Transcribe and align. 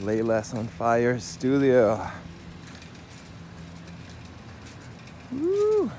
into 0.00 0.22
Leyla's 0.24 0.54
on 0.54 0.66
Fire 0.66 1.18
studio. 1.18 2.06
Woo. 5.32 5.90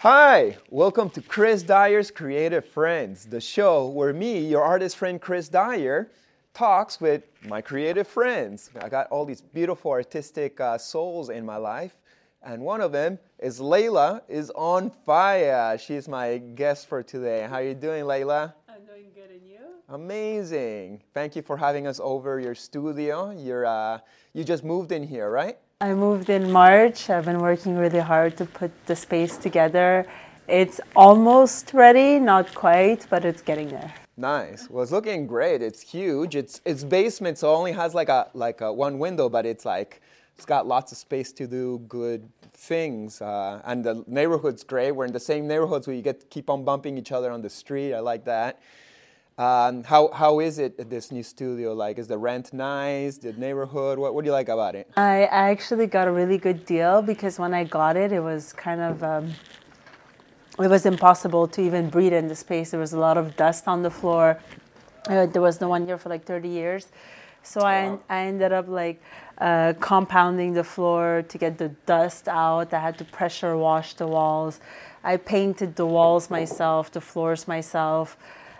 Hi, 0.00 0.56
welcome 0.70 1.10
to 1.10 1.20
Chris 1.20 1.62
Dyer's 1.62 2.10
Creative 2.10 2.64
Friends, 2.64 3.26
the 3.26 3.40
show 3.40 3.88
where 3.88 4.12
me, 4.12 4.38
your 4.38 4.62
artist 4.62 4.96
friend 4.96 5.20
Chris 5.20 5.48
Dyer, 5.48 6.10
talks 6.54 7.00
with 7.00 7.24
my 7.46 7.60
creative 7.60 8.06
friends. 8.06 8.70
I 8.80 8.88
got 8.88 9.08
all 9.08 9.24
these 9.24 9.40
beautiful 9.40 9.90
artistic 9.90 10.60
uh, 10.60 10.78
souls 10.78 11.30
in 11.30 11.44
my 11.44 11.56
life, 11.56 11.96
and 12.42 12.62
one 12.62 12.80
of 12.80 12.92
them 12.92 13.18
is 13.38 13.60
Leyla 13.60 14.22
is 14.28 14.50
on 14.54 14.90
fire. 15.04 15.76
She's 15.78 16.08
my 16.08 16.38
guest 16.38 16.86
for 16.86 17.02
today. 17.02 17.46
How 17.48 17.56
are 17.56 17.64
you 17.64 17.74
doing, 17.74 18.04
Leyla? 18.04 18.54
I'm 18.68 18.84
doing 18.86 19.10
good, 19.14 19.30
and 19.30 19.46
you? 19.46 19.58
Amazing. 19.90 21.00
Thank 21.14 21.34
you 21.34 21.40
for 21.40 21.56
having 21.56 21.86
us 21.86 21.98
over 22.02 22.38
your 22.38 22.54
studio. 22.54 23.30
You're, 23.30 23.64
uh, 23.64 24.00
you 24.34 24.44
just 24.44 24.62
moved 24.62 24.92
in 24.92 25.02
here, 25.02 25.30
right? 25.30 25.56
I 25.80 25.94
moved 25.94 26.28
in 26.28 26.52
March. 26.52 27.08
I've 27.08 27.24
been 27.24 27.38
working 27.38 27.74
really 27.74 28.00
hard 28.00 28.36
to 28.36 28.44
put 28.44 28.70
the 28.84 28.94
space 28.94 29.38
together. 29.38 30.06
It's 30.46 30.78
almost 30.94 31.72
ready, 31.72 32.18
not 32.18 32.54
quite, 32.54 33.06
but 33.08 33.24
it's 33.24 33.40
getting 33.40 33.68
there. 33.68 33.94
Nice. 34.18 34.68
Well, 34.68 34.82
it's 34.82 34.92
looking 34.92 35.26
great. 35.26 35.62
It's 35.62 35.80
huge. 35.80 36.36
It's 36.36 36.60
it's 36.66 36.84
basement, 36.84 37.38
so 37.38 37.52
it 37.52 37.56
only 37.56 37.72
has 37.72 37.94
like 37.94 38.08
a 38.08 38.28
like 38.34 38.60
a 38.60 38.70
one 38.72 38.98
window, 38.98 39.28
but 39.28 39.46
it's 39.46 39.64
like 39.64 40.02
it's 40.36 40.44
got 40.44 40.66
lots 40.66 40.90
of 40.92 40.98
space 40.98 41.32
to 41.32 41.46
do 41.46 41.78
good 41.88 42.28
things. 42.52 43.22
Uh, 43.22 43.62
and 43.64 43.84
the 43.84 44.04
neighborhood's 44.06 44.64
great. 44.64 44.90
We're 44.90 45.06
in 45.06 45.12
the 45.12 45.20
same 45.20 45.46
neighborhoods 45.46 45.86
where 45.86 45.94
you 45.94 46.02
get 46.02 46.28
keep 46.28 46.50
on 46.50 46.64
bumping 46.64 46.98
each 46.98 47.12
other 47.12 47.30
on 47.30 47.40
the 47.40 47.50
street. 47.50 47.94
I 47.94 48.00
like 48.00 48.24
that. 48.24 48.58
Um, 49.38 49.84
how 49.84 50.10
how 50.12 50.40
is 50.40 50.58
it 50.58 50.74
at 50.80 50.90
this 50.90 51.12
new 51.12 51.22
studio? 51.22 51.72
Like, 51.72 51.98
is 51.98 52.08
the 52.08 52.18
rent 52.18 52.52
nice? 52.52 53.18
The 53.18 53.32
neighborhood? 53.34 53.96
What 53.96 54.12
what 54.12 54.24
do 54.24 54.26
you 54.26 54.32
like 54.32 54.48
about 54.48 54.74
it? 54.74 54.90
I 54.96 55.26
I 55.26 55.50
actually 55.50 55.86
got 55.86 56.08
a 56.08 56.12
really 56.12 56.38
good 56.38 56.66
deal 56.66 57.02
because 57.02 57.38
when 57.38 57.54
I 57.54 57.62
got 57.62 57.96
it, 57.96 58.10
it 58.10 58.18
was 58.18 58.52
kind 58.52 58.80
of 58.80 59.04
um, 59.04 59.30
it 60.58 60.68
was 60.68 60.86
impossible 60.86 61.46
to 61.46 61.62
even 61.62 61.88
breathe 61.88 62.14
in 62.14 62.26
the 62.26 62.34
space. 62.34 62.72
There 62.72 62.80
was 62.80 62.94
a 62.94 62.98
lot 62.98 63.16
of 63.16 63.36
dust 63.36 63.68
on 63.68 63.84
the 63.84 63.90
floor. 63.92 64.40
Uh, 65.08 65.26
there 65.26 65.40
was 65.40 65.60
no 65.60 65.68
one 65.68 65.86
here 65.86 65.98
for 65.98 66.08
like 66.08 66.24
30 66.24 66.48
years, 66.48 66.88
so 67.44 67.60
I 67.60 67.96
I 68.10 68.26
ended 68.26 68.52
up 68.52 68.66
like 68.66 69.00
uh, 69.38 69.74
compounding 69.78 70.54
the 70.54 70.64
floor 70.64 71.22
to 71.28 71.38
get 71.38 71.58
the 71.58 71.68
dust 71.86 72.26
out. 72.26 72.74
I 72.74 72.80
had 72.80 72.98
to 72.98 73.04
pressure 73.04 73.56
wash 73.56 73.94
the 73.94 74.08
walls. 74.08 74.58
I 75.04 75.16
painted 75.16 75.76
the 75.76 75.86
walls 75.86 76.28
myself, 76.28 76.90
the 76.90 77.00
floors 77.00 77.46
myself. 77.46 78.16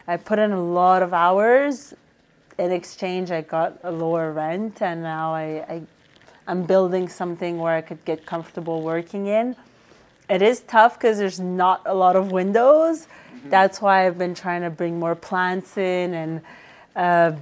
I 0.08 0.16
put 0.16 0.38
in 0.38 0.52
a 0.52 0.60
lot 0.60 1.02
of 1.02 1.12
hours. 1.12 1.92
In 2.58 2.72
exchange, 2.72 3.30
I 3.30 3.42
got 3.42 3.78
a 3.84 3.92
lower 3.92 4.32
rent, 4.32 4.80
and 4.80 5.02
now 5.02 5.34
I, 5.34 5.44
I 5.68 5.82
I'm 6.46 6.62
building 6.62 7.08
something 7.10 7.58
where 7.58 7.74
I 7.74 7.82
could 7.82 8.02
get 8.06 8.24
comfortable 8.24 8.80
working 8.80 9.26
in. 9.26 9.54
It 10.30 10.40
is 10.40 10.60
tough 10.60 10.98
because 10.98 11.18
there's 11.18 11.38
not 11.38 11.82
a 11.84 11.94
lot 11.94 12.16
of 12.16 12.32
windows. 12.32 13.06
That's 13.50 13.82
why 13.82 14.06
I've 14.06 14.16
been 14.18 14.34
trying 14.34 14.62
to 14.62 14.70
bring 14.70 14.98
more 14.98 15.14
plants 15.14 15.76
in 15.76 16.14
and 16.14 16.40
uh, 16.96 17.32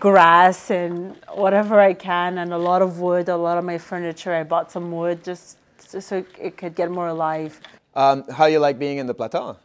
grass 0.00 0.70
and 0.70 1.14
whatever 1.34 1.78
I 1.78 1.92
can, 1.92 2.38
and 2.38 2.52
a 2.54 2.58
lot 2.58 2.80
of 2.80 3.00
wood, 3.00 3.28
a 3.28 3.36
lot 3.36 3.58
of 3.58 3.64
my 3.64 3.76
furniture. 3.76 4.32
I 4.34 4.44
bought 4.44 4.72
some 4.72 4.90
wood 4.90 5.22
just 5.22 5.58
so- 5.78 6.00
so 6.00 6.24
it 6.40 6.56
could 6.56 6.74
get 6.74 6.90
more 6.90 7.08
alive. 7.08 7.60
Um, 7.94 8.24
how 8.30 8.46
you 8.46 8.58
like 8.58 8.78
being 8.78 8.96
in 8.98 9.06
the 9.06 9.14
plateau? 9.14 9.56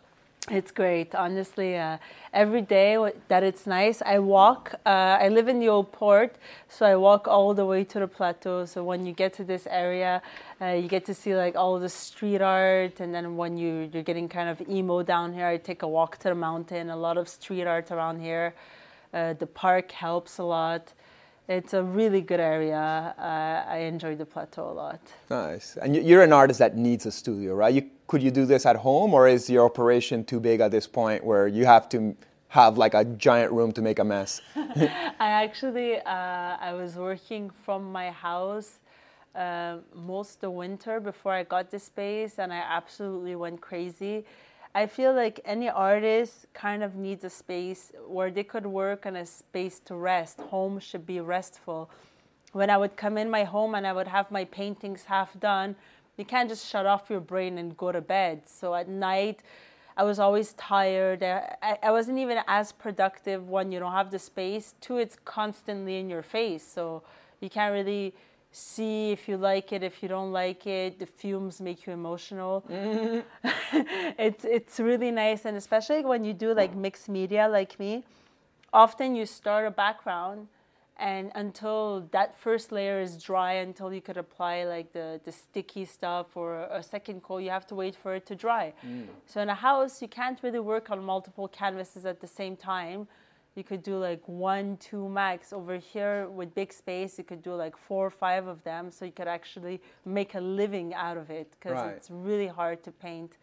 It's 0.51 0.71
great, 0.71 1.13
honestly. 1.13 1.77
Uh, 1.77 1.99
every 2.33 2.63
day 2.63 2.97
that 3.27 3.43
it's 3.43 3.67
nice, 3.67 4.01
I 4.01 4.17
walk. 4.17 4.73
Uh, 4.83 4.89
I 5.21 5.29
live 5.29 5.47
in 5.47 5.59
the 5.59 5.69
old 5.69 5.91
port, 5.91 6.37
so 6.67 6.87
I 6.87 6.95
walk 6.95 7.27
all 7.27 7.53
the 7.53 7.65
way 7.67 7.83
to 7.83 7.99
the 7.99 8.07
plateau. 8.07 8.65
So 8.65 8.83
when 8.83 9.05
you 9.05 9.13
get 9.13 9.31
to 9.33 9.43
this 9.43 9.67
area, 9.69 10.23
uh, 10.59 10.69
you 10.69 10.87
get 10.87 11.05
to 11.05 11.13
see 11.13 11.35
like 11.35 11.55
all 11.55 11.77
the 11.77 11.87
street 11.87 12.41
art, 12.41 12.99
and 12.99 13.13
then 13.13 13.37
when 13.37 13.59
you 13.59 13.91
you're 13.93 14.01
getting 14.01 14.27
kind 14.27 14.49
of 14.49 14.67
emo 14.67 15.03
down 15.03 15.35
here, 15.35 15.45
I 15.45 15.57
take 15.57 15.83
a 15.83 15.87
walk 15.87 16.17
to 16.17 16.29
the 16.29 16.35
mountain. 16.35 16.89
A 16.89 16.97
lot 16.97 17.17
of 17.17 17.29
street 17.29 17.67
art 17.67 17.91
around 17.91 18.19
here. 18.19 18.55
Uh, 19.13 19.33
the 19.33 19.45
park 19.45 19.91
helps 19.91 20.39
a 20.39 20.43
lot. 20.43 20.93
It's 21.49 21.73
a 21.73 21.81
really 21.81 22.21
good 22.21 22.39
area. 22.39 23.15
Uh, 23.17 23.67
I 23.67 23.77
enjoy 23.79 24.15
the 24.15 24.25
plateau 24.25 24.69
a 24.69 24.75
lot. 24.83 24.99
Nice. 25.31 25.77
And 25.81 25.95
you- 25.95 26.03
you're 26.03 26.21
an 26.21 26.31
artist 26.31 26.59
that 26.59 26.77
needs 26.77 27.07
a 27.07 27.11
studio, 27.11 27.55
right? 27.55 27.73
You, 27.73 27.89
could 28.05 28.21
you 28.21 28.29
do 28.29 28.45
this 28.45 28.67
at 28.67 28.75
home, 28.75 29.15
or 29.15 29.27
is 29.27 29.49
your 29.49 29.65
operation 29.65 30.23
too 30.23 30.39
big 30.39 30.59
at 30.59 30.69
this 30.69 30.85
point 30.85 31.23
where 31.23 31.47
you 31.47 31.65
have 31.65 31.89
to 31.89 32.15
have 32.49 32.77
like 32.77 32.93
a 32.93 33.03
giant 33.03 33.51
room 33.51 33.71
to 33.71 33.81
make 33.81 33.97
a 33.97 34.03
mess? 34.03 34.41
I 34.55 35.29
actually 35.43 35.97
uh, 35.97 36.57
I 36.69 36.73
was 36.73 36.95
working 36.95 37.49
from 37.65 37.91
my 37.91 38.11
house 38.11 38.77
uh, 39.35 39.77
most 39.95 40.35
of 40.35 40.41
the 40.41 40.51
winter 40.51 40.99
before 40.99 41.33
I 41.33 41.43
got 41.43 41.71
this 41.71 41.85
space, 41.85 42.37
and 42.37 42.53
I 42.53 42.57
absolutely 42.77 43.35
went 43.35 43.59
crazy. 43.59 44.23
I 44.75 44.85
feel 44.85 45.13
like 45.13 45.39
any 45.45 45.67
artist 45.69 46.45
kind 46.53 46.83
of 46.83 46.95
needs 46.95 47.23
a 47.23 47.29
space 47.29 47.91
where 48.07 48.29
they 48.29 48.43
could 48.43 48.65
work 48.65 49.05
and 49.05 49.17
a 49.17 49.25
space 49.25 49.79
to 49.85 49.95
rest. 49.95 50.39
Home 50.41 50.79
should 50.79 51.05
be 51.05 51.19
restful. 51.19 51.89
When 52.51 52.69
I 52.69 52.77
would 52.77 52.95
come 52.95 53.17
in 53.17 53.29
my 53.29 53.43
home 53.43 53.73
and 53.75 53.85
I 53.87 53.93
would 53.93 54.07
have 54.07 54.29
my 54.31 54.45
paintings 54.45 55.05
half 55.05 55.39
done, 55.39 55.75
you 56.17 56.25
can't 56.25 56.49
just 56.49 56.67
shut 56.67 56.85
off 56.85 57.09
your 57.09 57.19
brain 57.19 57.57
and 57.57 57.75
go 57.77 57.91
to 57.91 58.01
bed. 58.01 58.43
So 58.45 58.75
at 58.75 58.87
night, 58.87 59.39
I 59.97 60.03
was 60.03 60.19
always 60.19 60.53
tired. 60.53 61.23
I, 61.23 61.77
I- 61.81 61.91
wasn't 61.91 62.19
even 62.19 62.39
as 62.47 62.71
productive 62.71 63.49
when 63.49 63.71
you 63.71 63.79
don't 63.79 63.91
have 63.91 64.11
the 64.11 64.19
space. 64.19 64.75
Two, 64.81 64.97
it's 64.97 65.17
constantly 65.25 65.97
in 65.97 66.09
your 66.09 66.23
face. 66.23 66.63
So 66.65 67.03
you 67.41 67.49
can't 67.49 67.73
really 67.73 68.13
see 68.51 69.11
if 69.11 69.27
you 69.27 69.37
like 69.37 69.71
it, 69.71 69.83
if 69.83 70.01
you 70.01 70.09
don't 70.09 70.31
like 70.31 70.65
it. 70.65 70.99
The 70.99 71.05
fumes 71.05 71.61
make 71.61 71.85
you 71.85 71.93
emotional. 71.93 72.63
Mm-hmm. 72.69 73.79
it's, 74.17 74.45
it's 74.45 74.79
really 74.79 75.11
nice. 75.11 75.45
And 75.45 75.55
especially 75.57 76.03
when 76.03 76.23
you 76.23 76.33
do 76.33 76.53
like 76.53 76.75
mixed 76.75 77.09
media 77.09 77.47
like 77.47 77.79
me, 77.79 78.03
often 78.73 79.15
you 79.15 79.25
start 79.25 79.67
a 79.67 79.71
background 79.71 80.47
and 80.99 81.31
until 81.35 82.01
that 82.11 82.37
first 82.37 82.71
layer 82.71 82.99
is 82.99 83.21
dry 83.21 83.53
until 83.53 83.93
you 83.93 84.01
could 84.01 84.17
apply 84.17 84.65
like 84.65 84.91
the, 84.91 85.19
the 85.23 85.31
sticky 85.31 85.85
stuff 85.85 86.35
or 86.35 86.63
a 86.63 86.83
second 86.83 87.23
coat 87.23 87.37
you 87.39 87.49
have 87.49 87.65
to 87.65 87.75
wait 87.75 87.95
for 87.95 88.13
it 88.15 88.25
to 88.25 88.35
dry 88.35 88.73
mm. 88.85 89.05
so 89.25 89.41
in 89.41 89.49
a 89.49 89.55
house 89.55 90.01
you 90.01 90.07
can't 90.07 90.39
really 90.43 90.59
work 90.59 90.89
on 90.91 91.03
multiple 91.03 91.47
canvases 91.47 92.05
at 92.05 92.19
the 92.19 92.27
same 92.27 92.55
time 92.55 93.07
you 93.55 93.63
could 93.63 93.83
do 93.83 93.97
like 93.97 94.21
one 94.27 94.77
two 94.77 95.09
max 95.09 95.51
over 95.53 95.75
here 95.77 96.27
with 96.29 96.53
big 96.55 96.71
space 96.71 97.17
you 97.17 97.23
could 97.23 97.41
do 97.41 97.53
like 97.55 97.75
four 97.77 98.05
or 98.05 98.09
five 98.11 98.47
of 98.47 98.63
them 98.63 98.89
so 98.91 99.05
you 99.05 99.11
could 99.11 99.27
actually 99.27 99.81
make 100.05 100.35
a 100.35 100.39
living 100.39 100.93
out 100.93 101.17
of 101.17 101.29
it 101.29 101.47
because 101.51 101.73
Right. 101.73 101.95
it's 101.95 102.09
really 102.09 102.47
hard 102.47 102.83
to 102.83 102.91
paint 102.91 103.37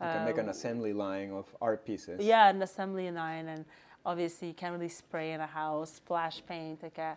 You 0.00 0.08
can 0.08 0.24
make 0.24 0.38
an 0.38 0.48
assembly 0.48 0.92
line 0.92 1.30
of 1.30 1.46
art 1.60 1.84
pieces. 1.86 2.20
yeah, 2.20 2.50
an 2.50 2.60
assembly 2.62 3.08
line, 3.12 3.46
and 3.54 3.64
obviously 4.04 4.48
you 4.48 4.54
can't 4.54 4.72
really 4.76 4.88
spray 4.88 5.30
in 5.32 5.40
a 5.40 5.46
house, 5.46 5.92
splash 6.02 6.42
paint. 6.44 6.82
Like 6.82 6.98
I, 6.98 7.14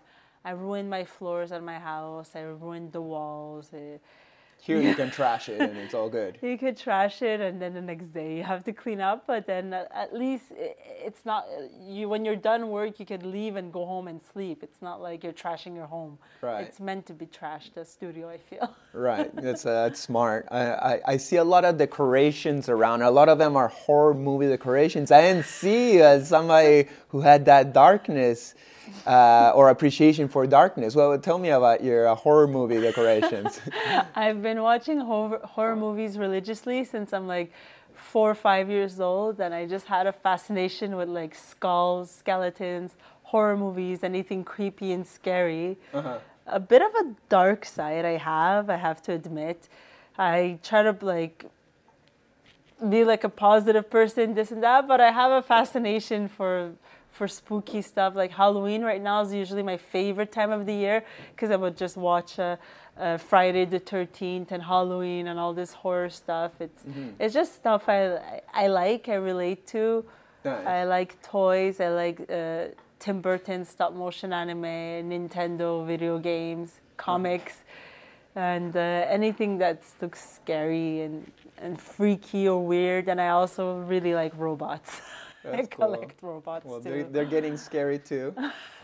I 0.49 0.51
ruined 0.51 0.87
my 0.97 1.03
floors 1.03 1.51
at 1.51 1.63
my 1.63 1.79
house. 1.79 2.29
I 2.35 2.41
ruined 2.41 2.91
the 2.91 3.01
walls. 3.01 3.73
Uh, 3.73 3.97
Here 4.65 4.81
you 4.81 4.95
can 4.95 5.11
trash 5.11 5.47
it 5.47 5.61
and 5.61 5.77
it's 5.77 5.93
all 5.93 6.09
good. 6.09 6.39
you 6.41 6.57
could 6.57 6.75
trash 6.75 7.21
it, 7.21 7.39
and 7.39 7.61
then 7.61 7.75
the 7.75 7.81
next 7.81 8.07
day 8.07 8.37
you 8.37 8.43
have 8.43 8.63
to 8.63 8.73
clean 8.73 8.99
up. 8.99 9.25
But 9.27 9.45
then 9.45 9.73
at 9.73 10.11
least 10.11 10.45
it's 10.49 11.23
not 11.23 11.45
you. 11.79 12.09
When 12.09 12.25
you're 12.25 12.35
done 12.35 12.69
work, 12.69 12.99
you 12.99 13.05
could 13.05 13.21
leave 13.21 13.57
and 13.57 13.71
go 13.71 13.85
home 13.85 14.07
and 14.07 14.19
sleep. 14.33 14.63
It's 14.63 14.81
not 14.81 15.01
like 15.01 15.23
you're 15.23 15.33
trashing 15.33 15.75
your 15.75 15.85
home. 15.85 16.17
Right. 16.41 16.65
It's 16.65 16.79
meant 16.79 17.05
to 17.05 17.13
be 17.13 17.27
trashed. 17.27 17.75
The 17.75 17.85
studio, 17.85 18.29
I 18.29 18.37
feel. 18.37 18.75
Right, 18.95 19.29
that's, 19.35 19.65
uh, 19.65 19.83
that's 19.83 19.99
smart. 19.99 20.47
I, 20.49 20.61
I, 20.61 21.01
I 21.05 21.17
see 21.17 21.35
a 21.35 21.43
lot 21.43 21.65
of 21.65 21.77
decorations 21.77 22.69
around. 22.69 23.01
A 23.01 23.11
lot 23.11 23.27
of 23.27 23.37
them 23.37 23.57
are 23.57 23.67
horror 23.67 24.13
movie 24.13 24.47
decorations. 24.47 25.11
I 25.11 25.21
didn't 25.21 25.45
see 25.45 26.01
uh, 26.01 26.23
somebody 26.23 26.87
who 27.09 27.19
had 27.19 27.43
that 27.45 27.73
darkness 27.73 28.55
uh, 29.05 29.51
or 29.55 29.69
appreciation 29.69 30.27
for 30.27 30.47
darkness. 30.47 30.95
Well, 30.95 31.17
tell 31.19 31.37
me 31.37 31.49
about 31.49 31.83
your 31.83 32.07
uh, 32.07 32.15
horror 32.15 32.47
movie 32.47 32.81
decorations. 32.81 33.61
I've 34.15 34.41
been 34.41 34.61
watching 34.61 34.99
horror, 34.99 35.39
horror 35.43 35.75
movies 35.75 36.17
religiously 36.17 36.83
since 36.83 37.13
I'm 37.13 37.27
like 37.27 37.51
four 37.95 38.29
or 38.31 38.35
five 38.35 38.69
years 38.69 38.99
old, 38.99 39.39
and 39.39 39.53
I 39.53 39.65
just 39.65 39.85
had 39.85 40.07
a 40.07 40.13
fascination 40.13 40.95
with 40.95 41.09
like 41.09 41.35
skulls, 41.35 42.11
skeletons, 42.11 42.95
horror 43.23 43.57
movies, 43.57 44.03
anything 44.03 44.43
creepy 44.43 44.91
and 44.91 45.05
scary. 45.05 45.77
Uh-huh. 45.93 46.19
A 46.47 46.59
bit 46.59 46.81
of 46.81 46.93
a 46.93 47.15
dark 47.29 47.65
side 47.65 48.05
I 48.05 48.17
have, 48.17 48.69
I 48.69 48.77
have 48.77 49.01
to 49.03 49.13
admit. 49.13 49.67
I 50.17 50.59
try 50.63 50.83
to 50.83 50.95
like 51.01 51.45
be 52.89 53.03
like 53.03 53.23
a 53.23 53.29
positive 53.29 53.89
person, 53.89 54.33
this 54.33 54.51
and 54.51 54.61
that, 54.63 54.87
but 54.87 55.01
I 55.01 55.11
have 55.11 55.31
a 55.31 55.41
fascination 55.41 56.27
for 56.27 56.71
for 57.15 57.27
spooky 57.27 57.81
stuff. 57.81 58.15
Like 58.15 58.31
Halloween 58.31 58.83
right 58.83 59.01
now 59.01 59.21
is 59.21 59.33
usually 59.33 59.63
my 59.63 59.77
favorite 59.77 60.31
time 60.31 60.51
of 60.51 60.65
the 60.65 60.73
year 60.73 61.03
because 61.31 61.49
I 61.49 61.55
would 61.55 61.77
just 61.77 61.95
watch 61.97 62.37
uh, 62.37 62.57
uh, 62.97 63.17
Friday 63.17 63.65
the 63.65 63.79
Thirteenth 63.79 64.51
and 64.51 64.61
Halloween 64.61 65.27
and 65.27 65.39
all 65.39 65.53
this 65.53 65.73
horror 65.73 66.09
stuff. 66.09 66.51
It's 66.59 66.83
it's 67.19 67.33
just 67.33 67.55
stuff 67.55 67.83
I 67.87 68.43
I 68.53 68.67
like. 68.67 69.09
I 69.09 69.15
relate 69.15 69.65
to. 69.67 70.03
Nice. 70.43 70.67
I 70.67 70.83
like 70.83 71.21
toys. 71.23 71.79
I 71.79 71.89
like 71.89 72.17
uh, 72.29 72.65
Tim 72.99 73.21
Burton 73.21 73.65
stop 73.65 73.93
motion 73.93 74.31
anime, 74.33 75.09
Nintendo 75.13 75.85
video 75.87 76.19
games, 76.19 76.81
comics, 76.97 77.63
and 78.35 78.75
uh, 78.75 78.79
anything 79.17 79.57
that 79.59 79.81
looks 80.01 80.21
scary 80.35 81.01
and, 81.01 81.31
and 81.57 81.79
freaky 81.81 82.47
or 82.47 82.63
weird. 82.63 83.07
And 83.09 83.19
I 83.19 83.29
also 83.29 83.79
really 83.79 84.13
like 84.13 84.33
robots. 84.37 85.01
I 85.47 85.57
That's 85.57 85.67
cool. 85.69 85.87
collect 85.87 86.21
robots 86.21 86.65
Well, 86.65 86.79
too. 86.79 86.89
they're, 86.89 87.03
they're 87.03 87.25
getting 87.25 87.57
scary 87.57 87.99
too. 87.99 88.33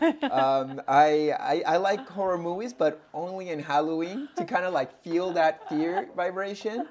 um, 0.30 0.80
I, 0.86 1.32
I 1.38 1.62
I 1.66 1.76
like 1.78 2.06
horror 2.08 2.38
movies, 2.38 2.72
but 2.72 3.00
only 3.12 3.50
in 3.50 3.58
Halloween 3.58 4.28
to 4.36 4.44
kind 4.44 4.64
of 4.64 4.72
like 4.72 5.02
feel 5.02 5.32
that 5.32 5.68
fear 5.68 6.08
vibration. 6.16 6.86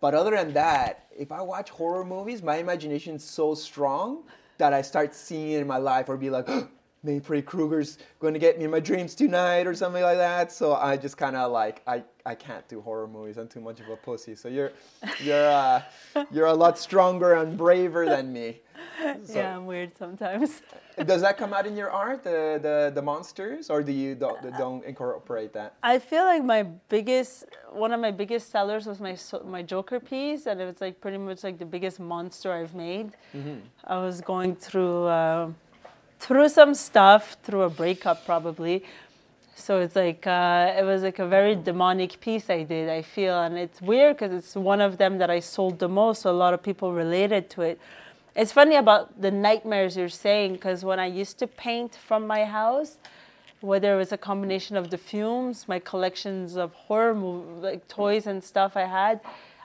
But 0.00 0.14
other 0.14 0.32
than 0.32 0.52
that, 0.52 1.06
if 1.16 1.32
I 1.32 1.40
watch 1.40 1.70
horror 1.70 2.04
movies, 2.04 2.42
my 2.42 2.56
imagination's 2.56 3.24
so 3.24 3.54
strong 3.54 4.24
that 4.58 4.72
I 4.72 4.82
start 4.82 5.14
seeing 5.14 5.52
it 5.52 5.60
in 5.60 5.66
my 5.66 5.78
life, 5.78 6.08
or 6.08 6.16
be 6.16 6.30
like, 6.30 6.48
maybe 7.02 7.20
Freddy 7.20 7.42
Krueger's 7.42 7.98
going 8.20 8.34
to 8.34 8.40
get 8.40 8.58
me 8.58 8.64
in 8.64 8.70
my 8.70 8.80
dreams 8.80 9.14
tonight, 9.14 9.66
or 9.66 9.74
something 9.74 10.02
like 10.02 10.18
that. 10.18 10.52
So 10.52 10.74
I 10.74 10.96
just 10.96 11.16
kind 11.16 11.36
of 11.36 11.50
like 11.52 11.82
I, 11.86 12.04
I 12.26 12.34
can't 12.34 12.66
do 12.68 12.80
horror 12.80 13.06
movies. 13.06 13.36
I'm 13.38 13.48
too 13.48 13.60
much 13.60 13.78
of 13.80 13.88
a 13.88 13.96
pussy. 13.96 14.34
So 14.34 14.48
you're 14.48 14.72
you're 15.22 15.48
uh, 15.48 15.82
you're 16.30 16.46
a 16.46 16.54
lot 16.64 16.78
stronger 16.78 17.34
and 17.34 17.56
braver 17.56 18.04
than 18.06 18.32
me. 18.32 18.48
So- 19.24 19.38
yeah, 19.38 19.56
I'm 19.56 19.66
weird 19.66 19.96
sometimes. 19.96 20.62
does 21.06 21.20
that 21.20 21.36
come 21.38 21.52
out 21.52 21.66
in 21.66 21.76
your 21.76 21.90
art, 21.90 22.22
the 22.24 22.58
the, 22.66 22.92
the 22.94 23.02
monsters, 23.02 23.70
or 23.70 23.82
do 23.82 23.92
you 23.92 24.14
don't, 24.14 24.40
don't 24.58 24.82
incorporate 24.84 25.52
that? 25.52 25.74
I 25.82 25.98
feel 25.98 26.24
like 26.24 26.42
my 26.44 26.62
biggest, 26.88 27.44
one 27.72 27.92
of 27.92 28.00
my 28.00 28.10
biggest 28.10 28.50
sellers 28.50 28.86
was 28.86 28.98
my 29.00 29.14
my 29.44 29.62
Joker 29.62 30.00
piece, 30.00 30.46
and 30.46 30.60
it 30.60 30.66
was 30.66 30.80
like 30.80 31.00
pretty 31.00 31.18
much 31.18 31.42
like 31.44 31.58
the 31.58 31.66
biggest 31.76 32.00
monster 32.00 32.52
I've 32.52 32.74
made. 32.74 33.12
I 33.84 33.96
was 33.98 34.20
going 34.20 34.56
through 34.56 35.04
uh, 35.06 35.50
through 36.18 36.48
some 36.48 36.74
stuff, 36.74 37.36
through 37.42 37.62
a 37.62 37.70
breakup 37.70 38.24
probably. 38.24 38.84
So 39.58 39.80
it's 39.80 39.96
like 39.96 40.26
uh, 40.26 40.74
it 40.76 40.84
was 40.84 41.02
like 41.02 41.18
a 41.18 41.26
very 41.26 41.56
demonic 41.56 42.20
piece 42.20 42.50
I 42.50 42.62
did. 42.62 42.90
I 42.90 43.00
feel, 43.00 43.40
and 43.40 43.56
it's 43.56 43.80
weird 43.80 44.16
because 44.16 44.32
it's 44.32 44.54
one 44.54 44.82
of 44.82 44.98
them 44.98 45.16
that 45.16 45.30
I 45.30 45.40
sold 45.40 45.78
the 45.78 45.88
most. 45.88 46.22
So 46.22 46.30
a 46.30 46.38
lot 46.44 46.52
of 46.52 46.62
people 46.62 46.92
related 46.92 47.48
to 47.50 47.62
it. 47.62 47.80
It's 48.36 48.52
funny 48.52 48.76
about 48.76 49.20
the 49.20 49.30
nightmares 49.30 49.96
you're 49.96 50.10
saying 50.10 50.52
because 50.52 50.84
when 50.84 51.00
I 51.00 51.06
used 51.06 51.38
to 51.38 51.46
paint 51.46 51.94
from 51.94 52.26
my 52.26 52.44
house, 52.44 52.98
whether 53.62 53.94
it 53.94 53.96
was 53.96 54.12
a 54.12 54.18
combination 54.18 54.76
of 54.76 54.90
the 54.90 54.98
fumes, 54.98 55.66
my 55.66 55.78
collections 55.78 56.58
of 56.58 56.74
horror 56.74 57.14
like 57.14 57.88
toys 57.88 58.26
and 58.26 58.44
stuff 58.44 58.76
I 58.76 58.84
had, 58.84 59.20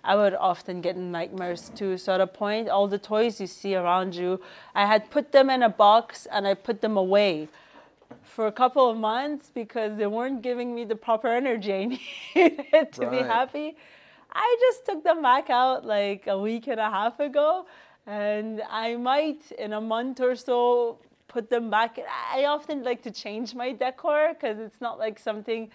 I 0.05 0.15
would 0.15 0.33
often 0.33 0.79
get 0.79 0.95
nightmares 0.95 1.69
too. 1.75 1.97
So 1.97 2.13
at 2.13 2.21
a 2.21 2.27
point, 2.27 2.69
all 2.69 2.87
the 2.87 2.97
toys 2.97 3.41
you 3.41 3.47
see 3.47 3.75
around 3.75 4.15
you, 4.15 4.39
I 4.73 4.85
had 4.85 5.11
put 5.11 5.33
them 5.33 5.49
in 5.49 5.61
a 5.61 5.69
box 5.69 6.27
and 6.31 6.47
I 6.47 6.53
put 6.53 6.79
them 6.79 6.95
away 6.95 7.49
for 8.23 8.47
a 8.47 8.51
couple 8.51 8.89
of 8.89 8.97
months 8.97 9.51
because 9.53 9.97
they 9.97 10.07
weren't 10.07 10.41
giving 10.41 10.73
me 10.73 10.85
the 10.85 10.95
proper 10.95 11.27
energy 11.27 11.73
I 11.73 11.85
needed 12.35 12.91
to 12.93 13.09
be 13.09 13.17
happy. 13.17 13.75
I 14.31 14.57
just 14.59 14.85
took 14.85 15.03
them 15.03 15.21
back 15.21 15.49
out 15.49 15.85
like 15.85 16.27
a 16.27 16.37
week 16.37 16.67
and 16.67 16.79
a 16.79 16.89
half 16.89 17.19
ago, 17.19 17.65
and 18.07 18.61
I 18.69 18.95
might 18.95 19.51
in 19.57 19.73
a 19.73 19.81
month 19.81 20.21
or 20.21 20.35
so 20.35 20.99
put 21.27 21.49
them 21.49 21.69
back. 21.69 21.99
I 22.33 22.45
often 22.45 22.83
like 22.83 23.01
to 23.03 23.11
change 23.11 23.55
my 23.55 23.71
decor 23.71 24.33
because 24.33 24.59
it's 24.59 24.81
not 24.81 24.99
like 24.99 25.19
something. 25.19 25.69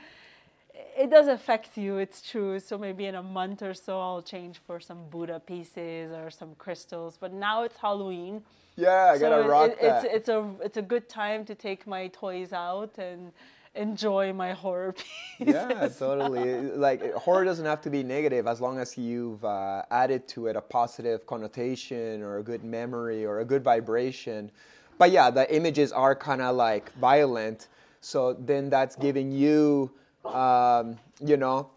It 0.99 1.11
does 1.11 1.29
affect 1.29 1.77
you, 1.77 1.99
it's 1.99 2.21
true. 2.23 2.59
So 2.59 2.79
maybe 2.79 3.07
in 3.07 3.15
a 3.15 3.23
month 3.23 3.63
or 3.63 3.75
so, 3.75 4.01
I'll 4.01 4.23
change 4.23 4.61
for 4.67 4.81
some 4.81 5.09
Buddha 5.11 5.41
pieces 5.41 6.13
or 6.13 6.31
some 6.31 6.55
crystals. 6.57 7.17
But 7.21 7.33
now 7.33 7.63
it's 7.63 7.77
Halloween. 7.77 8.43
Yeah, 8.77 9.13
I 9.15 9.19
gotta 9.19 9.43
so 9.43 9.49
rock 9.49 9.71
it, 9.71 9.81
that. 9.81 10.05
It's, 10.05 10.15
it's 10.15 10.29
a 10.29 10.51
it's 10.63 10.77
a 10.77 10.83
good 10.83 11.09
time 11.09 11.45
to 11.47 11.55
take 11.55 11.87
my 11.87 12.09
toys 12.09 12.53
out 12.53 12.99
and 12.99 13.33
enjoy 13.75 14.33
my 14.33 14.53
horror 14.53 14.95
pieces. 15.39 15.55
yeah, 15.55 15.89
totally. 15.89 16.71
Like 16.77 17.13
horror 17.15 17.45
doesn't 17.45 17.65
have 17.65 17.81
to 17.83 17.91
be 17.91 18.03
negative 18.03 18.47
as 18.47 18.61
long 18.61 18.79
as 18.79 18.99
you've 18.99 19.45
uh, 19.45 19.83
added 19.91 20.27
to 20.29 20.47
it 20.49 20.57
a 20.57 20.61
positive 20.61 21.27
connotation 21.27 22.23
or 22.23 22.39
a 22.39 22.43
good 22.43 22.65
memory 22.65 23.25
or 23.25 23.41
a 23.41 23.45
good 23.45 23.63
vibration. 23.63 24.51
But 24.99 25.11
yeah, 25.11 25.31
the 25.31 25.55
images 25.55 25.93
are 25.93 26.15
kind 26.15 26.41
of 26.41 26.57
like 26.57 26.93
violent, 26.95 27.69
so 28.01 28.33
then 28.33 28.71
that's 28.71 28.97
giving 28.97 29.31
you, 29.31 29.91
um, 30.35 30.99
you 31.25 31.37
know, 31.37 31.71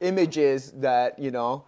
images 0.00 0.72
that 0.72 1.18
you 1.18 1.30
know 1.30 1.64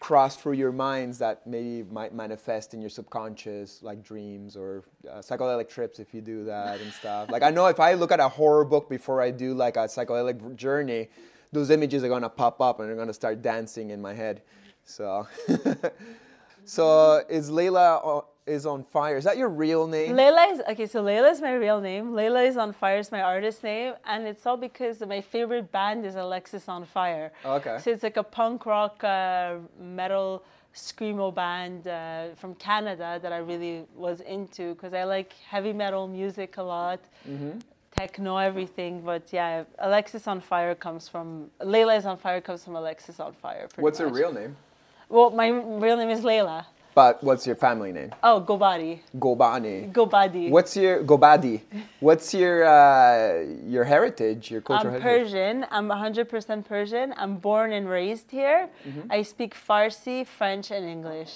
cross 0.00 0.36
through 0.36 0.52
your 0.52 0.70
minds 0.70 1.18
that 1.18 1.44
maybe 1.44 1.82
might 1.90 2.14
manifest 2.14 2.72
in 2.72 2.80
your 2.80 2.90
subconscious 2.90 3.82
like 3.82 4.02
dreams 4.02 4.56
or 4.56 4.84
uh, 5.10 5.14
psychedelic 5.16 5.68
trips 5.68 5.98
if 5.98 6.14
you 6.14 6.20
do 6.20 6.44
that 6.44 6.80
and 6.80 6.92
stuff. 6.92 7.28
Like 7.30 7.42
i 7.42 7.50
know 7.50 7.66
if 7.66 7.80
i 7.80 7.94
look 7.94 8.12
at 8.12 8.20
a 8.20 8.28
horror 8.28 8.64
book 8.64 8.88
before 8.88 9.20
i 9.20 9.32
do 9.32 9.54
like 9.54 9.76
a 9.76 9.80
psychedelic 9.80 10.54
journey 10.54 11.08
those 11.52 11.70
images 11.70 12.04
are 12.04 12.08
to 12.22 12.28
pop 12.28 12.60
up 12.60 12.80
and 12.80 12.88
they're 12.88 12.96
to 13.08 13.14
start 13.14 13.42
dancing 13.42 13.90
in 13.90 14.00
my 14.00 14.14
head. 14.14 14.42
So 14.84 15.26
so 16.64 17.24
is 17.28 17.50
leyla 17.50 18.24
is 18.48 18.66
on 18.66 18.82
fire 18.84 19.16
is 19.16 19.24
that 19.24 19.36
your 19.36 19.48
real 19.48 19.86
name 19.86 20.16
Leyla 20.16 20.52
is 20.52 20.60
okay. 20.70 20.86
So 20.86 21.02
Leyla 21.02 21.30
is 21.30 21.40
my 21.40 21.54
real 21.54 21.80
name. 21.80 22.12
Leyla 22.12 22.46
is 22.46 22.56
on 22.56 22.72
fire 22.72 22.98
is 22.98 23.12
my 23.12 23.22
artist 23.22 23.62
name, 23.62 23.94
and 24.06 24.26
it's 24.26 24.46
all 24.46 24.56
because 24.56 25.00
my 25.00 25.20
favorite 25.20 25.70
band 25.70 26.04
is 26.04 26.14
Alexisonfire. 26.14 27.30
Okay. 27.44 27.78
So 27.82 27.90
it's 27.90 28.02
like 28.02 28.16
a 28.16 28.22
punk 28.22 28.66
rock 28.66 29.02
uh, 29.04 29.56
metal 29.80 30.42
screamo 30.74 31.34
band 31.34 31.86
uh, 31.86 32.34
from 32.36 32.54
Canada 32.54 33.18
that 33.22 33.32
I 33.32 33.38
really 33.38 33.84
was 33.94 34.20
into 34.20 34.74
because 34.74 34.94
I 34.94 35.04
like 35.04 35.32
heavy 35.48 35.72
metal 35.72 36.06
music 36.08 36.56
a 36.56 36.62
lot. 36.62 37.00
Mm-hmm. 37.28 37.58
Techno, 37.96 38.36
everything, 38.36 39.00
but 39.00 39.24
yeah, 39.32 39.64
Alexisonfire 39.82 40.78
comes 40.78 41.08
from 41.08 41.50
Leyla 41.60 41.98
is 41.98 42.06
on 42.06 42.16
Fire 42.16 42.40
comes 42.40 42.62
from 42.64 42.74
Alexisonfire. 42.74 43.66
what's 43.76 43.98
her 43.98 44.06
real 44.08 44.32
name 44.32 44.56
Well, 45.08 45.30
my 45.30 45.48
real 45.48 45.96
name 45.96 46.10
is 46.10 46.20
Leyla. 46.20 46.64
But 46.98 47.22
what's 47.22 47.46
your 47.46 47.54
family 47.54 47.92
name 47.92 48.10
Oh, 48.24 48.40
Ghobadi. 48.40 48.98
gobani 49.16 49.92
Ghobadi. 49.92 50.50
What's 50.50 50.76
your 50.76 51.04
Ghobadi? 51.04 51.60
What's 52.00 52.34
your 52.34 52.64
uh, 52.64 53.44
your 53.74 53.84
heritage? 53.84 54.50
Your 54.50 54.62
cultural 54.62 54.96
I'm 54.96 55.00
heritage? 55.00 55.32
Persian. 55.32 55.66
I'm 55.70 55.88
100% 55.88 56.64
Persian. 56.64 57.14
I'm 57.16 57.36
born 57.36 57.70
and 57.72 57.88
raised 57.88 58.28
here. 58.32 58.68
Mm-hmm. 58.68 59.12
I 59.16 59.22
speak 59.22 59.54
Farsi, 59.54 60.26
French, 60.26 60.72
and 60.72 60.84
English. 60.96 61.32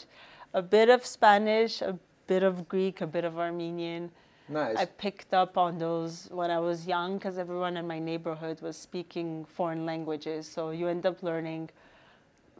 A 0.53 0.63
bit 0.63 0.89
of 0.89 1.07
Spanish, 1.07 1.81
a 1.81 1.97
bit 2.27 2.43
of 2.43 2.69
Greek, 2.69 3.01
a 3.01 3.07
bit 3.07 3.25
of 3.25 3.39
Armenian. 3.39 4.11
Nice. 4.49 4.77
I 4.77 4.87
picked 4.87 5.33
up 5.33 5.57
on 5.57 5.79
those 5.79 6.29
when 6.33 6.51
I 6.51 6.59
was 6.59 6.89
young 6.89 7.19
because 7.19 7.39
everyone 7.39 7.77
in 7.77 7.87
my 7.87 8.01
neighborhood 8.01 8.61
was 8.61 8.77
speaking 8.77 9.45
foreign 9.45 9.87
languages. 9.87 10.43
So 10.55 10.71
you 10.73 10.89
end 10.89 11.07
up 11.07 11.23
learning 11.23 11.71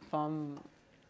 from 0.09 0.61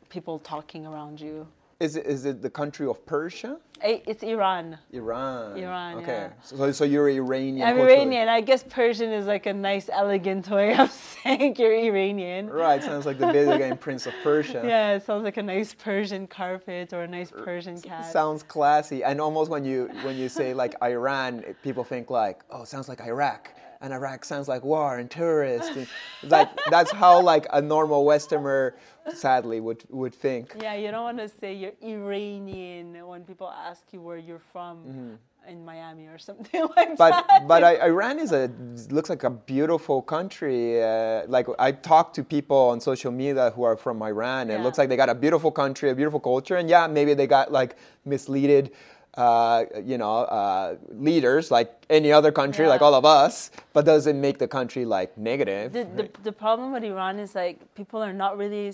people 0.09 0.39
talking 0.39 0.87
around 0.87 1.21
you. 1.21 1.45
Is 1.83 1.97
it, 1.97 2.05
is 2.05 2.23
it 2.25 2.41
the 2.41 2.49
country 2.49 2.87
of 2.87 3.05
Persia? 3.05 3.57
It's 3.85 4.23
Iran. 4.23 4.77
Iran. 4.93 5.57
Iran, 5.57 5.97
Okay. 5.97 6.29
yeah. 6.29 6.29
So, 6.41 6.71
so 6.71 6.85
you're 6.85 7.09
Iranian. 7.09 7.67
I'm. 7.67 7.77
Iranian. 7.77 8.29
I 8.29 8.39
guess 8.39 8.63
Persian 8.63 9.11
is 9.11 9.25
like 9.25 9.45
a 9.45 9.53
nice, 9.53 9.89
elegant 9.91 10.49
way 10.49 10.77
of 10.77 10.89
saying 11.23 11.57
you're 11.57 11.75
Iranian. 11.75 12.49
Right. 12.49 12.81
Sounds 12.81 13.05
like 13.05 13.19
the 13.19 13.27
video 13.33 13.57
game 13.57 13.75
Prince 13.75 14.05
of 14.07 14.13
Persia. 14.23 14.61
Yeah, 14.73 14.95
it 14.95 15.05
sounds 15.05 15.25
like 15.25 15.35
a 15.35 15.43
nice 15.43 15.73
Persian 15.73 16.25
carpet 16.27 16.93
or 16.93 17.01
a 17.03 17.07
nice 17.07 17.31
Persian 17.31 17.81
cat. 17.81 18.09
Sounds 18.09 18.41
classy. 18.43 19.03
And 19.03 19.19
almost 19.19 19.51
when 19.51 19.65
you 19.65 19.89
when 20.03 20.15
you 20.15 20.29
say 20.29 20.53
like 20.53 20.73
Iran, 20.81 21.43
people 21.61 21.83
think 21.83 22.09
like, 22.09 22.37
oh, 22.51 22.63
sounds 22.63 22.87
like 22.87 23.01
Iraq. 23.01 23.49
And 23.81 23.91
Iraq 23.91 24.23
sounds 24.23 24.47
like 24.47 24.63
war 24.63 24.97
and 24.99 25.11
terrorists. 25.11 25.75
And 25.75 25.87
like 26.31 26.47
that's 26.71 26.91
how 26.93 27.19
like 27.21 27.45
a 27.51 27.61
normal 27.61 28.05
Westerner, 28.05 28.75
sadly, 29.13 29.59
would 29.59 29.83
would 29.89 30.13
think. 30.13 30.55
yeah, 30.61 30.75
you 30.75 30.89
don't 30.91 31.03
want 31.03 31.17
to 31.19 31.29
say 31.29 31.53
you're 31.53 31.73
Iranian 31.83 33.05
when 33.07 33.23
people 33.23 33.49
ask 33.49 33.83
you 33.91 34.01
where 34.01 34.17
you're 34.17 34.45
from 34.51 35.17
in 35.47 35.65
Miami 35.65 36.05
or 36.07 36.17
something 36.17 36.61
like 36.77 36.89
Mm-hmm. 36.89 36.95
but 36.97 37.27
that. 37.27 37.47
but 37.47 37.63
I, 37.63 37.73
Iran 37.87 38.17
is 38.19 38.31
a 38.31 38.49
looks 38.89 39.09
like 39.09 39.23
a 39.23 39.29
beautiful 39.29 40.01
country. 40.01 40.81
Uh, 40.81 41.23
like 41.27 41.47
I 41.59 41.71
talk 41.73 42.13
to 42.13 42.23
people 42.23 42.57
on 42.71 42.79
social 42.79 43.11
media 43.11 43.51
who 43.55 43.63
are 43.63 43.75
from 43.75 44.01
Iran. 44.01 44.49
and 44.49 44.59
It 44.59 44.63
looks 44.63 44.77
like 44.77 44.87
they 44.89 44.95
got 44.95 45.09
a 45.09 45.15
beautiful 45.15 45.51
country, 45.51 45.89
a 45.89 45.95
beautiful 45.95 46.19
culture, 46.21 46.55
and 46.55 46.69
yeah, 46.69 46.87
maybe 46.87 47.13
they 47.13 47.27
got 47.27 47.51
like 47.51 47.75
misleaded 48.07 48.71
uh, 49.15 49.65
you 49.83 49.97
know, 49.97 50.19
uh, 50.19 50.75
leaders 50.89 51.51
like 51.51 51.71
any 51.89 52.11
other 52.11 52.31
country, 52.31 52.67
like 52.67 52.81
all 52.81 52.95
of 52.95 53.05
us, 53.05 53.51
but 53.73 53.85
doesn't 53.85 54.19
make 54.19 54.39
the 54.39 54.47
country 54.47 54.85
like 54.85 55.15
negative. 55.17 55.73
The, 55.73 55.83
the, 55.83 56.09
the 56.23 56.31
problem 56.31 56.71
with 56.71 56.83
Iran 56.83 57.19
is 57.19 57.35
like 57.35 57.75
people 57.75 58.01
are 58.01 58.13
not 58.13 58.37
really 58.37 58.73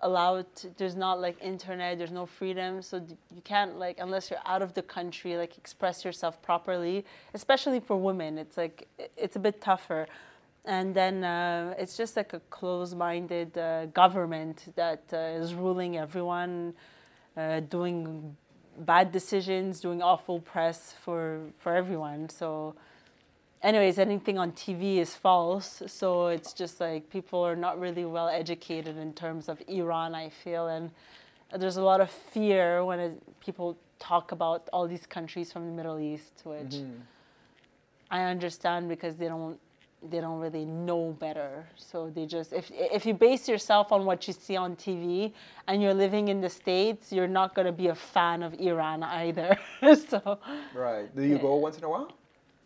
allowed. 0.00 0.54
To, 0.56 0.68
there's 0.76 0.94
not 0.94 1.20
like 1.20 1.36
internet. 1.42 1.96
There's 1.96 2.12
no 2.12 2.26
freedom, 2.26 2.82
so 2.82 2.96
you 3.34 3.42
can't 3.44 3.78
like 3.78 3.98
unless 3.98 4.30
you're 4.30 4.40
out 4.44 4.60
of 4.60 4.74
the 4.74 4.82
country 4.82 5.36
like 5.36 5.56
express 5.56 6.04
yourself 6.04 6.40
properly. 6.42 7.04
Especially 7.32 7.80
for 7.80 7.96
women, 7.96 8.36
it's 8.36 8.58
like 8.58 8.86
it's 9.16 9.36
a 9.36 9.40
bit 9.40 9.60
tougher. 9.60 10.06
And 10.64 10.94
then 10.94 11.24
uh, 11.24 11.74
it's 11.78 11.96
just 11.96 12.14
like 12.14 12.34
a 12.34 12.40
closed-minded 12.50 13.56
uh, 13.56 13.86
government 13.86 14.70
that 14.76 15.02
uh, 15.14 15.40
is 15.42 15.54
ruling 15.54 15.96
everyone, 15.96 16.74
uh, 17.38 17.60
doing 17.60 18.36
bad 18.78 19.12
decisions, 19.12 19.80
doing 19.80 20.02
awful 20.02 20.40
press 20.40 20.94
for 21.04 21.40
for 21.58 21.74
everyone. 21.74 22.28
So 22.28 22.74
anyways, 23.62 23.98
anything 23.98 24.38
on 24.38 24.52
TV 24.52 24.98
is 24.98 25.14
false. 25.14 25.82
So 25.86 26.28
it's 26.28 26.52
just 26.52 26.80
like 26.80 27.10
people 27.10 27.40
are 27.40 27.56
not 27.56 27.78
really 27.78 28.04
well 28.04 28.28
educated 28.28 28.96
in 28.96 29.12
terms 29.12 29.48
of 29.48 29.62
Iran, 29.68 30.14
I 30.14 30.28
feel. 30.28 30.68
And 30.68 30.90
there's 31.56 31.76
a 31.76 31.82
lot 31.82 32.00
of 32.00 32.10
fear 32.10 32.84
when 32.84 33.00
it, 33.00 33.40
people 33.40 33.76
talk 33.98 34.32
about 34.32 34.68
all 34.72 34.86
these 34.86 35.06
countries 35.06 35.52
from 35.52 35.66
the 35.66 35.72
Middle 35.72 35.98
East, 35.98 36.42
which 36.44 36.76
mm-hmm. 36.76 37.00
I 38.10 38.24
understand 38.24 38.88
because 38.88 39.16
they 39.16 39.28
don't 39.28 39.58
they 40.10 40.20
don't 40.20 40.38
really 40.38 40.64
know 40.64 41.16
better. 41.18 41.66
So 41.76 42.10
they 42.14 42.26
just 42.26 42.52
if 42.52 42.70
if 42.70 43.04
you 43.04 43.14
base 43.14 43.48
yourself 43.48 43.92
on 43.92 44.04
what 44.04 44.26
you 44.26 44.32
see 44.32 44.56
on 44.56 44.76
TV 44.76 45.32
and 45.66 45.82
you're 45.82 45.94
living 45.94 46.28
in 46.28 46.40
the 46.40 46.48
states, 46.48 47.12
you're 47.12 47.28
not 47.40 47.54
going 47.54 47.66
to 47.66 47.72
be 47.72 47.88
a 47.88 47.94
fan 47.94 48.42
of 48.42 48.54
Iran 48.60 49.02
either. 49.02 49.58
so 50.08 50.38
Right. 50.74 51.14
Do 51.14 51.22
you 51.22 51.38
go 51.38 51.56
once 51.56 51.78
in 51.78 51.84
a 51.84 51.88
while? 51.88 52.12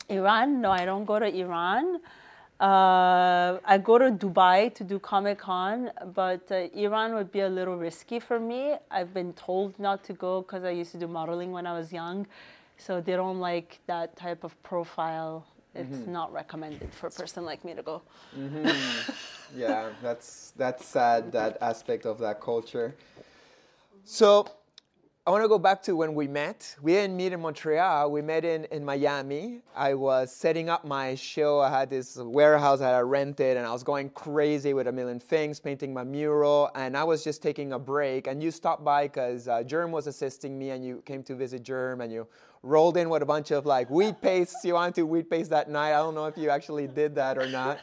Iran? 0.09 0.61
No, 0.61 0.71
I 0.71 0.85
don't 0.85 1.05
go 1.05 1.19
to 1.19 1.27
Iran. 1.27 2.01
Uh, 2.61 3.59
I 3.65 3.79
go 3.79 3.99
to 3.99 4.12
Dubai 4.12 4.73
to 4.75 4.85
do 4.85 5.01
Comic 5.01 5.39
Con, 5.39 5.91
but 6.15 6.43
uh, 6.53 6.69
Iran 6.75 7.15
would 7.15 7.33
be 7.33 7.41
a 7.41 7.49
little 7.49 7.77
risky 7.77 8.21
for 8.21 8.39
me. 8.39 8.77
I've 8.89 9.12
been 9.12 9.33
told 9.33 9.77
not 9.81 10.05
to 10.05 10.12
go 10.12 10.43
because 10.43 10.62
I 10.62 10.71
used 10.71 10.93
to 10.93 10.99
do 10.99 11.09
modeling 11.09 11.51
when 11.51 11.67
I 11.67 11.73
was 11.73 11.93
young, 11.93 12.25
so 12.77 13.01
they 13.01 13.17
don't 13.17 13.41
like 13.41 13.81
that 13.87 14.15
type 14.17 14.45
of 14.45 14.53
profile. 14.62 15.45
It's 15.75 16.07
not 16.07 16.33
recommended 16.33 16.93
for 16.93 17.07
a 17.07 17.11
person 17.11 17.45
like 17.45 17.64
me 17.64 17.75
to 17.75 17.83
go. 17.83 18.02
yeah, 19.57 19.91
that's 20.02 20.52
that's 20.57 20.85
sad. 20.85 21.33
That 21.33 21.59
aspect 21.61 22.05
of 22.05 22.19
that 22.19 22.41
culture. 22.41 22.95
So, 24.05 24.47
I 25.25 25.31
want 25.31 25.45
to 25.45 25.49
go 25.49 25.59
back 25.59 25.81
to 25.85 25.95
when 25.95 26.17
we 26.17 26.26
met. 26.26 26.75
We 26.83 26.95
didn't 26.95 27.17
meet 27.17 27.33
in 27.33 27.41
Montreal. 27.41 28.11
We 28.11 28.23
met 28.23 28.45
in, 28.45 28.64
in 28.73 28.85
Miami. 28.85 29.61
I 29.76 29.95
was 29.95 30.35
setting 30.35 30.69
up 30.69 30.85
my 30.85 31.14
show. 31.14 31.61
I 31.61 31.71
had 31.71 31.88
this 31.88 32.17
warehouse 32.17 32.81
that 32.81 32.93
I 32.93 33.00
rented, 33.00 33.57
and 33.57 33.64
I 33.64 33.73
was 33.73 33.85
going 33.85 34.11
crazy 34.11 34.75
with 34.75 34.88
a 34.88 34.93
million 34.93 35.21
things, 35.21 35.61
painting 35.61 35.95
my 35.95 36.02
mural. 36.02 36.73
And 36.75 36.97
I 36.97 37.05
was 37.05 37.23
just 37.23 37.41
taking 37.41 37.73
a 37.73 37.79
break. 37.79 38.26
And 38.26 38.43
you 38.43 38.50
stopped 38.50 38.83
by 38.83 39.05
because 39.05 39.47
uh, 39.47 39.62
Germ 39.62 39.93
was 39.93 40.09
assisting 40.09 40.59
me, 40.59 40.71
and 40.71 40.85
you 40.85 41.05
came 41.07 41.23
to 41.23 41.37
visit 41.37 41.62
Germ, 41.62 42.00
and 42.00 42.12
you 42.12 42.26
rolled 42.62 42.97
in 42.97 43.11
with 43.11 43.23
a 43.23 43.26
bunch 43.26 43.50
of 43.50 43.66
like 43.66 43.90
wheat 43.90 44.21
pastes. 44.21 44.64
You 44.64 44.75
wanted 44.75 44.95
to 44.97 45.07
wheat 45.07 45.28
paste 45.28 45.50
that 45.50 45.69
night. 45.69 45.90
I 45.90 45.99
don't 45.99 46.14
know 46.14 46.26
if 46.26 46.37
you 46.37 46.50
actually 46.50 46.87
did 46.87 47.14
that 47.16 47.38
or 47.38 47.47
not. 47.49 47.78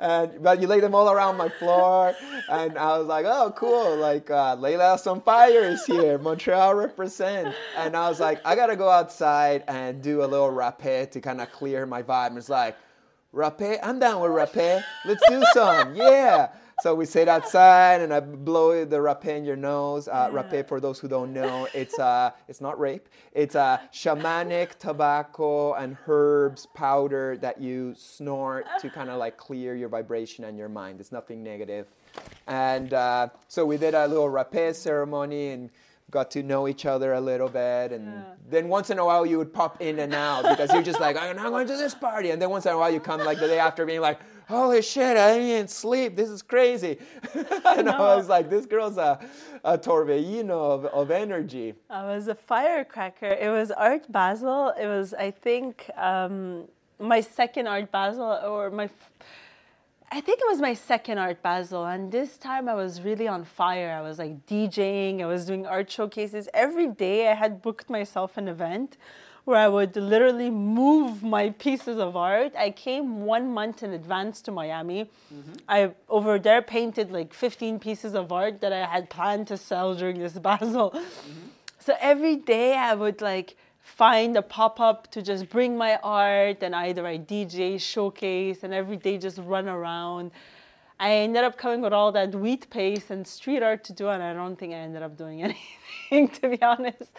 And, 0.00 0.40
but 0.40 0.60
you 0.60 0.68
laid 0.68 0.84
them 0.84 0.94
all 0.94 1.10
around 1.10 1.36
my 1.36 1.48
floor, 1.48 2.14
and 2.48 2.78
I 2.78 2.96
was 2.98 3.08
like, 3.08 3.26
"Oh, 3.26 3.52
cool! 3.56 3.96
Like 3.96 4.30
uh, 4.30 4.54
Leyla 4.54 4.96
some 4.96 5.20
fire 5.20 5.64
is 5.64 5.84
here, 5.86 6.18
Montreal 6.18 6.76
represent." 6.76 7.52
And 7.76 7.96
I 7.96 8.08
was 8.08 8.20
like, 8.20 8.40
"I 8.44 8.54
gotta 8.54 8.76
go 8.76 8.88
outside 8.88 9.64
and 9.66 10.00
do 10.00 10.22
a 10.22 10.26
little 10.26 10.50
rapé 10.50 11.10
to 11.10 11.20
kind 11.20 11.40
of 11.40 11.50
clear 11.50 11.84
my 11.84 12.04
vibe." 12.04 12.28
And 12.28 12.38
it's 12.38 12.48
like, 12.48 12.76
"Rapé, 13.34 13.80
I'm 13.82 13.98
down 13.98 14.22
with 14.22 14.30
rapé. 14.30 14.84
Let's 15.04 15.28
do 15.28 15.42
some, 15.52 15.96
yeah." 15.96 16.50
So 16.80 16.94
we 16.94 17.06
sit 17.06 17.26
outside, 17.26 18.02
and 18.02 18.14
I 18.14 18.20
blow 18.20 18.84
the 18.84 18.98
rapé 18.98 19.36
in 19.36 19.44
your 19.44 19.56
nose. 19.56 20.06
Uh, 20.06 20.30
Rapé, 20.30 20.64
for 20.66 20.78
those 20.78 21.00
who 21.00 21.08
don't 21.08 21.32
know, 21.32 21.66
it's 21.74 21.98
uh, 21.98 22.30
it's 22.46 22.60
not 22.60 22.78
rape. 22.78 23.08
It's 23.32 23.56
a 23.56 23.80
shamanic 23.92 24.78
tobacco 24.78 25.74
and 25.74 25.96
herbs 26.06 26.66
powder 26.66 27.36
that 27.38 27.60
you 27.60 27.94
snort 27.96 28.66
to 28.80 28.90
kind 28.98 29.10
of 29.10 29.18
like 29.18 29.36
clear 29.36 29.74
your 29.74 29.88
vibration 29.88 30.44
and 30.44 30.56
your 30.56 30.68
mind. 30.68 31.00
It's 31.00 31.10
nothing 31.10 31.42
negative. 31.42 31.88
And 32.46 32.94
uh, 32.94 33.30
so 33.48 33.66
we 33.66 33.76
did 33.76 33.94
a 33.94 34.06
little 34.06 34.28
rapé 34.28 34.72
ceremony 34.72 35.48
and 35.50 35.70
got 36.10 36.30
to 36.30 36.42
know 36.42 36.68
each 36.68 36.86
other 36.86 37.12
a 37.14 37.20
little 37.20 37.48
bit. 37.48 37.92
And 37.92 38.24
then 38.48 38.68
once 38.68 38.90
in 38.90 38.98
a 38.98 39.04
while 39.04 39.26
you 39.26 39.36
would 39.38 39.52
pop 39.52 39.80
in 39.82 39.98
and 39.98 40.14
out 40.14 40.44
because 40.44 40.72
you're 40.72 40.82
just 40.82 41.00
like, 41.00 41.16
I'm 41.16 41.36
not 41.36 41.50
going 41.50 41.66
to 41.66 41.76
this 41.76 41.94
party. 41.94 42.30
And 42.30 42.40
then 42.40 42.50
once 42.50 42.66
in 42.66 42.72
a 42.72 42.78
while 42.78 42.90
you 42.90 43.00
come 43.00 43.22
like 43.24 43.38
the 43.38 43.46
day 43.46 43.58
after 43.58 43.84
being 43.84 44.00
like, 44.00 44.20
holy 44.48 44.80
shit, 44.80 45.16
I 45.16 45.38
didn't 45.38 45.70
sleep. 45.70 46.16
This 46.16 46.30
is 46.30 46.42
crazy. 46.42 46.98
and 47.66 47.88
I 47.88 48.16
was 48.16 48.28
like, 48.28 48.48
this 48.48 48.64
girl's 48.64 48.96
a, 48.96 49.20
a 49.62 49.76
torbellino 49.76 50.72
of, 50.72 50.86
of 50.86 51.10
energy. 51.10 51.74
I 51.90 52.04
was 52.04 52.28
a 52.28 52.34
firecracker. 52.34 53.26
It 53.26 53.50
was 53.50 53.70
Art 53.70 54.10
Basel. 54.10 54.70
It 54.80 54.86
was, 54.86 55.12
I 55.12 55.30
think, 55.30 55.90
um, 55.96 56.64
my 56.98 57.20
second 57.20 57.66
Art 57.66 57.92
Basel, 57.92 58.40
or 58.44 58.70
my, 58.70 58.84
f- 58.84 59.10
I 60.10 60.22
think 60.22 60.40
it 60.40 60.46
was 60.48 60.60
my 60.60 60.72
second 60.72 61.18
Art 61.18 61.42
Basel. 61.42 61.84
And 61.84 62.10
this 62.10 62.38
time 62.38 62.70
I 62.70 62.74
was 62.74 63.02
really 63.02 63.28
on 63.28 63.44
fire. 63.44 63.92
I 63.92 64.00
was 64.00 64.18
like 64.18 64.46
DJing, 64.46 65.20
I 65.20 65.26
was 65.26 65.44
doing 65.44 65.66
art 65.66 65.90
showcases. 65.90 66.48
Every 66.54 66.86
day 66.88 67.28
I 67.28 67.34
had 67.34 67.60
booked 67.60 67.90
myself 67.90 68.38
an 68.38 68.48
event 68.48 68.96
where 69.48 69.58
I 69.58 69.66
would 69.66 69.96
literally 69.96 70.50
move 70.50 71.22
my 71.22 71.48
pieces 71.50 71.96
of 71.98 72.16
art. 72.16 72.52
I 72.54 72.70
came 72.70 73.22
one 73.22 73.50
month 73.50 73.82
in 73.82 73.94
advance 73.94 74.42
to 74.42 74.52
Miami. 74.52 75.04
Mm-hmm. 75.04 75.52
I 75.66 75.92
over 76.10 76.38
there 76.38 76.60
painted 76.60 77.10
like 77.10 77.32
15 77.32 77.78
pieces 77.78 78.14
of 78.14 78.30
art 78.30 78.60
that 78.60 78.74
I 78.74 78.84
had 78.84 79.08
planned 79.08 79.46
to 79.46 79.56
sell 79.56 79.94
during 79.94 80.18
this 80.18 80.34
Basel. 80.46 80.90
Mm-hmm. 80.90 81.48
So 81.78 81.94
every 81.98 82.36
day 82.36 82.76
I 82.76 82.94
would 82.94 83.22
like 83.22 83.56
find 83.80 84.36
a 84.36 84.42
pop 84.42 84.80
up 84.80 85.10
to 85.12 85.22
just 85.22 85.48
bring 85.48 85.78
my 85.78 85.96
art 86.02 86.62
and 86.62 86.74
either 86.76 87.06
I 87.06 87.16
DJ, 87.16 87.80
showcase, 87.80 88.64
and 88.64 88.74
every 88.74 88.98
day 88.98 89.16
just 89.16 89.38
run 89.38 89.66
around. 89.66 90.30
I 91.00 91.12
ended 91.12 91.44
up 91.44 91.56
coming 91.56 91.80
with 91.80 91.92
all 91.92 92.10
that 92.12 92.34
wheat 92.34 92.68
paste 92.70 93.10
and 93.10 93.26
street 93.26 93.62
art 93.62 93.84
to 93.84 93.92
do, 93.92 94.08
and 94.08 94.22
I 94.22 94.34
don't 94.34 94.56
think 94.56 94.72
I 94.72 94.78
ended 94.78 95.02
up 95.02 95.16
doing 95.16 95.42
anything, 96.10 96.28
to 96.40 96.48
be 96.48 96.60
honest. 96.60 97.12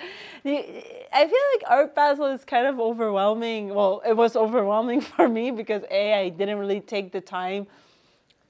I 0.45 1.27
feel 1.27 1.45
like 1.53 1.63
Art 1.67 1.95
Basel 1.95 2.25
is 2.25 2.43
kind 2.43 2.67
of 2.67 2.79
overwhelming. 2.79 3.73
Well, 3.73 4.01
it 4.05 4.17
was 4.17 4.35
overwhelming 4.35 4.99
for 5.15 5.29
me 5.29 5.51
because 5.51 5.83
A, 5.89 6.13
I 6.13 6.29
didn't 6.29 6.57
really 6.59 6.81
take 6.81 7.11
the 7.11 7.21
time 7.21 7.67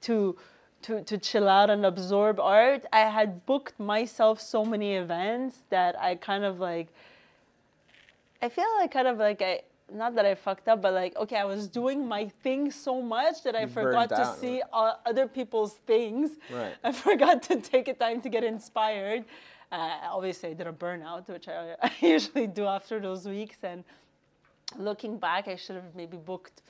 to 0.02 0.36
to 0.82 1.02
to 1.04 1.18
chill 1.18 1.48
out 1.48 1.70
and 1.70 1.84
absorb 1.84 2.40
art. 2.40 2.86
I 2.92 3.00
had 3.00 3.44
booked 3.46 3.78
myself 3.78 4.40
so 4.40 4.64
many 4.64 4.94
events 4.94 5.58
that 5.68 6.00
I 6.00 6.14
kind 6.14 6.42
of 6.42 6.58
like 6.58 6.88
I 8.42 8.48
feel 8.48 8.66
like 8.78 8.90
kind 8.90 9.06
of 9.06 9.18
like 9.18 9.42
I 9.42 9.60
not 9.92 10.14
that 10.14 10.24
I 10.24 10.34
fucked 10.34 10.68
up, 10.68 10.82
but 10.82 10.92
like 10.94 11.16
okay, 11.16 11.36
I 11.36 11.44
was 11.44 11.68
doing 11.68 12.06
my 12.06 12.28
thing 12.42 12.70
so 12.70 13.02
much 13.02 13.42
that 13.44 13.54
I 13.54 13.64
burned 13.64 13.72
forgot 13.72 14.08
to 14.10 14.22
out, 14.22 14.38
see 14.38 14.62
uh, 14.72 14.94
other 15.06 15.26
people's 15.26 15.74
things. 15.86 16.30
Right. 16.52 16.74
I 16.84 16.92
forgot 16.92 17.42
to 17.44 17.60
take 17.60 17.88
a 17.88 17.94
time 17.94 18.20
to 18.22 18.28
get 18.28 18.44
inspired. 18.44 19.24
Uh, 19.72 19.98
obviously, 20.10 20.50
I 20.50 20.52
did 20.54 20.66
a 20.66 20.72
burnout, 20.72 21.28
which 21.28 21.48
I, 21.48 21.76
I 21.82 21.92
usually 22.00 22.46
do 22.46 22.66
after 22.66 22.98
those 23.00 23.26
weeks. 23.26 23.58
And 23.62 23.84
looking 24.78 25.18
back, 25.18 25.48
I 25.48 25.56
should 25.56 25.76
have 25.76 25.94
maybe 25.94 26.16
booked 26.16 26.62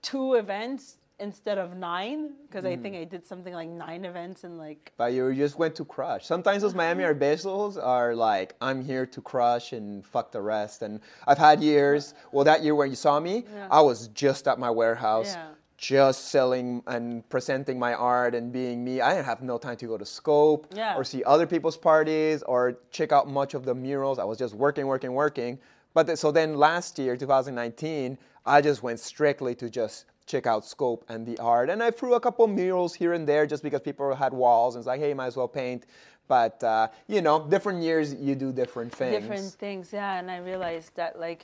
two 0.00 0.34
events 0.34 0.96
instead 1.22 1.56
of 1.56 1.76
nine 1.76 2.32
because 2.42 2.64
I 2.64 2.76
think 2.76 2.94
mm. 2.96 3.00
I 3.02 3.04
did 3.04 3.24
something 3.24 3.54
like 3.54 3.68
nine 3.68 4.04
events 4.04 4.44
in 4.44 4.58
like 4.58 4.92
But 4.96 5.12
you 5.12 5.32
just 5.34 5.56
went 5.58 5.74
to 5.76 5.84
crush. 5.84 6.26
Sometimes 6.26 6.62
those 6.62 6.74
Miami 6.74 7.04
Basels 7.04 7.82
are 7.82 8.14
like, 8.14 8.54
I'm 8.60 8.84
here 8.84 9.06
to 9.06 9.20
crush 9.22 9.72
and 9.72 10.04
fuck 10.04 10.32
the 10.32 10.42
rest. 10.42 10.82
And 10.82 11.00
I've 11.26 11.38
had 11.38 11.62
years, 11.62 12.14
well, 12.32 12.44
that 12.44 12.62
year 12.62 12.74
when 12.74 12.90
you 12.90 12.96
saw 12.96 13.20
me, 13.20 13.44
Yeah. 13.54 13.68
I 13.70 13.80
was 13.80 14.08
just 14.08 14.48
at 14.48 14.58
my 14.58 14.70
warehouse, 14.70 15.34
Yeah. 15.34 15.50
just 15.78 16.28
selling 16.28 16.82
and 16.86 17.26
presenting 17.30 17.78
my 17.78 17.94
art 17.94 18.34
and 18.34 18.52
being 18.52 18.84
me. 18.84 19.00
I 19.00 19.14
didn't 19.14 19.26
have 19.26 19.42
no 19.42 19.58
time 19.58 19.76
to 19.76 19.86
go 19.86 19.96
to 19.96 20.04
Scope 20.04 20.66
Yeah. 20.74 20.96
or 20.96 21.04
see 21.04 21.22
other 21.24 21.46
people's 21.46 21.76
parties 21.76 22.42
or 22.42 22.78
check 22.90 23.12
out 23.12 23.28
much 23.28 23.54
of 23.54 23.64
the 23.64 23.74
murals. 23.74 24.18
I 24.18 24.24
was 24.24 24.38
just 24.38 24.54
working, 24.54 24.86
working, 24.86 25.12
working. 25.14 25.58
But 25.94 26.18
so 26.18 26.32
then 26.32 26.56
last 26.56 26.98
year, 26.98 27.16
2019, 27.16 28.18
I 28.44 28.60
just 28.60 28.82
went 28.82 28.98
strictly 28.98 29.54
to 29.56 29.70
just 29.70 30.06
check 30.32 30.46
out 30.46 30.64
scope 30.64 31.04
and 31.08 31.20
the 31.30 31.38
art. 31.38 31.68
And 31.72 31.82
I 31.82 31.90
threw 31.98 32.14
a 32.14 32.20
couple 32.26 32.46
murals 32.46 32.92
here 32.94 33.12
and 33.12 33.24
there 33.30 33.44
just 33.46 33.62
because 33.62 33.82
people 33.88 34.14
had 34.14 34.32
walls 34.32 34.74
and 34.74 34.80
it's 34.80 34.90
like, 34.92 35.00
hey, 35.00 35.12
might 35.14 35.30
as 35.32 35.36
well 35.36 35.52
paint. 35.62 35.82
But 36.26 36.56
uh, 36.64 36.88
you 37.14 37.20
know, 37.26 37.36
different 37.54 37.82
years 37.82 38.06
you 38.14 38.34
do 38.34 38.48
different 38.62 38.90
things. 39.00 39.14
different 39.18 39.52
things 39.64 39.84
yeah 39.92 40.18
and 40.18 40.26
i 40.36 40.38
realized 40.52 40.92
that 41.00 41.12
like 41.26 41.40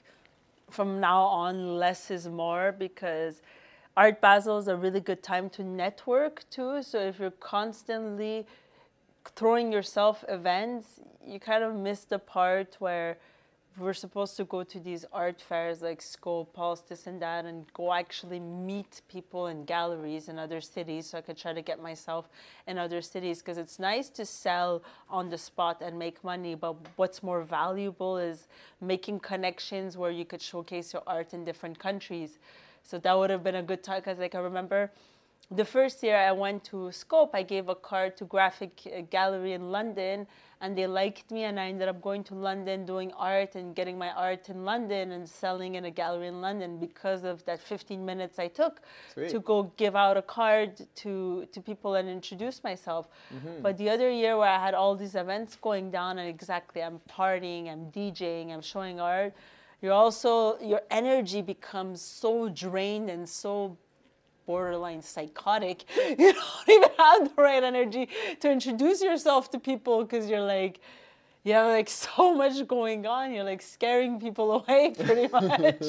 from 0.77 0.89
now 1.09 1.23
on 1.45 1.55
less 1.83 2.03
is 2.17 2.25
more 2.45 2.65
because 2.87 3.35
art 4.03 4.17
basel 4.25 4.57
is 4.63 4.69
a 4.69 4.77
really 4.85 5.01
good 5.11 5.23
time 5.23 5.47
to 5.57 5.63
network 5.83 6.35
too 6.57 6.73
so 6.91 6.97
if 7.11 7.15
you're 7.21 7.39
constantly 7.57 8.47
throwing 9.39 9.69
yourself 9.77 10.25
events 10.39 10.87
you 11.33 11.39
kind 11.51 11.63
of 11.69 11.75
miss 11.75 12.01
the 12.15 12.21
part 12.37 12.71
where 12.79 13.11
we're 13.77 13.93
supposed 13.95 14.37
to 14.37 14.45
go 14.45 14.65
to 14.65 14.81
these 14.81 15.05
art 15.13 15.41
fairs 15.41 15.83
like 15.83 16.03
Pulse, 16.53 16.81
this 16.81 17.07
and 17.07 17.21
that, 17.23 17.45
and 17.45 17.65
go 17.75 17.93
actually 17.93 18.41
meet 18.41 19.03
people 19.09 19.47
in 19.49 19.65
galleries 19.65 20.29
in 20.29 20.39
other 20.39 20.61
cities 20.61 21.07
so 21.07 21.19
I 21.19 21.21
could 21.21 21.37
try 21.37 21.53
to 21.53 21.63
get 21.63 21.81
myself 21.81 22.29
in 22.67 22.79
other 22.79 23.01
cities 23.01 23.39
because 23.41 23.59
it's 23.59 23.79
nice 23.79 24.09
to 24.11 24.27
sell 24.27 24.83
on 25.09 25.29
the 25.29 25.39
spot 25.39 25.81
and 25.81 25.99
make 25.99 26.23
money, 26.25 26.55
but 26.55 26.77
what's 26.97 27.23
more 27.23 27.43
valuable 27.43 28.19
is 28.19 28.49
making 28.81 29.21
connections 29.21 29.97
where 29.97 30.11
you 30.11 30.25
could 30.25 30.43
showcase 30.43 30.93
your 30.93 31.03
art 31.07 31.33
in 31.35 31.45
different 31.45 31.79
countries. 31.79 32.39
So 32.83 32.99
that 32.99 33.17
would 33.17 33.31
have 33.31 33.45
been 33.45 33.57
a 33.57 33.63
good 33.63 33.83
time 33.83 34.01
because, 34.01 34.19
like, 34.19 34.35
I 34.35 34.41
remember 34.41 34.91
the 35.51 35.65
first 35.65 36.03
year 36.03 36.17
I 36.17 36.33
went 36.33 36.63
to 36.65 36.93
Scope, 36.93 37.31
I 37.35 37.43
gave 37.43 37.71
a 37.71 37.75
card 37.75 38.19
to 38.19 38.27
Graffik 38.27 39.09
Gallery 39.09 39.55
in 39.55 39.73
London, 39.73 40.27
and 40.61 40.77
they 40.77 40.87
liked 40.87 41.31
me, 41.31 41.45
and 41.45 41.59
I 41.59 41.69
ended 41.69 41.89
up 41.89 42.03
going 42.03 42.23
to 42.25 42.35
London 42.35 42.85
doing 42.85 43.13
art 43.13 43.55
and 43.55 43.75
getting 43.75 43.97
my 43.97 44.11
art 44.11 44.51
in 44.51 44.67
London 44.67 45.13
and 45.13 45.27
selling 45.27 45.77
in 45.77 45.87
a 45.87 45.91
gallery 45.91 46.27
in 46.27 46.43
London 46.43 46.79
because 46.79 47.25
of 47.25 47.43
that 47.47 47.61
15 47.61 48.05
minutes 48.05 48.39
I 48.39 48.49
took 48.49 48.83
Sweet. 49.15 49.31
to 49.31 49.41
go 49.41 49.73
give 49.79 49.97
out 49.97 50.19
a 50.19 50.23
card 50.23 50.87
to 50.97 51.47
to 51.53 51.61
people 51.63 51.95
and 51.95 52.11
introduce 52.11 52.63
myself. 52.63 53.09
Mm-hmm. 53.33 53.63
But 53.63 53.79
the 53.79 53.89
other 53.89 54.11
year 54.11 54.37
where 54.37 54.51
I 54.51 54.59
had 54.59 54.75
all 54.75 54.97
these 54.97 55.15
events 55.15 55.57
going 55.57 55.91
down, 55.91 56.19
and 56.19 56.29
exactly 56.29 56.83
I'm 56.83 57.01
partying, 57.09 57.73
I'm 57.73 57.91
DJing, 57.91 58.53
I'm 58.53 58.61
showing 58.61 59.01
art. 59.01 59.33
You're 59.81 59.93
also 59.93 60.59
your 60.61 60.83
energy 60.91 61.41
becomes 61.41 62.03
so 62.03 62.51
drained 62.51 63.09
and 63.09 63.27
so 63.27 63.79
borderline 64.53 65.03
psychotic. 65.03 65.79
You 66.23 66.33
don't 66.33 66.69
even 66.77 66.91
have 67.05 67.21
the 67.37 67.43
right 67.49 67.63
energy 67.73 68.05
to 68.41 68.47
introduce 68.51 68.99
yourself 69.09 69.43
to 69.53 69.59
people 69.71 69.97
because 70.05 70.25
you're 70.31 70.49
like, 70.59 70.81
you 71.45 71.53
have 71.59 71.69
like 71.79 71.91
so 72.07 72.35
much 72.43 72.57
going 72.67 73.07
on. 73.07 73.25
You're 73.35 73.45
like 73.53 73.63
scaring 73.77 74.19
people 74.27 74.49
away 74.59 74.83
pretty 75.07 75.29
much. 75.29 75.83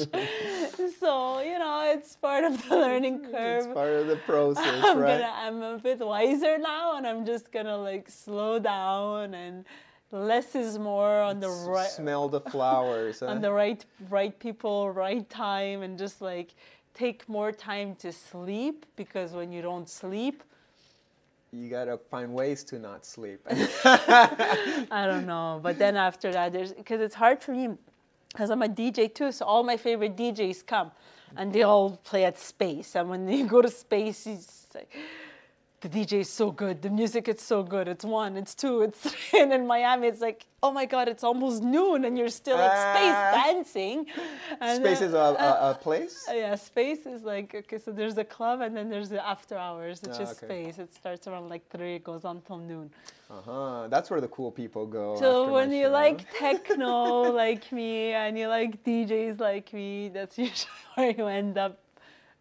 so, 1.02 1.40
you 1.50 1.58
know, 1.62 1.76
it's 1.94 2.16
part 2.16 2.44
of 2.44 2.52
the 2.68 2.76
learning 2.76 3.18
curve. 3.32 3.64
It's 3.66 3.74
part 3.82 3.94
of 4.00 4.06
the 4.12 4.16
process, 4.30 4.84
I'm 4.84 4.98
right? 4.98 5.20
gonna 5.20 5.32
I'm 5.44 5.62
a 5.62 5.78
bit 5.78 5.98
wiser 6.14 6.54
now 6.58 6.96
and 6.96 7.06
I'm 7.10 7.24
just 7.24 7.46
gonna 7.56 7.78
like 7.90 8.06
slow 8.10 8.58
down 8.58 9.34
and 9.34 9.64
less 10.12 10.54
is 10.54 10.78
more 10.78 11.20
on 11.30 11.40
the 11.40 11.48
right 11.48 11.88
Smell 11.88 12.28
the 12.28 12.40
flowers. 12.40 13.20
huh? 13.20 13.26
on 13.32 13.40
the 13.40 13.52
right 13.62 13.84
right 14.08 14.36
people, 14.46 14.90
right 14.90 15.26
time, 15.30 15.78
and 15.82 15.98
just 15.98 16.20
like 16.20 16.50
take 17.00 17.26
more 17.28 17.50
time 17.50 17.94
to 17.94 18.12
sleep 18.12 18.84
because 18.94 19.32
when 19.32 19.50
you 19.50 19.62
don't 19.62 19.88
sleep, 19.88 20.42
you 21.50 21.68
gotta 21.68 21.96
find 21.96 22.32
ways 22.32 22.62
to 22.62 22.78
not 22.78 23.06
sleep. 23.06 23.40
I 23.50 25.04
don't 25.10 25.26
know. 25.26 25.60
But 25.62 25.78
then 25.78 25.96
after 25.96 26.30
that, 26.30 26.52
there's 26.52 26.72
because 26.72 27.00
it's 27.00 27.14
hard 27.14 27.42
for 27.42 27.52
me 27.52 27.70
because 28.30 28.50
I'm 28.50 28.62
a 28.62 28.68
DJ 28.68 29.12
too. 29.12 29.32
So 29.32 29.46
all 29.46 29.62
my 29.64 29.76
favorite 29.76 30.14
DJs 30.16 30.66
come, 30.66 30.92
and 31.36 31.52
they 31.52 31.62
all 31.62 31.96
play 32.10 32.24
at 32.24 32.38
Space. 32.38 32.94
And 32.94 33.08
when 33.08 33.28
you 33.28 33.46
go 33.54 33.62
to 33.62 33.70
Space, 33.70 34.26
it's 34.26 34.66
like 34.74 34.92
the 35.80 35.88
DJ 35.88 36.20
is 36.20 36.28
so 36.28 36.50
good. 36.50 36.82
The 36.82 36.90
music 36.90 37.26
is 37.28 37.40
so 37.40 37.62
good. 37.62 37.88
It's 37.88 38.04
one, 38.04 38.36
it's 38.36 38.54
two, 38.54 38.82
it's 38.82 38.98
three. 39.10 39.40
And 39.40 39.52
in 39.52 39.66
Miami, 39.66 40.08
it's 40.08 40.20
like, 40.20 40.44
oh 40.62 40.70
my 40.70 40.84
God, 40.84 41.08
it's 41.08 41.24
almost 41.24 41.62
noon, 41.62 42.04
and 42.04 42.18
you're 42.18 42.28
still 42.28 42.58
at 42.58 42.70
Ah. 42.74 42.92
Space 42.94 43.44
dancing. 43.44 44.06
And 44.60 44.84
Space 44.84 44.98
then- 44.98 45.08
is 45.08 45.14
a, 45.14 45.18
a, 45.18 45.70
a 45.70 45.74
place. 45.86 46.26
Uh, 46.28 46.34
yeah, 46.34 46.54
space 46.56 47.06
is 47.06 47.22
like 47.22 47.54
okay. 47.54 47.78
So 47.78 47.92
there's 47.92 48.18
a 48.18 48.24
club 48.24 48.60
and 48.60 48.76
then 48.76 48.90
there's 48.90 49.08
the 49.08 49.26
after 49.26 49.56
hours. 49.56 50.02
It's 50.02 50.16
Ah, 50.18 50.22
just 50.24 50.42
okay. 50.44 50.64
space. 50.64 50.78
It 50.78 50.94
starts 50.94 51.26
around 51.28 51.48
like 51.48 51.66
three, 51.70 51.94
it 51.96 52.04
goes 52.04 52.24
on 52.26 52.42
till 52.46 52.58
noon. 52.58 52.90
Uh 53.30 53.34
huh. 53.46 53.88
That's 53.88 54.10
where 54.10 54.20
the 54.20 54.28
cool 54.28 54.50
people 54.50 54.84
go. 54.86 55.16
So 55.18 55.50
when 55.50 55.72
you 55.72 55.84
show. 55.86 55.90
like 56.02 56.18
techno 56.38 57.32
like 57.32 57.70
me 57.72 58.12
and 58.12 58.38
you 58.38 58.48
like 58.48 58.84
DJs 58.84 59.40
like 59.40 59.72
me, 59.72 60.10
that's 60.12 60.36
usually 60.36 60.68
where 60.96 61.10
you 61.16 61.26
end 61.26 61.56
up 61.56 61.78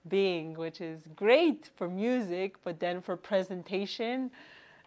being, 0.09 0.53
which 0.55 0.81
is 0.81 0.99
great 1.15 1.69
for 1.75 1.87
music, 1.87 2.55
but 2.63 2.79
then 2.79 3.01
for 3.01 3.15
presentation. 3.15 4.31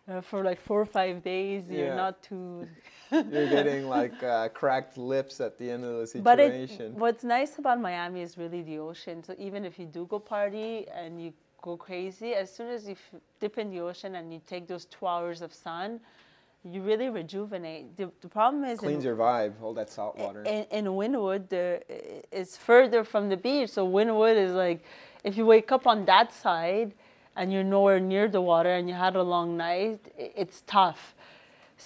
Uh, 0.09 0.21
for 0.21 0.43
like 0.43 0.61
four 0.61 0.81
or 0.81 0.85
five 0.85 1.23
days, 1.23 1.63
Yeah. 1.69 1.79
you're 1.79 1.95
not 1.95 2.21
too. 2.25 2.67
you're 3.13 3.49
getting 3.49 3.89
like 3.99 4.21
uh, 4.21 4.49
cracked 4.49 4.99
lips 4.99 5.41
at 5.41 5.57
the 5.59 5.71
end 5.71 5.85
of 5.85 5.95
the 6.01 6.07
situation. 6.09 6.25
But 6.25 6.41
it, 6.41 7.01
what's 7.03 7.23
nice 7.23 7.59
about 7.59 7.81
Miami 7.81 8.21
is 8.23 8.37
really 8.37 8.63
the 8.63 8.79
ocean. 8.81 9.23
So 9.23 9.37
even 9.39 9.65
if 9.65 9.79
you 9.79 9.87
do 9.87 10.07
go 10.07 10.19
party 10.19 10.89
and 10.93 11.23
you 11.23 11.33
go 11.63 11.77
crazy, 11.77 12.35
as 12.35 12.53
soon 12.53 12.69
as 12.69 12.89
you 12.89 12.97
f- 13.05 13.21
dip 13.39 13.59
in 13.59 13.71
the 13.71 13.79
ocean 13.79 14.17
and 14.17 14.33
you 14.35 14.41
take 14.45 14.67
those 14.67 14.87
two 14.87 15.07
hours 15.07 15.41
of 15.41 15.55
sun, 15.55 16.01
you 16.65 16.83
really 16.83 17.09
rejuvenate. 17.09 17.97
The, 17.97 18.11
the 18.21 18.29
problem 18.29 18.65
is 18.65 18.81
Cleans 18.81 19.05
in, 19.05 19.09
your 19.09 19.17
vibe, 19.17 19.53
all 19.63 19.75
that 19.75 19.89
salt 19.89 20.17
water. 20.19 20.43
in, 20.43 20.65
in 20.71 20.85
Wynwood, 20.87 21.49
there 21.49 21.83
it's 22.33 22.57
further 22.57 23.05
from 23.05 23.29
the 23.29 23.37
beach. 23.37 23.71
So 23.71 23.87
Wynwood 23.87 24.37
is 24.37 24.53
like, 24.53 24.85
if 25.25 25.37
you 25.37 25.47
wake 25.47 25.71
up 25.73 25.87
on 25.87 26.05
that 26.07 26.33
side 26.33 26.93
and 27.37 27.53
you're 27.53 27.65
nowhere 27.65 28.01
near 28.01 28.29
the 28.29 28.41
water 28.41 28.71
and 28.71 28.89
you 28.89 28.95
had 28.95 29.17
a 29.17 29.23
long 29.23 29.57
night, 29.57 30.01
it's 30.17 30.63
tough. 30.67 31.15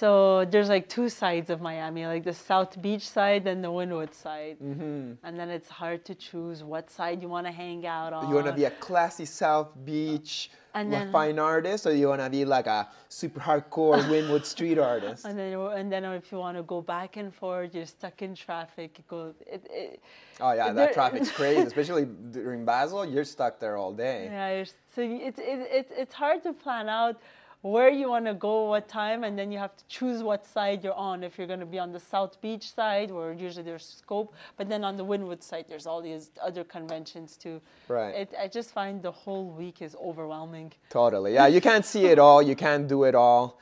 So 0.01 0.45
there's 0.45 0.69
like 0.69 0.89
two 0.91 1.09
sides 1.09 1.49
of 1.49 1.59
Miami, 1.63 2.07
like 2.07 2.25
the 2.25 2.35
South 2.35 2.73
Beach 2.83 3.09
side 3.09 3.47
and 3.47 3.65
the 3.65 3.69
Wynwood 3.79 4.13
side. 4.13 4.57
hmm 4.59 5.13
And 5.25 5.33
then 5.41 5.49
it's 5.49 5.71
hard 5.71 6.05
to 6.09 6.15
choose 6.15 6.63
what 6.73 6.91
side 6.91 7.23
you 7.23 7.29
want 7.37 7.47
to 7.47 7.53
hang 7.65 7.87
out 7.87 8.13
on. 8.13 8.29
You 8.29 8.35
want 8.35 8.47
to 8.47 8.53
be 8.53 8.65
a 8.65 8.75
classy 8.89 9.25
South 9.25 9.71
Beach 9.91 10.51
And 10.75 10.93
then- 10.93 11.11
fine 11.13 11.39
artist, 11.39 11.87
or 11.87 11.95
you 12.01 12.09
want 12.13 12.21
to 12.21 12.29
be 12.29 12.45
like 12.45 12.67
a 12.67 12.81
super 13.09 13.41
hardcore 13.49 13.99
Wynwood 14.13 14.45
street 14.45 14.79
artist? 14.79 15.25
and 15.25 15.35
then, 15.39 15.53
and 15.79 15.87
then 15.93 16.05
if 16.21 16.31
you 16.31 16.39
want 16.47 16.57
to 16.59 16.65
go 16.75 16.83
back 16.83 17.17
and 17.17 17.29
forth, 17.35 17.75
you're 17.75 17.87
stuck 17.99 18.21
in 18.27 18.35
traffic. 18.35 18.91
It 18.99 19.09
goes, 19.09 19.35
it, 19.55 19.63
it, 19.71 20.01
Oh 20.45 20.53
yeah, 20.53 20.73
that 20.79 20.93
traffic's 20.93 21.31
crazy, 21.41 21.63
especially 21.63 22.05
during 22.37 22.67
Basel. 22.67 23.07
You're 23.13 23.25
stuck 23.37 23.55
there 23.63 23.77
all 23.81 23.95
day. 24.09 24.21
Yeah, 24.31 24.65
so 24.95 25.01
you- 25.11 25.23
it's 25.29 25.39
it, 25.53 25.59
it, 25.79 25.87
it's 26.03 26.15
hard 26.23 26.43
to 26.43 26.53
plan 26.53 26.89
out 27.01 27.17
where 27.63 27.89
you 27.89 28.09
want 28.09 28.27
to 28.27 28.35
go, 28.35 28.69
what 28.69 28.89
time, 28.89 29.25
and 29.25 29.39
then 29.39 29.51
you 29.51 29.59
have 29.59 29.77
to 29.77 29.85
choose 29.89 30.23
what 30.23 30.47
side 30.47 30.85
you're 30.85 30.95
on. 30.95 31.25
If 31.25 31.37
you're 31.39 31.47
going 31.47 31.61
to 31.61 31.67
be 31.67 31.79
on 31.79 31.93
the 31.93 32.01
South 32.01 32.41
Beach 32.41 32.73
side, 32.75 33.11
where 33.11 33.33
usually 33.33 33.65
there's 33.65 33.85
scope, 33.85 34.35
but 34.57 34.69
then 34.69 34.85
on 34.85 34.97
the 34.97 35.05
Wynwood 35.05 35.43
side, 35.43 35.65
there's 35.69 35.87
all 35.87 36.01
these 36.01 36.31
other 36.43 36.65
conventions 36.65 37.37
too. 37.37 37.61
Right. 37.89 38.15
It, 38.15 38.35
I 38.41 38.49
just 38.49 38.71
find 38.71 39.03
the 39.03 39.11
whole 39.13 39.47
week 39.47 39.83
is 39.83 39.97
overwhelming. 40.03 40.73
Totally. 40.91 41.35
Yeah, 41.35 41.47
you 41.49 41.61
can't 41.61 41.85
see 41.85 42.07
it 42.07 42.19
all. 42.19 42.41
You 42.43 42.55
can't 42.57 42.87
do 42.87 43.05
it 43.05 43.15
all. 43.15 43.59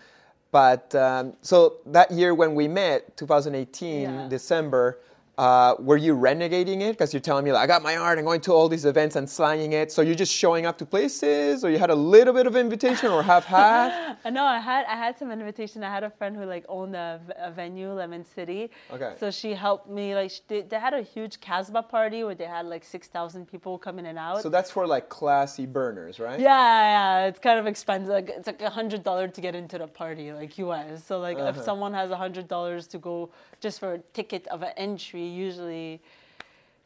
But 0.51 0.95
um, 0.95 1.33
so 1.43 1.79
that 1.87 2.11
year 2.13 2.33
when 2.35 2.55
we 2.55 2.69
met, 2.69 3.17
2018, 3.17 4.01
Yeah. 4.03 4.29
December, 4.29 5.01
uh, 5.39 5.75
were 5.79 5.97
you 5.97 6.15
renegading 6.17 6.81
it? 6.81 6.93
Because 6.93 7.13
you're 7.13 7.21
telling 7.21 7.45
me, 7.45 7.53
like, 7.53 7.63
I 7.63 7.67
got 7.67 7.83
my 7.83 7.97
art, 7.97 8.19
I'm 8.19 8.25
going 8.25 8.41
to 8.43 8.53
all 8.53 8.69
these 8.69 8.85
events 8.85 9.17
and 9.17 9.29
slanging 9.29 9.73
it. 9.73 9.91
So 9.91 10.01
you're 10.03 10.15
just 10.15 10.33
showing 10.33 10.65
up 10.67 10.79
to 10.79 10.87
places, 10.87 11.65
or 11.65 11.71
you 11.71 11.79
had 11.79 11.91
a 11.91 11.95
little 11.95 12.33
bit 12.33 12.47
of 12.47 12.55
invitation, 12.57 13.11
or 13.11 13.23
half 13.23 13.45
half? 13.45 14.17
I 14.25 14.31
know 14.31 14.45
I 14.45 14.59
had 14.61 14.87
I 14.87 14.97
had 14.97 15.19
some 15.19 15.31
invitation. 15.31 15.83
I 15.83 15.91
had 15.91 16.05
a 16.05 16.11
friend 16.11 16.37
who 16.37 16.45
like 16.45 16.65
owned 16.69 16.95
a 16.95 17.21
venue, 17.55 17.93
Lemon 17.93 18.25
City. 18.25 18.71
Okay. 18.91 19.13
So 19.21 19.31
she 19.31 19.55
helped 19.55 19.89
me. 19.89 20.15
Like 20.15 20.33
they, 20.49 20.63
they 20.63 20.79
had 20.79 20.95
a 20.95 21.03
huge 21.03 21.41
Casbah 21.41 21.83
party 21.83 22.23
where 22.25 22.35
they 22.35 22.45
had 22.47 22.67
like 22.67 22.85
six 22.85 23.09
thousand 23.09 23.47
people 23.51 23.77
come 23.79 23.99
in 23.99 24.07
and 24.07 24.19
out. 24.19 24.43
So 24.43 24.49
that's 24.49 24.71
for 24.71 24.87
like 24.87 25.09
classy 25.09 25.67
burners, 25.67 26.19
right? 26.21 26.39
Yeah, 26.39 27.23
yeah, 27.23 27.27
it's 27.27 27.39
kind 27.41 27.59
of 27.59 27.67
expensive. 27.67 28.09
Like 28.11 28.29
it's 28.31 28.47
like 28.47 28.63
a 28.63 28.71
hundred 28.71 29.03
dollars 29.03 29.33
to 29.33 29.41
get 29.41 29.55
into 29.55 29.79
the 29.79 29.89
party, 29.89 30.33
like 30.33 30.57
US. 30.59 31.05
So 31.05 31.19
like 31.19 31.39
if 31.39 31.45
Uh-huh. 31.45 31.63
someone 31.63 31.93
has 31.95 32.11
a 32.11 32.17
hundred 32.17 32.47
dollars 32.49 32.87
to 32.89 32.99
go 32.99 33.31
just 33.61 33.81
for 33.81 33.95
a 33.95 33.99
ticket 34.19 34.47
of 34.49 34.63
an 34.63 34.73
entry, 34.77 35.24
usually, 35.29 36.01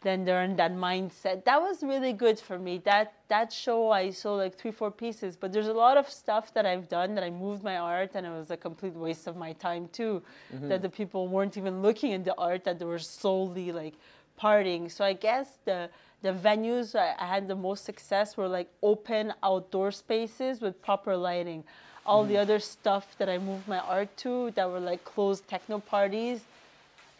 then 0.02 0.24
they're 0.24 0.44
in 0.44 0.56
that 0.56 0.72
mindset. 0.72 1.44
That 1.44 1.60
was 1.60 1.82
really 1.82 2.12
good 2.12 2.38
for 2.38 2.58
me. 2.58 2.78
That 2.84 3.14
that 3.28 3.52
show 3.52 3.90
I 3.90 4.10
saw 4.10 4.34
like 4.34 4.54
three, 4.54 4.70
four 4.70 4.90
pieces. 4.90 5.36
But 5.36 5.52
there's 5.52 5.68
a 5.68 5.72
lot 5.72 5.96
of 5.96 6.08
stuff 6.08 6.54
that 6.54 6.64
I've 6.66 6.88
done 6.88 7.14
that 7.16 7.24
I 7.24 7.30
moved 7.30 7.64
my 7.64 7.78
art, 7.78 8.12
and 8.14 8.26
it 8.26 8.30
was 8.30 8.50
a 8.50 8.56
complete 8.56 8.94
waste 8.94 9.26
of 9.26 9.36
my 9.36 9.52
time 9.54 9.88
too. 9.92 10.22
Mm-hmm. 10.54 10.68
That 10.68 10.82
the 10.82 10.88
people 10.88 11.26
weren't 11.28 11.56
even 11.56 11.82
looking 11.82 12.12
at 12.12 12.24
the 12.24 12.34
art; 12.38 12.64
that 12.64 12.78
they 12.78 12.84
were 12.84 13.00
solely 13.00 13.72
like 13.72 13.94
partying. 14.40 14.90
So 14.90 15.04
I 15.04 15.14
guess 15.14 15.58
the 15.64 15.90
the 16.22 16.32
venues 16.32 16.94
I, 16.94 17.14
I 17.18 17.26
had 17.26 17.48
the 17.48 17.56
most 17.56 17.84
success 17.84 18.36
were 18.36 18.48
like 18.48 18.68
open 18.82 19.32
outdoor 19.42 19.90
spaces 19.90 20.60
with 20.60 20.80
proper 20.82 21.16
lighting. 21.16 21.64
All 22.06 22.24
the 22.24 22.34
mm. 22.34 22.40
other 22.40 22.58
stuff 22.58 23.16
that 23.18 23.28
I 23.28 23.38
moved 23.38 23.68
my 23.68 23.80
art 23.80 24.16
to 24.18 24.50
that 24.52 24.70
were 24.70 24.80
like 24.80 25.04
closed 25.04 25.46
techno 25.46 25.78
parties, 25.78 26.40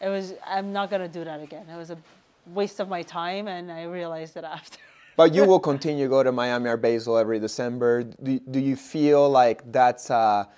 it 0.00 0.08
was 0.08 0.34
I'm 0.46 0.72
not 0.72 0.90
gonna 0.90 1.08
do 1.08 1.24
that 1.24 1.42
again. 1.42 1.66
It 1.68 1.76
was 1.76 1.90
a 1.90 1.98
waste 2.46 2.80
of 2.80 2.88
my 2.88 3.02
time, 3.02 3.48
and 3.48 3.70
I 3.70 3.84
realized 3.84 4.36
it 4.36 4.44
after. 4.44 4.78
But 5.16 5.34
you 5.34 5.44
will 5.44 5.58
continue 5.58 6.04
to 6.04 6.08
go 6.08 6.22
to 6.22 6.30
Miami 6.30 6.70
or 6.70 6.76
Basel 6.76 7.18
every 7.18 7.40
December. 7.40 8.04
Do, 8.04 8.38
do 8.38 8.60
you 8.60 8.76
feel 8.76 9.28
like 9.28 9.72
that's 9.72 10.10
a, 10.10 10.48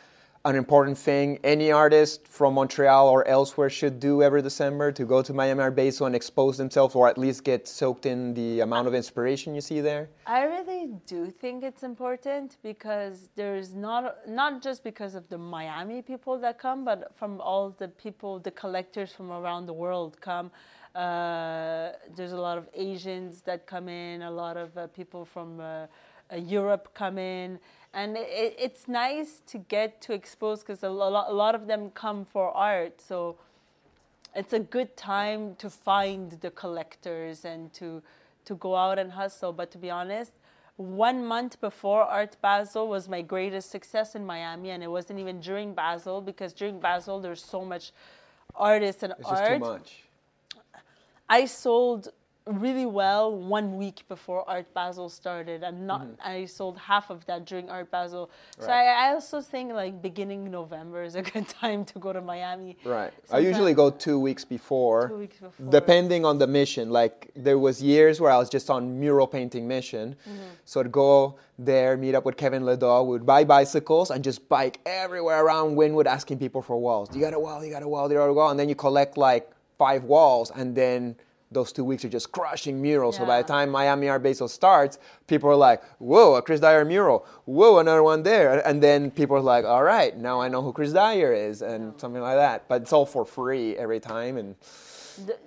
an 0.45 0.57
important 0.57 0.97
thing 0.97 1.39
any 1.45 1.71
artist 1.71 2.27
from 2.27 2.55
Montreal 2.55 3.09
or 3.09 3.27
elsewhere 3.29 3.69
should 3.69 4.01
do 4.01 4.23
every 4.23 4.41
December 4.41 4.91
to 4.91 5.05
go 5.05 5.21
to 5.21 5.35
Miami 5.35 5.61
Art 5.61 5.77
Basel 5.77 6.07
and 6.07 6.17
expose 6.17 6.57
themselves 6.57 6.95
or 6.95 7.09
at 7.09 7.19
least 7.19 7.45
get 7.45 7.69
soaked 7.69 8.07
in 8.07 8.33
the 8.33 8.61
amount 8.61 8.89
of 8.89 8.95
inspiration 8.95 9.55
you 9.55 9.61
see 9.61 9.81
there? 9.81 10.09
I 10.27 10.45
really 10.45 10.89
do 11.07 11.31
think 11.31 11.63
it's 11.63 11.83
important 11.83 12.57
because 12.63 13.29
there's 13.37 13.75
not 13.75 14.17
not 14.27 14.63
just 14.63 14.83
because 14.83 15.15
of 15.15 15.29
the 15.29 15.37
Miami 15.37 16.01
people 16.01 16.39
that 16.39 16.59
come, 16.59 16.85
but 16.87 17.13
from 17.17 17.41
all 17.43 17.75
the 17.77 17.89
people, 17.89 18.39
the 18.39 18.51
collectors 18.51 19.13
from 19.13 19.31
around 19.31 19.67
the 19.67 19.75
world 19.75 20.19
come. 20.23 20.51
Uh, 20.95 21.93
there's 22.17 22.33
a 22.33 22.41
lot 22.41 22.57
of 22.57 22.67
Asians 22.75 23.43
that 23.43 23.67
come 23.67 23.89
in, 23.89 24.23
a 24.23 24.31
lot 24.31 24.57
of 24.57 24.77
uh, 24.77 24.87
people 24.89 25.25
from 25.25 25.61
uh, 25.61 25.87
uh, 26.33 26.37
Europe 26.37 26.89
come 26.95 27.19
in, 27.19 27.59
and 27.93 28.17
it, 28.17 28.55
it's 28.59 28.89
nice 28.89 29.43
to 29.47 29.59
get 29.59 30.01
to 30.03 30.13
expose 30.13 30.61
because 30.61 30.83
a 30.83 30.89
lot, 30.89 31.31
a 31.31 31.35
lot 31.35 31.55
of 31.55 31.67
them 31.67 31.91
come 31.91 32.25
for 32.25 32.51
art. 32.57 33.01
So 33.01 33.37
it's 34.35 34.53
a 34.53 34.61
good 34.61 34.97
time 34.97 35.57
to 35.57 35.69
find 35.69 36.33
the 36.41 36.51
collectors 36.51 37.45
and 37.45 37.73
to 37.75 38.03
to 38.47 38.55
go 38.55 38.75
out 38.77 38.99
and 38.99 39.13
hustle. 39.13 39.53
But 39.53 39.71
to 39.73 39.79
be 39.79 39.91
honest, 39.91 40.33
one 40.77 41.27
month 41.27 41.61
before 41.61 42.03
Art 42.05 42.37
Basel 42.41 42.89
was 42.89 43.09
my 43.09 43.21
greatest 43.21 43.71
success 43.71 44.15
in 44.15 44.25
Miami, 44.25 44.71
and 44.71 44.83
it 44.83 44.91
wasn't 44.91 45.19
even 45.19 45.41
during 45.41 45.75
Basel 45.75 46.21
because 46.23 46.53
during 46.55 46.81
Basel 46.81 47.21
there's 47.21 47.45
so 47.45 47.65
much 47.65 47.93
artists 48.55 49.03
and 49.03 49.13
It's 49.19 49.29
art. 49.29 49.39
just 49.39 49.53
too 49.53 49.59
much. 49.59 50.03
I 51.29 51.45
sold 51.45 52.09
really 52.47 52.87
well 52.87 53.35
one 53.35 53.77
week 53.77 54.03
before 54.09 54.49
Art 54.49 54.73
Basel 54.75 55.09
started, 55.09 55.63
and 55.63 55.87
not 55.87 56.07
I 56.25 56.47
sold 56.47 56.79
half 56.79 57.11
of 57.11 57.25
that 57.27 57.45
during 57.45 57.69
Art 57.71 57.91
Basel. 57.91 58.31
So 58.59 58.67
Mm-hmm. 58.67 58.71
Right. 58.71 58.87
I, 58.89 59.11
I 59.11 59.15
also 59.15 59.41
think 59.41 59.73
like 59.73 60.01
beginning 60.03 60.51
November 60.51 61.03
is 61.03 61.15
a 61.15 61.23
good 61.33 61.49
time 61.49 61.85
to 61.87 61.99
go 61.99 62.13
to 62.13 62.21
Miami. 62.21 62.77
Right. 62.85 63.13
I 63.31 63.39
usually 63.39 63.75
go 63.75 63.91
two 63.91 64.19
weeks 64.19 64.45
before. 64.45 65.09
Two 65.09 65.19
weeks 65.19 65.37
before. 65.39 65.67
Depending 65.71 66.25
on 66.25 66.39
the 66.39 66.47
mission. 66.47 66.91
Like 66.91 67.31
there 67.35 67.59
was 67.59 67.83
years 67.83 68.21
where 68.21 68.31
I 68.31 68.39
was 68.39 68.49
just 68.49 68.71
on 68.71 68.99
mural 68.99 69.27
painting 69.27 69.67
mission. 69.69 70.17
Mm-hmm. 70.29 70.39
So 70.65 70.81
I'd 70.81 70.93
go 70.93 71.37
there, 71.59 71.97
meet 71.97 72.15
up 72.15 72.25
with 72.25 72.37
Kevin 72.37 72.63
Ledo, 72.63 73.05
would 73.07 73.27
buy 73.27 73.45
bicycles 73.45 74.11
and 74.11 74.25
just 74.25 74.49
bike 74.49 74.81
everywhere 74.87 75.45
around 75.45 75.77
Wynwood 75.77 76.07
asking 76.07 76.39
people 76.39 76.63
for 76.63 76.79
walls. 76.79 77.15
You 77.15 77.21
got 77.21 77.35
a 77.35 77.39
wall, 77.39 77.65
you 77.65 77.71
got 77.71 77.83
a 77.83 77.89
wall, 77.89 78.11
you 78.11 78.17
got 78.17 78.27
a 78.27 78.33
wall. 78.33 78.51
And 78.51 78.59
then 78.59 78.69
you 78.69 78.75
collect 78.75 79.17
like 79.17 79.51
five 79.79 80.05
walls 80.05 80.51
and 80.55 80.75
then 80.75 81.17
those 81.51 81.73
two 81.73 81.85
weeks 81.85 82.05
are 82.05 82.09
just 82.09 82.31
crushing 82.31 82.81
murals. 82.81 83.17
So 83.17 83.27
by 83.27 83.43
the 83.43 83.49
time 83.49 83.71
Miami 83.71 84.09
Art 84.09 84.23
Basel 84.23 84.47
starts, 84.47 84.99
people 85.27 85.51
are 85.51 85.57
like, 85.57 85.83
whoa, 85.99 86.37
a 86.37 86.43
Chris 86.43 86.61
Dyer 86.61 86.85
mural. 86.85 87.27
Whoa, 87.45 87.79
another 87.79 88.05
one 88.05 88.23
there. 88.23 88.65
And 88.67 88.81
then 88.81 89.11
people 89.11 89.37
are 89.37 89.41
like, 89.41 89.65
all 89.65 89.83
right, 89.83 90.17
now 90.17 90.41
I 90.41 90.49
know 90.49 90.63
who 90.63 90.73
Chris 90.73 90.93
Dyer 90.93 91.33
is 91.33 91.61
and 91.61 92.01
something 92.01 92.23
like 92.23 92.37
that. 92.37 92.69
But 92.69 92.83
it's 92.83 92.93
all 92.93 93.05
for 93.05 93.25
free 93.25 93.77
every 93.77 93.99
time 93.99 94.37
and 94.37 94.55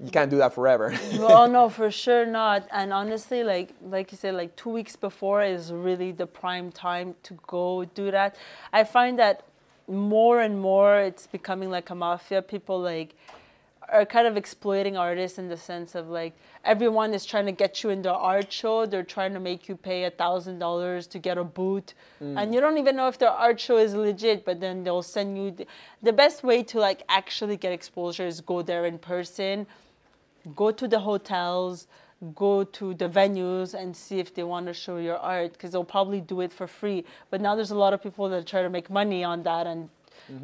you 0.03 0.11
can't 0.11 0.29
do 0.29 0.37
that 0.37 0.53
forever. 0.53 0.93
well, 1.17 1.47
no, 1.47 1.69
for 1.69 1.89
sure 1.89 2.25
not. 2.25 2.67
And 2.71 2.91
honestly, 2.91 3.43
like 3.43 3.73
like 3.81 4.11
you 4.11 4.17
said, 4.17 4.35
like 4.35 4.55
two 4.55 4.69
weeks 4.69 4.95
before 4.95 5.41
is 5.41 5.71
really 5.71 6.11
the 6.11 6.27
prime 6.27 6.71
time 6.71 7.15
to 7.23 7.39
go 7.47 7.85
do 7.85 8.11
that. 8.11 8.35
I 8.71 8.83
find 8.83 9.17
that 9.19 9.43
more 9.87 10.41
and 10.41 10.59
more 10.59 10.99
it's 10.99 11.27
becoming 11.27 11.71
like 11.71 11.89
a 11.89 11.95
mafia. 11.95 12.41
People 12.41 12.79
like 12.79 13.15
are 13.89 14.05
kind 14.05 14.27
of 14.27 14.37
exploiting 14.37 14.97
artists 14.97 15.37
in 15.37 15.47
the 15.49 15.57
sense 15.57 15.95
of 15.95 16.09
like 16.09 16.33
everyone 16.63 17.13
is 17.13 17.25
trying 17.25 17.45
to 17.45 17.51
get 17.51 17.83
you 17.83 17.89
in 17.89 18.01
the 18.01 18.13
art 18.13 18.51
show. 18.51 18.85
They're 18.85 19.03
trying 19.03 19.33
to 19.33 19.39
make 19.39 19.67
you 19.67 19.75
pay 19.75 20.05
a 20.05 20.11
thousand 20.11 20.59
dollars 20.59 21.07
to 21.07 21.19
get 21.19 21.37
a 21.37 21.43
boot, 21.43 21.93
mm. 22.21 22.41
and 22.41 22.53
you 22.53 22.61
don't 22.61 22.77
even 22.77 22.95
know 22.95 23.07
if 23.07 23.17
their 23.17 23.29
art 23.29 23.59
show 23.59 23.77
is 23.77 23.93
legit. 23.93 24.45
But 24.45 24.59
then 24.59 24.83
they'll 24.83 25.01
send 25.01 25.37
you. 25.37 25.51
The, 25.51 25.67
the 26.01 26.13
best 26.13 26.43
way 26.43 26.63
to 26.63 26.79
like 26.79 27.03
actually 27.09 27.57
get 27.57 27.71
exposure 27.71 28.27
is 28.27 28.41
go 28.41 28.61
there 28.61 28.85
in 28.85 28.97
person 28.99 29.67
go 30.55 30.71
to 30.71 30.87
the 30.87 30.99
hotels, 30.99 31.87
go 32.35 32.63
to 32.63 32.93
the 32.93 33.09
venues 33.09 33.73
and 33.73 33.95
see 33.95 34.19
if 34.19 34.33
they 34.33 34.43
want 34.43 34.65
to 34.67 34.73
show 34.73 34.97
your 34.97 35.17
art 35.17 35.53
because 35.53 35.71
they'll 35.71 35.83
probably 35.83 36.21
do 36.21 36.41
it 36.41 36.51
for 36.51 36.67
free. 36.67 37.03
But 37.29 37.41
now 37.41 37.55
there's 37.55 37.71
a 37.71 37.77
lot 37.77 37.93
of 37.93 38.01
people 38.01 38.29
that 38.29 38.45
try 38.45 38.61
to 38.61 38.69
make 38.69 38.89
money 38.89 39.23
on 39.23 39.43
that 39.43 39.67
and 39.67 39.89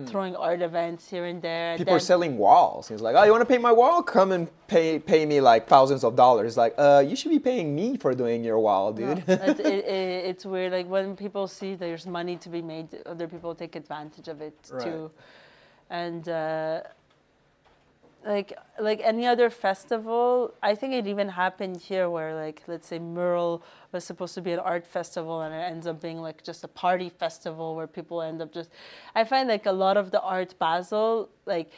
throwing 0.06 0.36
art 0.36 0.62
events 0.62 1.10
here 1.10 1.26
and 1.26 1.42
there. 1.42 1.78
People 1.78 1.94
are 1.96 2.00
selling 2.00 2.38
walls. 2.38 2.88
He's 2.88 3.02
like, 3.02 3.16
oh, 3.16 3.24
you 3.24 3.32
want 3.32 3.42
to 3.42 3.46
paint 3.46 3.62
my 3.62 3.72
wall? 3.72 4.04
Come 4.04 4.32
and 4.32 4.48
pay 4.68 5.00
pay 5.00 5.26
me 5.26 5.42
like 5.42 5.68
thousands 5.68 6.04
of 6.04 6.16
dollars. 6.16 6.58
Like, 6.58 6.74
uh, 6.78 7.04
you 7.06 7.16
should 7.16 7.32
be 7.32 7.40
paying 7.40 7.74
me 7.76 7.98
for 7.98 8.14
doing 8.14 8.44
your 8.44 8.60
wall, 8.60 8.92
dude. 8.94 9.24
it, 9.28 9.30
it, 9.30 9.60
it, 9.66 9.86
it's 10.32 10.46
weird. 10.46 10.72
Like 10.72 10.88
when 10.88 11.16
people 11.16 11.48
see 11.48 11.76
there's 11.76 12.06
money 12.06 12.36
to 12.38 12.50
be 12.50 12.62
made, 12.62 12.88
other 13.06 13.28
people 13.28 13.56
take 13.56 13.76
advantage 13.76 14.28
of 14.28 14.42
it 14.42 14.56
Right. 14.72 14.84
too. 14.84 15.12
And 15.90 16.28
uh, 16.30 16.82
like 18.26 18.54
like 18.80 19.00
any 19.04 19.26
other 19.26 19.50
festival, 19.50 20.54
I 20.62 20.76
think 20.76 20.94
it 20.94 21.08
even 21.08 21.30
happened 21.30 21.78
here 21.82 22.10
where 22.10 22.36
like 22.36 22.62
let's 22.68 22.88
say 22.88 23.00
Mural 23.00 23.64
was 23.92 24.04
supposed 24.04 24.34
to 24.36 24.42
be 24.42 24.52
an 24.52 24.60
art 24.60 24.86
festival 24.86 25.42
and 25.42 25.54
it 25.54 25.58
ends 25.60 25.88
up 25.88 26.02
being 26.02 26.20
like 26.22 26.44
just 26.44 26.64
a 26.64 26.68
party 26.68 27.10
festival 27.10 27.76
where 27.76 27.88
people 27.88 28.22
end 28.22 28.42
up 28.42 28.54
just. 28.54 28.70
I 29.16 29.24
find 29.24 29.48
like 29.48 29.66
a 29.66 29.72
lot 29.72 29.96
of 29.98 30.12
the 30.12 30.22
art 30.22 30.54
Basel 30.60 31.30
like 31.46 31.72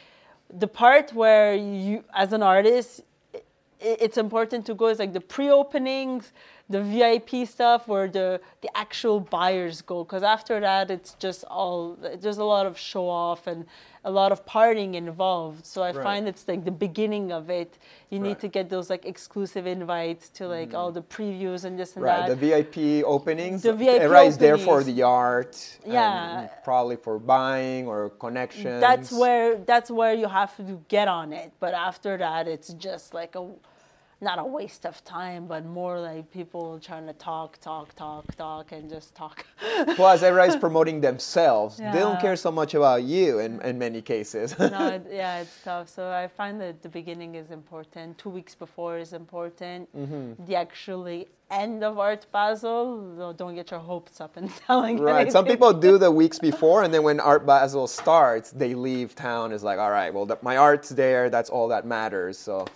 the 0.52 0.66
part 0.68 1.12
where 1.14 1.54
you 1.54 2.04
as 2.14 2.32
an 2.32 2.42
artist 2.42 3.02
i- 3.34 3.40
it's 3.80 4.18
important 4.18 4.66
to 4.66 4.74
go 4.74 4.88
is 4.88 4.98
like 4.98 5.12
the 5.12 5.20
pre-openings 5.20 6.32
the 6.68 6.80
vip 6.82 7.30
stuff 7.48 7.86
where 7.88 8.08
the 8.08 8.40
the 8.60 8.70
actual 8.76 9.20
buyers 9.20 9.82
go 9.82 10.04
because 10.04 10.22
after 10.22 10.60
that 10.60 10.90
it's 10.90 11.14
just 11.14 11.44
all 11.44 11.96
there's 12.20 12.38
a 12.38 12.44
lot 12.44 12.66
of 12.66 12.78
show 12.78 13.08
off 13.08 13.46
and 13.46 13.66
a 14.04 14.10
lot 14.10 14.32
of 14.32 14.44
partying 14.46 14.94
involved 14.94 15.64
so 15.66 15.82
i 15.82 15.92
Right. 15.92 16.02
find 16.02 16.26
it's 16.28 16.46
like 16.48 16.64
the 16.64 16.70
beginning 16.86 17.30
of 17.32 17.50
it 17.50 17.78
you 18.10 18.18
need 18.18 18.28
Right. 18.28 18.40
to 18.40 18.48
get 18.48 18.68
those 18.70 18.88
like 18.90 19.04
exclusive 19.04 19.66
invites 19.66 20.28
to 20.30 20.46
like 20.48 20.70
mm. 20.70 20.74
all 20.78 20.90
the 20.92 21.02
previews 21.02 21.64
and 21.64 21.78
this 21.78 21.94
and 21.96 22.04
that, 22.04 22.20
Right, 22.20 22.28
the 22.28 22.36
VIP 22.36 23.04
openings. 23.04 23.62
The 23.62 23.72
VIP 23.74 24.00
everybody's 24.02 24.38
there 24.38 24.58
for 24.58 24.82
the 24.82 25.02
art. 25.02 25.54
and 25.84 25.92
Yeah. 25.92 26.46
probably 26.64 26.96
for 26.96 27.18
buying 27.18 27.86
or 27.86 28.10
connections. 28.24 28.80
that's 28.80 29.10
where 29.12 29.56
that's 29.70 29.90
where 29.90 30.14
you 30.14 30.28
have 30.28 30.56
to 30.56 30.80
get 30.88 31.06
on 31.08 31.32
it 31.32 31.52
but 31.60 31.72
after 31.74 32.16
that 32.16 32.48
it's 32.48 32.72
just 32.74 33.14
like 33.14 33.34
a 33.34 33.44
not 34.22 34.38
a 34.38 34.44
waste 34.44 34.86
of 34.86 35.02
time 35.04 35.46
but 35.46 35.62
more 35.66 35.98
like 36.00 36.30
people 36.30 36.78
trying 36.78 37.06
to 37.06 37.12
talk 37.14 37.58
talk 37.60 37.92
talk 37.94 38.24
talk 38.36 38.72
and 38.72 38.88
just 38.88 39.14
talk 39.14 39.44
Plus, 39.96 40.22
everybody's 40.22 40.56
promoting 40.56 41.00
themselves. 41.00 41.76
They 41.78 42.00
don't 42.06 42.20
care 42.20 42.36
so 42.36 42.50
much 42.52 42.74
about 42.74 43.02
you 43.02 43.38
in, 43.40 43.60
in 43.62 43.78
many 43.78 44.00
cases. 44.02 44.56
no 44.58 44.86
it, 44.96 45.06
yeah 45.10 45.40
it's 45.42 45.56
tough 45.64 45.88
so 45.88 46.02
i 46.10 46.26
find 46.28 46.60
that 46.60 46.82
the 46.82 46.88
beginning 46.88 47.34
is 47.34 47.50
important 47.50 48.16
two 48.18 48.30
weeks 48.38 48.54
before 48.54 48.98
is 48.98 49.12
important 49.12 49.88
Mm-hmm. 49.96 50.44
the 50.46 50.54
actually 50.56 51.28
end 51.52 51.84
of 51.84 51.98
art 51.98 52.26
basel 52.32 53.32
don't 53.34 53.54
get 53.54 53.70
your 53.70 53.80
hopes 53.80 54.20
up 54.20 54.36
in 54.36 54.48
selling 54.66 54.98
right. 54.98 55.30
Some 55.30 55.44
people 55.44 55.72
do 55.72 55.98
the 55.98 56.10
weeks 56.10 56.38
before, 56.38 56.82
and 56.82 56.92
then 56.92 57.02
when 57.02 57.20
Art 57.20 57.46
Basel 57.46 57.86
starts, 57.86 58.50
they 58.50 58.74
leave 58.74 59.14
town. 59.14 59.52
It's 59.52 59.62
like, 59.62 59.78
all 59.78 59.90
right, 59.90 60.12
well, 60.12 60.26
the, 60.26 60.38
my 60.42 60.56
art's 60.56 60.88
there. 60.90 61.30
That's 61.30 61.50
all 61.50 61.68
that 61.68 61.86
matters. 61.86 62.38
So. 62.38 62.66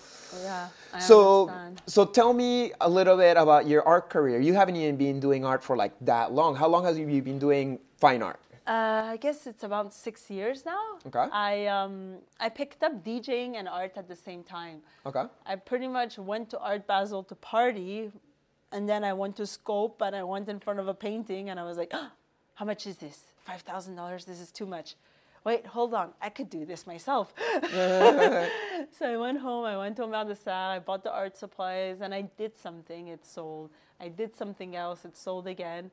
yeah 0.42 0.68
I 0.92 1.00
So, 1.00 1.48
understand. 1.48 1.82
so 1.86 2.04
tell 2.04 2.32
me 2.32 2.72
a 2.80 2.88
little 2.88 3.16
bit 3.16 3.36
about 3.36 3.66
your 3.66 3.82
art 3.86 4.10
career. 4.10 4.40
You 4.40 4.54
haven't 4.54 4.76
even 4.76 4.96
been 4.96 5.20
doing 5.20 5.44
art 5.44 5.62
for 5.64 5.76
like 5.76 5.92
that 6.02 6.32
long. 6.32 6.54
How 6.56 6.68
long 6.68 6.84
have 6.84 6.96
you 6.98 7.22
been 7.22 7.38
doing 7.38 7.78
fine 7.98 8.22
art? 8.22 8.40
Uh, 8.66 9.14
I 9.14 9.16
guess 9.20 9.46
it's 9.46 9.62
about 9.62 9.94
six 9.94 10.28
years 10.28 10.64
now. 10.66 10.84
Okay. 11.06 11.26
I 11.32 11.66
um 11.66 12.16
I 12.40 12.48
picked 12.48 12.82
up 12.82 13.04
DJing 13.04 13.54
and 13.58 13.68
art 13.68 13.92
at 13.96 14.08
the 14.08 14.16
same 14.16 14.42
time. 14.42 14.78
Okay. 15.08 15.22
I 15.46 15.54
pretty 15.54 15.86
much 15.86 16.18
went 16.18 16.50
to 16.50 16.58
Art 16.58 16.84
Basel 16.88 17.22
to 17.30 17.36
party, 17.36 18.10
and 18.76 18.86
then 18.86 19.04
I 19.04 19.14
went 19.14 19.36
to 19.36 19.46
Scope 19.46 20.02
and 20.02 20.14
I 20.14 20.22
went 20.22 20.50
in 20.50 20.60
front 20.60 20.78
of 20.80 20.86
a 20.86 20.92
painting 20.92 21.48
and 21.48 21.58
I 21.58 21.64
was 21.64 21.78
like, 21.78 21.92
ah, 21.94 22.12
how 22.56 22.66
much 22.66 22.86
is 22.86 22.98
this? 22.98 23.18
Five 23.46 23.62
thousand 23.62 23.96
dollars. 23.96 24.26
This 24.26 24.38
is 24.38 24.52
too 24.52 24.66
much. 24.66 24.96
Wait, 25.44 25.64
hold 25.64 25.94
on. 25.94 26.10
I 26.20 26.28
could 26.28 26.50
do 26.50 26.66
this 26.66 26.86
myself. 26.86 27.32
so 27.72 28.50
I 29.02 29.16
went 29.16 29.38
home. 29.38 29.64
I 29.64 29.78
went 29.78 29.96
to 29.96 30.02
Omer 30.02 30.26
DeSerres. 30.26 30.76
I 30.76 30.78
bought 30.78 31.04
the 31.04 31.12
art 31.12 31.38
supplies 31.38 32.02
and 32.02 32.12
I 32.12 32.22
did 32.36 32.54
something. 32.54 33.08
It 33.08 33.24
sold. 33.24 33.70
I 33.98 34.08
did 34.08 34.36
something 34.36 34.76
else. 34.76 35.06
It 35.06 35.16
sold 35.16 35.46
again. 35.46 35.90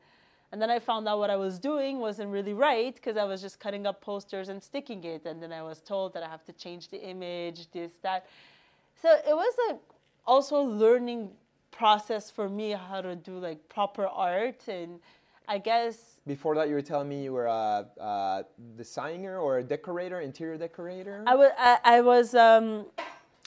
And 0.51 0.61
then 0.61 0.69
I 0.69 0.79
found 0.79 1.07
out 1.07 1.19
what 1.19 1.29
I 1.29 1.37
was 1.37 1.59
doing 1.59 1.99
wasn't 1.99 2.31
really 2.31 2.53
right 2.53 2.93
because 2.93 3.15
I 3.15 3.23
was 3.23 3.41
just 3.41 3.61
cutting 3.61 3.87
up 3.87 4.01
posters 4.01 4.49
and 4.49 4.61
sticking 4.61 5.03
it. 5.05 5.25
And 5.25 5.41
then 5.41 5.53
I 5.53 5.63
was 5.63 5.79
told 5.79 6.13
that 6.15 6.23
I 6.23 6.27
have 6.27 6.43
to 6.45 6.53
change 6.53 6.89
the 6.89 7.01
image, 7.01 7.71
this, 7.71 7.91
that. 8.01 8.27
So 9.01 9.09
it 9.09 9.35
was 9.35 9.53
a 9.69 9.75
also 10.25 10.61
learning 10.61 11.29
process 11.73 12.31
for 12.31 12.47
me 12.47 12.71
how 12.71 13.01
to 13.01 13.15
do 13.15 13.37
like 13.39 13.67
proper 13.67 14.07
art. 14.07 14.61
And 14.67 14.99
I 15.47 15.57
guess 15.57 15.95
Before 16.25 16.55
that, 16.55 16.69
you 16.69 16.75
were 16.75 16.81
telling 16.81 17.09
me 17.09 17.23
you 17.23 17.33
were 17.33 17.47
a, 17.47 17.85
a 17.99 18.45
designer 18.77 19.39
or 19.39 19.57
a 19.57 19.63
decorator, 19.63 20.21
interior 20.21 20.57
decorator. 20.57 21.23
I 21.27 21.35
was, 21.35 21.51
I, 21.57 21.79
I 21.83 22.01
was, 22.01 22.33
um, 22.35 22.85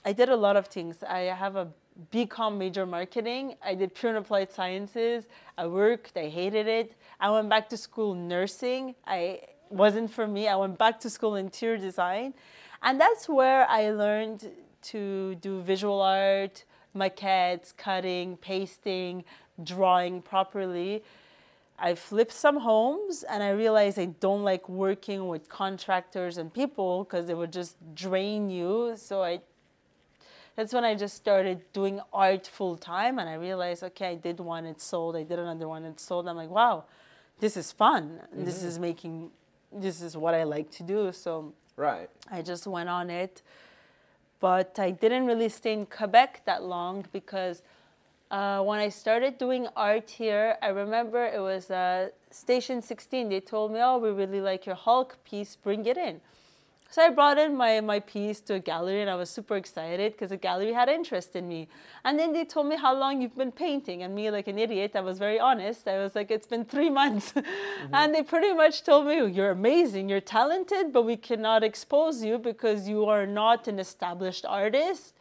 I 0.04 0.12
did 0.12 0.28
a 0.28 0.36
lot 0.36 0.56
of 0.56 0.66
things. 0.66 1.02
I 1.02 1.20
have 1.20 1.56
a 1.56 1.68
BCom 2.12 2.58
major 2.58 2.84
marketing. 2.84 3.54
I 3.64 3.74
did 3.74 3.94
pure 3.94 4.10
and 4.14 4.18
applied 4.18 4.52
sciences. 4.52 5.24
I 5.56 5.66
worked. 5.66 6.16
I 6.16 6.28
hated 6.28 6.66
it. 6.66 6.92
I 7.18 7.30
went 7.30 7.48
back 7.48 7.68
to 7.70 7.76
school 7.76 8.14
nursing. 8.14 8.94
I 9.06 9.40
wasn't 9.70 10.10
for 10.10 10.26
me. 10.26 10.48
I 10.48 10.56
went 10.56 10.76
back 10.78 11.00
to 11.00 11.10
school 11.10 11.36
in 11.36 11.46
interior 11.46 11.78
design, 11.78 12.34
and 12.82 13.00
that's 13.00 13.28
where 13.28 13.66
I 13.68 13.90
learned 13.90 14.50
to 14.82 15.34
do 15.36 15.62
visual 15.62 16.00
art, 16.00 16.64
maquettes, 16.96 17.76
cutting, 17.76 18.36
pasting, 18.38 19.24
drawing 19.62 20.22
properly. 20.22 21.02
I 21.78 21.94
flipped 21.94 22.32
some 22.32 22.58
homes 22.58 23.22
and 23.22 23.42
I 23.42 23.50
realized 23.50 23.98
I 23.98 24.06
don't 24.06 24.42
like 24.42 24.68
working 24.68 25.28
with 25.28 25.48
contractors 25.48 26.38
and 26.38 26.52
people 26.52 27.04
because 27.04 27.26
they 27.26 27.34
would 27.34 27.52
just 27.52 27.76
drain 27.94 28.48
you. 28.48 28.94
So 28.96 29.22
I 29.22 29.40
that's 30.56 30.72
when 30.72 30.84
I 30.84 30.94
just 30.94 31.14
started 31.14 31.60
doing 31.74 32.00
art 32.14 32.46
full 32.46 32.78
time 32.78 33.18
and 33.18 33.28
I 33.28 33.34
realized 33.34 33.82
okay, 33.82 34.12
I 34.12 34.14
did 34.14 34.40
one, 34.40 34.64
it 34.64 34.80
sold, 34.80 35.14
I 35.16 35.22
did 35.22 35.38
another 35.38 35.68
one, 35.68 35.84
it 35.84 36.00
sold. 36.00 36.26
I'm 36.28 36.36
like, 36.36 36.48
wow, 36.48 36.84
this 37.40 37.58
is 37.58 37.72
fun. 37.72 38.20
Mm-hmm. 38.32 38.44
This 38.44 38.62
is 38.62 38.78
making 38.78 39.30
this 39.70 40.00
is 40.00 40.16
what 40.16 40.34
I 40.34 40.44
like 40.44 40.70
to 40.72 40.82
do. 40.82 41.12
So 41.12 41.52
right. 41.76 42.08
I 42.30 42.40
just 42.40 42.66
went 42.66 42.88
on 42.88 43.10
it. 43.10 43.42
But 44.40 44.78
I 44.78 44.90
didn't 44.90 45.26
really 45.26 45.48
stay 45.48 45.72
in 45.72 45.86
Quebec 45.86 46.42
that 46.44 46.62
long 46.62 47.04
because 47.12 47.62
uh, 48.30 48.62
when 48.62 48.80
I 48.80 48.88
started 48.88 49.38
doing 49.38 49.66
art 49.76 50.10
here, 50.10 50.56
I 50.60 50.68
remember 50.68 51.24
it 51.24 51.40
was 51.40 51.70
uh, 51.70 52.08
Station 52.30 52.82
16. 52.82 53.28
They 53.28 53.40
told 53.40 53.72
me, 53.72 53.80
oh, 53.82 53.98
we 53.98 54.10
really 54.10 54.40
like 54.40 54.66
your 54.66 54.74
Hulk 54.74 55.16
piece, 55.24 55.56
bring 55.56 55.86
it 55.86 55.96
in. 55.96 56.20
So 56.96 57.02
I 57.02 57.10
brought 57.10 57.36
in 57.36 57.54
my, 57.54 57.78
my 57.82 58.00
piece 58.00 58.40
to 58.40 58.54
a 58.54 58.58
gallery 58.58 59.02
and 59.02 59.10
I 59.10 59.16
was 59.16 59.28
super 59.28 59.56
excited 59.56 60.12
because 60.12 60.30
the 60.30 60.38
gallery 60.38 60.72
had 60.72 60.88
interest 60.88 61.36
in 61.36 61.46
me. 61.46 61.68
And 62.06 62.18
then 62.18 62.32
they 62.32 62.46
told 62.46 62.68
me 62.68 62.76
how 62.76 62.96
long 62.96 63.20
you've 63.20 63.36
been 63.36 63.52
painting. 63.52 64.02
And 64.02 64.14
me, 64.14 64.30
like 64.30 64.48
an 64.48 64.58
idiot, 64.58 64.92
I 64.94 65.02
was 65.02 65.18
very 65.18 65.38
honest. 65.38 65.86
I 65.86 65.98
was 65.98 66.14
like, 66.14 66.30
it's 66.30 66.46
been 66.46 66.64
three 66.64 66.88
months. 67.00 67.32
Mm-hmm. 67.32 67.94
and 67.94 68.14
they 68.14 68.22
pretty 68.22 68.54
much 68.54 68.82
told 68.82 69.08
me, 69.08 69.30
you're 69.30 69.50
amazing, 69.50 70.08
you're 70.08 70.22
talented, 70.22 70.90
but 70.90 71.02
we 71.02 71.18
cannot 71.18 71.62
expose 71.62 72.24
you 72.24 72.38
because 72.38 72.88
you 72.88 73.04
are 73.04 73.26
not 73.26 73.68
an 73.68 73.78
established 73.78 74.46
artist. 74.46 75.12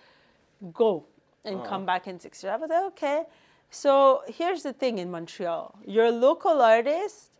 Go 0.71 1.03
and 1.43 1.59
oh. 1.59 1.63
come 1.63 1.85
back 1.85 2.07
in 2.07 2.21
six 2.21 2.41
years. 2.41 2.53
I 2.53 2.55
was 2.55 2.69
like, 2.69 2.83
okay. 2.93 3.23
So 3.69 4.21
here's 4.29 4.63
the 4.63 4.71
thing 4.71 4.99
in 4.99 5.11
Montreal 5.11 5.77
you're 5.85 6.05
a 6.05 6.11
local 6.29 6.61
artist, 6.61 7.31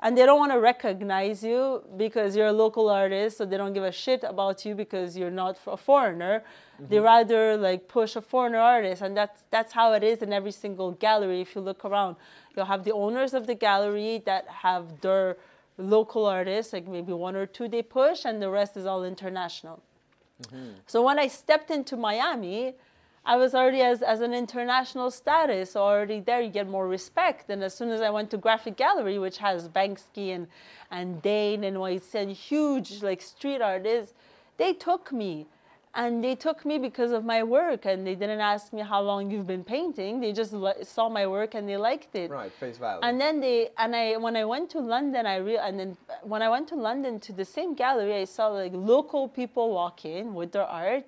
and 0.00 0.18
they 0.18 0.26
don't 0.26 0.38
want 0.38 0.52
to 0.52 0.58
recognize 0.58 1.42
you 1.42 1.82
because 1.96 2.36
you're 2.36 2.48
a 2.48 2.52
local 2.52 2.90
artist, 2.90 3.38
so 3.38 3.46
they 3.46 3.56
don't 3.56 3.72
give 3.72 3.84
a 3.84 3.92
shit 3.92 4.22
about 4.24 4.64
you 4.64 4.74
because 4.74 5.16
you're 5.16 5.30
not 5.30 5.58
a 5.66 5.76
foreigner. 5.76 6.42
Mm-hmm. 6.42 6.88
They 6.90 6.98
rather 6.98 7.56
like 7.56 7.88
push 7.88 8.16
a 8.16 8.20
foreigner 8.20 8.58
artist, 8.58 9.02
and 9.02 9.16
that's 9.16 9.44
that's 9.50 9.72
how 9.72 9.92
it 9.92 10.02
is 10.02 10.20
in 10.22 10.32
every 10.32 10.52
single 10.52 10.92
gallery. 10.92 11.40
If 11.40 11.54
you 11.54 11.60
look 11.60 11.84
around, 11.84 12.16
you'll 12.54 12.66
have 12.66 12.84
the 12.84 12.92
owners 12.92 13.34
of 13.34 13.46
the 13.46 13.54
gallery 13.54 14.22
that 14.26 14.46
have 14.48 15.00
their 15.00 15.36
local 15.78 16.26
artists, 16.26 16.72
like 16.72 16.86
maybe 16.86 17.12
one 17.12 17.36
or 17.36 17.46
two 17.46 17.68
they 17.68 17.82
push, 17.82 18.24
and 18.24 18.42
the 18.42 18.50
rest 18.50 18.76
is 18.76 18.86
all 18.86 19.04
international. 19.04 19.82
Mm-hmm. 20.42 20.70
So 20.86 21.02
when 21.02 21.18
I 21.18 21.28
stepped 21.28 21.70
into 21.70 21.96
Miami, 21.96 22.74
I 23.26 23.36
was 23.36 23.54
already 23.54 23.80
as, 23.80 24.02
as 24.02 24.20
an 24.20 24.34
international 24.34 25.10
status 25.10 25.76
already 25.76 26.20
there. 26.20 26.42
You 26.42 26.50
get 26.50 26.68
more 26.68 26.86
respect. 26.86 27.48
And 27.48 27.62
as 27.62 27.74
soon 27.74 27.90
as 27.90 28.02
I 28.02 28.10
went 28.10 28.30
to 28.32 28.38
Graffik 28.38 28.76
Gallery, 28.76 29.18
which 29.18 29.38
has 29.38 29.68
Banksy 29.68 30.34
and, 30.34 30.46
and 30.90 31.22
Dane 31.22 31.64
and 31.64 31.80
White 31.80 32.14
and 32.14 32.30
huge 32.30 33.02
like 33.02 33.22
street 33.22 33.62
artists, 33.62 34.12
they 34.58 34.74
took 34.74 35.10
me. 35.10 35.46
And 35.96 36.24
they 36.24 36.34
took 36.34 36.66
me 36.66 36.78
because 36.78 37.12
of 37.12 37.24
my 37.24 37.44
work, 37.44 37.86
and 37.86 38.04
they 38.04 38.16
didn't 38.16 38.40
ask 38.40 38.72
me 38.72 38.82
how 38.82 39.00
long 39.00 39.30
you've 39.30 39.46
been 39.46 39.62
painting. 39.62 40.20
They 40.20 40.32
just 40.32 40.52
saw 40.82 41.08
my 41.08 41.24
work 41.28 41.54
and 41.54 41.68
they 41.68 41.76
liked 41.76 42.16
it. 42.16 42.32
Right, 42.32 42.52
face 42.52 42.78
value. 42.78 42.98
And 43.04 43.20
then 43.20 43.40
they 43.40 43.68
and 43.78 43.94
I 43.94 44.16
when 44.16 44.36
I 44.36 44.44
went 44.44 44.70
to 44.70 44.80
London, 44.80 45.24
I 45.24 45.36
real 45.36 45.60
and 45.60 45.78
then 45.78 45.96
when 46.24 46.42
I 46.42 46.48
went 46.48 46.66
to 46.70 46.74
London 46.74 47.20
to 47.20 47.32
the 47.32 47.44
same 47.44 47.74
gallery, 47.74 48.16
I 48.16 48.24
saw 48.24 48.48
like 48.48 48.72
local 48.74 49.28
people 49.28 49.70
walk 49.70 50.04
in 50.04 50.34
with 50.34 50.50
their 50.50 50.64
art, 50.64 51.04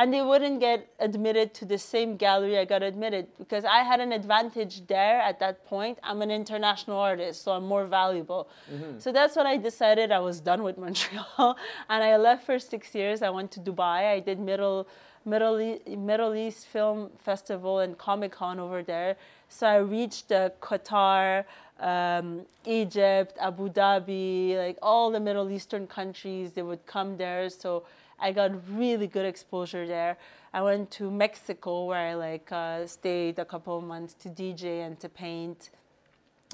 and 0.00 0.14
they 0.14 0.22
wouldn't 0.22 0.60
get 0.60 0.88
admitted 0.98 1.52
to 1.52 1.66
the 1.66 1.76
same 1.76 2.16
gallery 2.16 2.56
I 2.56 2.64
got 2.64 2.82
admitted 2.82 3.26
because 3.38 3.66
I 3.66 3.80
had 3.80 4.00
an 4.00 4.12
advantage 4.12 4.86
there 4.86 5.20
at 5.20 5.38
that 5.40 5.66
point. 5.66 5.98
I'm 6.02 6.22
an 6.22 6.30
international 6.30 6.96
artist, 6.96 7.44
so 7.44 7.52
I'm 7.52 7.66
more 7.66 7.84
valuable. 7.84 8.48
Mm-hmm. 8.72 8.98
So 8.98 9.12
that's 9.12 9.36
when 9.36 9.46
I 9.46 9.58
decided. 9.58 10.10
I 10.10 10.20
was 10.20 10.40
done 10.40 10.62
with 10.62 10.78
Montreal, 10.84 11.58
and 11.90 12.02
I 12.02 12.16
left 12.16 12.46
for 12.46 12.58
six 12.58 12.94
years. 12.94 13.20
I 13.20 13.28
went 13.28 13.50
to 13.56 13.60
Dubai. 13.60 13.98
I 14.16 14.20
did 14.20 14.40
Middle 14.40 14.88
Middle 15.26 15.60
East, 15.60 15.86
Middle 15.86 16.34
East 16.34 16.66
Film 16.68 17.10
Festival 17.18 17.80
and 17.80 17.98
Comic 17.98 18.32
Con 18.32 18.58
over 18.58 18.82
there. 18.82 19.16
So 19.50 19.66
I 19.66 19.76
reached 19.76 20.32
uh, 20.32 20.48
Qatar, 20.62 21.44
um, 21.78 22.46
Egypt, 22.64 23.36
Abu 23.38 23.68
Dhabi, 23.68 24.56
like 24.56 24.78
all 24.80 25.10
the 25.10 25.20
Middle 25.20 25.50
Eastern 25.50 25.86
countries. 25.86 26.52
They 26.52 26.62
would 26.62 26.86
come 26.86 27.18
there. 27.18 27.50
So 27.50 27.84
I 28.20 28.32
got 28.32 28.52
really 28.70 29.06
good 29.06 29.24
exposure 29.24 29.86
there. 29.86 30.18
I 30.52 30.62
went 30.62 30.90
to 30.92 31.10
Mexico 31.10 31.86
where 31.86 32.10
I 32.10 32.14
like 32.14 32.52
uh, 32.52 32.86
stayed 32.86 33.38
a 33.38 33.44
couple 33.44 33.78
of 33.78 33.84
months 33.84 34.14
to 34.14 34.28
DJ 34.28 34.86
and 34.86 34.98
to 35.00 35.08
paint, 35.08 35.70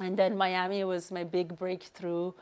and 0.01 0.17
then 0.17 0.37
Miami 0.37 0.85
was 0.85 1.11
my 1.11 1.25
big 1.25 1.59
breakthrough. 1.59 2.33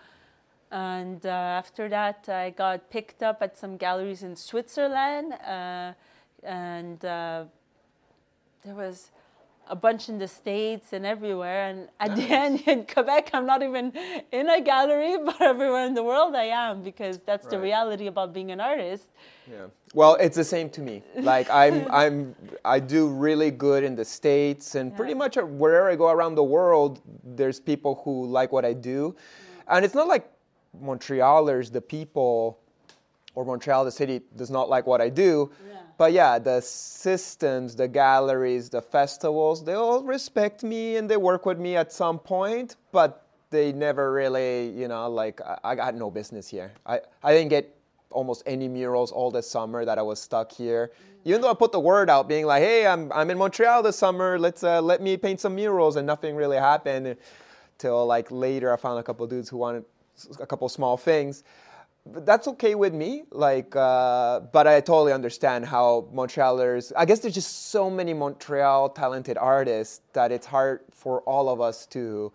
And 0.70 1.24
uh, 1.24 1.28
after 1.62 1.88
that, 1.88 2.28
I 2.28 2.50
got 2.50 2.90
picked 2.90 3.22
up 3.22 3.42
at 3.42 3.56
some 3.56 3.76
galleries 3.76 4.22
in 4.24 4.34
Switzerland, 4.34 5.34
uh, 5.34 5.92
and 6.42 7.04
uh, 7.04 7.44
there 8.64 8.74
was 8.74 9.10
a 9.68 9.76
bunch 9.76 10.08
in 10.08 10.18
the 10.18 10.28
States 10.28 10.92
and 10.92 11.06
everywhere. 11.06 11.68
And 11.68 11.88
at 12.00 12.10
nice. 12.10 12.18
the 12.18 12.34
end, 12.34 12.60
in 12.66 12.86
Quebec, 12.86 13.30
I'm 13.32 13.46
not 13.46 13.62
even 13.62 13.92
in 14.32 14.48
a 14.48 14.60
gallery, 14.60 15.16
but 15.24 15.40
everywhere 15.40 15.86
in 15.86 15.94
the 15.94 16.02
world 16.02 16.34
I 16.34 16.44
am 16.44 16.82
because 16.82 17.18
that's 17.26 17.44
right. 17.44 17.50
the 17.50 17.60
reality 17.60 18.06
about 18.06 18.32
being 18.32 18.50
an 18.50 18.60
artist. 18.60 19.04
Yeah. 19.50 19.66
Well, 19.94 20.16
it's 20.16 20.36
the 20.36 20.44
same 20.44 20.70
to 20.70 20.80
me. 20.80 21.02
Like 21.16 21.48
I'm, 21.50 21.86
I'm, 21.90 22.34
I 22.64 22.80
do 22.80 23.08
really 23.08 23.50
good 23.50 23.84
in 23.84 23.94
the 23.94 24.04
states, 24.04 24.74
and 24.74 24.90
yeah. 24.90 24.96
pretty 24.96 25.14
much 25.14 25.36
wherever 25.36 25.90
I 25.90 25.96
go 25.96 26.10
around 26.10 26.34
the 26.34 26.44
world, 26.44 27.00
there's 27.22 27.60
people 27.60 28.00
who 28.04 28.26
like 28.26 28.52
what 28.52 28.64
I 28.64 28.72
do, 28.72 29.14
and 29.68 29.84
it's 29.84 29.94
not 29.94 30.08
like 30.08 30.30
Montrealers, 30.82 31.70
the 31.70 31.80
people, 31.80 32.58
or 33.34 33.44
Montreal, 33.44 33.84
the 33.84 33.90
city, 33.90 34.20
does 34.36 34.50
not 34.50 34.68
like 34.68 34.86
what 34.86 35.00
I 35.00 35.08
do. 35.08 35.50
Yeah 35.68 35.74
but 35.96 36.12
yeah, 36.12 36.38
the 36.38 36.60
systems, 36.60 37.76
the 37.76 37.86
galleries, 37.86 38.68
the 38.70 38.82
festivals, 38.82 39.64
they 39.64 39.74
all 39.74 40.02
respect 40.02 40.64
me 40.64 40.96
and 40.96 41.08
they 41.08 41.16
work 41.16 41.46
with 41.46 41.58
me 41.58 41.76
at 41.76 41.92
some 41.92 42.18
point, 42.18 42.76
but 42.90 43.26
they 43.50 43.72
never 43.72 44.12
really, 44.12 44.70
you 44.70 44.88
know, 44.88 45.08
like 45.08 45.40
I, 45.40 45.58
I 45.62 45.74
got 45.76 45.94
no 45.94 46.10
business 46.10 46.48
here. 46.48 46.72
I, 46.84 47.00
I 47.22 47.32
didn't 47.32 47.50
get 47.50 47.76
almost 48.10 48.42
any 48.46 48.66
murals 48.66 49.12
all 49.12 49.30
this 49.30 49.48
summer 49.48 49.84
that 49.84 49.98
I 49.98 50.02
was 50.02 50.20
stuck 50.20 50.50
here. 50.50 50.90
Even 51.24 51.40
though 51.40 51.50
I 51.50 51.54
put 51.54 51.72
the 51.72 51.80
word 51.80 52.10
out 52.10 52.28
being 52.28 52.44
like, 52.44 52.62
hey, 52.62 52.86
I'm, 52.86 53.12
I'm 53.12 53.30
in 53.30 53.38
Montreal 53.38 53.82
this 53.82 53.96
summer, 53.96 54.38
let's 54.38 54.64
uh, 54.64 54.82
let 54.82 55.00
me 55.00 55.16
paint 55.16 55.40
some 55.40 55.54
murals, 55.54 55.96
and 55.96 56.06
nothing 56.06 56.34
really 56.36 56.58
happened 56.58 57.16
till 57.78 58.04
like 58.04 58.30
later 58.30 58.72
I 58.72 58.76
found 58.76 58.98
a 58.98 59.02
couple 59.02 59.26
dudes 59.26 59.48
who 59.48 59.58
wanted 59.58 59.84
a 60.40 60.46
couple 60.46 60.68
small 60.68 60.96
things 60.96 61.44
that's 62.06 62.46
okay 62.48 62.74
with 62.74 62.92
me. 62.92 63.24
Like, 63.30 63.74
uh, 63.74 64.40
but 64.40 64.66
I 64.66 64.80
totally 64.80 65.12
understand 65.12 65.66
how 65.66 66.08
Montrealers. 66.14 66.92
I 66.96 67.04
guess 67.04 67.20
there's 67.20 67.34
just 67.34 67.70
so 67.70 67.88
many 67.88 68.12
Montreal 68.12 68.90
talented 68.90 69.38
artists 69.38 70.00
that 70.12 70.30
it's 70.30 70.46
hard 70.46 70.80
for 70.92 71.20
all 71.22 71.48
of 71.48 71.60
us 71.60 71.86
to 71.86 72.32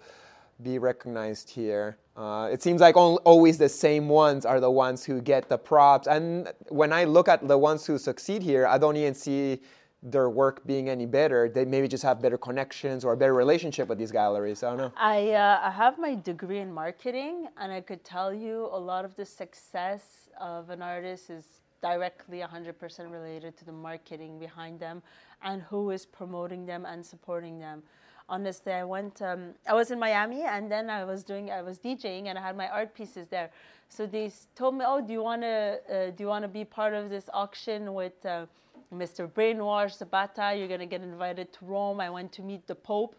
be 0.62 0.80
recognized 0.80 1.52
here. 1.52 1.98
Uh, 2.18 2.50
it 2.52 2.62
seems 2.62 2.82
like 2.82 2.98
always 2.98 3.58
the 3.58 3.70
same 3.70 4.10
ones 4.10 4.46
are 4.46 4.60
the 4.60 4.72
ones 4.72 5.06
who 5.06 5.22
get 5.22 5.48
the 5.48 5.58
props. 5.58 6.06
And 6.06 6.52
when 6.68 6.92
I 6.92 7.06
look 7.06 7.30
at 7.30 7.48
the 7.48 7.58
ones 7.58 7.86
who 7.86 7.98
succeed 7.98 8.44
here, 8.44 8.68
I 8.68 8.78
don't 8.78 8.98
even 8.98 9.14
see 9.14 9.62
their 10.02 10.30
work 10.30 10.66
being 10.66 10.90
any 10.90 11.06
better. 11.06 11.50
They 11.50 11.66
maybe 11.66 11.88
just 11.88 12.04
have 12.04 12.22
better 12.22 12.38
connections 12.38 13.04
or 13.04 13.14
a 13.14 13.18
better 13.18 13.34
relationship 13.34 13.90
with 13.90 13.98
these 13.98 14.12
galleries. 14.12 14.64
I 14.64 14.70
don't 14.70 14.78
know. 14.78 14.94
I, 14.96 15.32
uh, 15.32 15.60
I 15.64 15.72
have 15.72 16.00
my 16.00 16.16
degree 16.16 16.60
in 16.60 16.74
marketing, 16.74 17.48
and 17.58 17.72
I 17.72 17.82
could 17.82 18.04
tell 18.04 18.34
you 18.34 18.70
a 18.72 18.80
lot 18.80 19.04
of 19.04 19.16
the 19.16 19.26
success 19.26 20.30
of 20.40 20.70
an 20.70 20.82
artist 20.82 21.30
is 21.30 21.46
directly 21.82 22.40
100% 22.40 23.12
related 23.12 23.58
to 23.58 23.66
the 23.66 23.72
marketing 23.72 24.40
behind 24.40 24.80
them 24.80 25.02
and 25.42 25.62
who 25.64 25.92
is 25.92 26.06
promoting 26.06 26.66
them 26.66 26.86
and 26.86 27.06
supporting 27.06 27.60
them. 27.60 27.84
Honestly, 28.30 28.72
I 28.72 28.84
went. 28.84 29.22
Um, 29.24 29.56
I 29.68 29.74
was 29.74 29.90
in 29.90 29.98
Miami, 29.98 30.44
and 30.44 30.72
then 30.72 30.88
I 30.88 31.04
was 31.04 31.24
doing. 31.24 31.50
I 31.50 31.64
was 31.64 31.80
DJing, 31.80 32.28
and 32.28 32.38
I 32.38 32.42
had 32.44 32.56
my 32.56 32.68
art 32.68 32.94
pieces 32.94 33.28
there. 33.28 33.50
So 33.90 34.06
they 34.06 34.32
told 34.54 34.76
me, 34.76 34.86
"Oh, 34.88 35.02
do 35.02 35.12
you 35.12 35.24
want 35.24 35.42
to? 35.42 35.80
Uh, 35.90 36.12
do 36.12 36.24
you 36.24 36.28
want 36.28 36.44
to 36.44 36.48
be 36.48 36.64
part 36.64 36.94
of 36.94 37.10
this 37.10 37.28
auction 37.34 37.96
with?" 37.96 38.24
Uh, 38.24 38.46
Mr. 38.94 39.32
Brainwash, 39.32 39.98
Zapata, 39.98 40.56
you're 40.58 40.68
going 40.68 40.80
to 40.80 40.86
get 40.88 41.02
invited 41.02 41.54
to 41.54 41.66
Rome. 41.66 42.00
I 42.00 42.10
went 42.10 42.32
to 42.34 42.42
meet 42.42 42.66
the 42.66 42.74
Pope. 42.74 43.16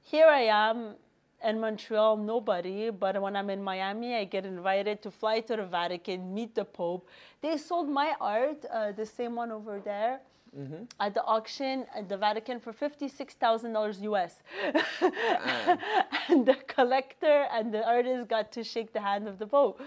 Here 0.00 0.28
I 0.28 0.42
am 0.42 0.94
in 1.44 1.60
Montreal, 1.60 2.16
nobody, 2.16 2.90
but 2.90 3.20
when 3.20 3.34
I'm 3.34 3.50
in 3.50 3.62
Miami, 3.62 4.14
I 4.14 4.24
get 4.24 4.46
invited 4.46 5.02
to 5.02 5.10
fly 5.10 5.40
to 5.40 5.56
the 5.56 5.64
Vatican, 5.64 6.32
meet 6.32 6.54
the 6.54 6.64
Pope. 6.64 7.08
They 7.40 7.56
sold 7.56 7.88
my 7.88 8.14
art, 8.20 8.64
uh, 8.72 8.92
the 8.92 9.04
same 9.04 9.34
one 9.34 9.50
over 9.50 9.80
there, 9.80 10.20
Mm-hmm. 10.58 10.84
at 11.00 11.12
the 11.12 11.22
auction 11.24 11.84
at 11.94 12.08
the 12.08 12.16
Vatican 12.16 12.60
for 12.60 12.72
$56,000 12.72 14.02
US. 14.02 14.42
and 16.28 16.46
the 16.46 16.56
collector 16.66 17.46
and 17.52 17.74
the 17.74 17.86
artist 17.86 18.28
got 18.28 18.52
to 18.52 18.64
shake 18.64 18.92
the 18.94 19.00
hand 19.00 19.28
of 19.28 19.38
the 19.38 19.46
Pope. 19.46 19.82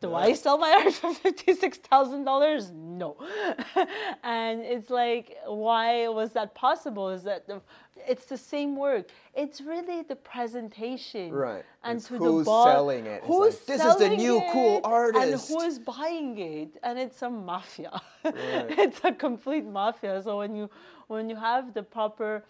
Do 0.00 0.14
I 0.14 0.32
sell 0.32 0.56
my 0.56 0.70
art 0.70 0.94
for 0.94 1.12
$56,000? 1.12 2.72
No. 2.72 3.16
and 4.22 4.60
it's 4.62 4.88
like, 4.88 5.36
why 5.46 6.08
was 6.08 6.32
that 6.32 6.54
possible? 6.54 7.10
Is 7.10 7.22
that 7.24 7.46
the, 7.46 7.60
it's 7.96 8.26
the 8.26 8.36
same 8.36 8.76
work. 8.76 9.08
It's 9.34 9.60
really 9.60 10.02
the 10.02 10.16
presentation. 10.16 11.32
Right. 11.32 11.64
And 11.82 11.98
It's 11.98 12.08
to 12.08 12.18
who's 12.18 12.44
the 12.44 12.50
bar, 12.50 12.72
selling 12.72 13.06
it. 13.06 13.22
Who's 13.24 13.54
like, 13.54 13.66
"This 13.66 13.80
is 13.80 13.94
the 13.96 13.98
selling 13.98 14.18
new 14.18 14.42
cool 14.52 14.80
artist." 14.84 15.50
And 15.50 15.60
who 15.60 15.64
is 15.66 15.78
buying 15.78 16.38
it? 16.38 16.76
And 16.82 16.98
it's 16.98 17.22
a 17.22 17.30
mafia. 17.30 18.00
Right. 18.24 18.34
it's 18.84 19.00
a 19.04 19.12
complete 19.12 19.64
mafia. 19.64 20.22
So 20.22 20.38
when 20.38 20.54
you 20.54 20.70
when 21.06 21.30
you 21.30 21.36
have 21.36 21.74
the 21.74 21.82
proper 21.82 22.44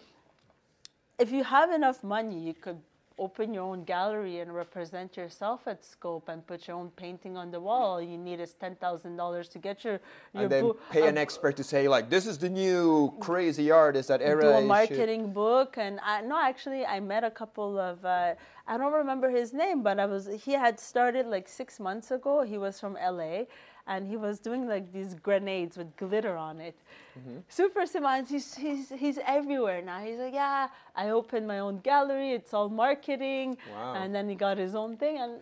if 1.17 1.31
you 1.31 1.43
have 1.43 1.71
enough 1.71 2.03
money, 2.03 2.39
you 2.39 2.53
could 2.53 2.79
open 3.17 3.53
your 3.53 3.63
own 3.63 3.83
gallery 3.83 4.39
and 4.39 4.53
represent 4.53 5.15
yourself 5.15 5.67
at 5.67 5.83
Scope 5.83 6.27
and 6.27 6.45
put 6.45 6.67
your 6.67 6.77
own 6.77 6.89
painting 6.91 7.37
on 7.37 7.51
the 7.51 7.59
wall. 7.59 8.01
You 8.01 8.17
need 8.17 8.39
is 8.39 8.53
ten 8.53 8.75
thousand 8.75 9.15
dollars 9.15 9.47
to 9.49 9.59
get 9.59 9.83
your 9.83 9.99
your 10.33 10.43
and 10.43 10.51
then 10.51 10.63
boo- 10.63 10.77
pay 10.91 11.07
an 11.07 11.17
expert 11.17 11.55
to 11.57 11.63
say 11.63 11.87
like, 11.87 12.09
this 12.09 12.27
is 12.27 12.37
the 12.37 12.49
new 12.49 13.13
crazy 13.19 13.71
artist 13.71 14.09
that 14.09 14.21
era 14.21 14.41
do 14.41 14.49
a 14.49 14.59
should-" 14.59 14.67
marketing 14.67 15.33
book. 15.33 15.77
And 15.77 15.99
I, 16.03 16.21
no 16.21 16.37
actually 16.41 16.85
i 16.85 16.99
met 16.99 17.23
a 17.23 17.31
couple 17.31 17.79
of 17.79 18.03
uh, 18.03 18.35
i 18.67 18.77
don't 18.77 18.93
remember 18.93 19.29
his 19.29 19.53
name 19.53 19.83
but 19.83 19.99
i 19.99 20.05
was 20.05 20.27
he 20.43 20.51
had 20.51 20.79
started 20.79 21.25
like 21.25 21.47
six 21.47 21.79
months 21.79 22.11
ago. 22.11 22.41
He 22.43 22.57
was 22.57 22.79
from 22.79 22.93
la 22.93 23.43
and 23.87 24.07
he 24.07 24.17
was 24.17 24.39
doing 24.39 24.67
like 24.67 24.91
these 24.91 25.13
grenades 25.15 25.77
with 25.77 25.95
glitter 25.97 26.35
on 26.35 26.59
it 26.59 26.75
Mm-hmm. 27.17 27.37
super 27.47 27.85
simons 27.85 28.27
he's, 28.29 28.55
he's 28.55 28.89
he's 28.89 29.19
everywhere 29.25 29.81
now 29.81 29.99
he's 30.03 30.19
like 30.19 30.33
yeah 30.33 30.67
i 30.97 31.09
opened 31.11 31.47
my 31.47 31.59
own 31.59 31.77
gallery 31.79 32.31
it's 32.33 32.53
all 32.53 32.67
marketing 32.67 33.57
Wow. 33.71 33.93
and 33.95 34.13
then 34.13 34.27
he 34.27 34.35
got 34.35 34.57
his 34.57 34.75
own 34.75 34.97
thing 34.97 35.17
and 35.19 35.33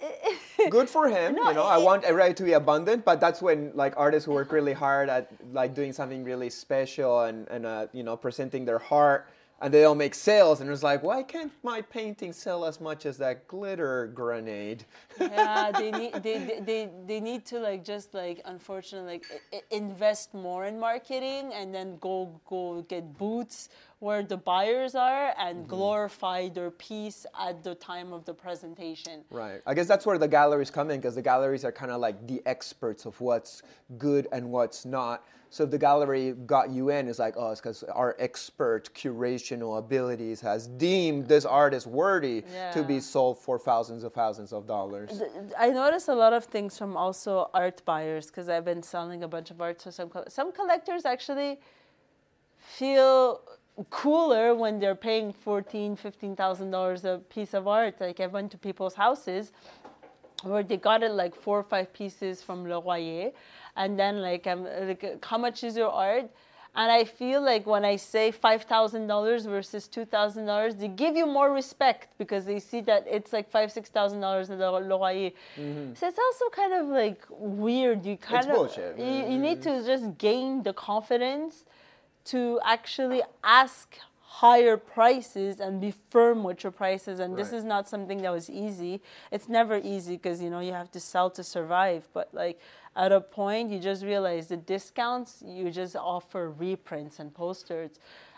Good 0.70 0.88
for 0.88 1.08
him. 1.08 1.34
No, 1.36 1.48
you 1.48 1.54
know, 1.54 1.62
I 1.62 1.78
it- 1.78 1.84
want 1.84 2.02
everybody 2.04 2.34
to 2.34 2.42
be 2.42 2.54
abundant, 2.54 3.04
but 3.04 3.20
that's 3.20 3.40
when 3.40 3.70
like 3.74 3.94
artists 3.96 4.26
who 4.26 4.32
work 4.32 4.50
really 4.50 4.72
hard 4.72 5.08
at 5.08 5.28
like 5.52 5.74
doing 5.74 5.92
something 5.92 6.24
really 6.24 6.50
special 6.50 7.20
and 7.22 7.46
and 7.48 7.64
uh, 7.66 7.86
you 7.92 8.02
know 8.02 8.16
presenting 8.16 8.64
their 8.64 8.78
heart, 8.78 9.28
and 9.62 9.72
they 9.72 9.82
don't 9.82 9.96
make 9.96 10.14
sales, 10.14 10.60
and 10.60 10.68
it's 10.68 10.82
like, 10.82 11.04
why 11.04 11.22
can't 11.22 11.52
my 11.62 11.80
painting 11.82 12.32
sell 12.32 12.64
as 12.64 12.80
much 12.80 13.06
as 13.06 13.16
that 13.18 13.46
glitter 13.46 14.10
grenade? 14.12 14.84
yeah 15.20 15.70
they 15.78 15.90
need 15.92 16.12
they, 16.14 16.38
they, 16.38 16.60
they, 16.60 16.90
they 17.06 17.20
need 17.20 17.44
to 17.46 17.60
like 17.60 17.84
just 17.84 18.12
like 18.12 18.40
unfortunately 18.44 19.20
like 19.52 19.64
invest 19.70 20.34
more 20.34 20.64
in 20.66 20.78
marketing 20.80 21.52
and 21.54 21.72
then 21.74 21.96
go 22.00 22.40
go 22.48 22.82
get 22.88 23.16
booths 23.16 23.68
where 24.02 24.24
the 24.24 24.36
buyers 24.36 24.96
are 24.96 25.32
and 25.38 25.58
mm-hmm. 25.58 25.68
glorify 25.68 26.48
their 26.48 26.72
piece 26.72 27.24
at 27.38 27.62
the 27.62 27.74
time 27.76 28.12
of 28.12 28.24
the 28.24 28.34
presentation 28.34 29.22
Right. 29.30 29.60
I 29.66 29.74
guess 29.74 29.86
that's 29.86 30.04
where 30.04 30.18
the 30.18 30.28
galleries 30.28 30.70
come 30.70 30.90
in 30.90 31.00
because 31.00 31.14
the 31.14 31.22
galleries 31.22 31.64
are 31.64 31.72
kind 31.72 31.90
of 31.92 32.00
like 32.00 32.26
the 32.26 32.42
experts 32.44 33.06
of 33.06 33.20
what's 33.20 33.62
good 33.98 34.26
and 34.32 34.50
what's 34.50 34.84
not. 34.84 35.24
So 35.50 35.64
if 35.64 35.70
the 35.70 35.78
gallery 35.78 36.32
got 36.46 36.70
you 36.70 36.88
in, 36.88 37.08
it's 37.08 37.18
like, 37.18 37.34
oh, 37.36 37.50
it's 37.50 37.60
because 37.60 37.82
our 37.84 38.16
expert 38.18 38.90
curational 38.94 39.78
abilities 39.78 40.40
has 40.40 40.66
deemed 40.66 41.28
this 41.28 41.44
artist 41.44 41.86
worthy 41.86 42.42
to 42.72 42.82
be 42.82 43.00
sold 43.00 43.38
for 43.38 43.58
thousands 43.58 44.02
of 44.02 44.14
thousands 44.14 44.52
of 44.52 44.66
dollars. 44.66 45.22
I 45.58 45.68
notice 45.68 46.08
a 46.08 46.14
lot 46.14 46.32
of 46.32 46.46
things 46.46 46.78
from 46.78 46.96
also 46.96 47.50
art 47.52 47.82
buyers 47.84 48.26
because 48.26 48.48
I've 48.48 48.64
been 48.64 48.82
selling 48.82 49.22
a 49.22 49.28
bunch 49.28 49.50
of 49.50 49.60
art 49.60 49.78
to 49.80 49.92
some 49.92 50.10
some 50.28 50.52
collectors 50.52 51.04
actually 51.04 51.60
feel 52.62 53.42
cooler 53.90 54.54
when 54.54 54.78
they're 54.78 54.94
paying 54.94 55.32
fourteen, 55.32 55.96
fifteen 55.96 56.36
thousand 56.36 56.70
dollars 56.70 57.04
a 57.04 57.20
piece 57.28 57.54
of 57.54 57.66
art. 57.66 58.00
Like 58.00 58.20
I 58.20 58.26
went 58.26 58.50
to 58.52 58.58
people's 58.58 58.94
houses 58.94 59.52
where 60.42 60.62
they 60.62 60.76
got 60.76 61.02
it 61.02 61.12
like 61.12 61.34
four 61.34 61.58
or 61.60 61.62
five 61.62 61.92
pieces 61.92 62.42
from 62.42 62.68
Le 62.68 62.80
Royer, 62.80 63.30
and 63.76 63.98
then 63.98 64.20
like 64.20 64.46
I'm 64.46 64.64
like, 64.64 65.24
how 65.24 65.38
much 65.38 65.64
is 65.64 65.76
your 65.76 65.90
art? 65.90 66.30
And 66.74 66.90
I 66.90 67.04
feel 67.04 67.42
like 67.42 67.66
when 67.66 67.84
I 67.84 67.96
say 67.96 68.30
five 68.30 68.62
thousand 68.62 69.06
dollars 69.06 69.44
versus 69.44 69.86
two 69.88 70.06
thousand 70.06 70.46
dollars, 70.46 70.74
they 70.74 70.88
give 70.88 71.16
you 71.16 71.26
more 71.26 71.52
respect 71.52 72.16
because 72.16 72.46
they 72.46 72.58
see 72.58 72.80
that 72.82 73.04
it's 73.06 73.32
like 73.32 73.50
five 73.50 73.70
six 73.70 73.90
thousand 73.90 74.20
dollars 74.20 74.48
at 74.50 74.58
Le 74.58 74.70
Le 74.70 74.98
Royer. 74.98 75.30
Mm-hmm. 75.56 75.94
So 75.94 76.08
it's 76.08 76.18
also 76.18 76.48
kind 76.50 76.72
of 76.72 76.86
like 76.86 77.24
weird. 77.28 78.06
You 78.06 78.16
kind 78.16 78.46
of 78.46 78.54
bullshit. 78.54 78.98
You, 78.98 79.04
you 79.04 79.38
need 79.38 79.60
mm-hmm. 79.60 79.80
to 79.80 79.86
just 79.86 80.16
gain 80.16 80.62
the 80.62 80.72
confidence 80.72 81.64
to 82.26 82.60
actually 82.64 83.22
ask 83.42 83.98
higher 84.20 84.78
prices 84.78 85.60
and 85.60 85.80
be 85.80 85.92
firm 86.10 86.42
with 86.42 86.64
your 86.64 86.70
prices. 86.70 87.20
And 87.20 87.36
this 87.36 87.52
is 87.52 87.64
not 87.64 87.88
something 87.88 88.22
that 88.22 88.30
was 88.30 88.48
easy. 88.48 89.02
It's 89.30 89.48
never 89.48 89.78
easy 89.82 90.16
because 90.16 90.40
you 90.42 90.48
know 90.48 90.60
you 90.60 90.72
have 90.72 90.90
to 90.92 91.00
sell 91.00 91.28
to 91.30 91.44
survive. 91.44 92.08
But 92.14 92.32
like 92.32 92.58
at 92.96 93.12
a 93.12 93.20
point 93.20 93.70
you 93.70 93.78
just 93.78 94.04
realize 94.04 94.48
the 94.48 94.56
discounts 94.56 95.42
you 95.46 95.70
just 95.70 95.96
offer 95.96 96.50
reprints 96.50 97.18
and 97.18 97.32
posters 97.34 97.90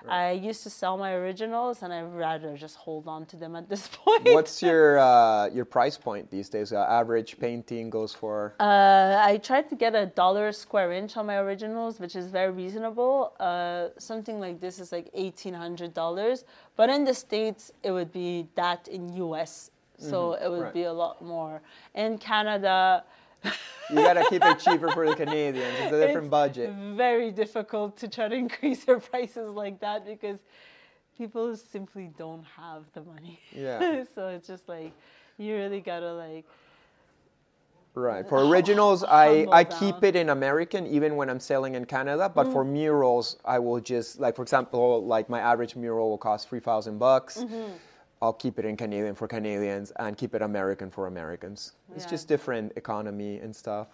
i 0.06 0.32
used 0.32 0.62
to 0.62 0.68
sell 0.68 0.98
my 0.98 1.12
originals 1.14 1.82
and 1.82 1.90
i'd 1.92 2.02
rather 2.02 2.56
just 2.56 2.76
hold 2.76 3.08
on 3.08 3.24
to 3.24 3.36
them 3.36 3.56
at 3.56 3.68
this 3.70 3.88
point 3.92 4.22
What's 4.24 4.62
your 4.62 4.98
uh, 4.98 5.48
your 5.48 5.64
price 5.64 5.96
point 5.96 6.30
these 6.30 6.48
days? 6.48 6.72
Uh, 6.72 6.80
average 7.00 7.38
painting 7.38 7.90
goes 7.90 8.12
for 8.14 8.54
Uh, 8.60 9.16
I 9.30 9.38
tried 9.38 9.68
to 9.70 9.76
get 9.76 9.94
a 9.94 10.06
dollar 10.06 10.52
square 10.52 10.92
inch 10.92 11.16
on 11.16 11.26
my 11.26 11.36
originals, 11.38 12.00
which 12.00 12.16
is 12.16 12.26
very 12.26 12.52
reasonable. 12.52 13.32
Uh, 13.40 13.88
something 13.98 14.40
like 14.40 14.60
this 14.60 14.78
is 14.78 14.92
like 14.92 15.08
eighteen 15.14 15.54
hundred 15.54 15.94
dollars, 15.94 16.44
but 16.76 16.90
in 16.90 17.04
the 17.04 17.14
states 17.14 17.72
it 17.82 17.92
would 17.92 18.12
be 18.12 18.46
that 18.54 18.88
in 18.88 19.02
US, 19.26 19.70
so 19.98 20.34
it 20.34 20.48
would 20.50 20.68
right. 20.68 20.74
be 20.74 20.84
a 20.84 20.92
lot 20.92 21.22
more. 21.22 21.62
In 21.94 22.18
Canada, 22.18 23.04
you 23.90 23.96
gotta 23.96 24.24
keep 24.30 24.44
it 24.44 24.58
cheaper 24.58 24.90
for 24.90 25.08
the 25.08 25.14
Canadians. 25.14 25.74
It's 25.80 25.92
a 25.92 26.00
different 26.00 26.26
it's 26.26 26.30
budget. 26.30 26.74
Very 26.94 27.30
difficult 27.30 27.96
to 27.98 28.08
try 28.08 28.28
to 28.28 28.34
increase 28.46 28.86
your 28.86 29.00
prices 29.00 29.50
like 29.54 29.80
that 29.80 30.06
because 30.06 30.38
people 31.16 31.56
simply 31.56 32.10
don't 32.18 32.44
have 32.56 32.84
the 32.92 33.02
money. 33.02 33.40
Yeah. 33.52 34.04
so 34.14 34.28
it's 34.28 34.46
just 34.46 34.68
like 34.68 34.92
you 35.38 35.54
really 35.54 35.80
gotta 35.80 36.12
like 36.12 36.44
Right. 37.96 38.28
For 38.28 38.44
originals, 38.44 39.04
I, 39.04 39.46
I 39.52 39.62
keep 39.62 40.02
it 40.02 40.16
in 40.16 40.30
American 40.30 40.84
even 40.88 41.14
when 41.14 41.30
I'm 41.30 41.38
selling 41.38 41.76
in 41.76 41.84
Canada. 41.84 42.28
But 42.28 42.48
Mm. 42.48 42.52
for 42.52 42.64
murals, 42.64 43.36
I 43.44 43.60
will 43.60 43.78
just 43.78 44.18
like 44.18 44.34
for 44.34 44.42
example, 44.42 45.04
like 45.06 45.28
my 45.28 45.38
average 45.38 45.76
mural 45.76 46.10
will 46.10 46.18
cost 46.18 46.48
three 46.48 46.58
thousand 46.58 46.98
bucks. 46.98 47.38
Mm-hmm. 47.38 47.72
I'll 48.24 48.32
keep 48.32 48.58
it 48.58 48.64
in 48.64 48.74
Canadian 48.74 49.14
for 49.14 49.28
Canadians 49.28 49.92
and 49.96 50.16
keep 50.16 50.34
it 50.34 50.40
American 50.40 50.90
for 50.90 51.06
Americans. 51.08 51.72
It's 51.94 52.06
just 52.06 52.26
different 52.26 52.72
economy 52.74 53.36
and 53.44 53.54
stuff. 53.54 53.88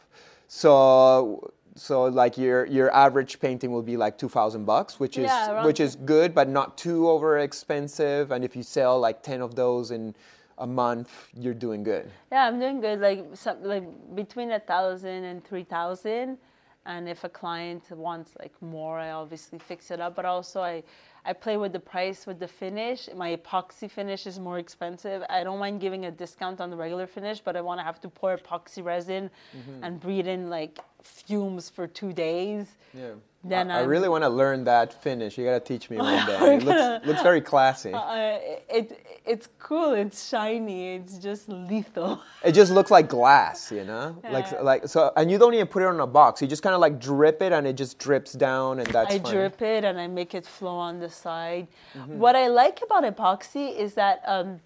So 0.47 1.53
so 1.75 2.05
like 2.05 2.39
your 2.39 2.65
your 2.67 2.95
average 2.95 3.41
painting 3.41 3.73
will 3.73 3.83
be 3.83 3.97
like 3.97 4.19
two 4.19 4.29
thousand 4.29 4.67
bucks, 4.67 5.01
which 5.01 5.19
is 5.19 5.25
Yeah, 5.25 5.65
which 5.65 5.81
is 5.81 5.97
good, 5.97 6.33
but 6.33 6.49
not 6.49 6.79
too 6.79 7.09
over 7.09 7.39
expensive. 7.39 8.31
And 8.31 8.45
if 8.45 8.55
you 8.55 8.63
sell 8.63 9.01
like 9.01 9.19
ten 9.25 9.41
of 9.43 9.57
those 9.57 9.91
in 9.91 10.15
a 10.59 10.67
month, 10.67 11.11
you're 11.35 11.61
doing 11.67 11.83
good. 11.83 12.07
Yeah, 12.31 12.47
I'm 12.47 12.61
doing 12.61 12.81
good. 12.81 13.01
Like 13.01 13.25
some, 13.35 13.57
like 13.65 13.87
between 14.15 14.53
a 14.53 14.61
thousand 14.61 15.25
and 15.25 15.45
three 15.45 15.65
thousand, 15.65 16.39
and 16.87 17.09
if 17.09 17.25
a 17.25 17.29
client 17.29 17.83
wants 17.91 18.31
like 18.39 18.55
more, 18.61 18.97
I 18.99 19.11
obviously 19.11 19.59
fix 19.59 19.91
it 19.91 20.01
up. 20.01 20.15
But 20.15 20.25
also, 20.25 20.61
I 20.63 20.85
I 21.25 21.33
play 21.33 21.57
with 21.57 21.73
the 21.73 21.81
price 21.81 22.27
with 22.27 22.39
the 22.39 22.49
finish. 22.49 23.09
My 23.15 23.37
epoxy 23.37 23.91
finish 23.91 24.27
is 24.27 24.39
more 24.39 24.59
expensive. 24.59 25.23
I 25.29 25.45
don't 25.45 25.59
mind 25.59 25.81
giving 25.81 26.07
a 26.07 26.11
discount 26.11 26.61
on 26.61 26.71
the 26.71 26.77
regular 26.77 27.07
finish, 27.07 27.41
but 27.41 27.57
I 27.57 27.61
want 27.61 27.79
to 27.81 27.85
have 27.85 28.01
to 28.01 28.09
pour 28.09 28.37
epoxy 28.37 28.83
resin 28.83 29.31
mm-hmm. 29.57 29.85
and 29.85 30.01
breathe 30.01 30.27
in 30.27 30.49
like 30.49 30.79
fumes 31.03 31.69
for 31.69 31.87
two 31.87 32.13
days. 32.13 32.77
Yeah. 32.95 33.13
Then 33.43 33.71
I, 33.71 33.79
I 33.79 33.83
really 33.85 34.09
want 34.11 34.23
to 34.23 34.29
learn 34.29 34.65
that 34.65 34.93
finish. 35.03 35.39
You 35.39 35.47
got 35.47 35.53
to 35.53 35.61
teach 35.61 35.89
me 35.89 35.97
one 35.97 36.27
day. 36.27 36.57
It 36.57 36.63
looks, 36.63 37.07
looks 37.07 37.23
very 37.23 37.41
classy. 37.41 37.93
Uh, 37.95 38.39
it 38.69 39.07
it's 39.25 39.49
cool. 39.59 39.93
It's 39.93 40.29
shiny. 40.29 40.97
It's 40.97 41.17
just 41.19 41.49
lethal. 41.49 42.23
It 42.45 42.53
just 42.53 42.73
looks 42.73 42.91
like 42.91 43.09
glass, 43.09 43.73
you 43.73 43.85
know? 43.85 44.17
Like 44.25 44.51
Yeah. 44.51 44.61
like 44.61 44.89
so 44.89 45.13
and 45.17 45.31
you 45.31 45.39
don't 45.39 45.55
even 45.55 45.69
put 45.69 45.83
it 45.83 45.87
on 45.87 46.01
a 46.01 46.07
box. 46.07 46.43
You 46.43 46.49
just 46.49 46.63
kind 46.63 46.75
of 46.75 46.81
like 46.81 47.01
drip 47.01 47.41
it 47.41 47.53
and 47.53 47.67
it 47.67 47.75
just 47.75 47.99
drips 47.99 48.33
down 48.33 48.79
and 48.81 48.89
that's 48.89 49.15
I 49.15 49.19
fine. 49.19 49.33
drip 49.33 49.63
it 49.63 49.85
and 49.85 49.99
I 49.99 50.07
make 50.07 50.35
it 50.35 50.45
flow 50.45 50.77
on 50.77 51.01
the 51.01 51.09
side. 51.09 51.67
Mm-hmm. 51.97 52.19
What 52.19 52.37
I 52.37 52.49
like 52.49 52.81
about 52.83 53.05
epoxy 53.05 53.75
is 53.75 53.95
that 53.95 54.23
um, 54.27 54.61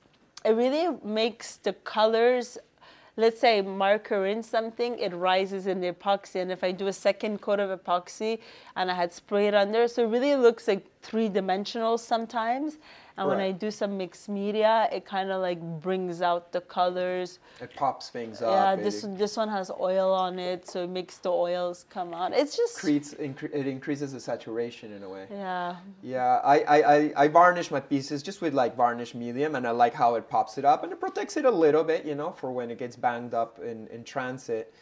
it 0.45 0.53
really 0.57 0.97
makes 1.05 1.57
the 1.57 1.75
colors. 1.85 2.59
Let's 3.17 3.41
say 3.41 3.63
marker 3.63 4.27
in 4.27 4.43
something, 4.43 4.99
it 4.99 5.15
rises 5.15 5.69
in 5.69 5.81
the 5.81 5.93
epoxy, 5.93 6.43
and 6.43 6.51
if 6.51 6.65
I 6.65 6.73
do 6.73 6.89
a 6.89 6.93
second 6.93 7.41
coat 7.41 7.61
of 7.61 7.71
epoxy 7.79 8.41
and 8.75 8.91
I 8.91 8.95
had 8.95 9.13
sprayed 9.13 9.55
under, 9.55 9.87
so 9.87 10.03
it 10.03 10.09
really 10.09 10.35
looks 10.35 10.67
like 10.67 10.85
three 11.01 11.29
dimensional 11.29 11.97
sometimes, 11.97 12.79
And 13.17 13.29
when 13.29 13.39
I 13.39 13.53
do 13.53 13.71
some 13.71 13.97
mixed 13.97 14.29
media, 14.29 14.89
it 14.91 15.05
kind 15.05 15.31
of 15.31 15.41
like 15.41 15.61
brings 15.81 16.21
out 16.21 16.51
the 16.51 16.61
colors. 16.61 17.39
It 17.61 17.71
pops 17.77 18.11
things 18.11 18.43
up. 18.43 18.51
yeah, 18.51 18.73
it 18.73 18.83
this 18.83 19.07
this 19.11 19.37
one 19.37 19.49
has 19.49 19.71
oil 19.71 20.13
on 20.13 20.39
it, 20.41 20.69
so 20.69 20.83
it 20.83 20.91
makes 20.91 21.19
the 21.19 21.31
oils 21.31 21.87
come 21.91 22.13
out. 22.13 22.33
It's 22.33 22.57
just 22.57 22.77
creates 22.79 23.15
incre- 23.15 23.55
it 23.55 23.69
increases 23.69 24.13
the 24.13 24.21
saturation 24.21 24.93
in 24.93 25.05
a 25.05 25.09
way. 25.09 25.27
yeah. 25.31 25.77
Yeah, 26.03 26.41
I, 26.45 26.59
I, 26.61 26.95
I, 26.97 27.13
I 27.17 27.29
varnish 27.29 27.71
my 27.71 27.81
pieces 27.81 28.21
just 28.23 28.41
with 28.41 28.53
like 28.53 28.77
varnish 28.77 29.15
medium, 29.15 29.55
and 29.55 29.65
I 29.67 29.71
like 29.71 29.95
how 29.95 30.17
it 30.17 30.29
pops 30.29 30.59
it 30.59 30.65
up 30.65 30.83
and 30.83 30.93
it 30.93 30.99
protects 30.99 31.37
it 31.37 31.45
a 31.45 31.51
little 31.51 31.85
bit, 31.85 32.05
you 32.05 32.17
know, 32.17 32.33
for 32.33 32.51
when 32.51 32.69
it 32.71 32.79
gets 32.79 32.97
banged 32.97 33.33
up 33.33 33.61
in, 33.61 33.87
in 33.89 34.03
transit. 34.03 34.75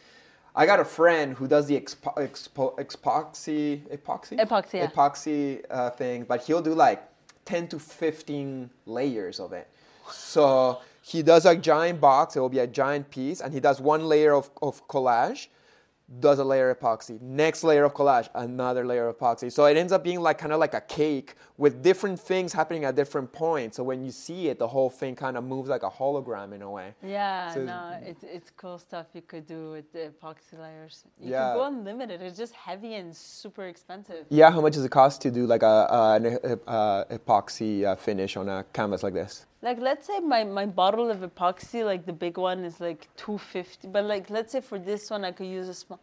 I 0.55 0.65
got 0.67 0.79
a 0.79 0.85
friend 0.85 1.33
who 1.35 1.47
does 1.47 1.65
the 1.67 1.79
expo- 1.79 2.15
expo- 2.17 2.75
epoxy, 2.77 3.81
epoxy, 3.95 4.37
Epoxy, 4.39 4.73
yeah. 4.73 4.87
epoxy 4.87 5.61
uh, 5.69 5.89
thing, 5.91 6.23
but 6.23 6.43
he'll 6.43 6.61
do 6.61 6.73
like 6.73 7.03
ten 7.45 7.67
to 7.69 7.79
fifteen 7.79 8.69
layers 8.85 9.39
of 9.39 9.53
it. 9.53 9.67
So 10.11 10.79
he 11.01 11.21
does 11.23 11.45
a 11.45 11.55
giant 11.55 11.99
box; 12.01 12.35
it 12.35 12.39
will 12.39 12.49
be 12.49 12.59
a 12.59 12.67
giant 12.67 13.09
piece, 13.09 13.41
and 13.41 13.53
he 13.53 13.59
does 13.59 13.81
one 13.81 14.07
layer 14.07 14.33
of, 14.33 14.49
of 14.61 14.87
collage, 14.87 15.47
does 16.19 16.37
a 16.39 16.43
layer 16.43 16.69
of 16.69 16.79
epoxy, 16.79 17.19
next 17.21 17.63
layer 17.63 17.85
of 17.85 17.93
collage, 17.93 18.27
another 18.35 18.85
layer 18.85 19.07
of 19.07 19.17
epoxy. 19.17 19.51
So 19.51 19.65
it 19.65 19.77
ends 19.77 19.91
up 19.93 20.03
being 20.03 20.19
like 20.19 20.37
kind 20.37 20.51
of 20.53 20.59
like 20.59 20.73
a 20.73 20.81
cake 20.81 21.35
with 21.57 21.81
different 21.81 22.19
things 22.19 22.51
happening 22.53 22.83
at 22.85 22.95
different 22.95 23.31
points. 23.31 23.77
So 23.77 23.83
when 23.83 24.03
you 24.03 24.11
see 24.11 24.49
it, 24.49 24.59
the 24.59 24.67
whole 24.67 24.89
thing 24.89 25.15
kind 25.15 25.37
of 25.37 25.43
moves 25.43 25.69
like 25.69 25.83
a 25.83 25.89
hologram 25.89 26.53
in 26.53 26.61
a 26.61 26.69
way. 26.69 26.93
Yeah, 27.01 27.53
So- 27.53 27.63
no, 27.63 27.97
it's 28.03 28.23
it's 28.23 28.51
cool 28.57 28.77
stuff 28.77 29.07
you 29.13 29.21
could 29.21 29.47
do 29.47 29.71
with 29.71 29.91
the 29.93 30.11
epoxy 30.11 30.59
layers. 30.59 31.05
You 31.19 31.31
Yeah. 31.31 31.53
could 31.53 31.59
go 31.59 31.63
unlimited. 31.65 32.21
It's 32.21 32.37
just 32.37 32.53
heavy 32.53 32.95
and 32.95 33.15
super 33.15 33.63
expensive. 33.65 34.25
Yeah, 34.29 34.51
how 34.51 34.61
much 34.61 34.73
does 34.73 34.83
it 34.85 34.91
cost 34.91 35.21
to 35.21 35.31
do 35.31 35.45
like 35.47 35.63
a, 35.63 35.87
a 35.89 36.13
an 36.15 36.59
uh, 36.67 37.05
epoxy 37.05 37.85
uh, 37.85 37.95
finish 37.95 38.35
on 38.37 38.49
a 38.49 38.65
canvas 38.73 39.03
like 39.03 39.13
this? 39.13 39.45
Like 39.63 39.79
let's 39.79 40.05
say 40.05 40.19
my, 40.19 40.43
my 40.43 40.65
bottle 40.65 41.09
of 41.09 41.19
epoxy, 41.19 41.85
like 41.85 42.05
the 42.05 42.13
big 42.13 42.37
one 42.37 42.65
is 42.65 42.81
like 42.81 43.07
two 43.15 43.37
fifty. 43.37 43.87
But 43.87 44.03
like 44.03 44.29
let's 44.29 44.51
say 44.51 44.61
for 44.61 44.77
this 44.77 45.09
one 45.09 45.23
I 45.23 45.31
could 45.31 45.47
use 45.47 45.69
a 45.69 45.73
small 45.73 45.99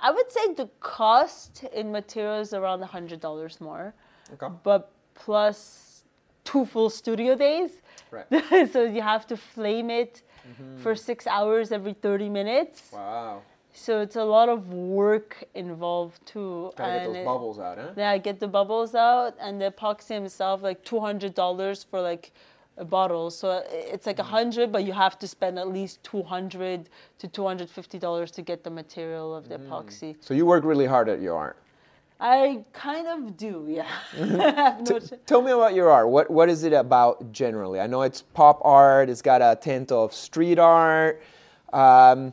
I 0.00 0.10
would 0.10 0.30
say 0.30 0.52
the 0.54 0.68
cost 0.80 1.64
in 1.72 1.92
materials 1.92 2.52
around 2.52 2.82
a 2.82 2.86
hundred 2.86 3.20
dollars 3.20 3.60
more. 3.60 3.94
Okay. 4.34 4.52
But 4.62 4.90
plus 5.14 6.04
two 6.44 6.64
full 6.66 6.90
studio 6.90 7.36
days. 7.36 7.70
Right. 8.10 8.26
so 8.72 8.84
you 8.84 9.02
have 9.02 9.26
to 9.28 9.36
flame 9.36 9.90
it 9.90 10.22
mm-hmm. 10.46 10.82
for 10.82 10.94
six 10.94 11.26
hours 11.26 11.72
every 11.72 11.94
thirty 11.94 12.28
minutes. 12.28 12.90
Wow. 12.92 13.42
So 13.72 14.00
it's 14.00 14.16
a 14.16 14.24
lot 14.24 14.48
of 14.48 14.72
work 14.72 15.44
involved 15.54 16.24
too. 16.26 16.72
Gotta 16.76 16.92
get 16.92 17.06
those 17.06 17.16
it- 17.16 17.24
bubbles 17.24 17.58
out, 17.58 17.78
huh? 17.78 17.90
Yeah, 17.96 18.18
get 18.18 18.40
the 18.40 18.48
bubbles 18.48 18.94
out 18.94 19.34
and 19.40 19.60
the 19.60 19.70
epoxy 19.70 20.14
himself 20.14 20.62
like 20.62 20.84
two 20.84 21.00
hundred 21.00 21.34
dollars 21.34 21.82
for 21.82 22.00
like 22.00 22.32
a 22.76 22.84
bottle. 22.84 23.30
So 23.30 23.50
uh, 23.50 23.62
it's 23.70 24.06
like 24.06 24.18
a 24.18 24.22
mm-hmm. 24.22 24.30
hundred, 24.30 24.72
but 24.72 24.84
you 24.84 24.92
have 24.92 25.18
to 25.20 25.28
spend 25.28 25.58
at 25.58 25.68
least 25.68 26.02
two 26.02 26.22
hundred 26.22 26.88
to 27.18 27.28
two 27.28 27.46
hundred 27.46 27.70
fifty 27.70 27.98
dollars 27.98 28.30
to 28.32 28.42
get 28.42 28.64
the 28.64 28.70
material 28.70 29.34
of 29.34 29.48
the 29.48 29.58
mm. 29.58 29.68
epoxy. 29.68 30.16
So 30.20 30.34
you 30.34 30.46
work 30.46 30.64
really 30.64 30.86
hard 30.86 31.08
at 31.08 31.20
your 31.20 31.36
art. 31.36 31.58
I 32.20 32.64
kind 32.72 33.06
of 33.06 33.36
do, 33.36 33.66
yeah. 33.68 33.86
Mm-hmm. 34.16 34.84
No 34.90 34.98
ch- 34.98 35.26
Tell 35.26 35.42
me 35.42 35.50
about 35.50 35.74
your 35.74 35.90
art. 35.90 36.08
What 36.08 36.30
what 36.30 36.48
is 36.48 36.64
it 36.64 36.72
about 36.72 37.32
generally? 37.32 37.80
I 37.80 37.86
know 37.86 38.02
it's 38.02 38.22
pop 38.22 38.60
art. 38.64 39.08
It's 39.08 39.22
got 39.22 39.42
a 39.42 39.58
tint 39.60 39.92
of 39.92 40.14
street 40.14 40.58
art. 40.58 41.22
Um, 41.72 42.32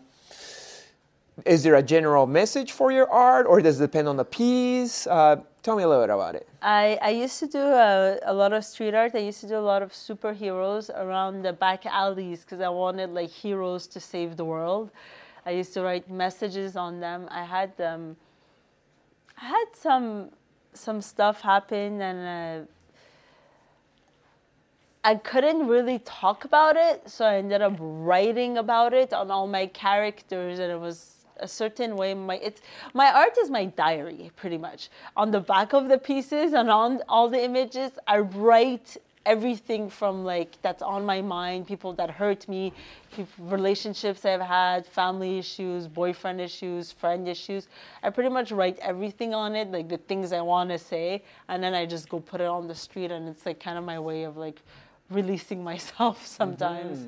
is 1.45 1.63
there 1.63 1.75
a 1.75 1.83
general 1.83 2.27
message 2.27 2.71
for 2.71 2.91
your 2.91 3.09
art, 3.09 3.45
or 3.47 3.61
does 3.61 3.79
it 3.79 3.85
depend 3.85 4.07
on 4.07 4.17
the 4.17 4.25
piece? 4.25 5.07
Uh, 5.07 5.37
tell 5.63 5.75
me 5.75 5.83
a 5.83 5.87
little 5.87 6.03
bit 6.03 6.13
about 6.13 6.35
it. 6.35 6.47
I, 6.61 6.99
I 7.01 7.09
used 7.09 7.39
to 7.39 7.47
do 7.47 7.59
a, 7.59 8.19
a 8.23 8.33
lot 8.33 8.53
of 8.53 8.63
street 8.63 8.93
art. 8.93 9.15
I 9.15 9.19
used 9.19 9.41
to 9.41 9.47
do 9.47 9.57
a 9.57 9.59
lot 9.59 9.81
of 9.81 9.91
superheroes 9.91 10.89
around 10.89 11.41
the 11.43 11.53
back 11.53 11.85
alleys 11.85 12.41
because 12.41 12.61
I 12.61 12.69
wanted 12.69 13.11
like 13.11 13.29
heroes 13.29 13.87
to 13.87 13.99
save 13.99 14.37
the 14.37 14.45
world. 14.45 14.91
I 15.45 15.51
used 15.51 15.73
to 15.73 15.81
write 15.81 16.09
messages 16.09 16.75
on 16.75 16.99
them. 16.99 17.27
I 17.31 17.43
had 17.43 17.71
um, 17.81 18.15
I 19.41 19.45
had 19.45 19.65
some 19.73 20.29
some 20.73 21.01
stuff 21.01 21.41
happen 21.41 22.01
and 22.01 22.65
uh, 22.65 22.71
I 25.03 25.15
couldn't 25.15 25.67
really 25.67 25.99
talk 25.99 26.45
about 26.45 26.77
it, 26.77 27.09
so 27.09 27.25
I 27.25 27.37
ended 27.37 27.63
up 27.63 27.73
writing 27.79 28.59
about 28.59 28.93
it 28.93 29.13
on 29.13 29.31
all 29.31 29.47
my 29.47 29.65
characters, 29.65 30.59
and 30.59 30.71
it 30.71 30.79
was 30.79 31.20
a 31.41 31.47
certain 31.47 31.95
way. 31.95 32.13
My 32.13 32.35
it's 32.35 32.61
my 32.93 33.11
art 33.11 33.37
is 33.41 33.49
my 33.49 33.65
diary, 33.65 34.31
pretty 34.35 34.57
much. 34.57 34.89
On 35.15 35.31
the 35.31 35.39
back 35.39 35.73
of 35.73 35.89
the 35.89 35.97
pieces 35.97 36.53
and 36.53 36.69
on 36.69 37.01
all 37.09 37.29
the 37.29 37.43
images, 37.43 37.91
I 38.07 38.19
write 38.19 38.97
everything 39.25 39.89
from 39.89 40.23
like 40.23 40.59
that's 40.61 40.81
on 40.81 41.05
my 41.05 41.21
mind, 41.21 41.67
people 41.67 41.93
that 41.93 42.09
hurt 42.09 42.47
me, 42.47 42.73
relationships 43.37 44.25
I've 44.25 44.41
had, 44.41 44.85
family 44.85 45.37
issues, 45.37 45.87
boyfriend 45.87 46.41
issues, 46.41 46.91
friend 46.91 47.27
issues. 47.27 47.67
I 48.01 48.09
pretty 48.09 48.29
much 48.29 48.51
write 48.51 48.79
everything 48.79 49.33
on 49.33 49.55
it, 49.55 49.71
like 49.71 49.89
the 49.89 49.97
things 49.97 50.33
I 50.33 50.41
want 50.41 50.69
to 50.71 50.79
say, 50.79 51.23
and 51.49 51.63
then 51.63 51.73
I 51.73 51.85
just 51.85 52.09
go 52.09 52.19
put 52.19 52.41
it 52.41 52.47
on 52.47 52.67
the 52.67 52.75
street, 52.75 53.11
and 53.11 53.27
it's 53.29 53.45
like 53.45 53.59
kind 53.59 53.77
of 53.77 53.83
my 53.83 53.99
way 53.99 54.23
of 54.23 54.37
like 54.37 54.61
releasing 55.11 55.63
myself 55.71 56.25
sometimes. 56.25 57.07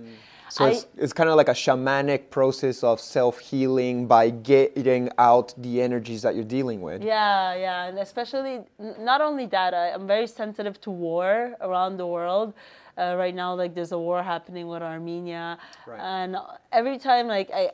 So 0.49 0.65
I- 0.65 0.69
it's, 0.69 0.85
it's 0.97 1.13
kind 1.13 1.29
of 1.29 1.35
like 1.35 1.47
a 1.49 1.53
shamanic 1.53 2.29
process 2.29 2.83
of 2.83 2.99
self 2.99 3.39
healing 3.39 4.05
by 4.07 4.29
getting 4.29 5.09
out 5.17 5.53
the 5.57 5.81
energies 5.81 6.21
that 6.21 6.35
you're 6.35 6.43
dealing 6.59 6.81
with. 6.81 7.01
Yeah, 7.01 7.55
yeah, 7.55 7.85
and 7.85 7.97
especially 7.97 8.61
n- 8.79 8.95
not 8.99 9.19
only 9.21 9.47
that, 9.47 9.73
I, 9.73 9.89
I'm 9.93 10.05
very 10.05 10.27
sensitive 10.27 10.79
to 10.81 10.91
war 10.91 11.55
around 11.61 11.97
the 11.97 12.05
world. 12.05 12.53
Uh, 12.95 13.15
right 13.17 13.33
now, 13.33 13.55
like 13.55 13.73
there's 13.73 13.91
a 13.91 13.97
war 13.97 14.21
happening 14.21 14.67
with 14.67 14.83
Armenia, 14.83 15.57
Right. 15.87 15.99
and 15.99 16.37
every 16.71 16.99
time 16.99 17.25
like 17.25 17.49
I, 17.51 17.71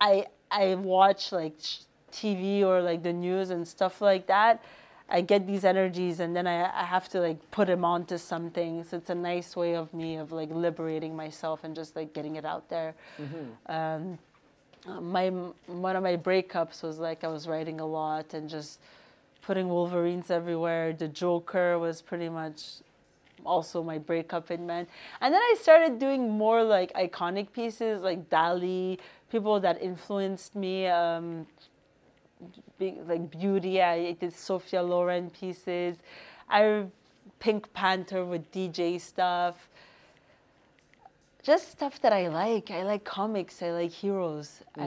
I, 0.00 0.24
I 0.50 0.74
watch 0.76 1.30
like 1.32 1.58
TV 2.10 2.62
or 2.62 2.80
like 2.80 3.02
the 3.02 3.12
news 3.12 3.50
and 3.50 3.68
stuff 3.68 4.00
like 4.00 4.26
that. 4.28 4.62
I 5.10 5.20
get 5.22 5.46
these 5.46 5.64
energies 5.64 6.20
and 6.20 6.34
then 6.36 6.46
I, 6.46 6.70
I 6.82 6.84
have 6.84 7.08
to 7.10 7.20
like 7.20 7.50
put 7.50 7.66
them 7.66 7.84
onto 7.84 8.16
something. 8.18 8.84
So 8.84 8.96
it's 8.96 9.10
a 9.10 9.14
nice 9.14 9.56
way 9.56 9.74
of 9.74 9.92
me 9.92 10.16
of 10.16 10.32
like 10.32 10.50
liberating 10.50 11.16
myself 11.16 11.64
and 11.64 11.74
just 11.74 11.96
like 11.96 12.12
getting 12.14 12.36
it 12.36 12.44
out 12.44 12.68
there. 12.68 12.94
Um, 13.66 14.18
uh, 14.86 15.00
my 15.00 15.28
one 15.66 15.96
of 15.96 16.02
my 16.02 16.16
breakups 16.16 16.82
was 16.82 16.98
like 16.98 17.24
I 17.24 17.28
was 17.28 17.46
writing 17.46 17.80
a 17.80 17.86
lot 17.86 18.32
and 18.34 18.48
just 18.48 18.80
putting 19.42 19.68
Wolverines 19.68 20.30
everywhere. 20.30 20.92
The 20.92 21.08
Joker 21.08 21.78
was 21.78 22.00
pretty 22.00 22.28
much 22.28 22.80
also 23.44 23.82
my 23.82 23.98
breakup 23.98 24.50
in 24.50 24.66
men. 24.66 24.86
And 25.20 25.34
then 25.34 25.40
I 25.40 25.56
started 25.60 25.98
doing 25.98 26.30
more 26.30 26.62
like 26.62 26.92
iconic 26.94 27.52
pieces 27.52 28.02
like 28.02 28.28
Dali, 28.30 28.98
people 29.30 29.60
that 29.60 29.82
influenced 29.82 30.54
me. 30.54 30.86
Um, 30.86 31.46
big, 32.80 32.94
like 33.08 33.30
beauty. 33.30 33.80
I 33.82 34.12
did 34.20 34.32
Sophia 34.34 34.82
Loren 34.82 35.30
pieces. 35.30 35.94
I 36.48 36.86
Pink 37.38 37.72
Panther 37.74 38.24
with 38.24 38.42
DJ 38.50 39.00
stuff. 39.00 39.56
Just 41.42 41.70
stuff 41.72 41.94
that 42.02 42.12
I 42.12 42.28
like. 42.28 42.70
I 42.70 42.82
like 42.82 43.02
comics. 43.04 43.62
I 43.62 43.70
like 43.70 43.90
heroes. 43.92 44.48
I, 44.76 44.84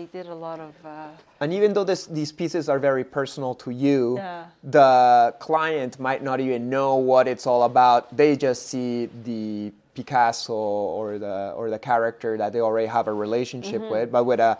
I 0.00 0.08
did 0.12 0.26
a 0.26 0.34
lot 0.34 0.60
of. 0.60 0.74
Uh, 0.84 1.08
And 1.40 1.50
even 1.58 1.72
though 1.72 1.84
this, 1.92 2.02
these 2.06 2.30
pieces 2.30 2.68
are 2.68 2.78
very 2.78 3.04
personal 3.04 3.54
to 3.64 3.70
you, 3.70 4.16
Yeah. 4.18 4.44
the 4.62 5.34
client 5.38 5.98
might 5.98 6.22
not 6.22 6.40
even 6.40 6.68
know 6.68 6.96
what 6.96 7.26
it's 7.26 7.46
all 7.46 7.62
about. 7.62 8.14
They 8.14 8.36
just 8.36 8.66
see 8.70 9.06
the 9.24 9.72
Picasso 9.94 10.52
or 10.98 11.18
the 11.18 11.54
or 11.56 11.70
the 11.70 11.78
character 11.78 12.36
that 12.36 12.52
they 12.52 12.60
already 12.60 12.88
have 12.88 13.06
a 13.08 13.14
relationship 13.26 13.80
Mm-hmm. 13.80 13.92
with, 13.94 14.12
but 14.12 14.24
with 14.24 14.40
a 14.40 14.58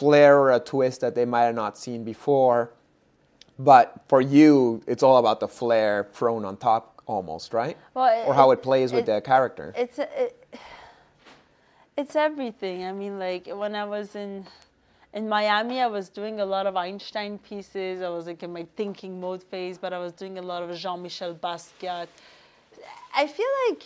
flair 0.00 0.38
or 0.38 0.52
a 0.52 0.60
twist 0.60 1.00
that 1.00 1.14
they 1.14 1.24
might 1.24 1.44
have 1.44 1.54
not 1.54 1.78
seen 1.78 2.04
before. 2.04 2.70
But 3.58 4.02
for 4.08 4.20
you, 4.20 4.82
it's 4.86 5.02
all 5.02 5.16
about 5.16 5.40
the 5.40 5.48
flair 5.48 6.08
thrown 6.12 6.44
on 6.44 6.56
top, 6.58 7.00
almost, 7.06 7.54
right? 7.54 7.76
Well, 7.94 8.28
or 8.28 8.34
how 8.34 8.50
it- 8.50 8.58
it 8.58 8.62
plays 8.62 8.92
with 8.92 9.08
it- 9.08 9.12
the 9.14 9.20
character. 9.22 9.72
it's 9.76 9.98
it, 9.98 10.32
it's 11.96 12.14
everything. 12.16 12.84
I 12.84 12.92
mean, 12.92 13.18
like 13.18 13.46
when 13.62 13.74
I 13.74 13.84
was 13.84 14.14
in 14.14 14.46
in 15.14 15.28
Miami, 15.30 15.80
I 15.80 15.86
was 15.86 16.10
doing 16.10 16.40
a 16.40 16.44
lot 16.44 16.66
of 16.66 16.76
Einstein 16.76 17.38
pieces. 17.38 18.02
I 18.02 18.10
was 18.10 18.26
like 18.26 18.42
in 18.42 18.52
my 18.52 18.66
thinking 18.76 19.18
mode 19.18 19.42
phase, 19.42 19.78
but 19.78 19.90
I 19.94 19.98
was 19.98 20.12
doing 20.12 20.36
a 20.38 20.42
lot 20.42 20.62
of 20.62 20.76
Jean-Michel 20.76 21.34
Basquiat. 21.36 22.08
I 23.14 23.26
feel 23.26 23.52
like 23.68 23.82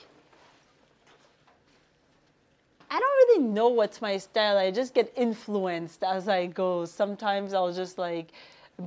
I 2.90 2.98
don't 2.98 3.28
really 3.28 3.42
know 3.44 3.68
what's 3.68 4.02
my 4.02 4.16
style. 4.18 4.58
I 4.58 4.70
just 4.70 4.94
get 4.94 5.12
influenced 5.16 6.02
as 6.02 6.28
I 6.28 6.46
go. 6.46 6.84
Sometimes 6.84 7.54
I'll 7.54 7.72
just 7.72 7.98
like 7.98 8.32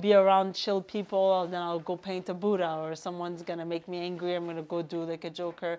be 0.00 0.12
around 0.12 0.54
chill 0.54 0.82
people, 0.82 1.42
and 1.42 1.52
then 1.52 1.62
I'll 1.62 1.78
go 1.78 1.96
paint 1.96 2.28
a 2.28 2.34
Buddha, 2.34 2.78
or 2.82 2.94
someone's 2.94 3.42
gonna 3.42 3.64
make 3.64 3.88
me 3.88 3.98
angry. 3.98 4.34
I'm 4.34 4.46
gonna 4.46 4.62
go 4.62 4.82
do 4.82 5.04
like 5.04 5.24
a 5.24 5.30
Joker. 5.30 5.78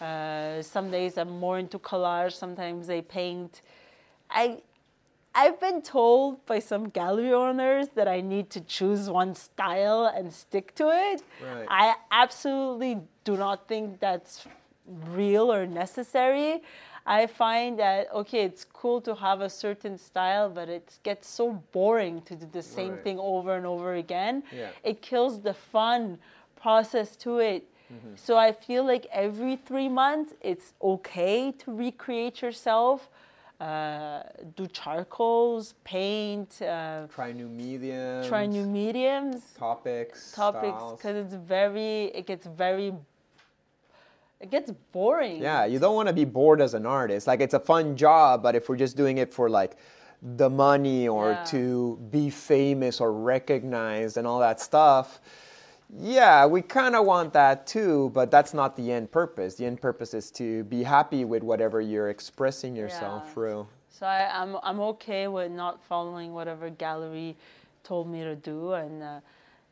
Uh, 0.00 0.62
some 0.62 0.90
days 0.90 1.18
I'm 1.18 1.38
more 1.38 1.58
into 1.58 1.78
collage. 1.78 2.32
Sometimes 2.32 2.88
I 2.88 3.02
paint. 3.02 3.60
I 4.30 4.62
I've 5.34 5.60
been 5.60 5.82
told 5.82 6.44
by 6.46 6.60
some 6.60 6.88
gallery 6.88 7.34
owners 7.34 7.88
that 7.94 8.08
I 8.08 8.22
need 8.22 8.48
to 8.50 8.60
choose 8.62 9.10
one 9.10 9.34
style 9.34 10.06
and 10.06 10.32
stick 10.32 10.74
to 10.76 10.88
it. 10.88 11.22
Right. 11.44 11.66
I 11.68 11.94
absolutely 12.10 13.02
do 13.24 13.36
not 13.36 13.68
think 13.68 14.00
that's 14.00 14.46
real 15.10 15.52
or 15.52 15.66
necessary. 15.66 16.62
I 17.06 17.26
find 17.26 17.78
that 17.78 18.12
okay, 18.12 18.42
it's 18.44 18.64
cool 18.64 19.00
to 19.02 19.14
have 19.14 19.40
a 19.40 19.48
certain 19.48 19.96
style, 19.96 20.48
but 20.50 20.68
it 20.68 20.98
gets 21.04 21.28
so 21.28 21.52
boring 21.72 22.20
to 22.22 22.34
do 22.34 22.46
the 22.52 22.62
same 22.62 22.92
Right. 22.92 23.04
thing 23.04 23.18
over 23.20 23.54
and 23.56 23.64
over 23.66 23.94
again. 23.94 24.42
Yeah. 24.52 24.70
It 24.82 25.00
kills 25.02 25.40
the 25.40 25.54
fun 25.54 26.18
process 26.60 27.16
to 27.24 27.38
it. 27.38 27.62
Mm-hmm. 27.92 28.14
So 28.16 28.36
I 28.36 28.50
feel 28.52 28.84
like 28.84 29.06
every 29.12 29.54
three 29.56 29.88
months, 29.88 30.34
it's 30.40 30.72
okay 30.82 31.52
to 31.62 31.72
recreate 31.72 32.42
yourself, 32.42 33.08
uh, 33.60 34.22
do 34.56 34.66
charcoals, 34.66 35.74
paint, 35.84 36.60
uh, 36.60 37.06
Try 37.14 37.30
new 37.32 37.48
mediums. 37.48 38.26
try 38.26 38.44
new 38.46 38.66
mediums, 38.66 39.52
topics. 39.56 40.32
topics, 40.32 40.82
because 40.96 41.16
it's 41.16 41.34
very, 41.34 42.06
it 42.18 42.26
gets 42.26 42.46
very, 42.46 42.92
it 44.40 44.50
gets 44.50 44.70
boring. 44.92 45.40
Yeah, 45.42 45.64
you 45.64 45.78
don't 45.78 45.94
want 45.94 46.08
to 46.08 46.14
be 46.14 46.24
bored 46.24 46.60
as 46.60 46.74
an 46.74 46.86
artist. 46.86 47.26
Like 47.26 47.40
it's 47.40 47.54
a 47.54 47.60
fun 47.60 47.96
job, 47.96 48.42
but 48.42 48.54
if 48.54 48.68
we're 48.68 48.76
just 48.76 48.96
doing 48.96 49.18
it 49.18 49.32
for 49.32 49.48
like 49.48 49.76
the 50.22 50.50
money 50.50 51.08
or 51.08 51.32
Yeah. 51.32 51.44
to 51.44 51.98
be 52.10 52.30
famous 52.30 53.00
or 53.00 53.12
recognized 53.12 54.16
and 54.16 54.26
all 54.26 54.40
that 54.40 54.60
stuff, 54.60 55.20
yeah, 55.98 56.46
we 56.46 56.62
kind 56.62 56.96
of 56.96 57.06
want 57.06 57.32
that 57.34 57.66
too, 57.66 58.10
but 58.12 58.30
that's 58.30 58.52
not 58.52 58.76
the 58.76 58.90
end 58.90 59.10
purpose. 59.12 59.54
The 59.54 59.66
end 59.66 59.80
purpose 59.80 60.14
is 60.14 60.30
to 60.32 60.64
be 60.64 60.82
happy 60.82 61.24
with 61.24 61.42
whatever 61.42 61.80
you're 61.80 62.08
expressing 62.10 62.74
yourself 62.74 63.22
Yeah. 63.26 63.32
through. 63.32 63.66
So 63.90 64.04
I, 64.06 64.28
I'm 64.42 64.56
I'm 64.62 64.80
okay 64.80 65.28
with 65.28 65.50
not 65.52 65.82
following 65.84 66.34
whatever 66.34 66.68
gallery 66.70 67.36
told 67.84 68.08
me 68.08 68.24
to 68.24 68.34
do 68.34 68.72
and 68.72 69.02
uh, 69.02 69.20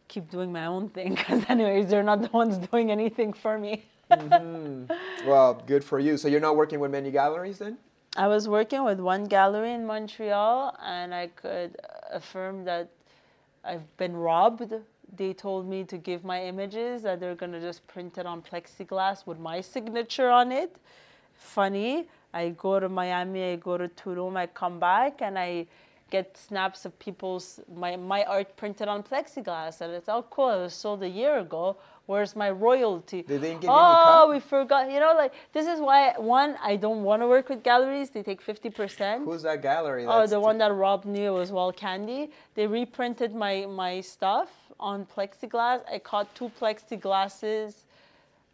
keep 0.09 0.31
doing 0.31 0.51
my 0.53 0.67
own 0.67 0.89
thing. 0.89 1.15
Because 1.17 1.43
anyways, 1.49 1.89
they're 1.91 2.03
not 2.05 2.23
the 2.23 2.29
ones 2.29 2.57
doing 2.71 2.91
anything 2.91 3.33
for 3.35 3.59
me. 3.59 3.85
Mm-hmm. 4.11 5.29
Well, 5.29 5.63
good 5.67 5.85
for 5.85 5.99
you. 5.99 6.17
So 6.17 6.29
you're 6.29 6.41
not 6.41 6.57
working 6.57 6.81
with 6.81 6.91
many 6.91 7.11
galleries 7.11 7.59
then? 7.59 7.79
I 8.17 8.29
was 8.29 8.49
working 8.49 8.85
with 8.85 9.01
one 9.01 9.25
gallery 9.25 9.73
in 9.73 9.87
Montreal, 9.87 10.77
and 10.83 11.13
I 11.15 11.29
could 11.29 11.77
affirm 12.13 12.65
that 12.65 12.89
I've 13.65 13.97
been 13.97 14.15
robbed. 14.17 14.73
They 15.17 15.33
told 15.33 15.69
me 15.69 15.85
to 15.85 15.99
give 15.99 16.25
my 16.25 16.45
images, 16.45 17.03
that 17.03 17.19
they're 17.19 17.35
gonna 17.35 17.61
just 17.61 17.87
print 17.89 18.19
it 18.19 18.27
on 18.27 18.43
plexiglass 18.43 19.27
with 19.27 19.39
my 19.39 19.61
signature 19.61 20.31
on 20.31 20.53
it. 20.53 20.77
Funny, 21.35 22.07
I 22.33 22.51
go 22.51 22.79
to 22.79 22.89
Miami, 22.89 23.53
I 23.53 23.57
go 23.57 23.77
to 23.79 23.89
Tulum, 23.89 24.37
I 24.37 24.47
come 24.47 24.79
back, 24.79 25.23
and 25.23 25.39
I 25.39 25.67
get 26.11 26.37
snaps 26.37 26.85
of 26.85 26.97
people's 26.99 27.61
my, 27.75 27.97
my 27.97 28.23
art 28.25 28.57
printed 28.57 28.87
on 28.87 29.03
plexiglass, 29.03 29.81
and 29.81 29.93
it's 29.93 30.09
oh 30.09 30.25
cool. 30.31 30.51
It 30.51 30.63
was 30.63 30.75
sold 30.75 31.03
a 31.03 31.09
year 31.09 31.39
ago. 31.39 31.77
Where's 32.07 32.37
my 32.37 32.51
royalty? 32.51 33.23
They 33.23 33.39
didn't 33.39 33.63
give 33.63 33.71
oh, 33.73 34.29
we 34.31 34.39
forgot. 34.39 34.91
You 34.91 35.01
know, 35.01 35.15
like 35.17 35.33
this 35.55 35.67
is 35.67 35.81
why 35.81 36.13
one, 36.19 36.57
I 36.63 36.77
don't 36.77 37.03
want 37.03 37.23
to 37.23 37.29
work 37.29 37.49
with 37.49 37.63
galleries. 37.63 38.11
They 38.11 38.23
take 38.23 38.43
fifty 38.43 38.69
percent. 38.69 39.25
Who's 39.25 39.43
that 39.43 39.63
gallery? 39.63 40.05
Oh, 40.07 40.19
that's 40.19 40.33
the 40.33 40.41
one 40.41 40.59
that 40.59 40.73
Rob 40.73 41.07
knew 41.07 41.33
was 41.33 41.51
Wall 41.51 41.73
Candy. 41.73 42.31
They 42.55 42.67
reprinted 42.67 43.35
my 43.35 43.65
my 43.67 44.03
stuff 44.03 44.51
on 44.79 45.07
plexiglass. 45.07 45.81
I 45.91 45.99
caught 45.99 46.35
two 46.35 46.51
plexiglasses 46.61 47.85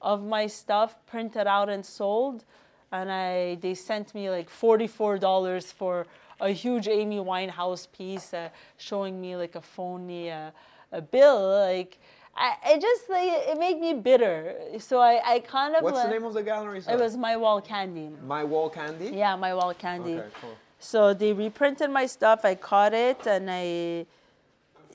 of 0.01 0.25
my 0.25 0.47
stuff 0.47 0.97
printed 1.07 1.49
out 1.49 1.69
and 1.69 1.85
sold, 1.85 2.45
and 2.93 3.11
I 3.11 3.57
they 3.57 3.75
sent 3.75 4.15
me 4.15 4.31
like 4.31 4.49
forty 4.49 4.87
four 4.87 5.19
dollars 5.19 5.73
for 5.73 6.07
a 6.41 6.51
huge 6.51 6.87
Amy 6.87 7.19
Winehouse 7.19 7.91
piece, 7.91 8.33
uh, 8.33 8.49
showing 8.79 9.21
me 9.21 9.35
like 9.35 9.57
a 9.57 9.61
phony 9.61 10.31
uh, 10.31 10.53
a 10.93 11.03
bill. 11.03 11.51
Like 11.51 11.99
I, 12.35 12.57
it 12.67 12.81
just 12.81 13.09
like 13.09 13.29
it 13.29 13.59
made 13.59 13.81
me 13.81 13.95
bitter. 13.95 14.55
So 14.79 15.01
I 15.01 15.21
I 15.25 15.41
kind 15.41 15.77
of 15.77 15.83
What's 15.83 16.03
the 16.03 16.09
name 16.09 16.25
of 16.25 16.35
the 16.35 16.43
gallery? 16.43 16.83
it 16.89 16.99
was 16.99 17.17
my 17.17 17.37
Wall 17.37 17.61
Candy. 17.61 18.11
My 18.27 18.45
Wall 18.45 18.71
Candy? 18.71 19.11
Yeah, 19.15 19.37
my 19.37 19.55
Wall 19.55 19.75
Candy. 19.75 20.15
Okay, 20.15 20.29
cool. 20.41 20.57
So 20.79 21.13
they 21.13 21.33
reprinted 21.33 21.91
my 21.91 22.07
stuff. 22.07 22.45
I 22.45 22.55
caught 22.55 22.95
it, 22.95 23.27
and 23.27 23.51
I 23.51 24.07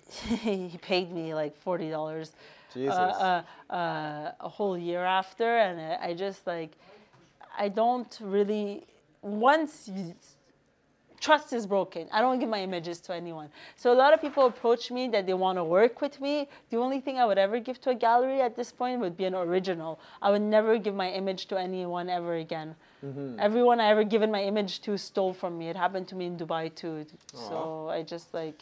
he 0.42 0.78
paid 0.82 1.12
me 1.12 1.34
like 1.34 1.56
forty 1.58 1.90
dollars. 1.90 2.32
Jesus. 2.74 2.94
Uh, 2.94 3.44
uh, 3.70 3.74
uh, 3.74 4.32
a 4.40 4.50
whole 4.50 4.78
year 4.78 5.04
after, 5.06 5.58
and 5.58 5.80
I, 5.80 6.10
I 6.10 6.14
just 6.14 6.46
like 6.48 6.72
I 7.58 7.70
don't 7.70 8.18
really 8.22 8.86
once 9.22 9.88
you, 9.88 10.16
trust 11.26 11.54
is 11.60 11.66
broken. 11.76 12.04
I 12.12 12.20
don't 12.24 12.40
give 12.42 12.52
my 12.58 12.62
images 12.70 12.98
to 13.06 13.14
anyone. 13.22 13.50
So 13.82 13.86
a 13.96 13.98
lot 14.04 14.12
of 14.14 14.20
people 14.26 14.46
approach 14.46 14.84
me 14.98 15.04
that 15.14 15.24
they 15.28 15.38
want 15.46 15.58
to 15.58 15.64
work 15.64 15.96
with 16.06 16.16
me. 16.26 16.34
The 16.70 16.78
only 16.86 17.00
thing 17.06 17.16
I 17.24 17.26
would 17.30 17.42
ever 17.46 17.58
give 17.68 17.78
to 17.86 17.90
a 17.96 17.98
gallery 18.08 18.42
at 18.48 18.56
this 18.60 18.72
point 18.72 19.00
would 19.04 19.18
be 19.22 19.26
an 19.32 19.36
original. 19.36 20.00
I 20.22 20.30
would 20.32 20.46
never 20.58 20.78
give 20.78 20.96
my 21.04 21.10
image 21.22 21.48
to 21.52 21.56
anyone 21.68 22.10
ever 22.20 22.36
again. 22.46 22.76
Mm-hmm. 23.06 23.40
Everyone 23.48 23.80
I 23.86 23.88
ever 23.94 24.04
given 24.16 24.30
my 24.38 24.44
image 24.52 24.74
to 24.86 24.98
stole 24.98 25.34
from 25.42 25.58
me. 25.60 25.66
It 25.74 25.78
happened 25.86 26.08
to 26.12 26.16
me 26.20 26.26
in 26.32 26.38
Dubai 26.38 26.66
too. 26.82 27.06
So 27.34 27.90
I 27.98 28.04
just 28.04 28.28
like 28.40 28.58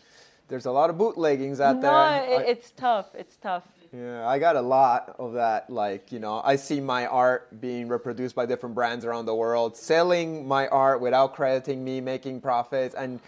There's 0.47 0.67
a 0.73 0.75
lot 0.79 0.89
of 0.91 0.95
bootleggings 0.97 1.59
out 1.59 1.77
no, 1.77 1.81
there. 1.81 2.41
it, 2.41 2.47
it's 2.53 2.69
tough. 2.71 3.07
It's 3.21 3.37
tough. 3.47 3.65
Yeah, 3.95 4.27
I 4.27 4.39
got 4.39 4.55
a 4.55 4.61
lot 4.61 5.15
of 5.19 5.33
that. 5.33 5.69
Like, 5.69 6.11
you 6.11 6.17
know, 6.17 6.41
I 6.43 6.55
see 6.55 6.81
my 6.81 7.05
art 7.05 7.61
being 7.61 7.87
reproduced 7.87 8.33
by 8.33 8.47
different 8.47 8.73
brands 8.73 9.05
around 9.05 9.27
the 9.27 9.35
world, 9.35 9.77
selling 9.77 10.47
my 10.47 10.67
art 10.69 10.99
without 10.99 11.35
crediting 11.35 11.83
me, 11.83 12.01
making 12.01 12.41
profits. 12.41 12.95
And 12.95 13.19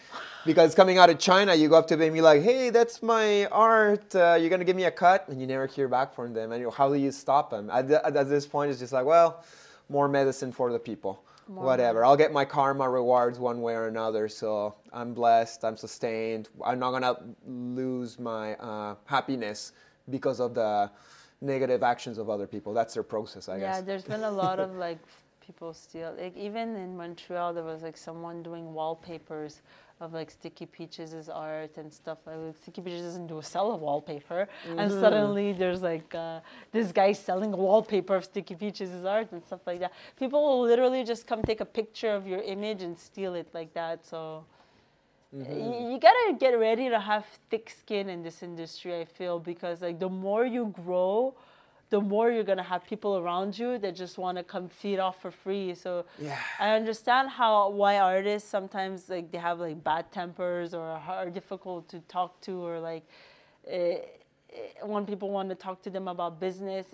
because 0.43 0.74
coming 0.74 0.97
out 0.97 1.11
of 1.11 1.20
China, 1.20 1.53
you 1.53 1.70
go 1.70 1.76
up 1.76 1.88
to 1.89 1.95
them 1.95 2.07
and 2.07 2.13
be 2.16 2.22
like, 2.22 2.41
hey, 2.41 2.72
that's 2.72 3.03
my 3.03 3.45
art. 3.47 4.16
Uh, 4.16 4.38
you're 4.39 4.49
going 4.49 4.59
to 4.59 4.66
give 4.66 4.76
me 4.76 4.86
a 4.86 4.91
cut? 4.91 5.28
And 5.30 5.39
you 5.39 5.45
never 5.45 5.68
hear 5.68 5.88
back 5.88 6.16
from 6.16 6.34
them. 6.34 6.51
And 6.51 6.59
you 6.59 6.66
know, 6.66 6.72
how 6.72 6.89
do 6.89 6.95
you 6.95 7.11
stop 7.11 7.51
them? 7.51 7.70
At, 7.70 7.91
at 7.91 8.28
this 8.28 8.47
point, 8.47 8.72
it's 8.72 8.80
just 8.80 8.91
like, 8.91 9.05
well, 9.05 9.43
more 9.88 10.07
medicine 10.07 10.51
for 10.51 10.72
the 10.72 10.80
people. 10.80 11.22
Whatever. 11.47 12.03
I'll 12.03 12.18
get 12.18 12.34
my 12.34 12.43
karma 12.43 12.89
rewards 12.89 13.38
one 13.38 13.61
way 13.61 13.76
or 13.76 13.88
another. 13.88 14.28
So 14.28 14.74
I'm 14.91 15.13
blessed. 15.13 15.63
I'm 15.63 15.78
sustained. 15.78 16.49
I'm 16.66 16.80
not 16.80 16.89
going 16.89 17.03
to 17.03 17.18
lose 17.45 18.18
my 18.18 18.55
uh, 18.55 18.95
happiness 19.05 19.72
because 20.10 20.39
of 20.39 20.53
the 20.53 20.91
negative 21.41 21.84
actions 21.84 22.18
of 22.18 22.30
other 22.30 22.47
people. 22.47 22.74
That's 22.74 22.93
their 22.93 23.03
process, 23.03 23.49
I 23.49 23.60
Yeah, 23.60 23.60
guess. 23.60 23.78
Yeah, 23.78 23.82
there's 23.82 24.03
been 24.03 24.24
a 24.24 24.32
lot 24.32 24.60
of 24.60 24.72
like 24.76 24.99
people 25.45 25.74
steal. 25.74 26.16
Like 26.20 26.36
even 26.38 26.76
in 26.76 26.95
Montreal, 26.97 27.53
there 27.53 27.64
was 27.64 27.84
like 27.84 27.97
someone 27.97 28.43
doing 28.43 28.74
wallpapers 28.74 29.62
of 30.01 30.14
like 30.14 30.30
Stikki 30.32 30.70
Peaches' 30.70 31.30
art 31.30 31.78
and 31.78 31.91
stuff. 31.93 32.18
Like 32.26 32.36
Stikki 32.38 32.84
Peaches 32.84 33.01
doesn't 33.03 33.28
do 33.28 33.41
sell 33.41 33.72
a 33.72 33.76
wallpaper, 33.78 34.47
and 34.78 34.91
Mm-hmm. 34.91 34.91
suddenly 34.91 35.53
there's 35.53 35.82
like 35.82 36.14
uh, 36.16 36.39
this 36.72 36.91
guy 36.91 37.14
selling 37.14 37.53
a 37.53 37.58
wallpaper 37.58 38.16
of 38.16 38.32
Stikki 38.32 38.58
Peaches' 38.60 39.06
art 39.06 39.32
and 39.32 39.43
stuff 39.43 39.62
like 39.66 39.80
that. 39.80 39.93
People 40.20 40.43
will 40.43 40.62
literally 40.62 41.03
just 41.03 41.26
come 41.28 41.41
take 41.43 41.62
a 41.62 41.66
picture 41.66 42.10
of 42.12 42.28
your 42.28 42.41
image 42.41 42.82
and 42.82 42.97
steal 42.97 43.36
it 43.36 43.47
like 43.53 43.74
that. 43.74 44.06
So. 44.06 44.45
Y- 45.39 45.91
You 45.91 45.99
gotta 45.99 46.33
get 46.39 46.57
ready 46.59 46.89
to 46.89 46.99
have 46.99 47.25
thick 47.49 47.69
skin 47.69 48.09
in 48.09 48.23
this 48.23 48.41
industry. 48.43 48.99
I 49.01 49.05
feel 49.05 49.39
because 49.39 49.81
like 49.81 49.99
the 49.99 50.09
more 50.09 50.45
you 50.45 50.67
grow, 50.86 51.33
the 51.89 52.01
more 52.01 52.31
you're 52.31 52.43
gonna 52.43 52.63
have 52.63 52.83
people 52.86 53.17
around 53.17 53.57
you 53.57 53.77
that 53.79 53.95
just 53.95 54.17
want 54.17 54.38
to 54.38 54.43
come 54.43 54.67
feed 54.69 54.99
off 54.99 55.21
for 55.21 55.31
free. 55.31 55.75
So 55.75 56.05
Yeah. 56.19 56.38
I 56.59 56.71
understand 56.71 57.29
how 57.29 57.69
why 57.69 57.99
artists 57.99 58.49
sometimes 58.49 59.09
like 59.09 59.31
they 59.31 59.38
have 59.38 59.59
like 59.59 59.83
bad 59.83 60.11
tempers 60.11 60.73
or 60.73 60.83
are 60.83 61.29
difficult 61.29 61.88
to 61.89 61.99
talk 62.07 62.39
to 62.41 62.65
or 62.65 62.79
like 62.79 63.03
eh, 63.67 63.99
eh, 64.53 64.57
when 64.83 65.05
people 65.05 65.29
want 65.29 65.49
to 65.49 65.55
talk 65.55 65.81
to 65.83 65.89
them 65.89 66.07
about 66.07 66.39
business 66.39 66.88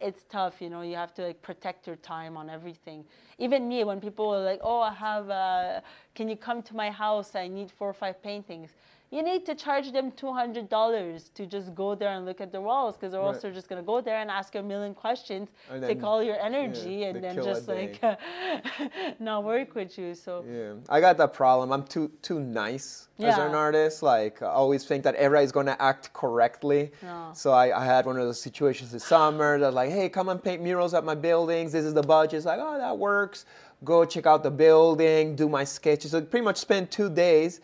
it's 0.00 0.24
tough, 0.28 0.60
you 0.60 0.70
know. 0.70 0.82
You 0.82 0.96
have 0.96 1.14
to 1.14 1.22
like 1.26 1.42
protect 1.42 1.86
your 1.86 1.96
time 1.96 2.36
on 2.36 2.48
everything. 2.50 3.04
Even 3.38 3.68
me, 3.68 3.84
when 3.84 4.00
people 4.00 4.34
are 4.34 4.44
like, 4.44 4.60
"Oh, 4.62 4.80
I 4.80 4.92
have, 4.92 5.30
uh, 5.30 5.80
can 6.14 6.28
you 6.28 6.36
come 6.36 6.62
to 6.62 6.76
my 6.76 6.90
house? 6.90 7.34
I 7.34 7.48
need 7.48 7.70
four 7.70 7.88
or 7.88 7.94
five 7.94 8.22
paintings." 8.22 8.70
You 9.12 9.24
need 9.24 9.44
to 9.46 9.56
charge 9.56 9.90
them 9.90 10.12
two 10.12 10.32
hundred 10.32 10.68
dollars 10.68 11.30
to 11.34 11.44
just 11.44 11.74
go 11.74 11.96
there 11.96 12.10
and 12.10 12.24
look 12.24 12.40
at 12.40 12.52
the 12.52 12.60
walls, 12.60 12.96
because 12.96 13.12
else 13.12 13.20
Right. 13.20 13.42
they're 13.42 13.50
also 13.50 13.50
just 13.50 13.68
gonna 13.68 13.82
go 13.82 14.00
there 14.00 14.18
and 14.18 14.30
ask 14.30 14.54
a 14.54 14.62
million 14.62 14.94
questions, 14.94 15.48
And 15.68 15.82
take 15.82 16.04
all 16.04 16.22
your 16.22 16.38
energy, 16.40 16.94
yeah, 17.00 17.08
and 17.08 17.24
then 17.24 17.34
just 17.34 17.66
like 17.66 18.00
not 19.18 19.42
work 19.44 19.74
with 19.74 19.98
you. 19.98 20.14
So 20.14 20.44
Yeah, 20.48 20.74
I 20.88 21.00
got 21.00 21.16
that 21.18 21.32
problem. 21.32 21.72
I'm 21.72 21.82
too 21.84 22.10
too 22.22 22.38
nice 22.38 23.08
as 23.18 23.36
an 23.36 23.54
artist. 23.54 24.02
Like, 24.02 24.42
I 24.42 24.46
always 24.46 24.84
think 24.84 25.02
that 25.04 25.16
everybody's 25.16 25.52
gonna 25.52 25.76
act 25.80 26.12
correctly. 26.12 26.92
No. 27.02 27.30
So 27.34 27.50
I, 27.52 27.76
I 27.80 27.84
had 27.84 28.06
one 28.06 28.16
of 28.16 28.24
those 28.24 28.40
situations 28.40 28.92
this 28.92 29.04
summer 29.04 29.58
that 29.58 29.74
like, 29.74 29.90
hey, 29.90 30.08
come 30.08 30.28
and 30.28 30.42
paint 30.42 30.62
murals 30.62 30.94
at 30.94 31.04
my 31.04 31.16
buildings. 31.16 31.72
This 31.72 31.84
is 31.84 31.94
the 31.94 32.02
budget. 32.02 32.34
It's 32.38 32.46
like, 32.46 32.60
oh, 32.62 32.78
that 32.78 32.96
works. 32.96 33.44
Go 33.84 34.04
check 34.04 34.26
out 34.26 34.42
the 34.42 34.50
building, 34.50 35.34
do 35.34 35.48
my 35.48 35.64
sketches. 35.64 36.12
So 36.12 36.20
pretty 36.20 36.44
much 36.44 36.58
spend 36.58 36.90
two 36.92 37.10
days. 37.10 37.60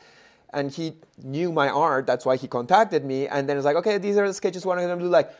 And 0.57 0.72
he 0.72 0.94
knew 1.22 1.52
my 1.52 1.68
art. 1.68 2.07
That's 2.07 2.26
why 2.26 2.36
he 2.36 2.48
contacted 2.48 3.04
me. 3.04 3.28
And 3.28 3.48
then 3.48 3.57
it's 3.57 3.66
like, 3.66 3.76
okay, 3.76 3.98
these 3.98 4.16
are 4.16 4.26
the 4.26 4.34
sketches. 4.34 4.66
What 4.66 4.78
I'm 4.78 4.88
gonna 4.88 5.00
do? 5.00 5.09
Like, 5.09 5.30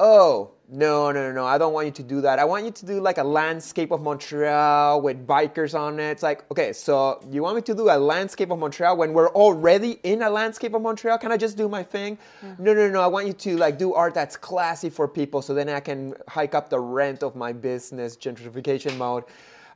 oh, 0.00 0.50
no, 0.68 1.12
no, 1.12 1.20
no, 1.28 1.32
no, 1.32 1.44
I 1.44 1.58
don't 1.58 1.74
want 1.74 1.86
you 1.86 1.92
to 1.92 2.02
do 2.02 2.22
that. 2.22 2.38
I 2.38 2.44
want 2.44 2.64
you 2.64 2.70
to 2.70 2.86
do 2.86 3.00
like 3.00 3.18
a 3.18 3.24
landscape 3.24 3.90
of 3.90 4.00
Montreal 4.00 5.02
with 5.02 5.26
bikers 5.26 5.78
on 5.78 6.00
it. 6.00 6.10
It's 6.12 6.22
like, 6.22 6.50
okay, 6.50 6.72
so 6.72 7.22
you 7.30 7.42
want 7.42 7.56
me 7.56 7.62
to 7.62 7.74
do 7.74 7.90
a 7.90 7.98
landscape 7.98 8.50
of 8.50 8.58
Montreal 8.58 8.96
when 8.96 9.12
we're 9.12 9.28
already 9.28 9.98
in 10.02 10.22
a 10.22 10.30
landscape 10.30 10.72
of 10.72 10.80
Montreal? 10.80 11.18
Can 11.18 11.30
I 11.30 11.36
just 11.36 11.58
do 11.58 11.68
my 11.68 11.82
thing? 11.82 12.16
Mm-hmm. 12.42 12.64
No, 12.64 12.72
no, 12.72 12.88
no, 12.88 13.02
I 13.02 13.06
want 13.06 13.26
you 13.26 13.34
to 13.34 13.56
like 13.58 13.76
do 13.78 13.92
art 13.92 14.14
that's 14.14 14.36
classy 14.36 14.88
for 14.88 15.06
people 15.06 15.42
so 15.42 15.52
then 15.52 15.68
I 15.68 15.80
can 15.80 16.14
hike 16.26 16.54
up 16.54 16.70
the 16.70 16.80
rent 16.80 17.22
of 17.22 17.36
my 17.36 17.52
business, 17.52 18.16
gentrification 18.16 18.96
mode. 18.96 19.24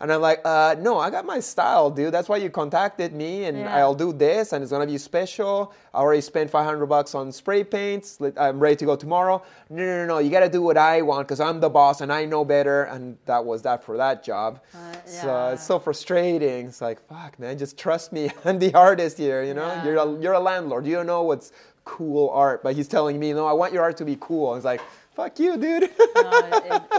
And 0.01 0.13
I'm 0.13 0.21
like, 0.21 0.41
uh, 0.45 0.77
no, 0.79 0.99
I 0.99 1.09
got 1.11 1.25
my 1.25 1.41
style, 1.41 1.91
dude. 1.91 2.13
That's 2.13 2.29
why 2.29 2.37
you 2.37 2.51
contacted 2.51 3.13
me, 3.15 3.45
and 3.45 3.59
Yeah. 3.59 3.77
I'll 3.77 3.95
do 3.95 4.13
this, 4.13 4.53
and 4.53 4.63
it's 4.63 4.71
gonna 4.73 4.87
be 4.87 4.99
special. 4.99 5.73
I 5.95 5.99
already 6.01 6.21
spent 6.21 6.51
500 6.51 6.85
bucks 6.87 7.15
on 7.15 7.33
spray 7.33 7.65
paints. 7.65 8.19
I'm 8.37 8.59
ready 8.61 8.77
to 8.77 8.85
go 8.85 8.97
tomorrow. 8.97 9.43
No, 9.71 9.85
no, 9.85 9.97
no, 9.99 10.07
no. 10.07 10.19
You 10.19 10.31
gotta 10.31 10.49
do 10.51 10.61
what 10.61 10.77
I 10.77 11.01
want 11.03 11.27
because 11.27 11.41
I'm 11.41 11.61
the 11.61 11.71
boss 11.71 12.03
and 12.03 12.13
I 12.13 12.27
know 12.27 12.45
better. 12.45 12.85
And 12.85 13.17
that 13.25 13.45
was 13.45 13.63
that 13.63 13.83
for 13.83 13.97
that 13.97 14.23
job. 14.23 14.61
So 15.07 15.27
yeah. 15.27 15.51
it's 15.53 15.65
so 15.65 15.79
frustrating. 15.79 16.67
It's 16.67 16.81
like, 16.83 17.01
fuck, 17.09 17.39
man, 17.39 17.57
just 17.57 17.79
trust 17.79 18.13
me. 18.13 18.31
I'm 18.45 18.59
the 18.59 18.75
artist 18.75 19.17
here. 19.17 19.43
You 19.43 19.55
know, 19.55 19.67
Yeah. 19.67 19.85
you're 19.85 19.97
a, 19.97 20.21
you're 20.21 20.33
a 20.35 20.41
landlord. 20.41 20.87
You 20.87 20.97
don't 20.97 21.07
know 21.07 21.23
what's 21.23 21.53
cool 21.85 22.29
art, 22.31 22.63
but 22.63 22.75
he's 22.77 22.89
telling 22.89 23.19
me, 23.19 23.33
no, 23.33 23.47
I 23.47 23.53
want 23.53 23.73
your 23.73 23.83
art 23.83 23.97
to 23.99 24.05
be 24.05 24.17
cool. 24.21 24.55
It's 24.57 24.65
like, 24.65 24.81
fuck 25.15 25.39
you, 25.39 25.57
dude. 25.57 25.83
no, 26.15 26.31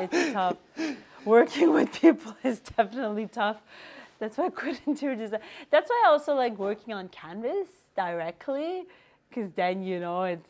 it, 0.01 0.09
it's 0.11 0.33
tough. 0.33 0.57
Working 1.27 1.73
with 1.77 1.91
people 2.01 2.35
is 2.43 2.59
definitely 2.59 3.27
tough. 3.27 3.57
That's 4.19 4.37
why 4.37 4.45
I 4.45 4.49
couldn't 4.49 4.99
do 4.99 5.15
design. 5.15 5.41
That's 5.69 5.89
why 5.89 6.03
I 6.05 6.09
also 6.09 6.33
like 6.33 6.57
working 6.57 6.93
on 6.93 7.09
canvas 7.09 7.67
directly, 7.95 8.85
because 9.29 9.51
then 9.51 9.83
you 9.83 9.99
know 9.99 10.23
it's 10.23 10.47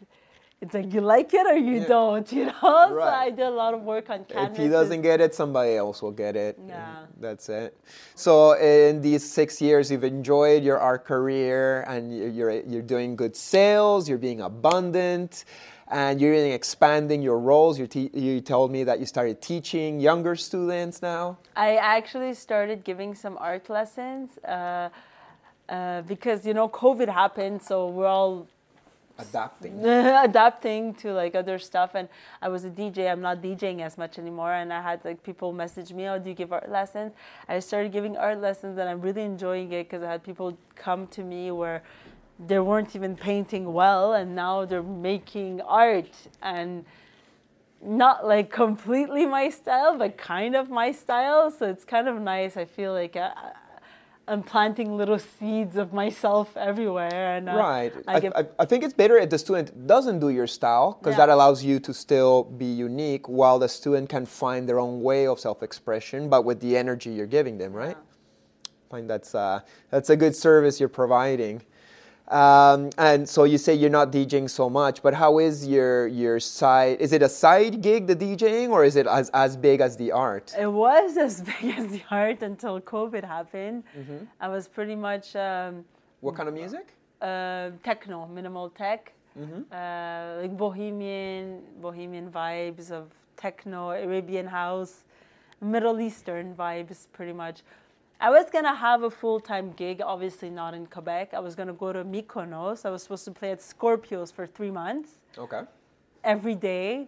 it's 0.59 0.73
like 0.73 0.91
you 0.91 1.01
like 1.01 1.33
it 1.35 1.45
or 1.45 1.55
you 1.55 1.81
Yeah. 1.81 1.87
don't, 1.87 2.31
you 2.31 2.45
know. 2.45 2.53
So 2.89 3.01
I 3.03 3.29
did 3.29 3.45
a 3.45 3.49
lot 3.63 3.73
of 3.75 3.81
work 3.83 4.09
on 4.09 4.25
canvas. 4.25 4.57
If 4.57 4.63
he 4.63 4.69
doesn't 4.69 5.01
get 5.03 5.21
it, 5.21 5.35
somebody 5.35 5.75
else 5.75 6.01
will 6.01 6.17
get 6.25 6.35
it. 6.35 6.57
Yeah. 6.67 7.05
That's 7.19 7.47
it. 7.49 7.77
So 8.15 8.53
in 8.53 9.01
these 9.01 9.23
six 9.39 9.61
years, 9.61 9.91
you've 9.91 10.03
enjoyed 10.17 10.63
your 10.63 10.79
art 10.79 11.05
career, 11.05 11.81
and 11.87 12.01
you- 12.15 12.29
you're 12.37 12.51
you're 12.71 12.81
doing 12.95 13.15
good 13.15 13.35
sales. 13.35 14.07
You're 14.09 14.17
being 14.29 14.41
abundant, 14.41 15.45
and 15.89 16.19
you're 16.19 16.33
expanding 16.33 17.21
your 17.21 17.39
roles. 17.39 17.79
You 17.79 17.87
te- 17.87 18.11
you 18.13 18.41
told 18.41 18.71
me 18.71 18.83
that 18.83 18.99
you 18.99 19.05
started 19.05 19.41
teaching 19.41 19.99
younger 19.99 20.35
students 20.35 21.01
now. 21.01 21.37
I 21.55 21.77
actually 21.77 22.33
started 22.33 22.83
giving 22.83 23.15
some 23.15 23.37
art 23.39 23.69
lessons 23.69 24.37
uh, 24.39 24.89
uh, 25.69 26.01
because 26.01 26.45
you 26.45 26.53
know 26.53 26.67
COVID 26.67 27.07
happened, 27.07 27.61
so 27.61 27.87
we're 27.87 28.07
all 28.07 28.47
Adapting. 29.19 29.83
adapting 29.85 30.93
to 30.93 31.11
like 31.11 31.33
other 31.33 31.57
stuff 31.57 31.95
and 31.95 32.07
i 32.39 32.47
was 32.47 32.65
a 32.65 32.69
dj 32.69 33.11
i'm 33.11 33.19
not 33.19 33.41
djing 33.41 33.81
as 33.81 33.97
much 33.97 34.19
anymore 34.19 34.53
and 34.53 34.71
i 34.71 34.79
had 34.79 35.03
like 35.03 35.23
people 35.23 35.51
message 35.51 35.91
me 35.91 36.07
oh 36.07 36.19
do 36.19 36.29
you 36.29 36.35
give 36.35 36.53
art 36.53 36.69
lessons 36.69 37.13
i 37.49 37.57
started 37.57 37.91
giving 37.91 38.15
art 38.15 38.39
lessons 38.39 38.77
and 38.77 38.87
i'm 38.87 39.01
really 39.01 39.23
enjoying 39.23 39.71
it 39.71 39.89
because 39.89 40.03
i 40.03 40.11
had 40.11 40.23
people 40.23 40.55
come 40.75 41.07
to 41.07 41.23
me 41.23 41.49
where 41.49 41.81
they 42.45 42.59
weren't 42.59 42.95
even 42.95 43.15
painting 43.15 43.73
well 43.73 44.13
and 44.13 44.35
now 44.35 44.65
they're 44.65 44.83
making 44.83 45.61
art 45.61 46.11
and 46.41 46.85
not 47.81 48.25
like 48.27 48.51
completely 48.51 49.25
my 49.25 49.49
style 49.49 49.97
but 49.97 50.17
kind 50.17 50.55
of 50.55 50.69
my 50.69 50.91
style 50.91 51.49
so 51.49 51.67
it's 51.67 51.85
kind 51.85 52.07
of 52.07 52.19
nice 52.21 52.57
i 52.57 52.65
feel 52.65 52.93
like 52.93 53.15
I, 53.15 53.53
I'm 54.29 54.43
planting 54.43 54.97
little 54.97 55.19
seeds 55.19 55.77
of 55.77 55.93
myself 55.93 56.57
everywhere, 56.57 57.37
and 57.37 57.47
uh, 57.47 57.55
Right. 57.55 57.93
I 58.07 58.15
I, 58.15 58.19
get 58.19 58.35
I, 58.35 58.45
I 58.59 58.65
think 58.65 58.83
it's 58.83 58.93
better 58.93 59.15
if 59.17 59.29
the 59.29 59.37
student 59.37 59.87
doesn't 59.87 60.19
do 60.19 60.27
your 60.29 60.47
style 60.47 60.97
because 60.99 61.13
Yeah. 61.13 61.27
that 61.27 61.29
allows 61.29 61.63
you 61.63 61.79
to 61.79 61.93
still 61.93 62.43
be 62.43 62.65
unique 62.65 63.29
while 63.29 63.57
the 63.57 63.69
student 63.69 64.09
can 64.09 64.25
find 64.25 64.67
their 64.67 64.79
own 64.79 65.01
way 65.01 65.27
of 65.27 65.39
self-expression, 65.39 66.27
but 66.27 66.43
with 66.43 66.59
the 66.59 66.75
energy 66.75 67.09
you're 67.11 67.25
giving 67.25 67.57
them, 67.57 67.71
right? 67.71 67.95
I 67.95 68.85
find 68.89 69.09
that's 69.09 69.33
uh, 69.33 69.61
that's 69.91 70.09
a 70.09 70.17
good 70.17 70.35
service 70.35 70.77
you're 70.81 70.89
providing. 70.89 71.61
Um, 72.27 72.89
and 72.97 73.27
so 73.27 73.45
you 73.45 73.57
say 73.57 73.73
you're 73.73 73.89
not 73.89 74.11
DJing 74.11 74.49
so 74.49 74.69
much, 74.69 75.01
but 75.01 75.13
how 75.13 75.39
is 75.39 75.65
your 75.65 76.07
your 76.07 76.39
side? 76.41 76.99
Is 76.99 77.13
it 77.13 77.21
a 77.21 77.29
side 77.29 77.81
gig, 77.81 78.05
the 78.07 78.15
DJing, 78.15 78.69
or 78.69 78.83
is 78.83 78.95
it 78.97 79.07
as, 79.07 79.29
as 79.33 79.55
big 79.55 79.79
as 79.79 79.95
the 79.95 80.11
art? 80.11 80.53
It 80.59 80.67
was 80.67 81.15
as 81.27 81.41
big 81.41 81.77
as 81.77 81.87
the 81.87 82.01
art 82.11 82.41
until 82.41 82.81
COVID 82.81 83.23
happened. 83.23 83.83
Mm-hmm. 83.97 84.25
I 84.41 84.47
was 84.49 84.67
pretty 84.67 84.95
much 84.95 85.35
um, 85.37 85.85
What 86.19 86.35
kind 86.35 86.49
of 86.49 86.55
music? 86.55 86.87
uh, 87.21 87.71
techno, 87.83 88.27
minimal 88.27 88.69
tech, 88.71 89.13
Mm-hmm. 89.39 89.61
uh, 89.71 90.41
like 90.41 90.57
bohemian, 90.57 91.61
bohemian 91.79 92.31
vibes 92.31 92.89
of 92.89 93.05
techno, 93.37 93.91
Arabian 93.91 94.47
house, 94.47 95.05
Middle 95.61 96.01
Eastern 96.01 96.55
vibes, 96.55 97.05
pretty 97.13 97.33
much. 97.33 97.61
I 98.19 98.29
was 98.31 98.45
gonna 98.51 98.75
have 98.75 99.03
a 99.03 99.09
full 99.11 99.39
time 99.39 99.71
gig, 99.73 100.01
obviously 100.03 100.49
not 100.49 100.73
in 100.73 100.87
Quebec. 100.87 101.33
I 101.33 101.39
was 101.39 101.53
gonna 101.55 101.73
go 101.73 101.93
to 101.93 102.03
Mykonos. 102.03 102.85
I 102.85 102.89
was 102.89 103.03
supposed 103.03 103.25
to 103.25 103.31
play 103.31 103.51
at 103.51 103.59
Scorpios 103.59 104.33
for 104.33 104.47
three 104.47 104.71
months, 104.71 105.11
Okay. 105.37 105.61
every 106.23 106.55
day. 106.55 107.07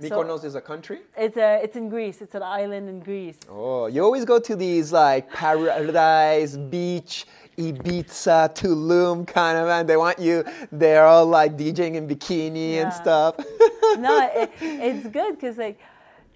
So- 0.00 0.08
Mykonos 0.08 0.44
is 0.44 0.54
a 0.54 0.60
country. 0.60 1.00
It's 1.16 1.36
a, 1.36 1.60
it's 1.62 1.76
in 1.76 1.88
Greece. 1.88 2.22
It's 2.22 2.34
an 2.34 2.42
island 2.42 2.88
in 2.88 3.00
Greece. 3.00 3.38
Oh, 3.50 3.86
you 3.86 4.02
always 4.02 4.24
go 4.24 4.38
to 4.38 4.54
these 4.56 4.92
like 4.92 5.30
paradise 5.32 6.56
beach, 6.56 7.26
Ibiza, 7.58 8.54
Tulum 8.54 9.26
kind 9.26 9.58
of, 9.58 9.68
and 9.68 9.86
they 9.88 9.96
want 9.98 10.18
you. 10.20 10.44
They're 10.72 11.04
all 11.04 11.26
like 11.26 11.56
DJing 11.58 11.96
in 11.96 12.08
bikini 12.08 12.74
and 12.82 12.92
stuff. 12.92 13.34
no, 13.98 14.30
it, 14.34 14.50
it's 14.60 15.06
good 15.08 15.34
because 15.34 15.58
like, 15.58 15.78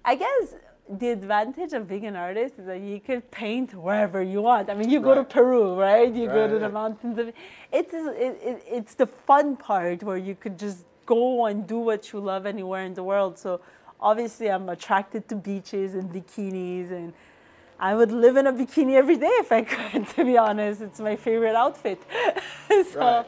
I 0.03 0.15
guess 0.15 0.53
the 0.87 1.09
advantage 1.09 1.73
of 1.73 1.87
being 1.87 2.05
an 2.05 2.15
artist 2.15 2.55
is 2.59 2.65
that 2.67 2.79
you 2.79 2.99
could 2.99 3.29
paint 3.31 3.73
wherever 3.73 4.21
you 4.21 4.41
want. 4.41 4.69
I 4.69 4.75
mean, 4.75 4.89
you 4.89 4.99
go 4.99 5.15
to 5.15 5.23
Peru, 5.23 5.73
right? 5.79 6.13
You 6.13 6.27
go 6.27 6.47
to 6.47 6.59
the 6.59 6.69
mountains 6.69 7.17
of. 7.17 7.31
It's 7.71 7.93
it, 7.93 8.39
it, 8.43 8.63
it's 8.67 8.93
the 8.93 9.07
fun 9.07 9.57
part 9.57 10.03
where 10.03 10.17
you 10.17 10.35
could 10.35 10.59
just 10.59 10.85
go 11.05 11.45
and 11.47 11.65
do 11.67 11.79
what 11.79 12.11
you 12.13 12.19
love 12.19 12.45
anywhere 12.45 12.83
in 12.85 12.93
the 12.93 13.03
world. 13.03 13.39
So 13.39 13.61
obviously, 13.99 14.49
I'm 14.51 14.69
attracted 14.69 15.27
to 15.29 15.35
beaches 15.35 15.95
and 15.95 16.11
bikinis 16.11 16.91
and. 16.91 17.13
I 17.77 17.93
would 17.93 18.09
live 18.13 18.37
in 18.37 18.47
a 18.47 18.53
bikini 18.53 18.93
every 18.95 19.17
day 19.17 19.33
if 19.43 19.51
I 19.51 19.61
could, 19.73 20.07
to 20.15 20.23
be 20.23 20.37
honest. 20.37 20.79
It's 20.79 21.01
my 21.01 21.17
favorite 21.17 21.55
outfit. 21.57 22.01
so, 22.69 22.99
Right. 23.01 23.25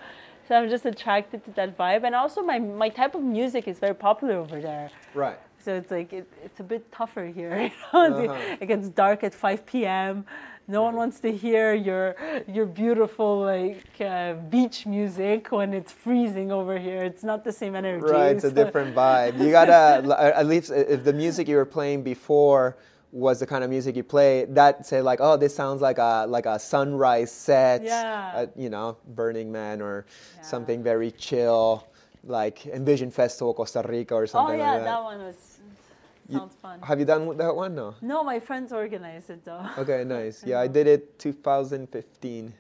so 0.48 0.56
I'm 0.56 0.70
just 0.70 0.86
attracted 0.86 1.44
to 1.44 1.52
that 1.52 1.78
vibe. 1.78 2.06
And 2.06 2.16
also, 2.16 2.42
my, 2.42 2.58
my 2.58 2.88
type 2.88 3.14
of 3.14 3.24
music 3.24 3.68
is 3.68 3.78
very 3.78 3.94
popular 3.94 4.36
over 4.36 4.62
there. 4.62 4.90
right. 5.14 5.38
So 5.68 5.76
it's 5.76 5.92
like, 5.92 6.14
it, 6.14 6.26
it's 6.46 6.62
a 6.62 6.64
bit 6.64 6.90
tougher 6.94 7.26
here. 7.26 7.70
You 7.94 8.10
know? 8.10 8.24
Uh-huh. 8.30 8.58
It 8.62 8.68
gets 8.68 8.88
dark 8.88 9.26
at 9.26 9.34
5 9.34 9.66
p.m. 9.66 10.26
No 10.66 10.82
one 10.84 10.96
wants 10.96 11.20
to 11.20 11.30
hear 11.30 11.74
your, 11.74 12.16
your 12.48 12.66
beautiful 12.66 13.42
like 13.42 13.84
uh, 14.00 14.36
beach 14.50 14.86
music 14.86 15.52
when 15.52 15.74
it's 15.74 15.92
freezing 15.92 16.54
over 16.54 16.78
here. 16.78 17.04
It's 17.04 17.26
not 17.32 17.44
the 17.44 17.52
same 17.52 17.76
energy. 17.76 18.06
Right, 18.06 18.32
it's 18.36 18.46
a 18.46 18.52
different 18.52 18.96
vibe. 18.96 19.38
You 19.44 19.52
gotta 19.60 20.34
at 20.42 20.46
least 20.46 20.72
if 20.72 21.04
the 21.04 21.12
music 21.12 21.50
you 21.50 21.58
were 21.58 21.66
playing 21.66 22.02
before 22.02 22.78
was 23.12 23.42
the 23.42 23.46
kind 23.46 23.62
of 23.66 23.70
music 23.70 23.98
you 23.98 24.04
play, 24.04 24.46
that 24.46 24.86
say 24.86 25.02
like, 25.02 25.20
oh, 25.22 25.36
this 25.36 25.54
sounds 25.54 25.82
like 25.82 25.98
a 25.98 26.26
like 26.30 26.46
a 26.46 26.58
sunrise 26.60 27.32
set, 27.32 27.84
Yeah. 27.84 28.32
at, 28.42 28.58
you 28.58 28.70
know, 28.70 28.96
Burning 29.16 29.52
Man 29.52 29.82
or 29.82 30.06
Yeah. 30.38 30.44
something 30.44 30.82
very 30.82 31.12
chill, 31.12 31.84
like 32.24 32.66
Envision 32.68 33.12
Festival 33.12 33.54
Costa 33.54 33.84
Rica 33.88 34.16
or 34.16 34.24
Oh 34.24 34.26
something 34.26 34.60
yeah, 34.60 34.72
like 34.72 34.80
that 34.80 34.86
that 34.86 35.04
one 35.04 35.20
was 35.20 35.47
sounds 36.32 36.56
fun. 36.62 36.80
Have 36.82 37.00
you 37.00 37.06
done 37.06 37.38
that 37.38 37.56
one? 37.56 37.76
No. 37.76 37.96
No, 38.02 38.24
my 38.24 38.40
friends 38.40 38.72
organized 38.74 39.30
it 39.30 39.44
though. 39.46 39.66
Okay, 39.78 40.04
nice. 40.08 40.44
Yeah, 40.46 40.60
I 40.60 40.68
did 40.68 40.88
it 40.88 41.20
2015. 41.20 42.54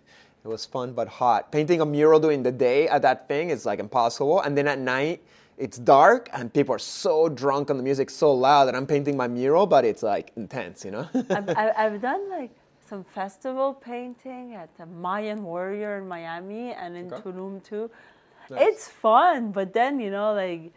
It 0.44 0.48
was 0.48 0.66
fun 0.66 0.94
but 0.94 1.08
hot. 1.08 1.52
Painting 1.52 1.82
a 1.82 1.86
mural 1.86 2.20
during 2.20 2.44
the 2.44 2.52
day 2.52 2.88
at 2.88 3.02
that 3.02 3.28
thing 3.28 3.50
is 3.50 3.66
like 3.66 3.80
impossible. 3.80 4.42
And 4.42 4.58
then 4.58 4.68
at 4.68 4.80
night, 4.80 5.22
it's 5.58 5.78
dark 5.78 6.30
and 6.34 6.54
people 6.54 6.76
are 6.76 6.80
so 6.80 7.28
drunk 7.28 7.70
and 7.70 7.80
the 7.80 7.84
music's 7.84 8.14
so 8.14 8.32
loud 8.32 8.66
that 8.66 8.76
I'm 8.76 8.86
painting 8.86 9.18
my 9.18 9.28
mural, 9.28 9.66
but 9.66 9.84
it's 9.84 10.04
like 10.04 10.32
intense, 10.36 10.86
you 10.86 10.92
know? 10.92 11.10
I've, 11.30 11.50
I've 11.50 11.74
I've 11.78 12.02
done 12.02 12.30
like 12.30 12.52
some 12.88 13.04
festival 13.04 13.74
painting 13.74 14.56
at 14.56 14.70
the 14.78 14.86
Mayan 14.86 15.44
Warrior 15.44 15.98
in 15.98 16.08
Miami 16.08 16.72
and 16.72 16.96
in 16.96 17.12
Okay. 17.12 17.22
Tulum 17.22 17.62
too. 17.64 17.90
Nice. 18.50 18.62
It's 18.68 18.88
fun, 18.88 19.52
but 19.52 19.74
then 19.74 20.00
you 20.00 20.12
know, 20.12 20.34
like 20.34 20.72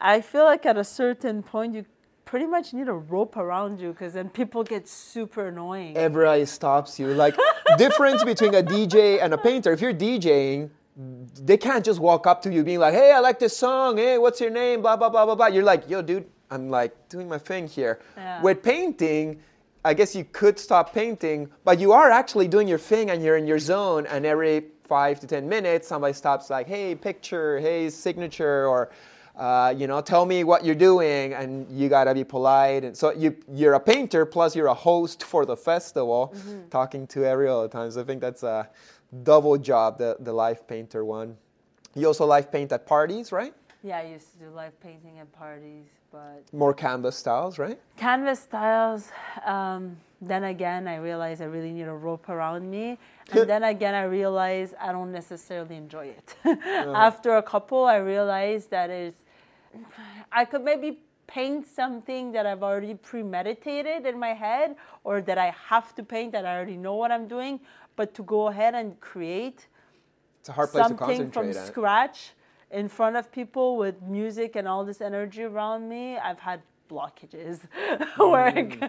I 0.00 0.22
feel 0.22 0.44
like 0.44 0.64
at 0.64 0.78
a 0.78 0.84
certain 0.84 1.42
point 1.42 1.74
you 1.74 1.84
pretty 2.30 2.46
much 2.46 2.72
need 2.72 2.86
a 2.86 2.92
rope 2.92 3.36
around 3.36 3.80
you 3.80 3.90
because 3.90 4.12
then 4.12 4.30
people 4.30 4.62
get 4.62 4.86
super 4.86 5.48
annoying. 5.48 5.96
Everybody 5.96 6.46
stops 6.46 6.96
you. 6.96 7.08
Like, 7.08 7.36
difference 7.76 8.22
between 8.22 8.54
a 8.54 8.62
DJ 8.62 9.20
and 9.20 9.34
a 9.34 9.38
painter. 9.38 9.72
If 9.72 9.80
you're 9.80 9.92
DJing, 9.92 10.70
they 11.42 11.56
can't 11.56 11.84
just 11.84 11.98
walk 11.98 12.28
up 12.28 12.40
to 12.42 12.52
you 12.52 12.62
being 12.62 12.78
like, 12.78 12.94
hey, 12.94 13.10
I 13.10 13.18
like 13.18 13.40
this 13.40 13.56
song. 13.56 13.96
Hey, 13.96 14.16
what's 14.16 14.40
your 14.40 14.50
name? 14.50 14.80
Blah, 14.80 14.96
blah, 14.96 15.08
blah, 15.08 15.26
blah, 15.26 15.34
blah. 15.34 15.48
You're 15.48 15.64
like, 15.64 15.90
yo, 15.90 16.02
dude, 16.02 16.24
I'm 16.52 16.70
like 16.70 17.08
doing 17.08 17.28
my 17.28 17.38
thing 17.38 17.66
here. 17.66 17.98
Yeah. 18.16 18.40
With 18.42 18.62
painting, 18.62 19.40
I 19.84 19.92
guess 19.92 20.14
you 20.14 20.24
could 20.30 20.56
stop 20.56 20.94
painting, 20.94 21.50
but 21.64 21.80
you 21.80 21.90
are 21.90 22.12
actually 22.12 22.46
doing 22.46 22.68
your 22.68 22.78
thing 22.78 23.10
and 23.10 23.24
you're 23.24 23.38
in 23.38 23.46
your 23.48 23.58
zone. 23.58 24.06
And 24.06 24.24
every 24.24 24.66
five 24.84 25.18
to 25.18 25.26
10 25.26 25.48
minutes, 25.48 25.88
somebody 25.88 26.14
stops, 26.14 26.48
like, 26.48 26.68
hey, 26.68 26.94
picture, 26.94 27.58
hey, 27.58 27.90
signature, 27.90 28.68
or 28.68 28.92
uh, 29.36 29.72
you 29.76 29.86
know, 29.86 30.00
tell 30.00 30.26
me 30.26 30.44
what 30.44 30.64
you're 30.64 30.74
doing, 30.74 31.32
and 31.34 31.66
you 31.70 31.88
gotta 31.88 32.12
be 32.14 32.24
polite. 32.24 32.84
And 32.84 32.96
so 32.96 33.12
you 33.12 33.36
you're 33.52 33.74
a 33.74 33.80
painter 33.80 34.26
plus 34.26 34.54
you're 34.56 34.66
a 34.68 34.74
host 34.74 35.22
for 35.22 35.46
the 35.46 35.56
festival, 35.56 36.34
talking 36.70 37.06
to 37.08 37.24
Ariel 37.24 37.56
all 37.56 37.62
the 37.62 37.68
time. 37.68 37.90
So 37.90 38.00
I 38.00 38.04
think 38.04 38.20
that's 38.20 38.42
a 38.42 38.68
double 39.22 39.56
job, 39.58 39.98
the 39.98 40.16
the 40.20 40.32
live 40.32 40.66
painter 40.68 41.04
one. 41.04 41.36
You 41.94 42.06
also 42.06 42.26
live 42.26 42.52
paint 42.52 42.70
at 42.72 42.86
parties, 42.86 43.32
right? 43.32 43.54
Yeah, 43.82 43.98
I 43.98 44.02
used 44.04 44.30
to 44.32 44.38
do 44.44 44.50
live 44.50 44.78
painting 44.80 45.18
at 45.20 45.32
parties, 45.32 45.86
but 46.12 46.42
More 46.52 46.74
canvas 46.74 47.16
styles, 47.16 47.58
right? 47.58 47.78
canvas 47.96 48.40
styles. 48.40 49.08
Um, 49.44 49.96
then 50.20 50.44
again, 50.44 50.88
I 50.88 50.96
realized 50.96 51.42
I 51.42 51.46
really 51.46 51.72
need 51.72 51.88
a 51.88 51.94
rope 51.94 52.28
around 52.28 52.70
me, 52.70 52.98
and 53.32 53.48
then 53.48 53.64
again, 53.64 53.94
I 53.94 54.04
realized 54.04 54.74
I 54.80 54.92
don't 54.92 55.12
necessarily 55.12 55.76
enjoy 55.76 56.08
it. 56.08 56.36
Uh-huh. 56.46 56.92
After 56.94 57.36
a 57.36 57.42
couple, 57.42 57.84
I 57.84 57.96
realized 57.96 58.70
that 58.70 58.90
is, 58.90 59.14
I 60.32 60.44
could 60.44 60.64
maybe 60.64 61.00
paint 61.26 61.66
something 61.66 62.32
that 62.32 62.46
I've 62.46 62.62
already 62.62 62.94
premeditated 62.94 64.06
in 64.06 64.18
my 64.18 64.34
head, 64.34 64.76
or 65.04 65.20
that 65.22 65.38
I 65.38 65.54
have 65.68 65.94
to 65.96 66.02
paint 66.02 66.32
that 66.32 66.44
I 66.46 66.56
already 66.56 66.76
know 66.76 66.94
what 66.96 67.10
I'm 67.12 67.28
doing. 67.28 67.60
But 67.96 68.14
to 68.14 68.22
go 68.22 68.48
ahead 68.48 68.74
and 68.74 68.98
create 69.00 69.68
It's 70.40 70.48
a 70.48 70.52
hard 70.52 70.70
place 70.70 70.88
to 70.88 70.96
something 70.96 71.30
from 71.30 71.52
scratch 71.52 72.32
in 72.70 72.88
front 72.88 73.16
of 73.16 73.30
people 73.32 73.76
with 73.76 74.00
music 74.02 74.56
and 74.56 74.66
all 74.68 74.84
this 74.84 75.00
energy 75.00 75.42
around 75.44 75.88
me, 75.88 76.18
I've 76.18 76.40
had 76.40 76.62
blockages 76.90 77.60
where 78.18 78.52
Mm. 78.52 78.82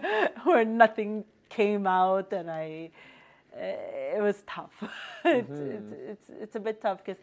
where 0.44 0.64
nothing 0.64 1.24
came 1.50 1.86
out, 1.86 2.32
and 2.32 2.50
I 2.50 2.90
eh, 3.56 4.16
it 4.18 4.22
was 4.22 4.42
tough. 4.46 4.72
it's, 5.24 5.60
Mm-hmm. 5.60 5.70
it's, 5.76 5.92
it's 5.92 6.30
it's 6.42 6.56
a 6.56 6.60
bit 6.60 6.80
tough 6.82 6.98
because 7.04 7.20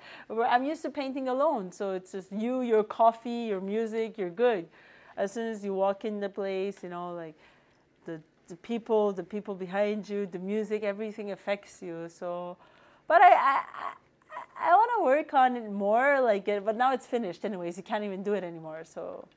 I'm 0.53 0.63
used 0.65 0.83
to 0.83 0.89
painting 0.91 1.27
alone, 1.29 1.71
so 1.71 1.91
it's 1.93 2.11
just 2.13 2.31
you, 2.31 2.61
your 2.61 2.83
coffee, 2.83 3.47
your 3.51 3.61
music, 3.61 4.17
you're 4.17 4.29
good. 4.47 4.67
As 5.17 5.31
soon 5.33 5.47
as 5.51 5.63
you 5.65 5.73
walk 5.73 6.05
in 6.05 6.19
the 6.21 6.29
place, 6.29 6.83
you 6.83 6.89
know, 6.89 7.13
like 7.13 7.35
the 8.05 8.21
the 8.47 8.55
people, 8.57 9.13
the 9.13 9.23
people 9.23 9.55
behind 9.55 10.09
you, 10.09 10.25
the 10.27 10.39
music, 10.39 10.83
everything 10.83 11.31
affects 11.31 11.81
you. 11.81 12.07
So, 12.09 12.57
but 13.07 13.21
I 13.21 13.31
I, 13.33 13.63
I, 13.83 13.93
I 14.71 14.75
want 14.75 14.91
to 14.99 15.03
work 15.05 15.33
on 15.33 15.55
it 15.57 15.71
more. 15.71 16.21
Like, 16.21 16.47
it, 16.47 16.65
but 16.65 16.75
now 16.77 16.93
it's 16.93 17.05
finished 17.07 17.45
anyways. 17.45 17.77
You 17.77 17.83
can't 17.83 18.03
even 18.03 18.23
do 18.23 18.33
it 18.33 18.43
anymore. 18.43 18.83
So 18.85 19.27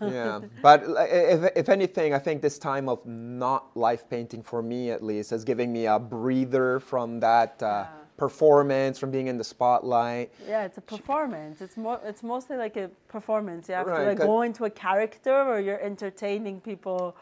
yeah, 0.00 0.40
but 0.62 0.84
if, 0.98 1.52
if 1.56 1.68
anything, 1.68 2.14
I 2.14 2.18
think 2.18 2.42
this 2.42 2.58
time 2.58 2.88
of 2.88 3.04
not 3.06 3.76
live 3.76 4.08
painting 4.10 4.42
for 4.42 4.62
me 4.62 4.90
at 4.90 5.02
least 5.02 5.32
is 5.32 5.44
giving 5.44 5.72
me 5.72 5.86
a 5.86 5.98
breather 5.98 6.80
from 6.80 7.20
that 7.20 7.62
uh, 7.62 7.86
performance, 8.16 8.98
from 8.98 9.10
being 9.10 9.28
in 9.28 9.38
the 9.38 9.44
spotlight. 9.44 10.32
yeah, 10.46 10.64
it's 10.64 10.78
a 10.78 10.82
performance. 10.82 11.60
It's 11.60 11.76
more. 11.76 12.00
It's 12.04 12.22
mostly 12.22 12.56
like 12.56 12.76
a 12.76 12.90
performance. 13.08 13.68
You 13.68 13.74
have 13.76 13.86
Right, 13.86 14.00
to 14.00 14.08
like 14.10 14.18
go 14.18 14.42
into 14.42 14.64
a 14.66 14.70
character 14.70 15.44
where 15.46 15.60
you're 15.60 15.80
entertaining 15.80 16.60
people. 16.60 17.16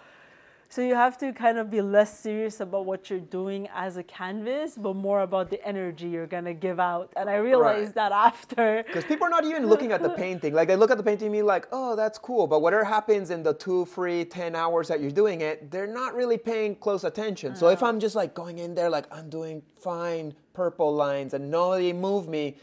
So 0.70 0.82
you 0.82 0.94
have 0.94 1.16
to 1.18 1.32
kind 1.32 1.56
of 1.56 1.70
be 1.70 1.80
less 1.80 2.20
serious 2.20 2.60
about 2.60 2.84
what 2.84 3.08
you're 3.08 3.20
doing 3.20 3.68
as 3.74 3.96
a 3.96 4.02
canvas, 4.02 4.74
but 4.76 4.96
more 4.96 5.22
about 5.22 5.48
the 5.48 5.66
energy 5.66 6.08
you're 6.08 6.26
gonna 6.26 6.52
give 6.52 6.78
out. 6.78 7.10
And 7.16 7.30
I 7.30 7.36
realized 7.36 7.94
that 7.94 8.12
after. 8.12 8.84
Because 8.86 9.04
people 9.04 9.26
are 9.26 9.30
not 9.30 9.46
even 9.46 9.66
looking 9.66 9.92
at 9.92 10.02
the 10.02 10.10
painting. 10.10 10.52
Like 10.52 10.68
they 10.68 10.76
look 10.76 10.90
at 10.90 10.98
the 10.98 11.02
painting 11.02 11.28
and 11.28 11.32
be 11.32 11.40
like, 11.40 11.68
oh, 11.72 11.96
that's 11.96 12.18
cool. 12.18 12.46
But 12.46 12.60
whatever 12.60 12.84
happens 12.84 13.30
in 13.30 13.42
the 13.42 13.54
two, 13.54 13.86
three, 13.86 14.26
ten 14.26 14.54
hours 14.54 14.88
that 14.88 15.00
you're 15.00 15.10
doing 15.10 15.40
it, 15.40 15.70
they're 15.70 15.86
not 15.86 16.14
really 16.14 16.36
paying 16.36 16.76
close 16.76 17.04
attention. 17.04 17.56
So 17.56 17.68
if 17.68 17.82
I'm 17.82 17.98
just 17.98 18.14
like 18.14 18.34
going 18.34 18.58
in 18.58 18.74
there, 18.74 18.90
like 18.90 19.06
I'm 19.10 19.30
doing 19.30 19.62
fine 19.80 20.34
purple 20.52 20.94
lines 20.94 21.32
and 21.32 21.50
nobody 21.50 21.94
move 21.94 22.28
me, 22.28 22.56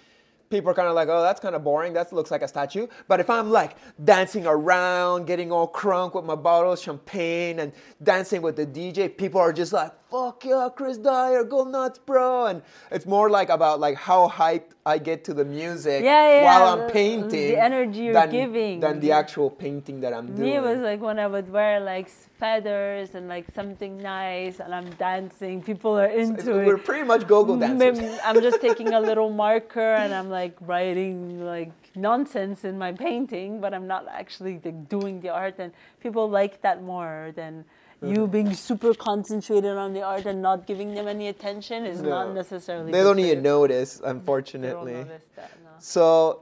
people 0.49 0.69
are 0.71 0.73
kind 0.73 0.87
of 0.87 0.95
like, 0.95 1.07
oh, 1.09 1.21
that's 1.21 1.39
kind 1.39 1.55
of 1.55 1.63
boring. 1.63 1.93
That 1.93 2.11
looks 2.13 2.31
like 2.31 2.41
a 2.41 2.47
statue. 2.47 2.87
But 3.07 3.19
if 3.19 3.29
I'm 3.29 3.49
like 3.51 3.75
dancing 4.03 4.45
around, 4.47 5.25
getting 5.25 5.51
all 5.51 5.67
crunk 5.67 6.13
with 6.15 6.25
my 6.25 6.35
bottle 6.35 6.73
of 6.73 6.79
champagne 6.79 7.59
and 7.59 7.71
dancing 8.03 8.41
with 8.41 8.55
the 8.55 8.65
DJ, 8.65 9.15
people 9.15 9.39
are 9.41 9.53
just 9.53 9.73
like, 9.73 9.91
fuck 10.11 10.45
yeah, 10.45 10.69
Chris 10.73 10.97
Dyer, 10.97 11.43
go 11.43 11.63
nuts, 11.63 11.99
bro. 11.99 12.45
And 12.45 12.61
it's 12.91 13.05
more 13.05 13.29
like 13.29 13.49
about 13.49 13.79
like 13.79 13.97
how 13.97 14.29
hyped 14.29 14.71
I 14.85 14.97
get 14.99 15.23
to 15.25 15.33
the 15.33 15.43
music 15.43 16.03
Yeah, 16.03 16.29
yeah, 16.29 16.43
while 16.43 16.73
I'm 16.73 16.87
the- 16.87 16.93
painting. 16.93 17.29
the 17.29 17.57
energy 17.57 17.99
you're 18.03 18.13
than, 18.13 18.29
giving. 18.29 18.79
Than 18.79 18.99
the 18.99 19.11
actual 19.11 19.49
painting 19.49 20.01
that 20.01 20.13
I'm 20.13 20.27
doing. 20.27 20.41
Me, 20.41 20.55
it 20.55 20.61
was 20.61 20.79
like 20.79 21.01
when 21.01 21.17
I 21.19 21.27
would 21.27 21.51
wear 21.51 21.79
like 21.79 22.07
feathers 22.39 23.15
and 23.15 23.27
like 23.27 23.45
something 23.55 23.97
nice, 23.97 24.59
and 24.59 24.73
I'm 24.75 24.89
dancing. 24.91 25.63
People 25.63 25.97
are 25.97 26.05
into 26.05 26.59
it. 26.59 26.65
We're 26.67 26.77
pretty 26.77 27.03
much 27.03 27.27
go-go 27.27 27.57
dancers. 27.57 28.19
I'm 28.23 28.39
just 28.41 28.61
taking 28.61 28.93
a 28.93 28.99
little 28.99 29.31
marker 29.31 29.95
and 29.95 30.13
I'm 30.13 30.29
like 30.29 30.34
writing 30.61 31.43
like 31.45 31.71
nonsense 31.95 32.63
in 32.63 32.77
my 32.77 32.91
painting, 32.91 33.61
but 33.61 33.73
I'm 33.73 33.87
not 33.87 34.07
actually 34.09 34.59
like, 34.63 34.89
doing 34.89 35.21
the 35.21 35.29
art. 35.29 35.55
And 35.59 35.71
people 36.01 36.29
like 36.29 36.61
that 36.61 36.83
more 36.83 37.31
than 37.35 37.65
you 38.01 38.27
being 38.27 38.53
super 38.53 38.93
concentrated 38.93 39.77
on 39.77 39.93
the 39.93 40.01
art 40.01 40.25
and 40.25 40.41
not 40.41 40.67
giving 40.67 40.93
them 40.93 41.07
any 41.07 41.27
attention 41.29 41.85
is 41.85 42.01
not 42.01 42.33
necessarily. 42.33 42.91
They 42.91 43.03
don't 43.03 43.19
even 43.19 43.41
notice, 43.41 44.01
unfortunately. 44.03 44.93
notice 44.93 45.23
that, 45.35 45.51
no. 45.63 45.69
So, 45.79 46.41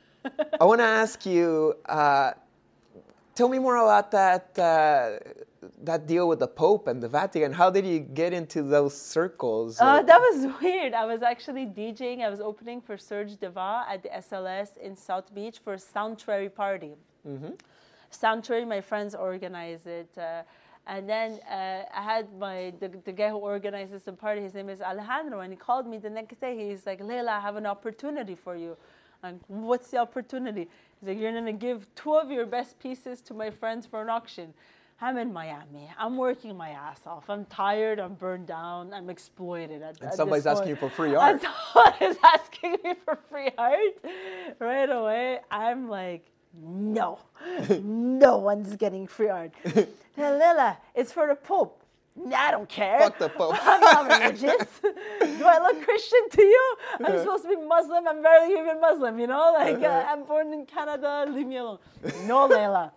I 0.60 0.64
want 0.64 0.80
to 0.80 0.86
ask 0.86 1.26
you. 1.26 1.74
Uh, 1.86 2.32
tell 3.34 3.48
me 3.48 3.58
more 3.58 3.76
about 3.76 4.10
that 4.10 4.58
uh, 4.58 5.18
that 5.84 6.06
deal 6.06 6.28
with 6.28 6.38
the 6.38 6.48
Pope 6.48 6.88
and 6.88 7.02
the 7.02 7.08
Vatican. 7.08 7.52
How 7.52 7.70
did 7.70 7.86
you 7.86 8.00
get 8.00 8.32
into 8.32 8.62
those 8.62 8.96
circles? 8.96 9.80
Uh, 9.80 10.02
that 10.02 10.20
was 10.20 10.52
weird. 10.62 10.94
I 10.94 11.04
was 11.04 11.22
actually 11.22 11.66
DJing. 11.66 12.22
I 12.22 12.30
was 12.30 12.40
opening 12.40 12.80
for 12.80 12.96
Serge 12.96 13.36
Devant 13.36 13.88
at 13.90 14.02
the 14.02 14.08
SLS 14.10 14.76
in 14.78 14.96
South 14.96 15.34
Beach 15.34 15.58
for 15.64 15.74
a 15.74 15.78
Sanctuary 15.78 16.48
party. 16.48 16.92
Sanctuary, 18.10 18.64
my 18.64 18.80
friends 18.80 19.14
organized 19.14 19.86
it. 19.86 20.10
Uh, 20.16 20.42
and 20.86 21.08
then 21.08 21.38
uh, 21.50 21.84
I 21.94 22.02
had 22.02 22.26
my 22.38 22.72
the, 22.80 22.88
the 23.04 23.12
guy 23.12 23.30
who 23.30 23.36
organizes 23.36 24.02
the 24.02 24.12
party. 24.12 24.42
His 24.42 24.54
name 24.54 24.68
is 24.68 24.80
Alejandro, 24.80 25.40
and 25.40 25.52
he 25.52 25.56
called 25.56 25.86
me 25.86 25.98
the 25.98 26.10
next 26.10 26.40
day. 26.40 26.68
He's 26.68 26.86
like, 26.86 27.00
"Leyla, 27.00 27.28
I 27.28 27.40
have 27.40 27.56
an 27.56 27.66
opportunity 27.66 28.34
for 28.34 28.56
you." 28.56 28.76
I'm 29.22 29.40
"What's 29.46 29.90
the 29.90 29.98
opportunity?" 29.98 30.68
He's 31.00 31.08
like, 31.08 31.18
"You're 31.20 31.32
gonna 31.32 31.52
give 31.52 31.86
two 31.94 32.14
of 32.14 32.30
your 32.30 32.46
best 32.46 32.78
pieces 32.80 33.20
to 33.22 33.34
my 33.34 33.50
friends 33.50 33.86
for 33.86 34.02
an 34.02 34.08
auction." 34.08 34.52
I'm 35.00 35.16
in 35.18 35.32
Miami. 35.32 35.90
I'm 35.98 36.16
working 36.16 36.56
my 36.56 36.70
ass 36.70 37.00
off. 37.06 37.28
I'm 37.28 37.44
tired. 37.46 37.98
I'm 37.98 38.14
burned 38.14 38.46
down. 38.46 38.94
I'm 38.94 39.10
exploited. 39.10 39.82
At, 39.82 40.00
at 40.02 40.14
somebody's 40.14 40.46
asking 40.46 40.68
you 40.68 40.76
for 40.76 40.88
free 40.90 41.08
And 41.08 41.16
art. 41.18 41.40
someone 41.42 41.94
is 42.00 42.16
asking 42.22 42.76
me 42.84 42.94
for 43.04 43.18
free 43.28 43.50
art 43.58 43.94
right 44.60 44.88
away. 44.90 45.40
I'm 45.50 45.88
like, 45.88 46.26
no, 46.54 47.18
no 47.82 48.38
one's 48.38 48.76
getting 48.76 49.06
free 49.08 49.28
art. 49.28 49.52
Leyla, 50.18 50.76
it's 50.94 51.12
for 51.12 51.26
the 51.26 51.34
Pope. 51.34 51.80
Nah, 52.14 52.36
I 52.36 52.50
don't 52.50 52.68
care. 52.68 53.00
Fuck 53.00 53.18
the 53.18 53.30
Pope. 53.30 53.56
I'm 53.62 53.80
not 53.80 54.20
religious. 54.20 54.68
Do 54.82 55.44
I 55.46 55.58
look 55.62 55.82
Christian 55.82 56.28
to 56.32 56.42
you? 56.42 56.76
I'm 57.06 57.18
supposed 57.18 57.42
to 57.44 57.48
be 57.48 57.56
Muslim. 57.56 58.06
I'm 58.06 58.22
barely 58.22 58.52
even 58.60 58.80
Muslim, 58.82 59.18
you 59.18 59.26
know? 59.26 59.50
Like, 59.54 59.82
uh, 59.82 60.04
I'm 60.06 60.24
born 60.24 60.52
in 60.52 60.66
Canada. 60.66 61.24
Leave 61.28 61.46
me 61.46 61.56
alone. 61.56 61.78
No, 62.26 62.46
Leyla. 62.48 62.90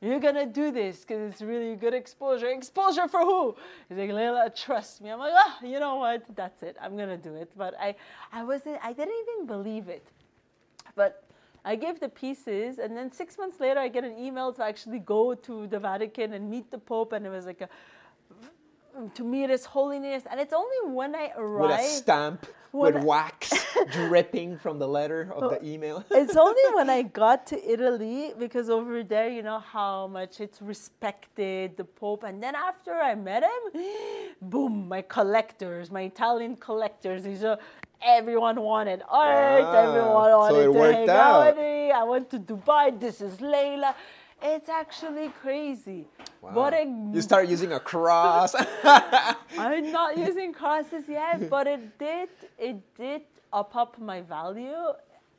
You're 0.00 0.20
gonna 0.20 0.46
do 0.46 0.70
this 0.70 1.00
because 1.00 1.30
it's 1.30 1.42
really 1.42 1.76
good 1.76 1.92
exposure. 1.92 2.46
Exposure 2.48 3.06
for 3.06 3.20
who? 3.20 3.54
He's 3.88 3.98
like, 3.98 4.10
Leyla, 4.10 4.54
trust 4.54 5.02
me. 5.02 5.10
I'm 5.10 5.18
like, 5.18 5.34
ah, 5.34 5.58
you 5.62 5.78
know 5.78 5.96
what? 5.96 6.24
That's 6.34 6.62
it. 6.62 6.76
I'm 6.80 6.96
gonna 6.96 7.18
do 7.18 7.34
it. 7.34 7.50
But 7.54 7.74
I, 7.78 7.94
I 8.32 8.42
wasn't. 8.42 8.78
I 8.82 8.94
didn't 8.94 9.14
even 9.28 9.46
believe 9.46 9.88
it. 9.88 10.06
But 10.94 11.24
I 11.64 11.76
gave 11.76 12.00
the 12.00 12.08
pieces, 12.08 12.78
and 12.78 12.96
then 12.96 13.12
six 13.12 13.36
months 13.36 13.60
later, 13.60 13.78
I 13.78 13.88
get 13.88 14.04
an 14.04 14.18
email 14.18 14.52
to 14.54 14.64
actually 14.64 15.00
go 15.00 15.34
to 15.34 15.66
the 15.66 15.78
Vatican 15.78 16.32
and 16.32 16.48
meet 16.48 16.70
the 16.70 16.78
Pope, 16.78 17.12
and 17.12 17.26
it 17.26 17.30
was 17.30 17.44
like 17.44 17.60
a 17.60 17.68
to 19.14 19.24
meet 19.24 19.50
His 19.50 19.64
Holiness. 19.64 20.24
And 20.30 20.40
it's 20.40 20.52
only 20.52 20.94
when 20.94 21.14
I 21.14 21.32
arrive. 21.36 21.70
with 21.70 21.80
a 21.80 21.82
stamp, 21.82 22.46
with 22.72 22.96
I- 22.96 23.04
wax 23.04 23.52
dripping 23.92 24.58
from 24.58 24.78
the 24.78 24.86
letter 24.88 25.32
of 25.34 25.50
the 25.50 25.64
email. 25.66 26.04
it's 26.10 26.36
only 26.36 26.62
when 26.74 26.88
I 26.90 27.02
got 27.22 27.46
to 27.48 27.72
Italy 27.72 28.32
because 28.38 28.70
over 28.70 29.02
there, 29.02 29.28
you 29.28 29.42
know 29.42 29.58
how 29.58 30.06
much 30.06 30.40
it's 30.40 30.60
respected, 30.62 31.76
the 31.76 31.84
Pope. 31.84 32.24
And 32.24 32.42
then 32.42 32.54
after 32.54 32.94
I 32.94 33.14
met 33.14 33.42
him, 33.42 33.82
boom, 34.42 34.88
my 34.88 35.02
collectors, 35.02 35.90
my 35.90 36.02
Italian 36.02 36.56
collectors, 36.56 37.22
these 37.24 37.44
are. 37.44 37.58
Everyone 38.02 38.58
wanted 38.62 39.02
art. 39.10 39.62
Ah, 39.62 39.88
everyone 39.88 40.30
so 40.30 40.38
wanted 40.38 40.70
it 40.70 40.72
to 40.72 40.92
hang 40.94 41.10
out 41.10 41.16
out. 41.16 41.46
with 41.48 41.56
me. 41.58 41.90
I 41.90 42.02
went 42.02 42.30
to 42.30 42.38
Dubai. 42.38 42.98
This 42.98 43.20
is 43.20 43.34
Leyla. 43.52 43.94
It's 44.42 44.68
actually 44.68 45.28
crazy. 45.42 46.06
What 46.40 46.72
a 46.72 46.84
you 47.12 47.20
start 47.20 47.48
using 47.48 47.72
a 47.72 47.80
cross. 47.80 48.54
I'm 48.84 49.92
not 49.92 50.16
using 50.28 50.52
crosses 50.52 51.04
yet, 51.08 51.50
but 51.50 51.66
it 51.66 51.98
did 51.98 52.28
it 52.58 52.76
did 52.96 53.22
up 53.52 53.74
up 53.76 53.98
my 53.98 54.20
value. 54.22 54.74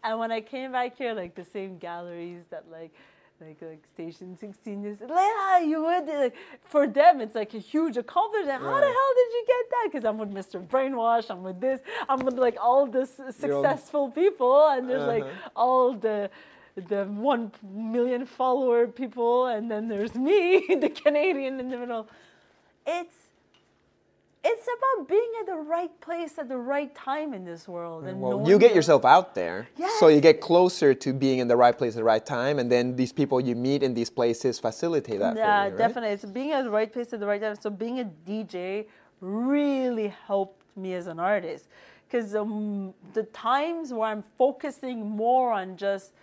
And 0.03 0.19
when 0.19 0.31
I 0.31 0.41
came 0.41 0.71
back 0.71 0.97
here, 0.97 1.13
like 1.13 1.35
the 1.35 1.45
same 1.45 1.77
galleries 1.77 2.43
that 2.51 2.65
like 2.71 2.91
like 3.39 3.59
like 3.61 3.83
Station 3.95 4.37
16 4.37 4.85
is 4.85 4.99
Leyla, 4.99 5.67
you 5.67 5.81
would 5.83 6.05
like, 6.07 6.35
for 6.63 6.85
them 6.87 7.21
it's 7.21 7.33
like 7.33 7.55
a 7.55 7.59
huge 7.59 7.97
accomplishment. 7.97 8.61
How 8.61 8.79
the 8.79 8.85
hell 8.85 9.11
did 9.19 9.29
you 9.37 9.43
get 9.47 9.65
that? 9.71 9.89
Because 9.91 10.05
I'm 10.05 10.19
with 10.19 10.31
Mr. 10.31 10.63
Brainwash, 10.65 11.31
I'm 11.31 11.41
with 11.41 11.59
this, 11.59 11.79
I'm 12.07 12.19
with 12.19 12.37
like 12.37 12.57
all 12.61 12.85
the 12.85 13.07
successful 13.07 14.11
people, 14.11 14.67
and 14.69 14.87
there's 14.87 15.07
like 15.07 15.23
Uh-huh. 15.23 15.49
all 15.63 15.93
the 15.93 16.29
the 16.75 17.05
one 17.05 17.51
million 17.63 18.25
follower 18.25 18.87
people, 18.87 19.47
and 19.47 19.69
then 19.69 19.87
there's 19.87 20.15
me, 20.15 20.65
the 20.79 20.89
Canadian 20.89 21.59
in 21.59 21.69
the 21.69 21.77
middle. 21.77 22.07
It's 22.85 23.15
it's 24.43 24.67
about 24.67 25.07
being 25.07 25.31
at 25.39 25.45
the 25.45 25.55
right 25.55 26.01
place 26.01 26.39
at 26.39 26.49
the 26.49 26.57
right 26.57 26.93
time 26.95 27.31
in 27.31 27.45
this 27.45 27.67
world. 27.67 28.05
And 28.05 28.19
Well, 28.19 28.47
you 28.49 28.57
get 28.57 28.69
your- 28.69 28.77
yourself 28.77 29.05
out 29.05 29.35
there, 29.35 29.67
so 29.99 30.07
you 30.07 30.19
get 30.19 30.41
closer 30.41 30.95
to 30.95 31.13
being 31.13 31.37
in 31.37 31.47
the 31.47 31.55
right 31.55 31.77
place 31.77 31.93
at 31.93 31.97
the 31.97 32.03
right 32.03 32.25
time, 32.25 32.57
and 32.57 32.71
then 32.71 32.95
these 32.95 33.13
people 33.13 33.39
you 33.39 33.55
meet 33.55 33.83
in 33.83 33.93
these 33.93 34.09
places 34.09 34.57
facilitate 34.59 35.19
that. 35.19 35.37
Yeah, 35.37 35.61
for 35.61 35.65
you, 35.65 35.69
right? 35.69 35.77
definitely. 35.77 36.09
It's 36.15 36.25
being 36.25 36.51
at 36.53 36.63
the 36.63 36.71
right 36.71 36.91
place 36.91 37.13
at 37.13 37.19
the 37.19 37.27
right 37.27 37.39
time. 37.39 37.55
So 37.61 37.69
being 37.69 37.99
a 37.99 38.05
DJ 38.27 38.87
really 39.19 40.07
helped 40.25 40.59
me 40.75 40.95
as 40.95 41.05
an 41.05 41.19
artist 41.19 41.67
because 42.07 42.33
um, 42.35 42.93
the 43.13 43.23
times 43.23 43.93
where 43.93 44.09
I'm 44.09 44.23
focusing 44.37 45.07
more 45.07 45.51
on 45.53 45.77
just 45.77 46.13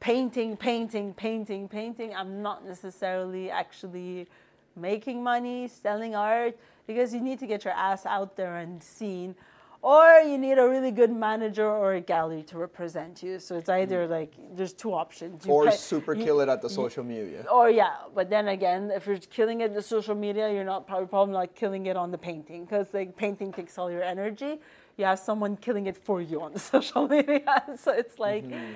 painting, 0.00 0.56
painting, 0.56 1.14
painting, 1.14 1.68
painting, 1.68 2.14
I'm 2.14 2.42
not 2.42 2.66
necessarily 2.66 3.50
actually 3.50 4.28
making 4.76 5.22
money, 5.22 5.68
selling 5.68 6.14
art 6.14 6.58
because 6.86 7.14
you 7.14 7.20
need 7.20 7.38
to 7.40 7.46
get 7.46 7.64
your 7.64 7.74
ass 7.74 8.06
out 8.06 8.36
there 8.36 8.56
and 8.56 8.82
seen. 8.82 9.34
Or 9.82 10.20
you 10.20 10.36
need 10.36 10.58
a 10.58 10.68
really 10.68 10.90
good 10.90 11.12
manager 11.12 11.68
or 11.68 11.94
a 11.94 12.00
gallery 12.00 12.42
to 12.44 12.58
represent 12.58 13.22
you. 13.22 13.38
So 13.38 13.56
it's 13.56 13.68
either 13.68 14.06
mm. 14.06 14.10
like 14.10 14.32
there's 14.56 14.72
two 14.72 14.92
options. 14.92 15.46
You 15.46 15.52
Or 15.52 15.66
pay- 15.66 15.76
super 15.76 16.14
you- 16.14 16.24
kill 16.24 16.40
it 16.40 16.48
at 16.48 16.60
the 16.60 16.68
social 16.68 17.04
media. 17.04 17.44
or 17.52 17.70
yeah, 17.70 17.94
but 18.14 18.28
then 18.28 18.48
again, 18.48 18.90
if 18.90 19.06
you're 19.06 19.18
killing 19.18 19.60
it 19.60 19.66
in 19.66 19.74
the 19.74 19.82
social 19.82 20.14
media, 20.14 20.52
you're 20.52 20.64
not 20.64 20.86
probably, 20.86 21.06
probably 21.06 21.34
not 21.34 21.54
killing 21.54 21.86
it 21.86 21.96
on 21.96 22.10
the 22.10 22.18
painting 22.18 22.64
because 22.64 22.92
like 22.94 23.16
painting 23.16 23.52
takes 23.52 23.78
all 23.78 23.90
your 23.90 24.02
energy. 24.02 24.58
You 24.96 25.04
have 25.04 25.18
someone 25.18 25.56
killing 25.56 25.86
it 25.86 25.96
for 25.96 26.20
you 26.20 26.42
on 26.42 26.52
the 26.52 26.58
social 26.72 27.06
media, 27.06 27.62
so 27.78 27.92
it's 27.92 28.18
like 28.18 28.44
mm-hmm. 28.44 28.72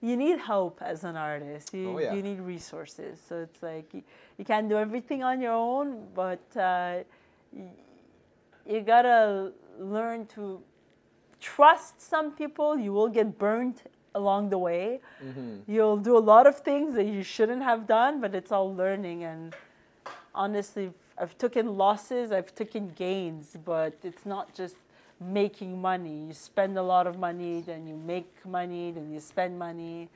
You 0.00 0.16
need 0.16 0.38
help 0.38 0.80
as 0.82 1.04
an 1.04 1.16
artist. 1.16 1.72
You 1.74 1.86
Mm-hmm. 1.88 1.96
Oh, 1.96 2.00
yeah. 2.00 2.14
you 2.14 2.22
need 2.22 2.40
resources. 2.40 3.18
So 3.28 3.40
it's 3.40 3.62
like 3.62 3.92
you, 3.94 4.02
you 4.38 4.44
can't 4.44 4.68
do 4.68 4.76
everything 4.76 5.22
on 5.24 5.40
your 5.40 5.52
own, 5.52 6.06
but 6.14 6.44
uh, 6.56 7.04
y- 7.52 7.70
you 8.66 8.80
gotta 8.80 9.52
learn 9.78 10.26
to 10.34 10.60
trust 11.40 12.00
some 12.00 12.32
people. 12.32 12.78
You 12.78 12.92
will 12.92 13.08
get 13.08 13.38
burned 13.38 13.82
along 14.14 14.50
the 14.50 14.58
way. 14.58 15.00
You'll 15.66 15.96
do 15.96 16.16
a 16.16 16.24
lot 16.32 16.46
of 16.46 16.58
things 16.60 16.94
that 16.94 17.06
you 17.06 17.22
shouldn't 17.22 17.62
have 17.62 17.86
done, 17.86 18.20
but 18.20 18.34
it's 18.34 18.52
all 18.52 18.74
learning. 18.74 19.24
And 19.24 19.54
honestly, 20.34 20.90
I've 21.18 21.36
taken 21.38 21.76
losses, 21.76 22.30
I've 22.32 22.54
taken 22.54 22.88
gains, 22.90 23.56
but 23.64 23.94
it's 24.02 24.24
not 24.26 24.54
just 24.54 24.76
making 25.32 25.80
money. 25.80 26.26
You 26.28 26.32
spend 26.32 26.76
a 26.78 26.82
lot 26.82 27.06
of 27.06 27.18
money, 27.18 27.60
then 27.60 27.86
you 27.86 27.96
make 27.96 28.28
money, 28.44 28.92
then 28.92 29.10
you 29.10 29.20
spend 29.20 29.58
money. 29.58 30.08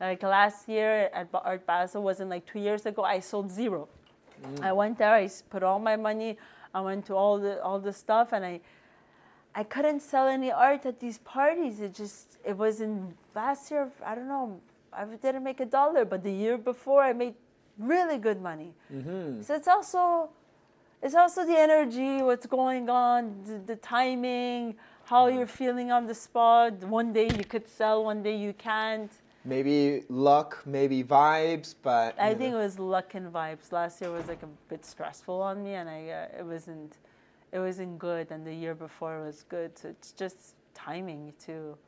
Like 0.00 0.22
last 0.22 0.68
year 0.68 1.10
at 1.12 1.28
Art 1.34 1.66
Basel, 1.66 2.02
wasn't 2.02 2.30
like 2.30 2.46
two 2.46 2.60
years 2.60 2.86
ago, 2.86 3.02
I 3.02 3.20
sold 3.20 3.50
zero. 3.50 3.88
Mm. 4.42 4.62
I 4.62 4.72
went 4.72 4.98
there, 4.98 5.12
I 5.12 5.28
put 5.50 5.62
all 5.62 5.78
my 5.78 5.96
money, 5.96 6.38
I 6.72 6.80
went 6.80 7.06
to 7.06 7.14
all 7.14 7.38
the 7.38 7.60
all 7.62 7.80
the 7.80 7.92
stuff, 7.92 8.32
and 8.32 8.44
I 8.44 8.60
I 9.54 9.64
couldn't 9.64 10.00
sell 10.00 10.28
any 10.28 10.52
art 10.52 10.86
at 10.86 11.00
these 11.00 11.18
parties. 11.18 11.80
It 11.80 11.94
just 11.94 12.38
it 12.44 12.56
wasn't 12.56 13.16
last 13.34 13.70
year. 13.70 13.90
I 14.04 14.14
don't 14.14 14.28
know. 14.28 14.60
I 14.92 15.04
didn't 15.04 15.42
make 15.42 15.60
a 15.60 15.66
dollar, 15.66 16.04
but 16.04 16.22
the 16.22 16.32
year 16.32 16.56
before 16.56 17.02
I 17.02 17.12
made 17.12 17.34
really 17.78 18.18
good 18.18 18.40
money. 18.40 18.72
Mm-hmm. 18.92 19.42
So 19.42 19.54
it's 19.54 19.68
also 19.68 20.30
it's 21.02 21.14
also 21.14 21.44
the 21.44 21.56
energy, 21.56 22.22
what's 22.22 22.46
going 22.46 22.90
on, 22.90 23.34
the, 23.44 23.58
the 23.58 23.76
timing, 23.76 24.74
how 25.04 25.28
you're 25.28 25.46
feeling 25.46 25.90
on 25.92 26.06
the 26.06 26.14
spot. 26.14 26.72
One 26.80 27.12
day 27.12 27.26
you 27.26 27.44
could 27.44 27.68
sell, 27.68 28.04
one 28.04 28.22
day 28.22 28.36
you 28.36 28.52
can't. 28.52 29.10
Maybe 29.44 30.02
luck, 30.08 30.62
maybe 30.66 31.02
vibes, 31.04 31.74
but 31.82 32.18
I 32.20 32.34
think 32.34 32.52
it 32.52 32.56
was 32.56 32.78
luck 32.78 33.14
and 33.14 33.32
vibes. 33.32 33.72
Last 33.72 34.00
year 34.00 34.10
was 34.10 34.26
like 34.26 34.42
a 34.42 34.48
bit 34.68 34.84
stressful 34.84 35.40
on 35.40 35.62
me, 35.62 35.74
and 35.74 35.88
I 35.88 36.08
uh, 36.10 36.40
it 36.40 36.44
wasn't 36.44 36.98
it 37.52 37.60
wasn't 37.60 37.98
good. 37.98 38.30
And 38.30 38.46
the 38.46 38.52
year 38.52 38.74
before 38.74 39.22
was 39.22 39.44
good. 39.48 39.78
So 39.78 39.88
it's 39.88 40.12
just 40.12 40.56
timing 40.74 41.32
too. 41.38 41.78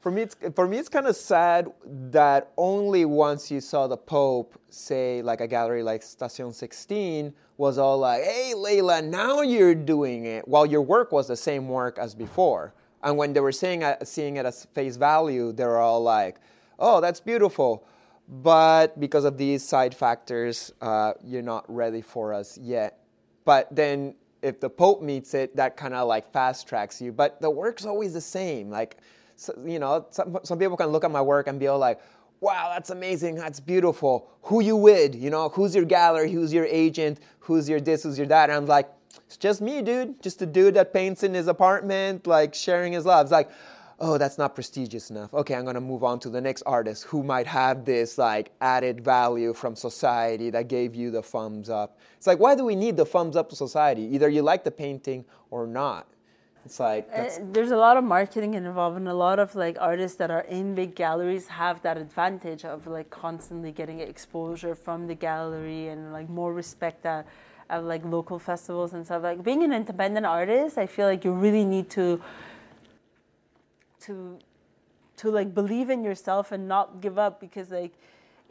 For 0.00 0.10
me, 0.10 0.22
it's 0.22 0.36
for 0.54 0.68
me, 0.68 0.76
it's 0.76 0.90
kind 0.90 1.06
of 1.06 1.16
sad 1.16 1.72
that 2.10 2.52
only 2.58 3.06
once 3.06 3.50
you 3.50 3.60
saw 3.60 3.86
the 3.86 3.96
Pope 3.96 4.60
say, 4.68 5.22
like 5.22 5.40
a 5.40 5.46
gallery 5.46 5.82
like 5.82 6.02
Station 6.02 6.52
16 6.52 7.32
was 7.56 7.78
all 7.78 7.98
like, 7.98 8.22
"Hey, 8.22 8.52
Leyla, 8.56 9.04
now 9.04 9.40
you're 9.42 9.74
doing 9.74 10.24
it," 10.24 10.46
while 10.48 10.66
your 10.66 10.82
work 10.82 11.12
was 11.12 11.28
the 11.28 11.36
same 11.36 11.68
work 11.68 11.98
as 11.98 12.14
before. 12.14 12.74
And 13.02 13.16
when 13.16 13.32
they 13.32 13.40
were 13.40 13.52
saying, 13.52 13.84
uh, 13.84 14.04
seeing 14.04 14.36
it 14.36 14.46
as 14.46 14.64
face 14.74 14.96
value, 14.96 15.52
they 15.52 15.64
were 15.64 15.78
all 15.78 16.02
like, 16.02 16.40
"Oh, 16.78 17.00
that's 17.00 17.20
beautiful," 17.20 17.84
but 18.28 18.98
because 18.98 19.24
of 19.24 19.36
these 19.36 19.62
side 19.62 19.94
factors, 19.94 20.72
uh, 20.80 21.12
you're 21.22 21.42
not 21.42 21.64
ready 21.68 22.00
for 22.00 22.32
us 22.32 22.58
yet. 22.58 22.98
But 23.44 23.68
then 23.70 24.14
if 24.44 24.60
the 24.60 24.68
Pope 24.68 25.02
meets 25.02 25.34
it, 25.34 25.56
that 25.56 25.76
kind 25.76 25.94
of 25.94 26.06
like 26.06 26.30
fast 26.30 26.68
tracks 26.68 27.00
you. 27.00 27.12
But 27.12 27.40
the 27.40 27.50
work's 27.50 27.86
always 27.86 28.12
the 28.12 28.20
same. 28.20 28.70
Like, 28.70 28.98
so, 29.36 29.54
you 29.64 29.78
know, 29.78 30.06
some, 30.10 30.38
some 30.44 30.58
people 30.58 30.76
can 30.76 30.88
look 30.88 31.02
at 31.02 31.10
my 31.10 31.22
work 31.22 31.46
and 31.46 31.58
be 31.58 31.66
all 31.66 31.78
like, 31.78 32.00
wow, 32.44 32.70
that's 32.74 32.90
amazing, 32.90 33.36
that's 33.36 33.58
beautiful. 33.58 34.28
Who 34.42 34.60
you 34.60 34.76
with? 34.76 35.14
You 35.14 35.30
know, 35.30 35.48
who's 35.48 35.74
your 35.74 35.86
gallery? 35.86 36.30
Who's 36.30 36.52
your 36.52 36.66
agent? 36.66 37.18
Who's 37.40 37.68
your 37.68 37.80
this? 37.80 38.02
Who's 38.02 38.18
your 38.18 38.26
that? 38.26 38.50
And 38.50 38.56
I'm 38.56 38.66
like, 38.66 38.90
it's 39.26 39.38
just 39.38 39.62
me, 39.62 39.80
dude. 39.80 40.22
Just 40.22 40.42
a 40.42 40.46
dude 40.46 40.74
that 40.74 40.92
paints 40.92 41.22
in 41.22 41.32
his 41.32 41.48
apartment, 41.48 42.26
like 42.26 42.54
sharing 42.54 42.92
his 42.92 43.06
love. 43.06 43.24
It's 43.24 43.32
like, 43.32 43.50
oh, 43.98 44.18
that's 44.18 44.36
not 44.36 44.54
prestigious 44.54 45.08
enough. 45.08 45.32
Okay, 45.32 45.54
I'm 45.54 45.64
gonna 45.64 45.80
move 45.80 46.04
on 46.04 46.20
to 46.20 46.28
the 46.28 46.40
next 46.40 46.62
artist 46.66 47.04
who 47.04 47.22
might 47.22 47.46
have 47.46 47.86
this 47.86 48.18
like 48.18 48.52
added 48.60 49.02
value 49.02 49.54
from 49.54 49.74
society 49.74 50.50
that 50.50 50.68
gave 50.68 50.94
you 50.94 51.10
the 51.10 51.22
thumbs 51.22 51.70
up. 51.70 51.98
It's 52.18 52.26
like, 52.26 52.38
why 52.38 52.54
do 52.54 52.64
we 52.66 52.76
need 52.76 52.98
the 52.98 53.06
thumbs 53.06 53.36
up 53.36 53.48
to 53.50 53.56
society? 53.56 54.02
Either 54.14 54.28
you 54.28 54.42
like 54.42 54.64
the 54.64 54.70
painting 54.70 55.24
or 55.50 55.66
not. 55.66 56.06
It's 56.64 56.80
like, 56.80 57.08
Uh, 57.12 57.28
there's 57.52 57.70
a 57.70 57.76
lot 57.76 57.96
of 57.96 58.04
marketing 58.04 58.54
involved, 58.54 58.96
and 58.96 59.08
a 59.08 59.14
lot 59.14 59.38
of 59.38 59.54
like 59.54 59.76
artists 59.80 60.16
that 60.16 60.30
are 60.30 60.46
in 60.48 60.74
big 60.74 60.94
galleries 60.94 61.48
have 61.48 61.82
that 61.82 61.96
advantage 61.98 62.64
of 62.64 62.86
like 62.86 63.10
constantly 63.10 63.70
getting 63.70 64.00
exposure 64.00 64.74
from 64.74 65.06
the 65.06 65.14
gallery 65.14 65.88
and 65.88 66.12
like 66.12 66.28
more 66.28 66.54
respect 66.54 67.04
at, 67.04 67.26
at 67.68 67.84
like 67.84 68.02
local 68.04 68.38
festivals 68.38 68.94
and 68.94 69.04
stuff. 69.04 69.22
Like 69.22 69.42
being 69.42 69.62
an 69.62 69.72
independent 69.72 70.24
artist, 70.24 70.78
I 70.78 70.86
feel 70.86 71.06
like 71.06 71.24
you 71.24 71.32
really 71.32 71.64
need 71.64 71.90
to 71.90 72.20
to 74.00 74.38
to 75.16 75.30
like 75.30 75.54
believe 75.54 75.90
in 75.90 76.02
yourself 76.02 76.52
and 76.52 76.66
not 76.66 77.00
give 77.00 77.18
up 77.18 77.40
because 77.40 77.70
like 77.70 77.92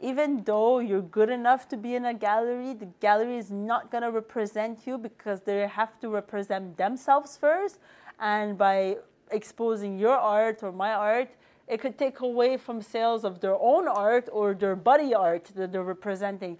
even 0.00 0.42
though 0.44 0.80
you're 0.80 1.02
good 1.02 1.30
enough 1.30 1.68
to 1.68 1.76
be 1.76 1.94
in 1.94 2.04
a 2.06 2.14
gallery 2.14 2.74
the 2.74 2.88
gallery 3.00 3.36
is 3.36 3.50
not 3.50 3.90
going 3.90 4.02
to 4.02 4.10
represent 4.10 4.86
you 4.86 4.98
because 4.98 5.42
they 5.42 5.66
have 5.66 5.98
to 6.00 6.08
represent 6.08 6.76
themselves 6.76 7.36
first 7.36 7.78
and 8.20 8.56
by 8.56 8.96
exposing 9.30 9.98
your 9.98 10.16
art 10.16 10.62
or 10.62 10.72
my 10.72 10.92
art 10.92 11.30
it 11.66 11.80
could 11.80 11.96
take 11.98 12.20
away 12.20 12.56
from 12.56 12.82
sales 12.82 13.24
of 13.24 13.40
their 13.40 13.56
own 13.58 13.88
art 13.88 14.28
or 14.32 14.54
their 14.54 14.76
buddy 14.76 15.14
art 15.14 15.50
that 15.54 15.72
they're 15.72 15.82
representing 15.82 16.58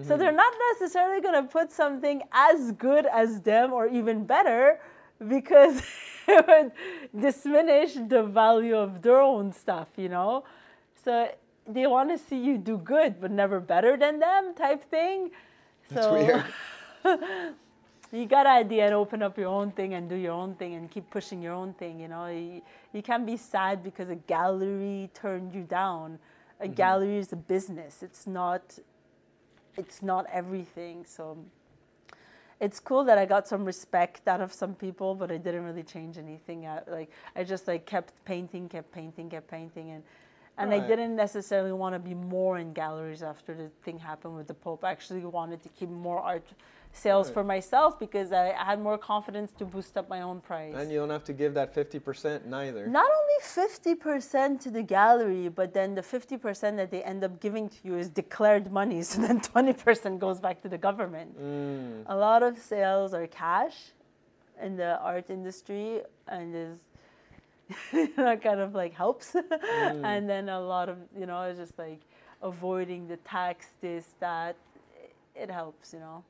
so 0.00 0.16
they're 0.16 0.32
not 0.32 0.54
necessarily 0.72 1.20
going 1.20 1.34
to 1.34 1.48
put 1.48 1.70
something 1.70 2.22
as 2.32 2.72
good 2.72 3.04
as 3.06 3.42
them 3.42 3.72
or 3.72 3.88
even 3.88 4.24
better 4.24 4.80
because 5.28 5.82
it 6.28 6.46
would 6.46 6.72
diminish 7.20 7.94
the 8.08 8.22
value 8.22 8.76
of 8.76 9.02
their 9.02 9.20
own 9.20 9.52
stuff, 9.52 9.88
you 9.96 10.08
know? 10.08 10.44
So 11.04 11.28
they 11.66 11.86
want 11.86 12.08
to 12.10 12.16
see 12.16 12.38
you 12.38 12.56
do 12.56 12.78
good, 12.78 13.20
but 13.20 13.30
never 13.30 13.60
better 13.60 13.96
than 13.98 14.18
them 14.18 14.54
type 14.54 14.82
thing. 14.88 15.30
that's 15.90 16.06
so 16.06 16.14
weird. 16.14 17.54
you 18.12 18.26
gotta 18.26 18.50
at 18.50 18.68
the 18.68 18.80
end 18.80 18.94
open 18.94 19.22
up 19.22 19.38
your 19.38 19.48
own 19.48 19.72
thing 19.72 19.94
and 19.94 20.08
do 20.08 20.14
your 20.14 20.32
own 20.32 20.54
thing 20.54 20.74
and 20.74 20.90
keep 20.90 21.08
pushing 21.10 21.40
your 21.40 21.54
own 21.54 21.72
thing, 21.74 21.98
you 21.98 22.08
know? 22.08 22.26
You, 22.26 22.60
you 22.92 23.02
can't 23.02 23.24
be 23.24 23.38
sad 23.38 23.82
because 23.82 24.10
a 24.10 24.16
gallery 24.16 25.10
turned 25.14 25.54
you 25.54 25.62
down. 25.62 26.18
A 26.60 26.64
mm-hmm. 26.64 26.74
gallery 26.74 27.16
is 27.16 27.32
a 27.32 27.36
business. 27.36 28.02
It's 28.02 28.26
not 28.26 28.78
it's 29.78 30.02
not 30.02 30.26
everything. 30.30 31.06
So 31.06 31.38
it's 32.60 32.78
cool 32.78 33.04
that 33.04 33.16
I 33.16 33.24
got 33.24 33.48
some 33.48 33.64
respect 33.64 34.28
out 34.28 34.42
of 34.42 34.52
some 34.52 34.74
people, 34.74 35.14
but 35.14 35.32
I 35.32 35.38
didn't 35.38 35.64
really 35.64 35.82
change 35.82 36.18
anything. 36.18 36.66
I, 36.66 36.80
like 36.86 37.10
I 37.34 37.44
just 37.44 37.66
like 37.66 37.86
kept 37.86 38.12
painting, 38.26 38.68
kept 38.68 38.92
painting, 38.92 39.30
kept 39.30 39.50
painting, 39.50 39.90
and 39.90 40.02
and 40.58 40.72
I 40.72 40.86
didn't 40.86 41.16
necessarily 41.16 41.72
want 41.72 41.94
to 41.94 41.98
be 41.98 42.14
more 42.14 42.58
in 42.58 42.74
galleries 42.74 43.22
after 43.22 43.54
the 43.54 43.70
thing 43.84 43.98
happened 43.98 44.36
with 44.36 44.46
the 44.46 44.54
Pope. 44.54 44.84
I 44.84 44.90
actually 44.90 45.24
wanted 45.24 45.62
to 45.62 45.70
keep 45.70 45.88
more 45.88 46.20
art 46.20 46.46
sales 46.92 47.28
Right. 47.28 47.34
for 47.34 47.44
myself 47.44 47.98
because 47.98 48.32
I, 48.32 48.52
had 48.52 48.80
more 48.80 48.98
confidence 48.98 49.50
to 49.58 49.64
boost 49.64 49.96
up 49.96 50.08
my 50.08 50.20
own 50.22 50.40
price. 50.40 50.74
and 50.76 50.90
you 50.92 50.98
don't 50.98 51.10
have 51.10 51.24
to 51.24 51.32
give 51.32 51.54
that 51.54 51.74
50% 51.74 52.44
neither. 52.46 52.86
Not 52.86 53.10
only 53.20 53.38
50% 53.40 54.60
to 54.60 54.70
the 54.70 54.82
gallery, 54.82 55.48
but 55.48 55.72
then 55.72 55.94
the 55.94 56.02
50% 56.02 56.76
that 56.76 56.90
they 56.90 57.02
end 57.02 57.24
up 57.24 57.40
giving 57.40 57.68
to 57.68 57.76
you 57.82 57.96
is 57.96 58.08
declared 58.08 58.70
money. 58.70 59.02
So 59.12 59.20
then 59.20 59.40
20% 59.40 60.18
goes 60.18 60.38
back 60.40 60.62
to 60.62 60.68
the 60.68 60.78
government. 60.78 61.38
Mm. 61.40 62.04
A 62.06 62.16
lot 62.16 62.42
of 62.42 62.58
sales 62.58 63.12
are 63.14 63.26
cash 63.26 63.76
in 64.62 64.76
the 64.76 64.98
art 65.00 65.28
industry, 65.30 66.02
and 66.28 66.54
is 66.54 66.78
know, 68.16 68.36
kind 68.36 68.60
of 68.60 68.74
like 68.74 68.94
helps. 68.94 69.34
and 70.10 70.28
then 70.28 70.48
a 70.48 70.60
lot 70.60 70.88
of, 70.88 70.98
you 71.18 71.26
know, 71.26 71.42
it's 71.42 71.58
just 71.58 71.78
like 71.78 72.00
avoiding 72.42 73.08
the 73.08 73.16
tax, 73.18 73.68
this, 73.80 74.06
that. 74.20 74.56
It 75.34 75.50
helps, 75.50 75.94
you 75.94 76.00
know. 76.00 76.24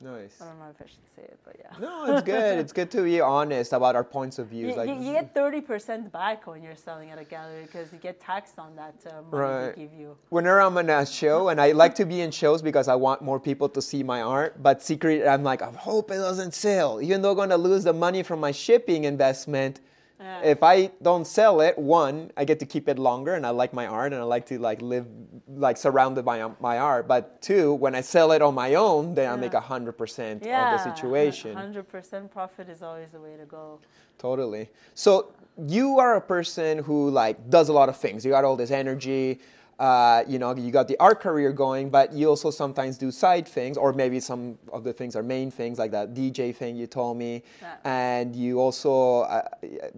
Nice. 0.00 0.36
I 0.40 0.44
don't 0.44 0.58
know 0.60 0.66
if 0.70 0.80
I 0.80 0.86
should 0.86 0.98
say 1.16 1.22
it, 1.22 1.38
but 1.44 1.56
yeah. 1.58 1.76
No, 1.80 2.14
it's 2.14 2.22
good. 2.24 2.58
it's 2.60 2.72
good 2.72 2.88
to 2.92 3.02
be 3.02 3.20
honest 3.20 3.72
about 3.72 3.96
our 3.96 4.04
points 4.04 4.38
of 4.38 4.46
view. 4.46 4.68
You, 4.68 4.76
like, 4.76 4.88
you, 4.88 4.94
you 4.94 5.12
get 5.12 5.34
30% 5.34 6.12
back 6.12 6.46
when 6.46 6.62
you're 6.62 6.76
selling 6.76 7.10
at 7.10 7.18
a 7.18 7.24
gallery 7.24 7.62
because 7.62 7.92
you 7.92 7.98
get 7.98 8.20
taxed 8.20 8.60
on 8.60 8.76
that 8.76 8.94
uh, 9.06 9.22
money 9.22 9.42
Right. 9.42 9.74
they 9.74 9.82
give 9.82 9.92
you. 9.94 10.16
whenever 10.28 10.60
I'm 10.60 10.78
in 10.78 10.88
a 10.88 11.04
show, 11.04 11.48
and 11.48 11.60
I 11.60 11.72
like 11.72 11.96
to 11.96 12.04
be 12.06 12.20
in 12.20 12.30
shows 12.30 12.62
because 12.62 12.86
I 12.86 12.94
want 12.94 13.22
more 13.22 13.40
people 13.40 13.68
to 13.70 13.82
see 13.82 14.04
my 14.04 14.22
art. 14.22 14.62
But 14.62 14.82
secret, 14.82 15.26
I'm 15.26 15.42
like, 15.42 15.62
I 15.62 15.70
hope 15.72 16.12
it 16.12 16.18
doesn't 16.18 16.54
sell, 16.54 17.02
even 17.02 17.20
though 17.22 17.32
I'm 17.32 17.36
gonna 17.36 17.56
lose 17.56 17.82
the 17.82 17.92
money 17.92 18.22
from 18.22 18.38
my 18.38 18.52
shipping 18.52 19.02
investment. 19.04 19.80
Yeah. 20.20 20.40
If 20.42 20.62
I 20.62 20.90
don't 21.00 21.26
sell 21.26 21.60
it, 21.60 21.78
one, 21.78 22.32
I 22.36 22.44
get 22.44 22.58
to 22.60 22.66
keep 22.66 22.88
it 22.88 22.98
longer, 22.98 23.34
and 23.34 23.46
I 23.46 23.50
like 23.50 23.72
my 23.72 23.86
art, 23.86 24.12
and 24.12 24.20
I 24.20 24.24
like 24.24 24.46
to 24.46 24.58
like 24.58 24.82
live 24.82 25.06
like 25.48 25.76
surrounded 25.76 26.24
by 26.24 26.40
um, 26.40 26.56
my 26.60 26.78
art. 26.78 27.06
But 27.06 27.40
two, 27.40 27.74
when 27.74 27.94
I 27.94 28.00
sell 28.00 28.32
it 28.32 28.42
on 28.42 28.54
my 28.54 28.74
own, 28.74 29.14
then 29.14 29.30
I 29.32 29.36
make 29.36 29.52
Yeah. 29.52 29.60
hundred 29.60 29.92
percent 29.92 30.42
Yeah, 30.44 30.64
of 30.64 30.70
the 30.84 30.90
situation. 30.92 31.54
100% 31.56 32.30
profit 32.30 32.68
is 32.68 32.82
always 32.82 33.10
the 33.12 33.20
way 33.20 33.36
to 33.36 33.44
go. 33.46 33.78
Totally. 34.18 34.70
So 34.94 35.32
you 35.66 35.98
are 35.98 36.16
a 36.16 36.20
person 36.20 36.78
who 36.78 37.10
like 37.10 37.48
does 37.50 37.68
a 37.68 37.72
lot 37.72 37.88
of 37.88 37.96
things. 37.96 38.24
You 38.24 38.32
got 38.32 38.44
all 38.44 38.56
this 38.56 38.70
energy. 38.70 39.40
Uh, 39.78 40.24
you 40.26 40.40
know, 40.40 40.54
you 40.56 40.72
got 40.72 40.88
the 40.88 40.96
art 40.98 41.20
career 41.20 41.52
going, 41.52 41.88
but 41.88 42.12
you 42.12 42.28
also 42.28 42.50
sometimes 42.50 42.98
do 42.98 43.12
side 43.12 43.46
things, 43.46 43.76
or 43.76 43.92
maybe 43.92 44.18
some 44.18 44.58
of 44.72 44.82
the 44.82 44.92
things 44.92 45.14
are 45.14 45.22
main 45.22 45.50
things, 45.52 45.78
like 45.78 45.92
that 45.92 46.14
DJ 46.14 46.52
thing 46.54 46.74
you 46.74 46.86
told 46.88 47.16
me. 47.16 47.44
Yeah. 47.62 47.76
And 47.84 48.34
you 48.34 48.58
also, 48.58 49.20
uh, 49.22 49.42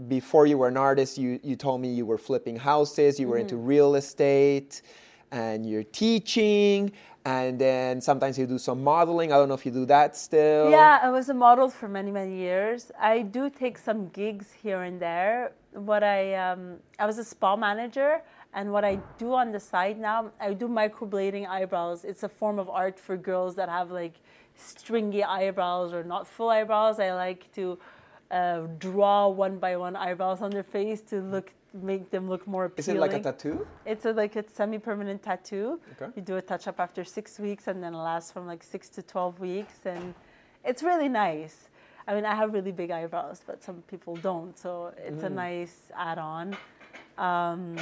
before 0.09 0.45
you 0.47 0.59
were 0.59 0.69
an 0.69 0.77
artist, 0.77 1.17
you, 1.17 1.41
you 1.43 1.57
told 1.57 1.81
me 1.81 1.89
you 1.89 2.05
were 2.05 2.19
flipping 2.19 2.57
houses, 2.57 3.19
you 3.19 3.27
were 3.29 3.39
into 3.39 3.55
Mm-hmm. 3.55 3.67
real 3.67 3.95
estate, 3.95 4.83
and 5.33 5.65
you're 5.65 5.85
teaching, 5.85 6.93
and 7.25 7.59
then 7.59 8.01
sometimes 8.01 8.39
you 8.39 8.47
do 8.47 8.59
some 8.59 8.83
modeling. 8.85 9.33
I 9.33 9.37
don't 9.37 9.49
know 9.49 9.55
if 9.55 9.65
you 9.65 9.73
do 9.73 9.87
that 9.87 10.17
still. 10.17 10.71
Yeah, 10.71 10.99
I 11.03 11.09
was 11.11 11.29
a 11.31 11.35
model 11.35 11.69
for 11.71 11.89
many, 11.89 12.11
many 12.11 12.37
years. 12.37 12.91
I 13.01 13.23
do 13.23 13.49
take 13.49 13.79
some 13.79 14.09
gigs 14.09 14.49
here 14.63 14.83
and 14.83 15.01
there. 15.01 15.53
What 15.73 16.03
I 16.03 16.35
um, 16.35 16.77
I 16.99 17.07
was 17.07 17.19
a 17.19 17.25
spa 17.25 17.57
manager, 17.57 18.23
and 18.53 18.73
what 18.73 18.85
I 18.85 18.99
do 19.19 19.35
on 19.35 19.53
the 19.53 19.61
side 19.61 19.99
now, 19.99 20.33
I 20.41 20.55
do 20.55 20.69
microblading 20.69 21.49
eyebrows. 21.49 22.05
It's 22.05 22.23
a 22.23 22.29
form 22.29 22.59
of 22.59 22.69
art 22.69 22.99
for 22.99 23.17
girls 23.17 23.55
that 23.57 23.69
have 23.69 23.91
like 23.91 24.15
stringy 24.57 25.25
eyebrows 25.25 25.93
or 25.93 26.03
not 26.05 26.27
full 26.27 26.51
eyebrows. 26.51 26.99
I 27.01 27.13
like 27.15 27.51
to 27.55 27.79
uh, 28.31 28.63
draw 28.79 29.29
one 29.29 29.59
by 29.59 29.77
one 29.77 29.97
eyebrows 29.97 30.43
on 30.43 30.51
their 30.51 30.63
face 30.63 31.01
to 31.03 31.21
look 31.21 31.53
make 31.73 32.11
them 32.11 32.29
look 32.29 32.47
more 32.49 32.65
appealing. 32.65 32.97
Is 32.97 32.97
it 32.97 33.01
like 33.01 33.13
a 33.13 33.21
tattoo? 33.21 33.67
It's 33.87 34.05
a, 34.05 34.13
like 34.13 34.35
a 34.35 34.45
semi-permanent 34.49 35.23
tattoo. 35.23 35.79
Okay. 35.93 36.11
You 36.17 36.23
do 36.23 36.37
a 36.37 36.43
touch-up 36.43 36.81
after 36.81 37.05
six 37.05 37.39
weeks, 37.39 37.69
and 37.69 37.81
then 37.81 37.95
it 37.95 37.99
lasts 37.99 38.33
from 38.33 38.45
like 38.47 38.65
six 38.65 38.89
to 38.89 39.03
twelve 39.03 39.39
weeks, 39.39 39.75
and 39.85 40.15
it's 40.65 40.83
really 40.83 41.09
nice. 41.09 41.69
I 42.09 42.15
mean, 42.15 42.25
I 42.25 42.35
have 42.35 42.53
really 42.53 42.73
big 42.73 42.91
eyebrows, 42.91 43.43
but 43.47 43.63
some 43.63 43.83
people 43.83 44.17
don't, 44.17 44.59
so 44.59 44.93
it's 44.97 45.23
a 45.23 45.31
nice 45.31 45.93
add-on. 45.97 46.57
Um, 47.19 47.77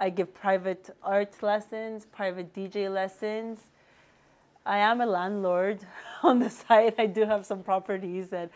I 0.00 0.10
give 0.10 0.34
private 0.34 0.90
art 1.02 1.42
lessons, 1.42 2.06
private 2.06 2.52
DJ 2.52 2.92
lessons. 2.92 3.60
I 4.64 4.78
am 4.78 5.00
a 5.00 5.06
landlord 5.06 5.80
on 6.22 6.38
the 6.38 6.50
side. 6.50 6.94
I 6.98 7.06
do 7.06 7.24
have 7.24 7.46
some 7.46 7.62
properties 7.62 8.32
and 8.32 8.50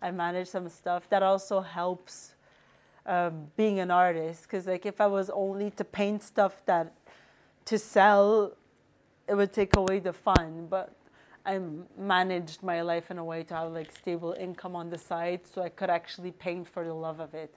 I 0.00 0.10
manage 0.10 0.48
some 0.48 0.68
stuff. 0.68 1.08
That 1.08 1.22
also 1.22 1.60
helps 1.60 2.34
um, 3.06 3.46
being 3.56 3.80
an 3.80 3.90
artist 3.90 4.42
because 4.42 4.66
like 4.66 4.86
if 4.86 5.00
I 5.00 5.06
was 5.06 5.30
only 5.30 5.70
to 5.72 5.84
paint 5.84 6.22
stuff 6.22 6.62
that 6.66 6.92
to 7.64 7.78
sell, 7.78 8.52
it 9.28 9.34
would 9.34 9.52
take 9.52 9.76
away 9.76 9.98
the 9.98 10.12
fun. 10.12 10.66
But 10.68 10.92
I 11.44 11.60
managed 11.98 12.62
my 12.62 12.82
life 12.82 13.10
in 13.10 13.18
a 13.18 13.24
way 13.24 13.42
to 13.44 13.54
have 13.54 13.72
like 13.72 13.92
stable 13.92 14.36
income 14.38 14.76
on 14.76 14.90
the 14.90 14.98
side, 14.98 15.40
so 15.52 15.62
I 15.62 15.68
could 15.68 15.90
actually 15.90 16.30
paint 16.32 16.68
for 16.68 16.84
the 16.84 16.94
love 16.94 17.20
of 17.20 17.34
it. 17.34 17.54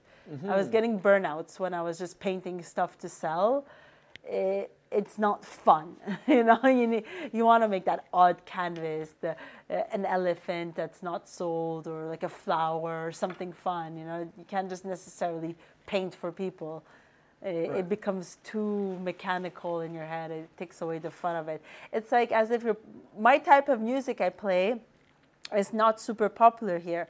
I 0.47 0.55
was 0.55 0.67
getting 0.67 0.99
burnouts 0.99 1.59
when 1.59 1.73
I 1.73 1.81
was 1.81 1.97
just 1.99 2.19
painting 2.19 2.61
stuff 2.63 2.97
to 2.99 3.09
sell. 3.09 3.65
It, 4.23 4.71
it's 4.91 5.17
not 5.17 5.43
fun, 5.45 5.95
you 6.27 6.43
know. 6.43 6.59
You 6.63 6.87
need, 6.87 7.03
you 7.33 7.45
want 7.45 7.63
to 7.63 7.67
make 7.67 7.85
that 7.85 8.05
odd 8.13 8.43
canvas, 8.45 9.09
the 9.21 9.31
uh, 9.69 9.83
an 9.91 10.05
elephant 10.05 10.75
that's 10.75 11.03
not 11.03 11.27
sold, 11.27 11.87
or 11.87 12.05
like 12.05 12.23
a 12.23 12.29
flower 12.29 13.05
or 13.05 13.11
something 13.11 13.51
fun. 13.53 13.97
You 13.97 14.05
know, 14.05 14.31
you 14.37 14.45
can't 14.47 14.69
just 14.69 14.85
necessarily 14.85 15.55
paint 15.85 16.15
for 16.15 16.31
people. 16.31 16.83
It, 17.41 17.69
Right. 17.69 17.79
it 17.81 17.89
becomes 17.89 18.37
too 18.43 18.97
mechanical 19.03 19.81
in 19.81 19.93
your 19.93 20.05
head. 20.05 20.31
It 20.31 20.49
takes 20.57 20.81
away 20.81 20.97
the 20.99 21.11
fun 21.11 21.35
of 21.35 21.47
it. 21.49 21.61
It's 21.93 22.11
like 22.11 22.31
as 22.31 22.49
if 22.51 22.63
you're 22.63 22.77
my 23.19 23.37
type 23.37 23.69
of 23.69 23.81
music 23.81 24.21
I 24.21 24.29
play 24.29 24.79
is 25.55 25.73
not 25.73 26.01
super 26.01 26.29
popular 26.29 26.79
here. 26.79 27.07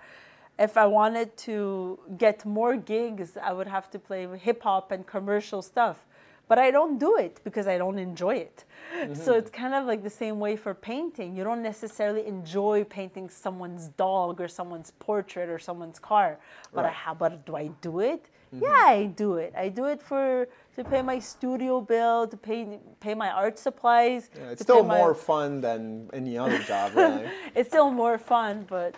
If 0.58 0.78
I 0.78 0.86
wanted 0.86 1.36
to 1.38 2.00
get 2.18 2.46
more 2.46 2.78
gigs, 2.78 3.38
I 3.42 3.52
would 3.52 3.68
have 3.68 3.90
to 3.92 4.00
play 4.00 4.28
hip 4.38 4.64
hop 4.64 4.92
and 4.92 5.06
commercial 5.06 5.62
stuff. 5.62 6.06
But 6.48 6.60
I 6.60 6.70
don't 6.70 7.00
do 7.00 7.18
it 7.18 7.42
because 7.44 7.68
I 7.68 7.78
don't 7.78 7.98
enjoy 7.98 8.36
it. 8.36 8.66
So 8.92 9.32
mm-hmm. 9.32 9.32
it's 9.40 9.50
kind 9.50 9.74
of 9.74 9.86
like 9.86 10.04
the 10.04 10.10
same 10.10 10.40
way 10.40 10.56
for 10.56 10.74
painting. 10.74 11.36
You 11.36 11.44
don't 11.44 11.64
necessarily 11.64 12.28
enjoy 12.28 12.84
painting 12.84 13.30
someone's 13.30 13.88
dog 13.90 14.40
or 14.40 14.48
someone's 14.48 14.92
portrait 15.00 15.50
or 15.50 15.58
someone's 15.58 15.98
car. 15.98 16.38
But 16.72 16.86
I, 16.86 16.90
how 16.90 17.16
but 17.16 17.46
do 17.46 17.56
I 17.56 17.68
do 17.82 18.00
it? 18.00 18.30
Mm-hmm. 18.54 18.64
Yeah, 18.64 18.84
I 18.86 19.06
do 19.06 19.36
it. 19.36 19.54
I 19.58 19.70
do 19.70 19.86
it 19.86 20.02
for 20.02 20.48
to 20.76 20.84
pay 20.84 21.02
my 21.02 21.20
studio 21.20 21.82
bill, 21.82 22.28
to 22.28 22.38
pay 22.38 22.80
pay 23.00 23.16
my 23.16 23.30
art 23.30 23.58
supplies. 23.58 24.30
Yeah, 24.36 24.52
it's 24.52 24.62
still 24.62 24.84
my- 24.84 24.98
more 24.98 25.16
fun 25.16 25.62
than 25.62 26.10
any 26.14 26.38
other 26.38 26.60
job, 26.60 26.96
really. 26.96 27.28
It's 27.56 27.70
still 27.70 27.90
more 27.90 28.18
fun, 28.18 28.66
but 28.70 28.96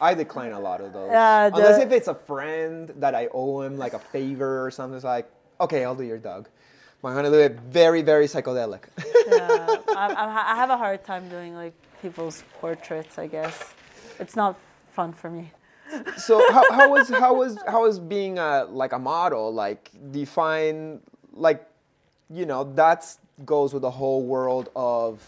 I 0.00 0.14
decline 0.14 0.52
a 0.52 0.60
lot 0.60 0.80
of 0.80 0.92
those. 0.92 1.10
Uh, 1.10 1.50
the- 1.50 1.56
Unless 1.56 1.80
if 1.82 1.92
it's 1.92 2.08
a 2.08 2.14
friend 2.14 2.92
that 2.96 3.14
I 3.14 3.28
owe 3.32 3.62
him 3.62 3.76
like 3.78 3.94
a 3.94 3.98
favor 3.98 4.64
or 4.64 4.70
something. 4.70 4.96
It's 4.96 5.04
like, 5.04 5.30
okay, 5.60 5.84
I'll 5.84 5.94
do 5.94 6.04
your 6.04 6.18
dog. 6.18 6.48
But 7.02 7.08
I'm 7.10 7.14
gonna 7.16 7.30
do 7.30 7.38
it 7.38 7.58
very, 7.60 8.02
very 8.02 8.26
psychedelic. 8.26 8.84
yeah, 9.28 9.76
I, 9.88 10.06
I 10.14 10.52
I 10.52 10.56
have 10.56 10.70
a 10.70 10.76
hard 10.78 11.04
time 11.04 11.28
doing 11.28 11.54
like 11.54 11.74
people's 12.00 12.42
portraits. 12.60 13.18
I 13.18 13.26
guess 13.26 13.74
it's 14.18 14.34
not 14.36 14.56
fun 14.92 15.12
for 15.12 15.28
me. 15.30 15.52
so 16.16 16.40
how, 16.50 16.64
how 16.72 16.90
was 16.90 17.10
how 17.10 17.34
was 17.34 17.58
how 17.66 17.82
was 17.82 17.98
being 18.00 18.38
a 18.38 18.64
like 18.70 18.92
a 18.94 18.98
model 18.98 19.52
like 19.52 19.90
define 20.12 20.98
like 21.34 21.62
you 22.30 22.46
know 22.46 22.64
that 22.74 23.04
goes 23.44 23.74
with 23.74 23.82
the 23.82 23.90
whole 23.90 24.22
world 24.22 24.70
of 24.74 25.20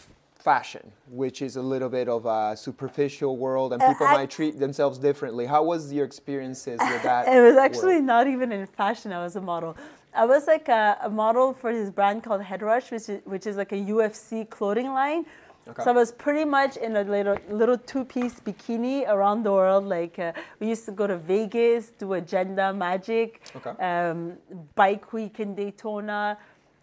fashion 0.51 0.85
which 1.23 1.39
is 1.47 1.53
a 1.63 1.65
little 1.73 1.89
bit 1.99 2.09
of 2.17 2.23
a 2.39 2.41
superficial 2.67 3.33
world 3.45 3.69
and 3.73 3.81
Uh, 3.83 3.89
people 3.91 4.07
I- 4.13 4.17
might 4.19 4.31
treat 4.39 4.55
themselves 4.67 4.97
differently 5.09 5.45
how 5.55 5.63
was 5.73 5.81
your 5.97 6.07
experiences 6.11 6.79
with 6.93 7.03
that 7.11 7.23
It 7.37 7.41
was 7.49 7.57
actually 7.67 7.99
world? 8.01 8.15
not 8.15 8.25
even 8.35 8.49
in 8.57 8.63
fashion. 8.83 9.09
I 9.19 9.21
was 9.27 9.35
a 9.43 9.45
model. 9.53 9.73
I 10.23 10.25
was 10.35 10.43
like 10.55 10.67
a, 10.83 10.85
a 11.09 11.11
model 11.23 11.47
for 11.61 11.71
this 11.79 11.91
brand 11.99 12.19
called 12.27 12.43
Headrush, 12.51 12.87
which 12.95 13.07
is 13.15 13.19
which 13.33 13.45
is 13.51 13.55
like 13.63 13.73
a 13.79 13.81
UFC 13.95 14.29
clothing 14.57 14.91
line. 15.01 15.23
Okay. 15.71 15.83
So 15.85 15.89
I 15.95 15.97
was 16.03 16.11
pretty 16.25 16.47
much 16.59 16.73
in 16.87 16.93
a 17.03 17.05
little 17.17 17.39
little 17.63 17.79
two-piece 17.91 18.37
bikini 18.47 18.97
around 19.15 19.39
the 19.49 19.53
world. 19.61 19.85
Like 19.99 20.17
uh, 20.27 20.33
we 20.61 20.65
used 20.75 20.85
to 20.91 20.95
go 21.01 21.05
to 21.13 21.17
Vegas, 21.33 21.83
do 22.01 22.07
Agenda 22.23 22.67
Magic, 22.87 23.29
Okay. 23.59 23.75
um, 23.89 24.19
Bike 24.83 25.07
Week 25.17 25.35
in 25.45 25.51
Daytona. 25.63 26.21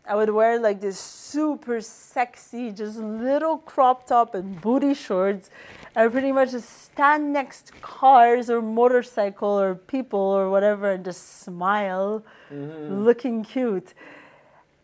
I 0.05 0.15
would 0.15 0.29
wear 0.29 0.59
like 0.59 0.81
this 0.81 0.99
super 0.99 1.79
sexy, 1.79 2.71
just 2.71 2.97
little 2.97 3.57
crop 3.59 4.05
top 4.05 4.35
and 4.35 4.59
booty 4.59 4.93
shorts. 4.93 5.49
I 5.95 6.03
would 6.03 6.11
pretty 6.11 6.33
much 6.33 6.51
just 6.51 6.83
stand 6.83 7.31
next 7.31 7.67
to 7.67 7.73
cars 7.81 8.49
or 8.49 8.61
motorcycle 8.61 9.49
or 9.49 9.75
people 9.75 10.19
or 10.19 10.49
whatever 10.49 10.91
and 10.91 11.05
just 11.05 11.43
smile, 11.43 12.23
mm-hmm. 12.51 13.03
looking 13.05 13.43
cute. 13.45 13.93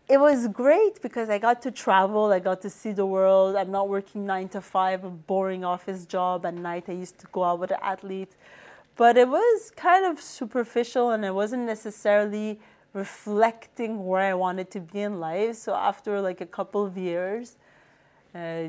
It 0.08 0.20
was 0.20 0.48
great 0.48 1.02
because 1.02 1.30
I 1.30 1.38
got 1.38 1.62
to 1.64 1.72
travel, 1.72 2.32
I 2.32 2.40
got 2.40 2.62
to 2.62 2.70
see 2.70 2.94
the 2.94 3.06
world. 3.06 3.58
I'm 3.58 3.72
not 3.72 3.90
working 3.90 4.26
nine 4.26 4.48
to 4.50 4.62
five, 4.62 5.04
a 5.04 5.10
boring 5.10 5.66
office 5.66 6.06
job. 6.06 6.46
At 6.46 6.54
night, 6.54 6.86
I 6.88 6.94
used 6.94 7.20
to 7.20 7.28
go 7.32 7.44
out 7.44 7.60
with 7.60 7.70
the 7.70 7.84
athletes. 7.84 8.36
But 8.96 9.18
it 9.18 9.28
was 9.28 9.72
kind 9.76 10.06
of 10.06 10.22
superficial 10.22 11.12
and 11.12 11.24
it 11.24 11.34
wasn't 11.34 11.64
necessarily 11.64 12.60
reflecting 12.94 14.06
where 14.06 14.22
I 14.22 14.34
wanted 14.34 14.72
to 14.72 14.80
be 14.80 15.02
in 15.02 15.20
life. 15.20 15.56
So 15.56 15.74
after 15.74 16.22
like 16.22 16.42
a 16.42 16.46
couple 16.46 16.86
of 16.86 16.98
years, 16.98 17.56
uh, 18.34 18.64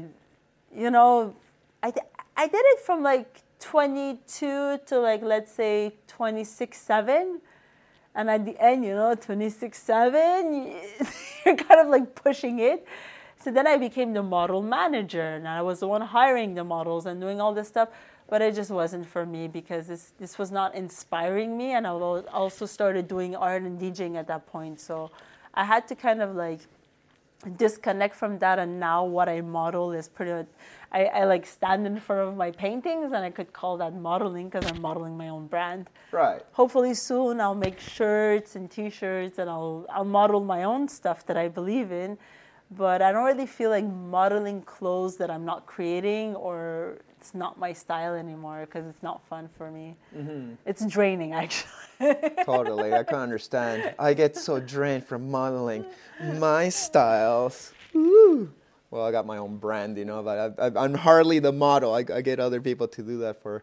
you 0.75 0.91
know, 0.91 1.35
I, 1.83 1.93
I 2.37 2.47
did 2.47 2.63
it 2.65 2.81
from 2.81 3.03
like 3.03 3.43
22 3.61 4.81
to 4.87 4.99
like, 5.01 5.23
let's 5.23 5.53
say 5.53 5.95
26, 6.09 6.79
7. 6.79 7.41
And 8.15 8.29
at 8.29 8.45
the 8.45 8.61
end, 8.61 8.85
you 8.85 8.95
know, 8.95 9.15
26, 9.15 9.81
7, 9.81 10.75
you're 11.47 11.57
kind 11.57 11.81
of 11.81 11.89
like 11.89 12.15
pushing 12.15 12.59
it. 12.59 12.87
So 13.43 13.51
then 13.51 13.67
I 13.67 13.79
became 13.79 14.13
the 14.13 14.23
model 14.23 14.61
manager, 14.61 15.23
and 15.23 15.49
I 15.49 15.63
was 15.63 15.81
the 15.81 15.89
one 15.89 16.03
hiring 16.03 16.55
the 16.55 16.65
models 16.65 17.07
and 17.07 17.21
doing 17.21 17.41
all 17.41 17.55
this 17.55 17.69
stuff. 17.69 17.89
But 18.31 18.43
it 18.43 18.55
just 18.55 18.71
wasn't 18.71 19.07
for 19.07 19.27
me 19.27 19.49
because 19.49 19.89
this 19.89 20.13
this 20.19 20.39
was 20.39 20.51
not 20.51 20.75
inspiring 20.75 21.59
me, 21.59 21.73
and 21.73 21.87
I 21.87 21.91
also 21.91 22.65
started 22.65 23.09
doing 23.09 23.35
art 23.35 23.63
and 23.63 23.79
DJing 23.81 24.17
at 24.17 24.27
that 24.29 24.47
point. 24.47 24.81
So 24.81 25.11
I 25.53 25.65
had 25.65 25.89
to 25.89 25.95
kind 25.95 26.23
of 26.23 26.37
like 26.37 26.61
disconnect 27.57 28.15
from 28.15 28.39
that 28.39 28.59
and 28.59 28.79
now 28.79 29.03
what 29.03 29.29
I 29.29 29.41
model 29.41 29.93
is 29.93 30.09
pretty 30.09 30.33
much 30.33 30.47
I, 30.93 31.05
I 31.07 31.25
like 31.25 31.47
stand 31.47 31.87
in 31.87 31.99
front 31.99 32.29
of 32.29 32.37
my 32.37 32.51
paintings 32.51 33.13
and 33.13 33.25
I 33.25 33.31
could 33.31 33.53
call 33.53 33.79
that 33.79 33.95
modeling 33.95 34.51
because 34.51 34.71
I'm 34.71 34.81
modeling 34.83 35.17
my 35.17 35.29
own 35.29 35.47
brand. 35.47 35.89
Right. 36.13 36.43
Hopefully 36.53 36.93
soon 36.95 37.41
I'll 37.41 37.55
make 37.55 37.81
shirts 37.81 38.57
and 38.57 38.71
t-shirts 38.71 39.39
and 39.39 39.49
I'll 39.49 39.87
I'll 39.89 40.05
model 40.05 40.41
my 40.41 40.65
own 40.65 40.89
stuff 40.89 41.25
that 41.27 41.37
I 41.37 41.49
believe 41.49 41.93
in. 41.93 42.19
But 42.73 43.03
I 43.03 43.11
don't 43.11 43.25
really 43.25 43.47
feel 43.47 43.71
like 43.71 43.85
modeling 43.85 44.63
clothes 44.63 45.17
that 45.17 45.31
I'm 45.31 45.45
not 45.45 45.67
creating 45.67 46.37
or 46.37 46.99
it's 47.21 47.35
not 47.35 47.59
my 47.59 47.73
style 47.73 48.15
anymore 48.15 48.63
because 48.65 48.87
it's 48.87 49.03
not 49.03 49.21
fun 49.29 49.49
for 49.59 49.71
me. 49.71 49.95
It's 50.65 50.85
draining 50.87 51.33
actually. 51.43 52.15
totally. 52.45 52.95
I 52.95 53.03
can 53.05 53.19
understand. 53.19 53.95
I 53.99 54.15
get 54.15 54.37
so 54.37 54.59
drained 54.59 55.05
from 55.07 55.31
modeling 55.31 55.85
my 56.39 56.71
styles. 56.71 57.73
Woo. 57.93 58.51
Well, 58.91 59.05
I 59.05 59.13
got 59.13 59.27
my 59.27 59.37
own 59.37 59.59
brand, 59.59 59.99
you 59.99 60.05
know, 60.07 60.23
but 60.23 60.59
I, 60.59 60.67
I, 60.67 60.85
I'm 60.85 60.95
hardly 60.95 61.39
the 61.41 61.53
model. 61.53 61.95
I, 61.95 62.01
I 62.13 62.23
get 62.23 62.41
other 62.41 62.61
people 62.61 62.89
to 62.89 63.03
do 63.03 63.19
that 63.19 63.43
for, 63.43 63.63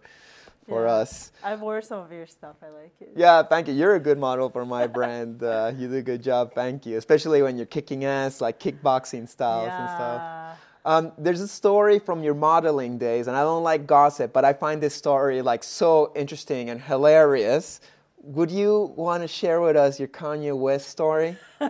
for 0.69 0.85
Yeah. 0.85 0.93
us. 0.93 1.31
I've 1.43 1.59
wore 1.61 1.81
some 1.81 1.99
of 1.99 2.11
your 2.11 2.27
stuff. 2.27 2.55
I 2.61 2.69
like 2.69 2.93
it. 3.01 3.13
Yeah, 3.15 3.41
thank 3.43 3.67
you. 3.67 3.73
You're 3.73 3.95
a 3.95 3.99
good 3.99 4.19
model 4.19 4.49
for 4.49 4.65
my 4.65 4.85
brand. 4.87 5.41
Uh, 5.43 5.73
you 5.75 5.87
do 5.89 5.95
a 5.95 6.01
good 6.03 6.21
job. 6.21 6.53
Thank 6.53 6.85
you. 6.85 6.97
Especially 6.97 7.41
when 7.41 7.57
you're 7.57 7.65
kicking 7.65 8.05
ass, 8.05 8.39
like 8.39 8.59
kickboxing 8.59 9.27
styles 9.27 9.71
and 9.71 9.89
stuff. 9.89 10.59
Um, 10.87 11.11
there's 11.17 11.41
a 11.41 11.49
story 11.49 11.99
from 11.99 12.23
your 12.23 12.33
modeling 12.33 12.97
days, 12.97 13.27
and 13.27 13.35
I 13.35 13.41
don't 13.41 13.61
like 13.61 13.85
gossip, 13.85 14.31
but 14.31 14.45
I 14.45 14.53
find 14.53 14.81
this 14.81 14.95
story 14.95 15.41
like 15.41 15.61
so 15.61 16.13
interesting 16.15 16.69
and 16.69 16.81
hilarious. 16.81 17.81
Would 18.21 18.49
you 18.49 18.93
want 18.95 19.21
to 19.21 19.27
share 19.27 19.59
with 19.59 19.75
us 19.75 19.99
your 19.99 20.07
Kanye 20.07 20.57
West 20.57 20.89
story? 20.89 21.35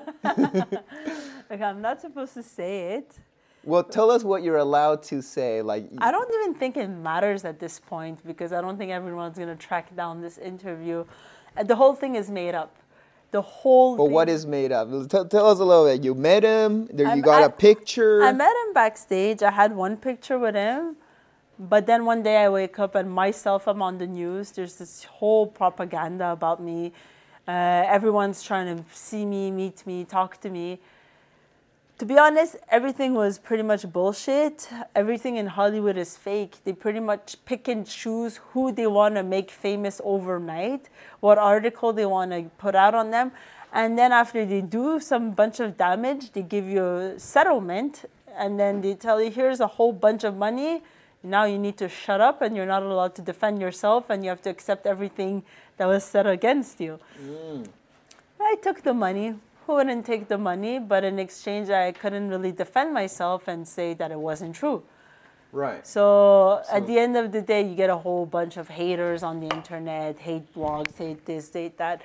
Like 1.50 1.62
I'm 1.62 1.82
not 1.82 2.02
supposed 2.02 2.34
to 2.34 2.44
say 2.44 2.96
it. 2.96 3.20
Well, 3.64 3.84
tell 3.84 4.12
us 4.12 4.24
what 4.24 4.44
you're 4.44 4.58
allowed 4.58 5.02
to 5.04 5.22
say. 5.22 5.62
Like, 5.62 5.90
I 6.00 6.12
don't 6.12 6.30
even 6.42 6.54
think 6.56 6.76
it 6.76 6.88
matters 6.90 7.46
at 7.46 7.58
this 7.58 7.80
point 7.80 8.20
because 8.28 8.52
I 8.52 8.60
don't 8.60 8.78
think 8.78 8.92
everyone's 8.92 9.38
gonna 9.38 9.56
track 9.56 9.96
down 9.96 10.22
this 10.22 10.38
interview. 10.38 11.06
The 11.64 11.76
whole 11.76 11.96
thing 11.96 12.16
is 12.16 12.30
made 12.30 12.54
up. 12.54 12.76
The 13.32 13.42
whole. 13.42 13.98
but 13.98 14.06
thing, 14.06 14.14
what 14.14 14.30
is 14.30 14.46
made 14.46 14.72
up? 14.72 14.88
Tell, 15.10 15.26
tell 15.26 15.48
us 15.48 15.60
a 15.60 15.66
little 15.66 15.86
bit. 15.86 16.04
You 16.04 16.16
met 16.16 16.44
him. 16.44 16.88
There, 16.92 17.14
you 17.16 17.22
got 17.22 17.44
I- 17.44 17.48
a 17.48 17.50
picture. 17.50 18.24
I 18.24 18.32
met 18.32 18.54
him 18.66 18.74
backstage. 18.74 19.44
I 19.44 19.52
had 19.52 19.76
one 19.76 19.98
picture 19.98 20.40
with 20.40 20.56
him, 20.56 20.96
but 21.60 21.86
then 21.88 22.06
one 22.06 22.24
day 22.24 22.38
I 22.38 22.50
wake 22.50 22.80
up 22.80 22.96
and 22.96 23.12
myself 23.12 23.68
I'm 23.68 23.82
on 23.82 23.98
the 23.98 24.08
news. 24.08 24.52
There's 24.52 24.76
this 24.76 25.04
whole 25.04 25.46
propaganda 25.46 26.32
about 26.32 26.62
me. 26.64 26.94
Uh, 27.48 27.52
everyone's 27.88 28.44
trying 28.44 28.78
to 28.78 28.84
see 28.94 29.26
me, 29.26 29.52
meet 29.52 29.86
me, 29.86 30.04
talk 30.06 30.40
to 30.42 30.50
me. 30.50 30.80
To 32.00 32.06
be 32.06 32.16
honest, 32.16 32.58
everything 32.70 33.16
was 33.16 33.40
pretty 33.40 33.64
much 33.64 33.92
bullshit. 33.92 34.70
Everything 34.96 35.38
in 35.38 35.48
Hollywood 35.48 35.98
is 35.98 36.16
fake. 36.16 36.58
They 36.64 36.74
pretty 36.74 37.00
much 37.00 37.38
pick 37.46 37.68
and 37.68 37.88
choose 37.88 38.40
who 38.52 38.72
they 38.72 38.86
want 38.86 39.16
to 39.16 39.24
make 39.24 39.50
famous 39.50 40.00
overnight, 40.04 40.90
what 41.22 41.40
article 41.40 41.94
they 41.94 42.06
want 42.06 42.30
to 42.34 42.52
put 42.60 42.76
out 42.76 42.94
on 42.94 43.10
them. 43.10 43.32
And 43.74 43.98
then 43.98 44.12
after 44.12 44.46
they 44.46 44.62
do 44.62 45.00
some 45.00 45.32
bunch 45.32 45.60
of 45.60 45.76
damage, 45.76 46.34
they 46.34 46.44
give 46.44 46.68
you 46.68 46.86
a 46.86 47.20
settlement 47.20 48.06
and 48.38 48.60
then 48.60 48.82
they 48.82 48.94
tell 48.94 49.20
you 49.20 49.32
here's 49.32 49.60
a 49.60 49.66
whole 49.66 49.92
bunch 49.92 50.24
of 50.24 50.38
money. 50.38 50.84
Now 51.24 51.46
you 51.46 51.58
need 51.58 51.78
to 51.78 51.90
shut 51.90 52.22
up 52.22 52.44
and 52.44 52.56
you're 52.56 52.68
not 52.68 52.84
allowed 52.84 53.16
to 53.16 53.24
defend 53.24 53.60
yourself 53.60 54.12
and 54.12 54.24
you 54.24 54.30
have 54.30 54.44
to 54.44 54.52
accept 54.52 54.86
everything 54.86 55.42
that 55.78 55.88
was 55.88 56.04
said 56.04 56.28
against 56.28 56.80
you. 56.80 57.00
Mm. 57.20 57.68
I 58.40 58.56
took 58.62 58.84
the 58.84 58.94
money. 58.94 59.34
Who 59.68 59.74
wouldn't 59.74 60.06
take 60.06 60.30
the 60.30 60.38
money? 60.38 60.80
But 60.80 61.04
in 61.04 61.20
exchange, 61.20 61.70
I 61.70 61.92
couldn't 61.92 62.30
really 62.30 62.54
defend 62.54 62.94
myself 62.94 63.50
and 63.50 63.68
say 63.68 63.94
that 63.96 64.12
it 64.12 64.20
wasn't 64.20 64.56
true. 64.56 64.84
right. 65.52 65.86
So, 65.88 66.62
So- 66.64 66.76
at 66.78 66.88
the 66.88 67.00
end 67.00 67.16
of 67.18 67.32
the 67.32 67.42
day, 67.42 67.62
you 67.62 67.76
get 67.76 67.90
a 67.90 67.98
whole 67.98 68.26
bunch 68.26 68.58
of 68.58 68.68
haters 68.70 69.24
on 69.24 69.40
the 69.40 69.48
internet, 69.48 70.20
hate 70.20 70.54
blogs, 70.54 70.98
hate 70.98 71.26
this, 71.26 71.52
hate 71.54 71.78
that. 71.78 72.02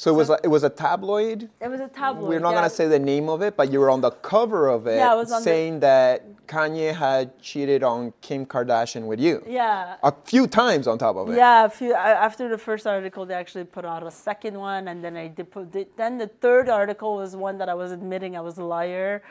So 0.00 0.10
it 0.10 0.16
was 0.16 0.30
a, 0.30 0.38
it 0.42 0.48
was 0.48 0.64
a 0.64 0.70
tabloid. 0.70 1.50
It 1.60 1.68
was 1.68 1.78
a 1.78 1.88
tabloid. 1.88 2.26
We're 2.30 2.40
not 2.40 2.52
yeah. 2.52 2.60
gonna 2.62 2.70
say 2.70 2.88
the 2.88 2.98
name 2.98 3.28
of 3.28 3.42
it, 3.42 3.54
but 3.54 3.70
you 3.70 3.80
were 3.80 3.90
on 3.90 4.00
the 4.00 4.12
cover 4.32 4.66
of 4.66 4.86
it, 4.86 4.96
Yeah, 4.96 5.12
I 5.12 5.14
was 5.14 5.30
on 5.30 5.40
the- 5.40 5.44
saying 5.44 5.80
that 5.80 6.46
Kanye 6.46 6.94
had 6.94 7.38
cheated 7.42 7.82
on 7.82 8.14
Kim 8.22 8.46
Kardashian 8.46 9.04
with 9.10 9.20
you. 9.20 9.42
Yeah. 9.46 9.96
A 10.02 10.14
few 10.24 10.46
times 10.46 10.86
on 10.86 10.96
top 10.96 11.16
of 11.16 11.28
it. 11.28 11.36
Yeah, 11.36 11.66
a 11.66 11.68
few, 11.68 11.92
after 11.92 12.48
the 12.48 12.56
first 12.56 12.86
article, 12.86 13.26
they 13.26 13.34
actually 13.34 13.64
put 13.64 13.84
out 13.84 14.02
a 14.02 14.10
second 14.10 14.58
one, 14.58 14.88
and 14.88 15.04
then 15.04 15.18
I 15.18 15.28
did 15.28 15.50
put. 15.50 15.70
The, 15.70 15.86
then 15.98 16.16
the 16.16 16.28
third 16.28 16.70
article 16.70 17.16
was 17.16 17.36
one 17.36 17.58
that 17.58 17.68
I 17.68 17.74
was 17.74 17.92
admitting 17.92 18.38
I 18.38 18.40
was 18.40 18.56
a 18.56 18.64
liar, 18.64 19.22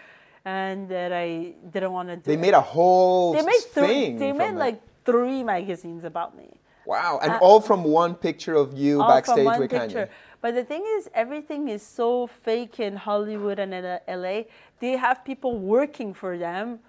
and 0.46 0.88
that 0.90 1.12
I 1.12 1.56
didn't 1.74 1.94
want 1.94 2.10
to 2.10 2.16
do. 2.18 2.22
They 2.26 2.34
it. 2.36 2.40
made 2.48 2.54
a 2.54 2.62
whole 2.62 3.34
They 3.34 3.42
made 3.42 3.66
three. 3.74 3.88
thing. 3.88 4.18
They 4.20 4.34
made 4.34 4.52
it. 4.52 4.66
like 4.66 4.80
three 5.04 5.42
magazines 5.44 6.04
about 6.04 6.38
me. 6.38 6.50
wow, 6.86 7.20
and 7.24 7.32
uh, 7.34 7.40
all 7.46 7.60
from 7.60 7.84
one 7.84 8.14
picture 8.14 8.56
of 8.56 8.78
you 8.78 9.02
all 9.02 9.10
backstage 9.10 9.38
from 9.38 9.46
one 9.46 9.60
with 9.60 9.72
picture. 9.72 10.06
Kanye. 10.06 10.29
But 10.42 10.56
the 10.56 10.64
thing 10.64 10.86
is, 10.98 11.10
everything 11.14 11.68
is 11.68 11.84
so 11.84 12.28
fake 12.28 12.80
in 12.80 12.96
Hollywood 12.96 13.60
and 13.60 13.74
in 13.74 13.86
uh, 13.86 14.00
LA. 14.08 14.44
They 14.80 14.92
have 14.94 15.26
people 15.26 15.58
working 15.58 16.14
for 16.14 16.38
them 16.38 16.80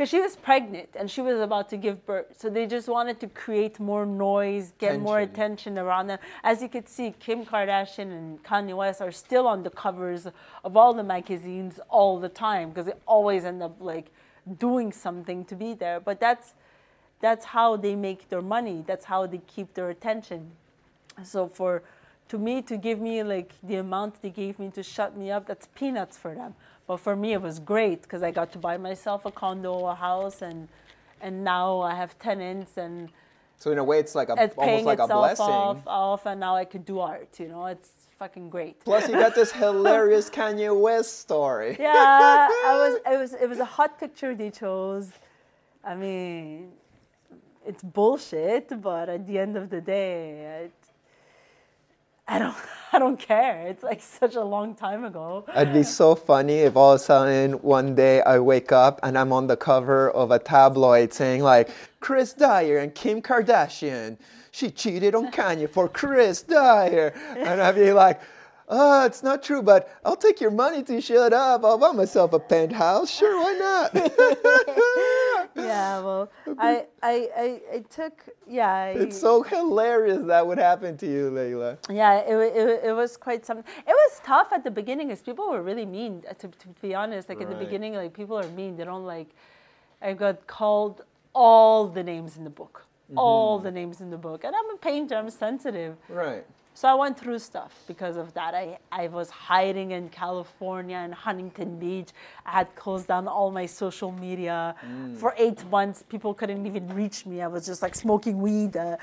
because 0.00 0.08
she 0.08 0.20
was 0.20 0.36
pregnant 0.36 0.88
and 0.94 1.10
she 1.10 1.20
was 1.20 1.40
about 1.40 1.68
to 1.70 1.76
give 1.76 2.04
birth. 2.06 2.34
So 2.38 2.48
they 2.48 2.66
just 2.66 2.88
wanted 2.88 3.20
to 3.20 3.26
create 3.28 3.78
more 3.78 4.06
noise, 4.06 4.72
get 4.78 5.00
more 5.00 5.20
attention 5.20 5.78
around 5.78 6.06
them. 6.06 6.18
As 6.42 6.62
you 6.62 6.68
could 6.68 6.88
see, 6.88 7.14
Kim 7.20 7.44
Kardashian 7.44 8.10
and 8.10 8.42
Kanye 8.42 8.74
West 8.74 9.00
are 9.02 9.12
still 9.12 9.46
on 9.46 9.62
the 9.62 9.70
covers 9.70 10.26
of 10.64 10.76
all 10.76 10.94
the 10.94 11.02
magazines 11.02 11.80
all 11.88 12.18
the 12.18 12.30
time 12.30 12.70
because 12.70 12.86
they 12.86 12.94
always 13.06 13.44
end 13.44 13.62
up 13.62 13.76
like 13.78 14.06
doing 14.58 14.92
something 14.92 15.44
to 15.46 15.54
be 15.54 15.74
there. 15.74 16.00
But 16.00 16.20
that's 16.20 16.54
that's 17.20 17.44
how 17.44 17.76
they 17.76 17.94
make 17.94 18.28
their 18.30 18.40
money. 18.40 18.82
That's 18.86 19.04
how 19.04 19.26
they 19.26 19.42
keep 19.46 19.74
their 19.74 19.90
attention. 19.90 20.50
So 21.22 21.46
for 21.46 21.82
to 22.30 22.38
me 22.38 22.62
to 22.62 22.76
give 22.76 23.00
me 23.00 23.22
like 23.22 23.52
the 23.62 23.76
amount 23.76 24.22
they 24.22 24.30
gave 24.30 24.58
me 24.58 24.70
to 24.70 24.82
shut 24.82 25.16
me 25.16 25.30
up, 25.30 25.46
that's 25.46 25.66
peanuts 25.74 26.16
for 26.16 26.34
them. 26.34 26.54
But 26.86 26.98
for 26.98 27.14
me 27.16 27.32
it 27.32 27.42
was 27.42 27.58
great 27.60 28.02
because 28.02 28.22
I 28.22 28.30
got 28.30 28.48
to 28.52 28.58
buy 28.58 28.76
myself 28.78 29.24
a 29.26 29.32
condo, 29.32 29.86
a 29.86 29.94
house 29.94 30.42
and 30.42 30.68
and 31.20 31.44
now 31.44 31.80
I 31.80 31.94
have 31.94 32.18
tenants 32.18 32.72
and 32.78 33.10
So 33.58 33.70
in 33.72 33.78
a 33.78 33.84
way, 33.84 33.98
it's 34.04 34.14
like 34.14 34.30
a 34.30 34.36
it's 34.44 34.56
almost 34.56 34.86
like 34.86 35.00
a 35.00 35.06
blessing. 35.06 35.44
off, 35.44 35.80
off 35.86 36.22
and 36.26 36.40
now 36.40 36.54
I 36.56 36.64
could 36.64 36.84
do 36.92 36.96
art, 37.00 37.32
you 37.42 37.48
know. 37.48 37.66
It's 37.66 37.90
fucking 38.18 38.48
great. 38.48 38.74
Plus, 38.84 39.08
you 39.08 39.14
got 39.26 39.34
this 39.34 39.52
hilarious 39.52 40.30
Kanye 40.38 40.72
West 40.86 41.12
story. 41.24 41.76
yeah, 41.78 42.48
I 42.70 42.72
was. 42.82 42.94
It 43.12 43.18
was. 43.22 43.32
It 43.44 43.48
was 43.52 43.58
a 43.58 43.70
hot 43.78 43.92
picture 44.02 44.34
they 44.34 44.50
chose. 44.50 45.08
I 45.84 45.94
mean, 45.94 46.72
it's 47.66 47.82
bullshit, 47.82 48.66
but 48.80 49.08
at 49.16 49.26
the 49.26 49.38
end 49.44 49.54
of 49.56 49.68
the 49.74 49.80
day, 49.80 50.64
it, 50.64 50.79
I 52.28 52.38
don't. 52.38 52.56
I 52.92 52.98
don't 52.98 53.20
care. 53.20 53.68
It's 53.68 53.84
like 53.84 54.02
such 54.02 54.34
a 54.34 54.42
long 54.42 54.74
time 54.74 55.04
ago. 55.04 55.44
It'd 55.56 55.72
be 55.72 55.84
so 55.84 56.16
funny 56.16 56.58
if 56.58 56.74
all 56.74 56.94
of 56.94 57.00
a 57.00 57.04
sudden 57.04 57.52
one 57.62 57.94
day 57.94 58.20
I 58.22 58.40
wake 58.40 58.72
up 58.72 58.98
and 59.04 59.16
I'm 59.16 59.32
on 59.32 59.46
the 59.46 59.56
cover 59.56 60.10
of 60.10 60.32
a 60.32 60.40
tabloid 60.40 61.12
saying 61.12 61.44
like 61.44 61.70
Chris 62.00 62.32
Dyer 62.32 62.78
and 62.78 62.92
Kim 62.92 63.22
Kardashian, 63.22 64.18
she 64.50 64.72
cheated 64.72 65.14
on 65.14 65.30
Kanye 65.30 65.70
for 65.70 65.88
Chris 65.88 66.42
Dyer, 66.42 67.14
and 67.36 67.62
I'd 67.62 67.76
be 67.76 67.92
like. 67.92 68.20
Oh, 68.72 69.04
it's 69.04 69.24
not 69.24 69.42
true, 69.42 69.62
but 69.62 69.90
I'll 70.04 70.14
take 70.14 70.40
your 70.40 70.52
money 70.52 70.84
to 70.84 71.00
shut 71.00 71.32
up. 71.32 71.64
I'll 71.64 71.76
buy 71.76 71.90
myself 71.90 72.32
a 72.32 72.38
penthouse. 72.38 73.10
Sure, 73.10 73.36
why 73.36 73.54
not? 73.58 73.92
Well, 76.04 76.30
I. 76.58 76.86
I. 77.02 77.28
I, 77.36 77.60
I 77.76 77.78
took. 77.90 78.24
Yeah. 78.46 78.72
I, 78.72 78.88
it's 78.90 79.18
so 79.18 79.42
hilarious 79.42 80.22
that 80.26 80.46
would 80.46 80.58
happen 80.58 80.96
to 80.98 81.06
you, 81.06 81.30
Leyla. 81.30 81.78
Yeah, 81.90 82.18
it, 82.18 82.56
it, 82.56 82.80
it 82.90 82.92
was 82.92 83.16
quite 83.16 83.44
something. 83.46 83.64
It 83.86 83.96
was 84.04 84.20
tough 84.24 84.52
at 84.52 84.62
the 84.64 84.70
beginning 84.70 85.08
because 85.08 85.22
people 85.22 85.48
were 85.50 85.62
really 85.62 85.86
mean. 85.86 86.22
uh, 86.28 86.34
To, 86.34 86.48
to 86.48 86.68
be 86.82 86.94
honest, 86.94 87.28
like 87.28 87.40
at 87.40 87.48
the 87.48 87.56
beginning, 87.64 87.94
like 87.94 88.12
people 88.14 88.36
are 88.38 88.48
mean. 88.48 88.76
They 88.76 88.84
don't 88.84 89.06
like. 89.06 89.28
I 90.02 90.12
got 90.14 90.46
called 90.46 91.02
all 91.34 91.86
the 91.86 92.02
names 92.02 92.36
in 92.36 92.44
the 92.44 92.50
book, 92.50 92.86
all 93.16 93.58
the 93.58 93.70
names 93.70 94.00
in 94.00 94.10
the 94.10 94.16
book, 94.18 94.44
and 94.44 94.54
I'm 94.56 94.70
a 94.74 94.78
painter. 94.78 95.14
I'm 95.16 95.30
sensitive, 95.30 95.96
Right. 96.08 96.44
So 96.80 96.88
I 96.88 96.94
went 96.94 97.20
through 97.20 97.38
stuff 97.40 97.72
because 97.86 98.16
of 98.16 98.32
that. 98.32 98.54
I 98.54 98.78
I 98.90 99.08
was 99.08 99.28
hiding 99.28 99.90
in 99.90 100.08
California 100.08 100.96
and 100.96 101.12
Huntington 101.12 101.78
Beach. 101.78 102.08
I 102.46 102.52
had 102.52 102.74
closed 102.74 103.06
down 103.06 103.28
all 103.28 103.50
my 103.52 103.66
social 103.66 104.12
media 104.12 104.74
for 105.20 105.34
eight 105.36 105.62
months. 105.70 106.02
People 106.08 106.32
couldn't 106.32 106.64
even 106.64 106.88
reach 107.00 107.26
me. 107.26 107.42
I 107.42 107.48
was 107.48 107.66
just 107.66 107.82
like 107.82 107.94
smoking 107.94 108.40
weed, 108.40 108.78
uh, 108.78 108.96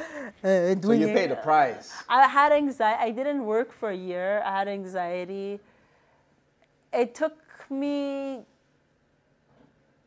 uh, 0.44 0.74
So 0.82 0.92
you 0.94 1.10
paid 1.20 1.30
the 1.30 1.36
price. 1.36 1.94
I 2.10 2.28
had 2.28 2.52
anxiety. 2.52 3.00
I 3.10 3.12
didn't 3.12 3.46
work 3.46 3.72
for 3.72 3.90
a 3.92 4.00
year. 4.12 4.42
I 4.44 4.52
had 4.58 4.68
anxiety. 4.68 5.60
It 6.92 7.14
took 7.14 7.38
me 7.70 8.42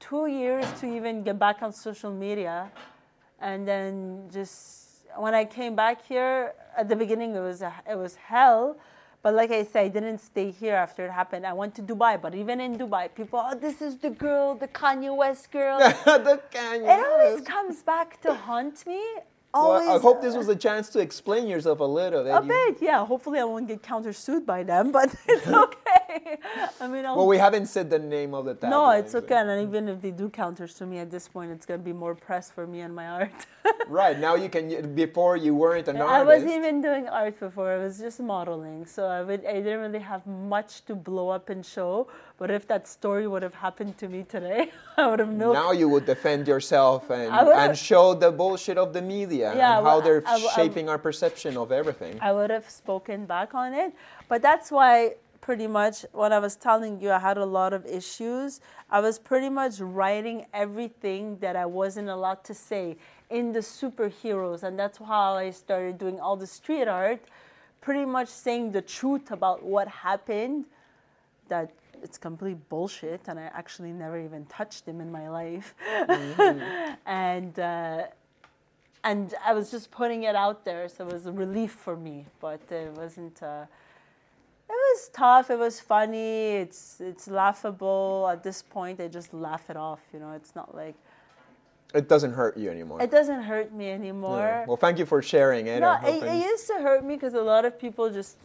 two 0.01 0.27
years 0.27 0.67
to 0.81 0.87
even 0.97 1.23
get 1.23 1.39
back 1.39 1.63
on 1.63 1.73
social 1.73 2.11
media, 2.11 2.73
and 3.41 3.69
then 3.69 4.29
just 4.33 4.90
when 5.17 5.35
I 5.35 5.45
came 5.45 5.75
back 5.75 6.05
here 6.05 6.55
at 6.77 6.89
the 6.89 6.97
beginning, 6.97 7.35
it 7.35 7.41
was 7.41 7.63
it 7.63 7.97
was 7.97 8.15
hell. 8.17 8.77
But 9.23 9.35
like 9.35 9.51
I 9.51 9.65
said, 9.65 9.85
I 9.85 9.89
didn't 9.89 10.19
stay 10.19 10.51
here 10.51 10.75
after 10.75 11.05
it 11.05 11.11
happened. 11.11 11.47
I 11.47 11.53
went 11.53 11.75
to 11.75 11.83
Dubai, 11.83 12.21
but 12.21 12.35
even 12.35 12.59
in 12.59 12.79
Dubai, 12.79 13.15
people, 13.15 13.43
oh, 13.45 13.55
this 13.55 13.83
is 13.83 13.99
the 13.99 14.09
girl, 14.09 14.55
the 14.55 14.69
Kanye 14.69 15.15
West 15.15 15.51
girl. 15.53 15.79
the 16.05 16.41
Kanye 16.51 16.89
it 16.89 17.07
always 17.07 17.43
comes 17.43 17.83
back 17.83 18.19
to 18.23 18.33
haunt 18.33 18.87
me. 18.87 19.03
Well, 19.53 19.73
I 19.97 19.99
hope 19.99 20.23
this 20.23 20.37
was 20.37 20.49
a 20.49 20.55
chance 20.55 20.89
to 20.91 21.01
explain 21.01 21.49
yourself 21.49 21.81
a 21.81 21.85
little 21.85 22.23
bit. 22.23 22.31
a 22.33 22.41
You- 22.43 22.49
bit, 22.49 22.83
yeah. 22.83 23.05
Hopefully, 23.05 23.41
I 23.41 23.45
won't 23.45 23.67
get 23.67 23.83
countersued 23.83 24.47
by 24.47 24.63
them, 24.63 24.93
but 24.93 25.13
it's 25.29 25.47
okay. 25.65 26.39
I 26.81 26.87
mean, 26.87 27.05
I'll 27.05 27.17
Well, 27.17 27.27
we 27.27 27.39
haven't 27.39 27.67
said 27.67 27.91
the 27.91 27.99
name 27.99 28.33
of 28.33 28.45
the 28.45 28.55
tabloid. 28.55 28.71
No, 28.71 28.91
it's 28.91 29.13
but- 29.13 29.25
okay. 29.25 29.35
And 29.37 29.69
even 29.69 29.89
if 29.89 30.01
they 30.01 30.13
do 30.13 30.29
counter 30.31 30.69
to 30.69 30.87
me 30.87 30.99
at 30.99 31.11
this 31.11 31.27
point, 31.27 31.51
it's 31.51 31.67
going 31.67 31.81
to 31.81 31.85
be 31.85 31.93
more 31.93 32.15
press 32.15 32.49
for 32.51 32.65
me 32.67 32.81
and 32.81 32.95
my 32.95 33.07
art. 33.09 33.33
Right 33.89 34.19
now, 34.19 34.37
you 34.37 34.49
can. 34.49 34.95
Before 34.95 35.37
you 35.37 35.53
weren't 35.55 35.89
an 35.89 35.97
I 35.97 36.01
artist. 36.01 36.21
I 36.21 36.25
wasn't 36.25 36.53
even 36.53 36.81
doing 36.81 37.09
art 37.09 37.39
before. 37.41 37.73
I 37.73 37.79
was 37.79 37.99
just 37.99 38.21
modeling. 38.21 38.87
So 38.87 39.05
I, 39.07 39.23
would, 39.23 39.45
I 39.45 39.55
didn't 39.55 39.81
really 39.81 39.99
have 39.99 40.25
much 40.27 40.85
to 40.87 40.95
blow 40.95 41.29
up 41.29 41.51
and 41.51 41.67
show. 41.67 42.07
But 42.41 42.51
if 42.51 42.67
that 42.69 42.89
story 42.89 43.29
would 43.29 43.43
have 43.43 43.53
happened 43.53 43.99
to 43.99 44.09
me 44.09 44.23
today, 44.23 44.73
I 44.97 45.07
would 45.09 45.19
have 45.19 45.29
milked. 45.29 45.61
Now 45.61 45.73
you 45.73 45.91
would 45.91 46.07
defend 46.07 46.49
yourself 46.49 47.11
and, 47.11 47.31
and 47.31 47.77
show 47.77 48.15
the 48.15 48.33
bullshit 48.33 48.79
of 48.79 48.95
the 48.95 49.03
media 49.03 49.55
Yeah, 49.55 49.77
and 49.77 49.87
how 49.87 49.99
well, 49.99 50.01
they're 50.01 50.23
I- 50.27 50.33
I- 50.33 50.37
I- 50.37 50.53
shaping 50.57 50.89
our 50.89 50.97
perception 50.97 51.59
of 51.59 51.71
everything. 51.71 52.19
I 52.23 52.33
would 52.33 52.49
have 52.49 52.69
spoken 52.71 53.27
back 53.27 53.55
on 53.55 53.75
it. 53.75 53.93
But 54.31 54.41
that's 54.41 54.71
why, 54.71 55.17
pretty 55.43 55.67
much, 55.67 56.07
when 56.13 56.33
I 56.33 56.39
was 56.39 56.57
telling 56.57 56.99
you 56.99 57.11
I 57.11 57.19
had 57.19 57.37
a 57.37 57.45
lot 57.45 57.75
of 57.75 57.85
issues, 57.85 58.63
I 58.91 59.01
was 59.01 59.19
pretty 59.19 59.51
much 59.51 59.79
writing 59.79 60.47
everything 60.55 61.37
that 61.41 61.57
I 61.57 61.67
wasn't 61.67 62.09
allowed 62.09 62.43
to 62.45 62.55
say 62.55 62.97
in 63.29 63.53
the 63.53 63.61
superheroes. 63.61 64.63
And 64.63 64.79
that's 64.79 64.97
how 64.97 65.35
I 65.35 65.51
started 65.51 65.99
doing 65.99 66.19
all 66.19 66.37
the 66.37 66.47
street 66.47 66.89
art, 66.89 67.21
pretty 67.83 68.07
much 68.07 68.29
saying 68.29 68.73
the 68.73 68.81
truth 68.81 69.31
about 69.31 69.63
what 69.63 69.89
happened, 69.89 70.65
that 71.49 71.71
it's 72.03 72.19
complete 72.19 72.69
bullshit. 72.69 73.23
And 73.29 73.39
I 73.39 73.51
actually 73.55 73.93
never 73.93 74.19
even 74.19 74.45
touched 74.47 74.87
him 74.87 75.01
in 75.01 75.11
my 75.11 75.29
life. 75.29 75.75
and, 77.07 77.59
uh, 77.59 78.03
and 79.05 79.35
I 79.45 79.53
was 79.55 79.71
just 79.71 79.91
putting 79.91 80.25
it 80.25 80.35
out 80.35 80.65
there, 80.65 80.89
so 80.89 81.07
it 81.07 81.13
was 81.13 81.27
a 81.27 81.33
relief 81.33 81.73
for 81.73 81.97
me. 81.97 82.27
But 82.41 82.61
it 82.71 82.93
wasn't. 82.93 83.43
Uh, 83.43 83.65
it 84.69 84.73
was 84.73 85.09
tough. 85.13 85.51
It 85.51 85.59
was 85.59 85.81
funny. 85.81 86.57
It's 86.57 87.01
it's 87.01 87.27
laughable. 87.27 88.29
At 88.31 88.43
this 88.43 88.63
point, 88.63 89.01
I 89.01 89.09
just 89.09 89.33
laugh 89.33 89.69
it 89.71 89.77
off. 89.77 90.01
You 90.13 90.21
know, 90.21 90.33
it's 90.33 90.55
not 90.55 90.75
like 90.75 90.95
It 91.95 92.09
doesn't 92.09 92.35
hurt 92.35 92.57
you 92.57 92.71
anymore. 92.71 93.03
it 93.03 93.11
doesn't 93.11 93.43
hurt 93.43 93.73
me 93.73 93.87
Yeah. 93.89 93.95
anymore. 93.95 94.65
Well, 94.69 94.77
thank 94.77 94.99
you 94.99 95.07
for 95.07 95.23
sharing 95.23 95.67
it. 95.67 95.81
no, 95.81 95.99
it, 96.05 96.23
it 96.23 96.45
used 96.45 96.67
to 96.69 96.75
hurt 96.75 97.03
me 97.05 97.15
because 97.17 97.35
a 97.35 97.43
lot 97.43 97.65
of 97.65 97.79
people 97.81 98.11
just 98.11 98.37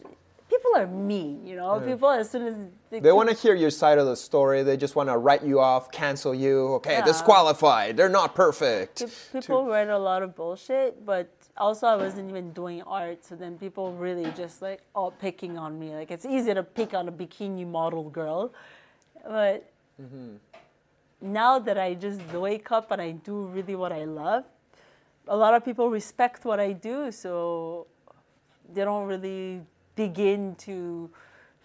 people 0.48 0.70
are 0.76 0.86
mean. 0.86 1.46
You 1.46 1.56
know, 1.56 1.80
people 1.80 2.10
as 2.10 2.30
soon 2.30 2.46
as 2.46 2.54
They 2.90 3.00
keep- 3.00 3.12
want 3.14 3.28
to 3.28 3.34
hear 3.34 3.54
your 3.54 3.70
side 3.70 3.98
of 3.98 4.06
the 4.06 4.16
story. 4.16 4.62
They 4.62 4.76
just 4.76 4.94
want 4.96 5.08
to 5.08 5.18
write 5.18 5.42
you 5.42 5.60
off, 5.60 5.90
cancel 5.90 6.34
you. 6.34 6.74
Okay, 6.74 6.92
Yeah. 6.98 7.04
disqualified. 7.04 7.96
They're 7.96 8.08
not 8.08 8.34
perfect. 8.34 9.00
Pe- 9.32 9.40
People 9.40 9.66
write 9.66 9.88
a 9.88 9.98
lot 9.98 10.22
of 10.22 10.34
bullshit, 10.34 11.04
but 11.04 11.28
also 11.56 11.86
I 11.86 11.96
wasn't 11.96 12.28
even 12.30 12.52
doing 12.52 12.82
art, 12.82 13.24
so 13.24 13.34
then 13.34 13.58
people 13.58 13.92
really 13.92 14.30
just 14.36 14.60
like 14.62 14.82
all 14.94 15.10
picking 15.10 15.56
on 15.58 15.78
me. 15.78 15.94
Like 15.94 16.10
it's 16.10 16.26
easy 16.26 16.52
to 16.54 16.62
pick 16.62 16.94
on 16.94 17.08
a 17.08 17.12
bikini 17.12 17.66
model 17.66 18.04
girl, 18.10 18.52
but 19.24 19.64
mm-hmm. 20.00 20.36
now 21.20 21.58
that 21.58 21.78
I 21.78 21.94
just 21.94 22.20
wake 22.32 22.70
up 22.70 22.90
and 22.92 23.00
I 23.00 23.12
do 23.12 23.46
really 23.46 23.74
what 23.74 23.90
I 23.92 24.04
love, 24.04 24.44
a 25.28 25.36
lot 25.36 25.54
of 25.54 25.64
people 25.64 25.90
respect 25.90 26.44
what 26.44 26.60
I 26.60 26.72
do, 26.72 27.10
so 27.10 27.86
they 28.72 28.84
don't 28.84 29.06
really 29.06 29.62
begin 29.96 30.54
to 30.56 31.10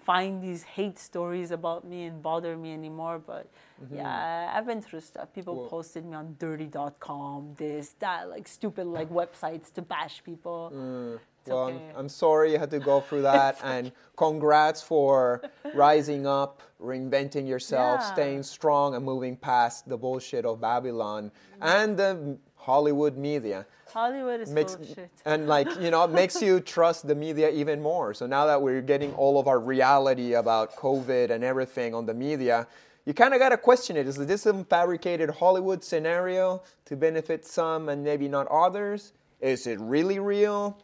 find 0.03 0.41
these 0.41 0.63
hate 0.63 0.97
stories 0.97 1.51
about 1.51 1.85
me 1.85 2.05
and 2.05 2.21
bother 2.21 2.57
me 2.57 2.73
anymore. 2.73 3.19
But 3.19 3.47
mm-hmm. 3.83 3.97
yeah, 3.97 4.51
I've 4.53 4.65
been 4.65 4.81
through 4.81 5.01
stuff. 5.01 5.33
People 5.33 5.67
posted 5.69 6.05
me 6.05 6.15
on 6.15 6.35
dirty.com, 6.39 7.53
this, 7.57 7.95
that, 7.99 8.29
like 8.29 8.47
stupid 8.47 8.87
like 8.87 9.09
websites 9.09 9.71
to 9.73 9.81
bash 9.81 10.23
people. 10.23 10.71
Uh, 10.73 11.19
it's 11.41 11.49
Well, 11.49 11.69
I'm. 11.69 11.79
I'm 11.95 12.09
sorry 12.09 12.51
you 12.51 12.59
had 12.59 12.69
to 12.71 12.79
go 12.79 13.01
through 13.01 13.23
that, 13.23 13.59
and 13.63 13.91
congrats 14.15 14.81
for 14.81 15.41
rising 15.73 16.27
up, 16.27 16.61
reinventing 16.79 17.47
yourself, 17.47 18.01
Yeah. 18.01 18.13
staying 18.13 18.43
strong, 18.43 18.95
and 18.95 19.03
moving 19.03 19.35
past 19.35 19.89
the 19.89 19.97
bullshit 19.97 20.45
of 20.45 20.61
Babylon 20.61 21.31
and 21.59 21.97
the 21.97 22.37
Hollywood 22.61 23.17
media. 23.17 23.65
Hollywood 23.91 24.39
is 24.39 24.51
Makes 24.51 24.75
full 24.75 24.83
of 24.83 24.89
shit. 24.89 25.09
and 25.25 25.47
like 25.47 25.67
you 25.81 25.89
know, 25.89 26.03
it 26.03 26.11
makes 26.11 26.41
you 26.41 26.59
trust 26.75 27.07
the 27.07 27.15
media 27.15 27.49
even 27.49 27.81
more. 27.81 28.13
So 28.13 28.27
now 28.27 28.45
that 28.45 28.61
we're 28.61 28.81
getting 28.81 29.13
all 29.15 29.39
of 29.39 29.47
our 29.47 29.59
reality 29.59 30.33
about 30.33 30.75
COVID 30.75 31.31
and 31.31 31.43
everything 31.43 31.95
on 31.95 32.05
the 32.05 32.13
media, 32.13 32.67
you 33.05 33.13
kind 33.15 33.33
of 33.33 33.39
got 33.39 33.49
to 33.49 33.57
question 33.57 33.97
it. 33.97 34.07
Is 34.07 34.15
this 34.15 34.43
some 34.43 34.63
fabricated 34.63 35.31
Hollywood 35.31 35.83
scenario 35.83 36.61
to 36.85 36.95
benefit 36.95 37.45
some 37.45 37.89
and 37.89 38.03
maybe 38.03 38.27
not 38.27 38.47
others? 38.47 39.13
Is 39.41 39.65
it 39.65 39.79
really 39.79 40.19
real? 40.19 40.77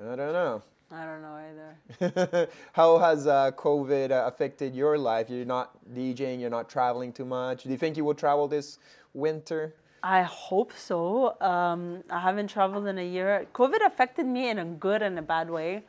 I 0.00 0.14
don't 0.14 0.32
know. 0.32 0.62
I 0.90 1.04
don't 1.04 1.20
know 1.20 1.36
either. 1.48 2.48
How 2.72 2.96
has 2.98 3.26
uh, 3.26 3.50
COVID 3.56 4.12
uh, 4.12 4.24
affected 4.26 4.74
your 4.74 4.96
life? 4.96 5.28
You're 5.28 5.44
not 5.44 5.76
DJing, 5.92 6.40
you're 6.40 6.48
not 6.48 6.70
traveling 6.70 7.12
too 7.12 7.24
much. 7.26 7.64
Do 7.64 7.70
you 7.70 7.76
think 7.76 7.96
you 7.96 8.04
will 8.04 8.14
travel 8.14 8.46
this 8.48 8.78
winter? 9.12 9.74
I 10.02 10.22
hope 10.22 10.72
so. 10.72 11.40
Um, 11.40 12.04
I 12.10 12.20
haven't 12.20 12.48
traveled 12.48 12.86
in 12.86 12.98
a 12.98 13.06
year. 13.06 13.46
COVID 13.52 13.84
affected 13.84 14.26
me 14.26 14.48
in 14.48 14.58
a 14.58 14.64
good 14.64 15.02
and 15.02 15.18
a 15.18 15.22
bad 15.22 15.50
way. 15.50 15.82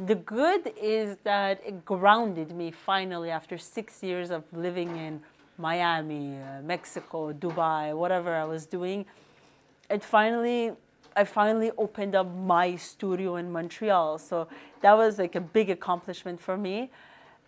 The 0.00 0.16
good 0.16 0.72
is 0.80 1.16
that 1.24 1.60
it 1.64 1.84
grounded 1.84 2.52
me 2.52 2.70
finally 2.70 3.30
after 3.30 3.56
six 3.58 4.02
years 4.02 4.30
of 4.30 4.44
living 4.52 4.96
in 4.96 5.20
Miami, 5.56 6.36
uh, 6.36 6.62
Mexico, 6.62 7.32
Dubai, 7.32 7.96
whatever 7.96 8.34
I 8.34 8.44
was 8.44 8.66
doing. 8.66 9.04
It 9.90 10.04
finally, 10.04 10.72
I 11.16 11.24
finally 11.24 11.72
opened 11.78 12.14
up 12.14 12.32
my 12.34 12.76
studio 12.76 13.36
in 13.36 13.50
Montreal. 13.50 14.18
So 14.18 14.48
that 14.82 14.96
was 14.96 15.18
like 15.18 15.34
a 15.34 15.40
big 15.40 15.70
accomplishment 15.70 16.40
for 16.40 16.56
me 16.56 16.90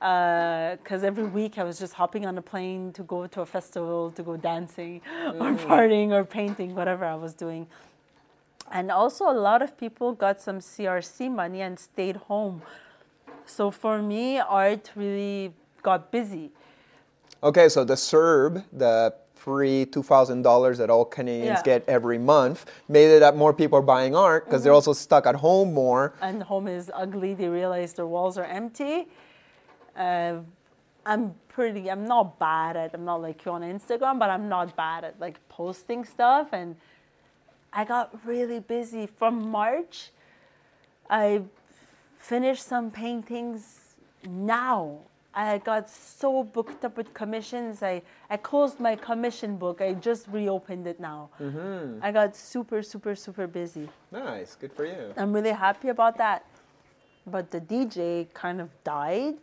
because 0.01 1.05
every 1.05 1.25
week 1.25 1.59
I 1.59 1.65
was 1.65 1.79
just 1.79 1.93
hopping 1.95 2.25
on 2.27 2.39
a 2.39 2.43
plane 2.43 2.93
to 2.95 3.03
go 3.03 3.27
to 3.27 3.43
a 3.43 3.47
festival, 3.47 4.11
to 4.13 4.23
go 4.23 4.37
dancing 4.37 5.03
or 5.39 5.53
partying 5.55 6.11
or 6.11 6.25
painting, 6.25 6.75
whatever 6.75 7.05
I 7.05 7.15
was 7.17 7.35
doing. 7.35 7.67
And 8.73 8.91
also, 8.91 9.29
a 9.31 9.35
lot 9.35 9.63
of 9.63 9.77
people 9.77 10.13
got 10.15 10.41
some 10.41 10.61
CRC 10.61 11.31
money 11.31 11.61
and 11.61 11.79
stayed 11.79 12.17
home. 12.17 12.63
So 13.45 13.71
for 13.71 14.01
me, 14.01 14.39
art 14.39 14.91
really 14.95 15.53
got 15.83 16.11
busy. 16.11 16.51
Okay, 17.43 17.69
so 17.69 17.85
the 17.85 17.95
CERB, 17.95 18.65
the 18.73 19.13
free 19.35 19.87
$2,000 19.87 20.77
that 20.79 20.89
all 20.91 21.05
Canadians 21.05 21.59
Yeah. 21.61 21.63
get 21.79 21.89
every 21.89 22.19
month, 22.19 22.65
made 22.89 23.07
it 23.17 23.21
that 23.21 23.37
more 23.37 23.53
people 23.53 23.79
are 23.79 23.83
buying 23.83 24.15
art 24.15 24.45
because 24.45 24.61
Mm-hmm. 24.61 24.65
they're 24.65 24.73
also 24.75 24.93
stuck 24.93 25.27
at 25.27 25.37
home 25.37 25.75
more. 25.75 26.13
and 26.23 26.43
home 26.43 26.69
is 26.69 26.91
ugly. 26.95 27.35
They 27.35 27.49
realize 27.49 27.95
their 27.95 28.07
walls 28.07 28.39
are 28.39 28.45
empty. 28.45 29.09
Uh, 29.97 30.39
I'm 31.05 31.35
pretty. 31.49 31.91
I'm 31.91 32.07
not 32.07 32.39
bad 32.39 32.77
at. 32.77 32.95
I'm 32.95 33.05
not 33.05 33.23
like 33.23 33.45
you 33.45 33.53
on 33.53 33.63
Instagram, 33.63 34.19
but 34.19 34.31
I'm 34.31 34.49
not 34.49 34.77
bad 34.77 35.05
at 35.05 35.21
like 35.21 35.37
posting 35.49 36.05
stuff. 36.05 36.49
And 36.53 36.77
I 37.73 37.85
got 37.85 38.15
really 38.25 38.61
busy 38.61 39.07
from 39.07 39.51
March. 39.51 40.11
I 41.09 41.43
finished 42.19 42.67
some 42.67 42.91
paintings 42.91 43.95
now. 44.29 44.99
I 45.33 45.59
got 45.59 45.89
so 45.89 46.43
booked 46.43 46.85
up 46.85 46.97
with 46.97 47.15
commissions. 47.15 47.83
I, 47.83 48.03
I 48.29 48.37
closed 48.37 48.81
my 48.81 48.97
commission 48.97 49.57
book. 49.57 49.81
I 49.81 49.93
just 49.95 50.27
reopened 50.29 50.87
it 50.89 50.99
now. 50.99 51.31
I 52.03 52.11
got 52.11 52.35
super, 52.35 52.83
super, 52.83 53.15
super 53.15 53.47
busy. 53.47 53.89
Nice, 54.11 54.57
good 54.57 54.73
for 54.73 54.85
you. 54.85 55.15
I'm 55.17 55.33
really 55.33 55.53
happy 55.53 55.89
about 55.89 56.19
that. 56.19 56.45
But 57.27 57.51
the 57.53 57.61
DJ 57.61 58.27
kind 58.35 58.61
of 58.61 58.71
died. 58.83 59.37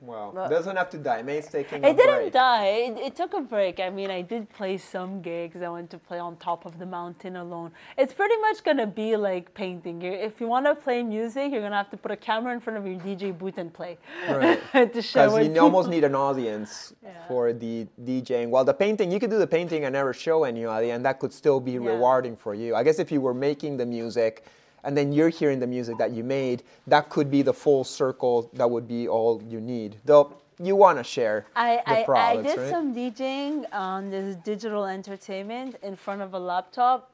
Well, 0.00 0.30
Well- 0.32 0.48
doesn't 0.48 0.76
have 0.76 0.90
to 0.90 0.98
die. 0.98 1.22
May's 1.22 1.48
taking 1.48 1.84
a 1.84 1.88
It 1.88 1.96
didn't 1.96 2.16
break. 2.16 2.32
die. 2.32 2.66
It, 2.66 2.98
it 2.98 3.16
took 3.16 3.34
a 3.34 3.40
break. 3.40 3.80
I 3.80 3.90
mean, 3.90 4.10
I 4.10 4.22
did 4.22 4.48
play 4.48 4.76
some 4.78 5.20
gigs. 5.22 5.60
I 5.60 5.68
went 5.68 5.90
to 5.90 5.98
play 5.98 6.20
on 6.20 6.36
top 6.36 6.64
of 6.66 6.78
the 6.78 6.86
mountain 6.86 7.34
alone. 7.34 7.72
It's 7.96 8.12
pretty 8.12 8.36
much 8.36 8.62
gonna 8.62 8.86
be 8.86 9.16
like 9.16 9.52
painting. 9.54 10.02
if 10.02 10.40
you 10.40 10.46
want 10.46 10.66
to 10.66 10.76
play 10.76 11.02
music, 11.02 11.50
you're 11.52 11.62
gonna 11.62 11.76
have 11.76 11.90
to 11.90 11.96
put 11.96 12.12
a 12.12 12.16
camera 12.16 12.52
in 12.54 12.60
front 12.60 12.78
of 12.78 12.86
your 12.86 12.98
DJ 13.00 13.32
booth 13.36 13.58
and 13.58 13.72
play 13.72 13.98
Right. 14.28 14.60
to 14.92 15.02
share 15.02 15.26
Because 15.26 15.46
you 15.46 15.52
people. 15.52 15.64
almost 15.64 15.88
need 15.88 16.04
an 16.04 16.14
audience 16.14 16.94
Yeah. 17.02 17.26
for 17.26 17.52
the 17.52 17.86
DJing. 18.04 18.50
While 18.50 18.64
the 18.64 18.74
painting, 18.74 19.10
you 19.10 19.18
could 19.18 19.30
do 19.30 19.38
the 19.38 19.46
painting 19.48 19.84
and 19.84 19.92
never 19.94 20.12
show 20.12 20.44
anybody, 20.44 20.90
and 20.90 21.04
that 21.04 21.18
could 21.18 21.32
still 21.32 21.58
be 21.58 21.72
Yeah. 21.72 21.90
rewarding 21.90 22.36
for 22.36 22.54
you. 22.54 22.76
I 22.76 22.84
guess 22.84 23.00
if 23.00 23.10
you 23.10 23.20
were 23.20 23.34
making 23.34 23.78
the 23.78 23.86
music 23.86 24.44
and 24.84 24.96
then 24.96 25.12
you're 25.12 25.28
hearing 25.28 25.60
the 25.60 25.66
music 25.66 25.98
that 25.98 26.12
you 26.12 26.24
made, 26.24 26.62
that 26.86 27.10
could 27.10 27.30
be 27.30 27.42
the 27.42 27.52
full 27.52 27.84
circle. 27.84 28.50
That 28.54 28.70
would 28.70 28.86
be 28.88 29.08
all 29.08 29.42
you 29.48 29.60
need. 29.60 29.96
Though 30.04 30.34
you 30.62 30.76
want 30.76 30.98
to 30.98 31.04
share 31.04 31.46
I, 31.54 31.82
the 31.86 31.90
I, 31.90 32.00
I 32.00 32.04
products, 32.04 32.48
did 32.48 32.58
right? 32.58 32.70
some 32.70 32.94
DJing 32.94 33.64
on 33.72 34.10
this 34.10 34.36
digital 34.36 34.86
entertainment 34.86 35.76
in 35.82 35.96
front 35.96 36.22
of 36.22 36.34
a 36.34 36.38
laptop. 36.38 37.10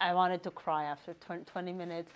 I 0.00 0.14
wanted 0.14 0.42
to 0.44 0.50
cry 0.50 0.84
after 0.84 1.14
20, 1.14 1.44
20 1.44 1.72
minutes. 1.72 2.12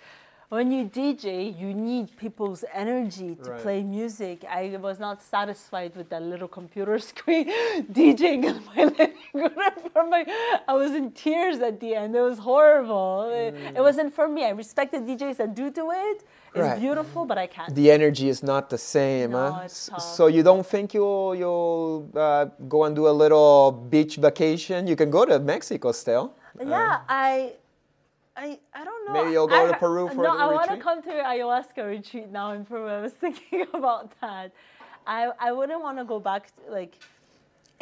When 0.51 0.71
you 0.71 0.85
DJ, 0.85 1.59
you 1.59 1.73
need 1.75 2.17
people's 2.17 2.65
energy 2.73 3.37
to 3.43 3.51
Right. 3.51 3.63
play 3.63 3.83
music. 3.83 4.45
I 4.49 4.77
was 4.77 4.99
not 5.01 5.23
satisfied 5.23 5.97
with 5.97 6.09
that 6.11 6.23
little 6.23 6.49
computer 6.49 6.99
screen 7.11 7.47
DJing 7.93 8.45
in 8.45 8.57
my 8.67 8.85
living 8.99 9.15
room. 9.33 9.51
For 9.93 10.05
my, 10.07 10.25
I 10.69 10.75
was 10.75 10.93
in 10.93 11.11
tears 11.13 11.59
at 11.61 11.81
the 11.81 11.95
end. 11.95 12.15
It 12.15 12.21
was 12.21 12.39
horrible. 12.39 13.31
It, 13.33 13.55
it 13.77 13.81
wasn't 13.81 14.15
for 14.15 14.29
me. 14.29 14.45
I 14.45 14.51
respect 14.51 14.93
the 14.93 14.99
DJs 14.99 15.37
that 15.39 15.55
do 15.55 15.71
do 15.71 15.91
it. 15.91 16.19
It's 16.55 16.69
Right. 16.69 16.79
beautiful, 16.79 17.25
but 17.25 17.37
I 17.37 17.49
can't. 17.49 17.75
the 17.75 17.91
energy 17.91 18.29
is 18.29 18.41
not 18.43 18.71
the 18.71 18.79
same. 18.79 19.33
No, 19.33 19.53
huh? 19.53 19.99
So 19.99 20.29
you 20.29 20.43
don't 20.45 20.65
think 20.65 20.95
you'll 20.95 21.35
you'll 21.35 22.09
uh, 22.15 22.45
go 22.69 22.85
and 22.85 22.95
do 22.95 23.09
a 23.09 23.15
little 23.25 23.73
beach 23.73 24.15
vacation? 24.17 24.87
You 24.87 24.95
can 24.95 25.11
go 25.11 25.25
to 25.25 25.39
Mexico 25.41 25.91
still. 25.91 26.25
Yeah, 26.61 27.01
I, 27.09 27.55
I, 28.37 28.59
I 28.73 28.85
don't 28.85 29.07
know. 29.07 29.13
Maybe 29.23 29.33
you'll 29.33 29.47
go 29.47 29.67
I- 29.67 29.71
to 29.73 29.77
Peru 29.79 30.09
for 30.09 30.15
a 30.15 30.17
while. 30.29 30.39
no, 30.39 30.39
I 30.39 30.53
want 30.53 30.71
to 30.71 30.77
come 30.79 31.03
to 31.03 31.09
ayahuasca 31.11 31.87
retreat 31.87 32.31
now 32.31 32.53
in 32.53 32.65
Peru. 32.65 32.87
I 32.89 33.01
was 33.01 33.13
thinking 33.21 33.67
about 33.73 34.13
that. 34.21 34.53
I, 35.07 35.31
I 35.39 35.53
wouldn't 35.53 35.81
want 35.83 35.99
to 35.99 36.05
go 36.05 36.19
back. 36.19 36.47
To, 36.67 36.73
like, 36.73 36.99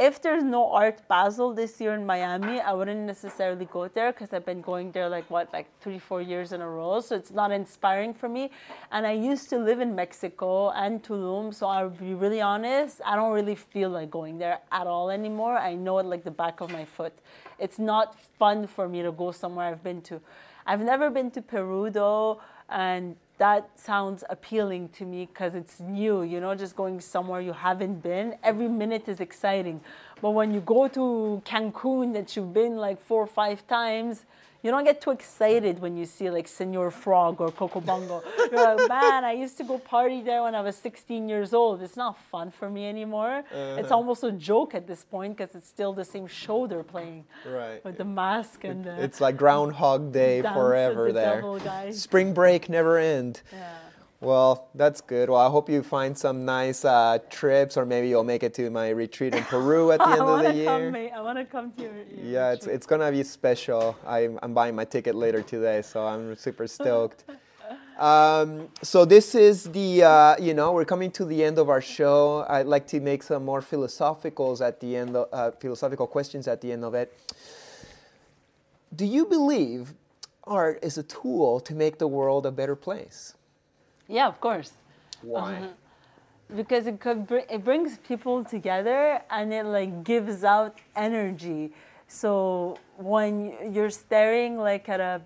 if 0.03 0.20
there's 0.20 0.43
no 0.43 0.69
Art 0.73 1.01
Basel 1.07 1.55
this 1.55 1.81
year 1.81 1.95
in 1.95 2.05
Miami, 2.05 2.61
I 2.61 2.73
wouldn't 2.73 3.07
necessarily 3.07 3.66
go 3.66 3.87
there 3.87 4.11
because 4.11 4.33
I've 4.33 4.45
been 4.45 4.61
going 4.61 4.91
there 4.91 5.09
like 5.09 5.31
what, 5.31 5.53
like 5.53 5.69
three, 5.81 6.01
four 6.01 6.20
years 6.20 6.51
in 6.51 6.61
a 6.61 6.69
row. 6.69 6.99
So 6.99 7.15
it's 7.15 7.31
not 7.31 7.53
inspiring 7.53 8.12
for 8.12 8.29
me. 8.29 8.51
And 8.91 9.07
I 9.07 9.12
used 9.12 9.49
to 9.51 9.59
live 9.59 9.79
in 9.79 9.95
Mexico 9.95 10.70
and 10.70 11.05
Tulum, 11.05 11.55
so 11.55 11.69
I'll 11.69 11.91
be 11.91 12.15
really 12.15 12.41
honest. 12.41 13.01
I 13.07 13.15
don't 13.15 13.33
really 13.33 13.55
feel 13.55 13.91
like 13.91 14.11
going 14.11 14.39
there 14.39 14.59
at 14.73 14.89
all 14.89 15.09
anymore. 15.09 15.57
I 15.57 15.74
know 15.74 16.01
it 16.01 16.07
like 16.07 16.24
the 16.24 16.33
back 16.33 16.61
of 16.61 16.73
my 16.73 16.85
foot. 16.85 17.12
It's 17.61 17.79
not 17.79 18.19
fun 18.41 18.66
for 18.66 18.89
me 18.89 19.03
to 19.03 19.12
go 19.12 19.31
somewhere 19.31 19.66
I've 19.69 19.85
been 19.85 20.03
to. 20.03 20.20
I've 20.66 20.81
never 20.81 21.11
been 21.11 21.31
to 21.31 21.43
Peru 21.43 21.91
though, 21.91 22.41
and 22.69 23.15
that 23.38 23.68
sounds 23.78 24.22
appealing 24.30 24.88
to 24.90 25.04
me 25.04 25.26
because 25.26 25.54
it's 25.54 25.80
new, 25.80 26.22
you 26.22 26.40
know, 26.40 26.54
just 26.54 26.76
going 26.76 27.00
somewhere 27.00 27.40
you 27.40 27.52
haven't 27.52 28.02
been. 28.02 28.36
Every 28.42 28.68
minute 28.68 29.09
is 29.09 29.20
exciting. 29.20 29.80
But 30.20 30.30
when 30.30 30.52
you 30.54 30.60
go 30.60 30.88
to 30.88 31.42
Cancun 31.44 32.12
that 32.12 32.36
you've 32.36 32.54
been 32.54 32.76
like 32.76 33.02
four 33.02 33.22
or 33.22 33.26
five 33.26 33.66
times, 33.66 34.26
you 34.62 34.70
don't 34.70 34.84
get 34.84 35.01
too 35.01 35.10
excited 35.10 35.80
when 35.80 35.97
you 35.97 36.05
see 36.06 36.30
like 36.30 36.47
Senor 36.47 36.90
Frog 36.90 37.40
or 37.40 37.51
Coco 37.51 37.80
Bongo. 37.80 38.22
You're 38.51 38.76
like, 38.76 38.89
man, 39.01 39.24
I 39.24 39.32
used 39.32 39.56
to 39.59 39.64
go 39.64 39.78
party 39.78 40.22
there 40.22 40.43
when 40.43 40.55
I 40.55 40.60
was 40.60 40.76
16 40.76 41.28
years 41.28 41.52
old. 41.52 41.82
It's 41.82 41.97
not 41.97 42.16
fun 42.30 42.51
for 42.51 42.70
me 42.70 42.86
anymore. 42.86 43.39
Uh-huh. 43.51 43.76
It's 43.80 43.90
almost 43.90 44.22
a 44.24 44.32
joke 44.32 44.74
at 44.74 44.86
this 44.86 45.05
point 45.05 45.36
because 45.36 45.55
it's 45.55 45.68
still 45.68 45.93
the 45.93 46.05
same 46.05 46.26
show 46.26 46.66
they're 46.66 46.82
playing 46.84 47.24
Right. 47.47 47.84
with 47.84 47.97
the 47.98 48.05
mask 48.05 48.64
and 48.64 48.84
the. 48.84 49.02
It's 49.02 49.20
like 49.20 49.36
Groundhog 49.36 50.12
Day 50.12 50.43
forever 50.43 51.09
the 51.12 51.12
there. 51.20 51.93
Spring 51.93 52.32
break 52.32 52.68
never 52.68 52.98
end. 52.98 53.43
yeah. 53.52 53.78
Well, 54.23 54.69
that's 54.77 55.01
good. 55.01 55.31
Well, 55.31 55.40
I 55.40 55.51
hope 55.51 55.69
you 55.69 55.82
find 55.82 56.16
some 56.16 56.44
nice 56.44 56.85
uh, 56.85 57.19
trips, 57.28 57.77
or 57.77 57.85
maybe 57.85 58.09
you'll 58.09 58.23
make 58.23 58.44
it 58.44 58.55
to 58.55 58.70
my 58.70 58.90
retreat 58.90 59.35
in 59.35 59.43
Peru 59.43 59.90
at 59.90 59.99
the 59.99 60.07
end 60.11 60.20
of 60.20 60.43
the 60.44 60.53
to 60.53 60.55
year. 60.55 60.66
come. 60.66 60.93
mate. 60.93 61.11
I 61.11 61.20
want 61.20 61.39
to 61.39 61.44
come 61.44 61.73
to 61.73 61.82
your. 61.82 61.93
your 61.93 62.24
Yeah, 62.24 62.53
it's 62.53 62.69
it's 62.69 62.86
gonna 62.86 63.11
be 63.11 63.24
special. 63.24 63.97
I'm 64.07 64.39
I'm 64.40 64.55
buying 64.55 64.77
my 64.77 64.85
ticket 64.85 65.16
later 65.16 65.43
today, 65.43 65.82
so 65.82 66.07
I'm 66.07 66.36
super 66.36 66.66
stoked. 66.66 67.24
Um, 67.99 68.69
so 68.82 69.05
this 69.05 69.35
is 69.35 69.65
the 69.65 70.03
uh, 70.03 70.36
you 70.40 70.55
know 70.55 70.73
we're 70.73 70.86
coming 70.86 71.11
to 71.12 71.24
the 71.24 71.44
end 71.44 71.59
of 71.59 71.69
our 71.69 71.81
show. 71.82 72.44
I'd 72.49 72.66
like 72.66 72.86
to 72.89 73.01
make 73.01 73.23
some 73.23 73.44
more 73.44 73.61
philosophicals 73.61 74.66
at 74.66 74.81
the 74.81 74.97
end, 74.97 75.15
of, 75.15 75.28
uh, 75.32 75.51
philosophical 75.53 76.07
questions 76.07 76.49
at 76.49 76.61
the 76.62 76.73
end 76.73 76.85
of 76.85 76.94
it. 76.94 77.12
Do 78.97 79.05
you 79.05 79.27
believe 79.27 79.94
art 80.44 80.78
is 80.82 80.97
a 80.97 81.03
tool 81.03 81.61
to 81.61 81.74
make 81.74 81.99
the 81.99 82.09
world 82.09 82.47
a 82.47 82.51
better 82.51 82.74
place? 82.74 83.35
Yeah, 84.12 84.28
of 84.28 84.39
course. 84.43 84.72
Why? 85.22 85.56
Um, 85.56 85.68
because 86.55 86.86
it 86.86 87.01
could 87.01 87.26
br- 87.26 87.48
it 87.48 87.64
brings 87.64 87.97
people 87.98 88.44
together 88.44 89.22
and 89.30 89.55
it 89.55 89.64
like 89.64 90.05
gives 90.05 90.44
out 90.44 90.76
energy 90.94 91.72
so 92.09 92.76
when 92.98 93.55
you're 93.72 93.89
staring 93.89 94.59
like 94.59 94.86
at 94.90 95.01
a 95.01 95.22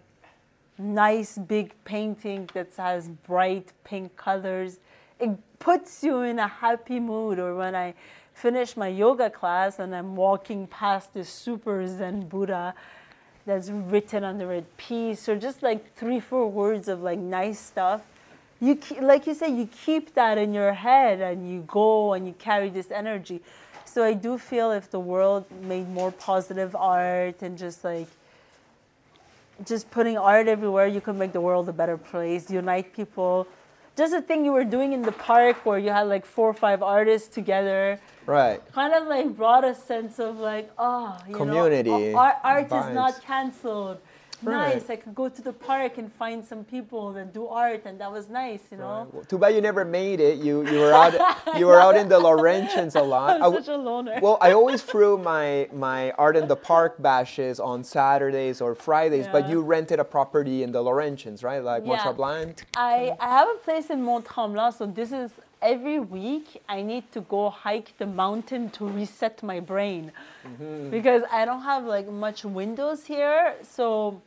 nice 0.79 1.37
big 1.37 1.73
painting 1.85 2.49
that 2.55 2.69
has 2.77 3.09
bright 3.27 3.73
pink 3.83 4.15
colors 4.17 4.79
it 5.19 5.31
puts 5.59 6.05
you 6.05 6.21
in 6.21 6.39
a 6.39 6.47
happy 6.47 7.01
mood 7.01 7.41
or 7.41 7.57
when 7.57 7.75
i 7.75 7.93
finish 8.33 8.77
my 8.77 8.87
yoga 8.87 9.29
class 9.29 9.81
and 9.81 9.97
i'm 9.97 10.15
walking 10.15 10.65
past 10.69 11.13
this 11.13 11.29
super 11.29 11.85
zen 11.89 12.21
buddha 12.21 12.73
that's 13.47 13.69
written 13.69 14.23
under 14.23 14.53
it 14.53 14.65
peace 14.77 15.29
or 15.29 15.37
just 15.37 15.61
like 15.61 15.93
three 15.97 16.21
four 16.21 16.49
words 16.49 16.87
of 16.87 17.03
like 17.03 17.19
nice 17.19 17.59
stuff 17.59 18.03
you 18.61 18.77
ke- 18.77 19.01
like 19.01 19.27
you 19.27 19.35
say 19.35 19.49
you 19.51 19.69
keep 19.85 20.15
that 20.15 20.39
in 20.39 20.55
your 20.55 20.73
head 20.73 21.21
and 21.21 21.51
you 21.51 21.61
go 21.67 22.13
and 22.15 22.27
you 22.27 22.35
carry 22.39 22.71
this 22.71 22.91
energy. 22.91 23.41
So 23.85 24.03
i 24.05 24.13
do 24.13 24.37
feel 24.37 24.73
if 24.73 24.91
the 24.91 25.01
world 25.01 25.45
made 25.63 25.89
more 25.89 26.13
positive 26.13 26.77
art 26.77 27.41
and 27.43 27.57
just 27.57 27.83
like 27.85 28.09
just 29.65 29.91
putting 29.91 30.19
art 30.19 30.49
everywhere 30.49 30.87
you 30.87 31.01
could 31.01 31.17
make 31.17 31.33
the 31.33 31.41
world 31.41 31.69
a 31.69 31.73
better 31.73 31.97
place 31.97 32.51
unite 32.51 32.95
people. 32.95 33.47
Just 33.97 34.13
the 34.13 34.21
thing 34.21 34.45
you 34.45 34.53
were 34.53 34.65
doing 34.65 34.93
in 34.93 35.01
the 35.01 35.13
park 35.13 35.65
where 35.65 35.79
you 35.79 35.89
had 35.89 36.03
like 36.03 36.27
four 36.27 36.49
or 36.51 36.53
five 36.53 36.83
artists 36.83 37.29
together. 37.29 37.99
Right. 38.27 38.61
kind 38.73 38.93
of 38.93 39.07
like 39.07 39.35
brought 39.37 39.65
a 39.65 39.75
sense 39.75 40.19
of 40.19 40.39
like 40.39 40.71
oh 40.79 41.17
you 41.29 41.35
Community, 41.37 41.89
know, 41.91 42.17
art, 42.19 42.37
art 42.43 42.65
is 42.67 42.95
not 42.95 43.23
canceled 43.23 43.99
Right. 44.43 44.75
nice 44.75 44.91
i 44.91 44.97
could 44.97 45.15
go 45.15 45.29
to 45.29 45.43
the 45.43 45.53
park 45.53 45.97
and 45.99 46.13
find 46.13 46.45
some 46.45 46.63
people 46.65 47.17
and 47.17 47.33
do 47.33 47.47
art 47.47 47.83
and 47.87 47.99
that 48.01 48.13
was 48.13 48.29
nice 48.29 48.61
you 48.71 48.77
know 48.77 49.09
Well, 49.13 49.25
Too 49.25 49.39
bad 49.39 49.55
you 49.55 49.61
never 49.61 49.85
made 49.85 50.21
it. 50.21 50.39
You 50.47 50.55
you 50.71 50.79
were 50.85 50.93
out 50.93 51.15
you 51.59 51.67
were 51.67 51.81
out 51.81 51.97
in 51.97 52.09
the 52.09 52.21
Laurentians 52.21 52.95
a 52.97 53.03
lot. 53.03 53.41
i'm 53.45 53.53
such 53.55 53.69
a 53.69 53.77
loner 53.77 54.19
well, 54.23 54.37
I 54.41 54.53
always 54.53 54.83
threw 54.83 55.17
my 55.19 55.69
my 55.73 56.11
art 56.25 56.37
in 56.37 56.47
the 56.49 56.57
park 56.73 56.93
bashes 57.09 57.59
on 57.61 57.83
Saturdays 57.85 58.61
or 58.61 58.75
Fridays, 58.75 59.27
but 59.35 59.49
you 59.51 59.59
rented 59.63 59.99
a 60.01 60.05
property 60.17 60.63
in 60.65 60.71
the 60.73 60.83
Laurentians, 60.89 61.39
right? 61.49 61.63
Like 61.71 61.83
Yeah. 61.83 61.89
Mont 61.89 62.01
Tremblant. 62.03 62.57
I, 62.77 63.17
I 63.21 63.29
have 63.39 63.49
a 63.49 63.59
place 63.67 63.87
in 63.95 64.03
Mont 64.03 64.25
Tremblant, 64.27 64.75
so 64.79 64.85
this 64.87 65.13
is 65.13 65.31
every 65.67 65.99
week 65.99 66.63
I 66.69 66.83
need 66.83 67.11
to 67.13 67.21
go 67.23 67.51
hike 67.51 67.99
the 67.99 68.07
mountain 68.07 68.71
to 68.71 68.87
reset 68.87 69.43
my 69.43 69.59
brain 69.59 70.13
mm-hmm. 70.47 70.91
because 70.91 71.23
I 71.31 71.45
don't 71.45 71.63
have 71.63 71.85
like 71.85 72.09
much 72.09 72.45
windows 72.45 73.05
here. 73.05 73.57
So 73.63 74.23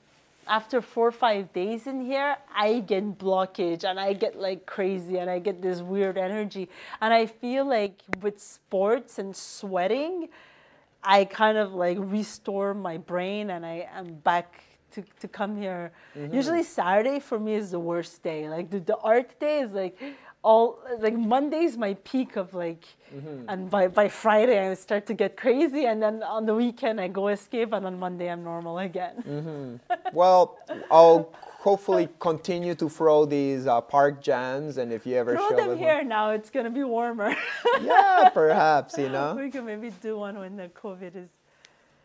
after 0.47 0.81
four 0.81 1.07
or 1.07 1.11
five 1.11 1.53
days 1.53 1.87
in 1.87 2.01
here, 2.01 2.35
I 2.53 2.79
get 2.79 3.17
blockage 3.17 3.83
and 3.85 3.99
I 3.99 4.13
get 4.13 4.37
like 4.37 4.65
crazy 4.65 5.17
and 5.17 5.29
I 5.29 5.39
get 5.39 5.61
this 5.61 5.79
weird 5.81 6.17
energy. 6.17 6.67
And 7.01 7.13
I 7.13 7.25
feel 7.27 7.65
like 7.65 8.01
with 8.21 8.41
sports 8.41 9.19
and 9.19 9.33
sweating, 9.33 10.27
I 11.03 11.23
kind 11.25 11.57
of 11.57 11.73
like 11.73 11.97
restore 12.01 12.73
my 12.73 12.97
brain 12.97 13.51
and 13.51 13.65
I 13.65 13.87
am 13.93 14.15
back 14.15 14.63
to, 14.91 15.03
to 15.21 15.27
come 15.27 15.55
here. 15.55 15.91
Mm-hmm. 16.17 16.33
Usually 16.33 16.63
Saturday 16.63 17.19
for 17.19 17.39
me 17.39 17.53
is 17.53 17.71
the 17.71 17.79
worst 17.79 18.23
day. 18.23 18.49
Like 18.49 18.69
the, 18.69 18.79
the 18.79 18.97
art 18.97 19.39
day 19.39 19.59
is 19.59 19.71
like 19.71 19.97
all 20.41 20.79
like 20.99 21.17
Monday 21.17 21.63
is 21.63 21.77
my 21.77 21.95
peak 21.95 22.35
of 22.37 22.53
like 22.53 22.85
and 23.47 23.69
by, 23.69 23.87
by 23.87 24.07
Friday 24.07 24.69
I 24.69 24.73
start 24.75 25.05
to 25.07 25.13
get 25.13 25.35
crazy 25.35 25.85
and 25.85 26.01
then 26.01 26.23
on 26.23 26.45
the 26.45 26.55
weekend 26.55 27.01
I 27.01 27.07
go 27.07 27.27
escape 27.27 27.73
and 27.73 27.85
on 27.85 27.99
Monday 27.99 28.29
I'm 28.29 28.43
normal 28.43 28.79
again. 28.79 29.79
Well, 30.13 30.57
I'll 30.89 31.33
hopefully 31.59 32.07
continue 32.19 32.73
to 32.75 32.87
throw 32.87 33.25
these 33.25 33.67
uh, 33.67 33.81
park 33.81 34.21
jams, 34.21 34.77
and 34.77 34.93
if 34.93 35.05
you 35.05 35.15
ever 35.15 35.35
Throw 35.35 35.49
show 35.49 35.55
them 35.55 35.77
here 35.77 36.03
now, 36.03 36.31
it's 36.31 36.49
gonna 36.49 36.69
be 36.69 36.83
warmer. 36.83 37.35
yeah, 37.81 38.29
perhaps 38.33 38.97
you 38.97 39.09
know 39.09 39.35
we 39.35 39.51
can 39.51 39.65
maybe 39.65 39.91
do 40.01 40.17
one 40.17 40.39
when 40.39 40.55
the 40.55 40.69
COVID 40.69 41.15
is 41.15 41.29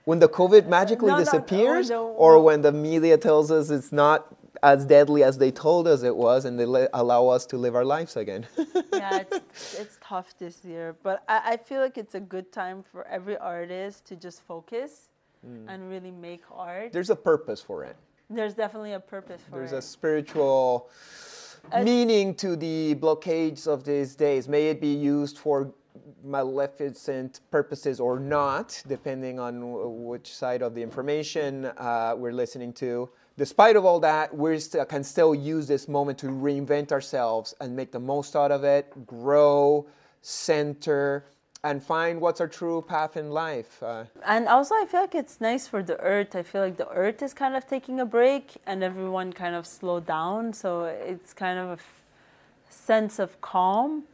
when 0.05 0.19
the 0.19 0.29
COVID 0.29 0.67
magically 0.67 1.09
No, 1.09 1.15
no, 1.15 1.19
no, 1.19 1.25
disappears, 1.25 1.91
or 1.91 2.43
when 2.43 2.63
the 2.63 2.73
media 2.73 3.17
tells 3.17 3.51
us 3.51 3.71
it's 3.71 3.93
not 3.93 4.35
as 4.63 4.87
deadly 4.87 5.23
as 5.23 5.39
they 5.39 5.51
told 5.51 5.87
us 5.87 6.03
it 6.03 6.17
was, 6.17 6.45
and 6.45 6.59
they 6.59 6.65
let, 6.65 6.91
allow 6.95 7.29
us 7.29 7.47
to 7.47 7.57
live 7.57 7.75
our 7.75 7.85
lives 7.85 8.17
again. 8.17 8.47
yeah, 8.93 9.23
it's, 9.31 9.75
it's 9.79 9.99
tough 10.03 10.35
this 10.39 10.65
year, 10.65 10.97
but 11.03 11.23
I, 11.29 11.53
I 11.53 11.57
feel 11.57 11.81
like 11.81 11.99
it's 11.99 12.15
a 12.15 12.21
good 12.21 12.53
time 12.53 12.83
for 12.83 13.07
every 13.09 13.37
artist 13.37 14.07
to 14.07 14.17
just 14.17 14.43
focus 14.43 15.09
and 15.69 15.91
really 15.91 16.11
make 16.11 16.43
art. 16.51 16.89
Mm. 16.89 16.93
There's 16.93 17.11
a 17.11 17.17
purpose 17.17 17.61
for 17.61 17.85
it. 17.85 17.97
There's 18.31 18.55
definitely 18.55 18.93
a 18.93 19.01
purpose 19.01 19.43
for 19.43 19.59
There's 19.59 19.71
it. 19.71 19.75
There's 19.75 19.85
a 19.85 19.89
spiritual 19.89 20.89
meaning 21.83 22.35
to 22.37 22.57
the 22.57 22.95
blockades 22.95 23.67
of 23.67 23.85
these 23.85 24.15
days. 24.15 24.49
May 24.49 24.69
it 24.69 24.81
be 24.81 24.93
used 24.93 25.39
for 25.39 25.73
maleficent 26.23 27.41
purposes 27.51 28.01
or 28.01 28.19
not, 28.19 28.83
depending 28.87 29.39
on 29.39 30.05
which 30.05 30.33
side 30.35 30.63
of 30.63 30.75
the 30.75 30.83
information 30.83 31.67
uh, 31.67 32.15
we're 32.17 32.33
listening 32.33 32.73
to. 32.75 33.09
Despite 33.37 33.77
of 33.77 33.85
all 33.85 34.01
that, 34.01 34.35
we 34.37 34.59
st- 34.59 34.89
can 34.89 35.03
still 35.03 35.35
use 35.35 35.67
this 35.67 35.89
moment 35.89 36.19
to 36.19 36.27
reinvent 36.27 36.93
ourselves 36.93 37.55
and 37.61 37.75
make 37.75 37.91
the 37.91 37.99
most 38.01 38.37
out 38.37 38.53
of 38.53 38.63
it, 38.65 38.93
grow, 39.07 39.87
center, 40.23 41.25
and 41.65 41.83
find 41.83 42.21
what's 42.21 42.41
our 42.41 42.47
true 42.47 42.83
path 42.83 43.17
in 43.17 43.31
life. 43.31 43.83
Uh, 43.83 44.05
And 44.25 44.47
also, 44.49 44.75
I 44.75 44.85
feel 44.87 45.01
like 45.01 45.15
it's 45.15 45.41
nice 45.41 45.67
for 45.67 45.83
the 45.83 45.99
earth. 46.01 46.37
I 46.37 46.43
feel 46.43 46.61
like 46.61 46.77
the 46.77 46.89
earth 46.91 47.23
is 47.23 47.33
kind 47.35 47.57
of 47.57 47.67
taking 47.67 48.01
a 48.01 48.05
break 48.07 48.57
and 48.67 48.85
everyone 48.85 49.33
kind 49.33 49.55
of 49.57 49.67
slowed 49.67 50.07
down. 50.07 50.53
So 50.53 50.85
it's 50.85 51.33
kind 51.33 51.59
of 51.59 51.69
a 51.71 51.73
f- 51.73 52.03
sense 52.69 53.19
of 53.19 53.41
calm. 53.41 54.05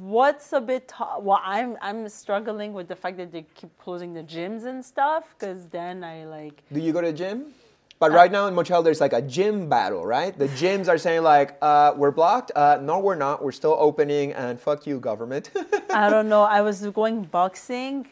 What's 0.00 0.52
a 0.52 0.60
bit 0.60 0.88
t- 0.88 1.04
well, 1.20 1.40
I'm 1.42 1.76
I'm 1.80 2.08
struggling 2.08 2.72
with 2.72 2.86
the 2.88 2.94
fact 2.94 3.16
that 3.16 3.32
they 3.32 3.44
keep 3.54 3.76
closing 3.78 4.14
the 4.14 4.22
gyms 4.22 4.64
and 4.64 4.84
stuff 4.84 5.24
because 5.36 5.66
then 5.66 6.04
I 6.04 6.24
like 6.24 6.62
Do 6.72 6.80
you 6.80 6.92
go 6.92 7.00
to 7.00 7.12
gym? 7.12 7.52
But 7.98 8.12
right 8.12 8.30
now 8.30 8.46
in 8.48 8.54
Montreal, 8.54 8.82
there's 8.82 9.00
like 9.00 9.12
a 9.12 9.22
gym 9.22 9.68
battle, 9.68 10.04
right? 10.04 10.36
The 10.36 10.48
gyms 10.48 10.88
are 10.88 10.98
saying 10.98 11.22
like, 11.22 11.56
uh, 11.62 11.94
"We're 11.96 12.10
blocked." 12.10 12.52
Uh, 12.54 12.78
no, 12.82 12.98
we're 12.98 13.14
not. 13.14 13.42
We're 13.42 13.52
still 13.52 13.76
opening, 13.78 14.32
and 14.32 14.60
fuck 14.60 14.86
you, 14.86 14.98
government. 15.00 15.50
I 15.90 16.10
don't 16.10 16.28
know. 16.28 16.42
I 16.42 16.60
was 16.60 16.84
going 16.86 17.22
boxing 17.24 18.06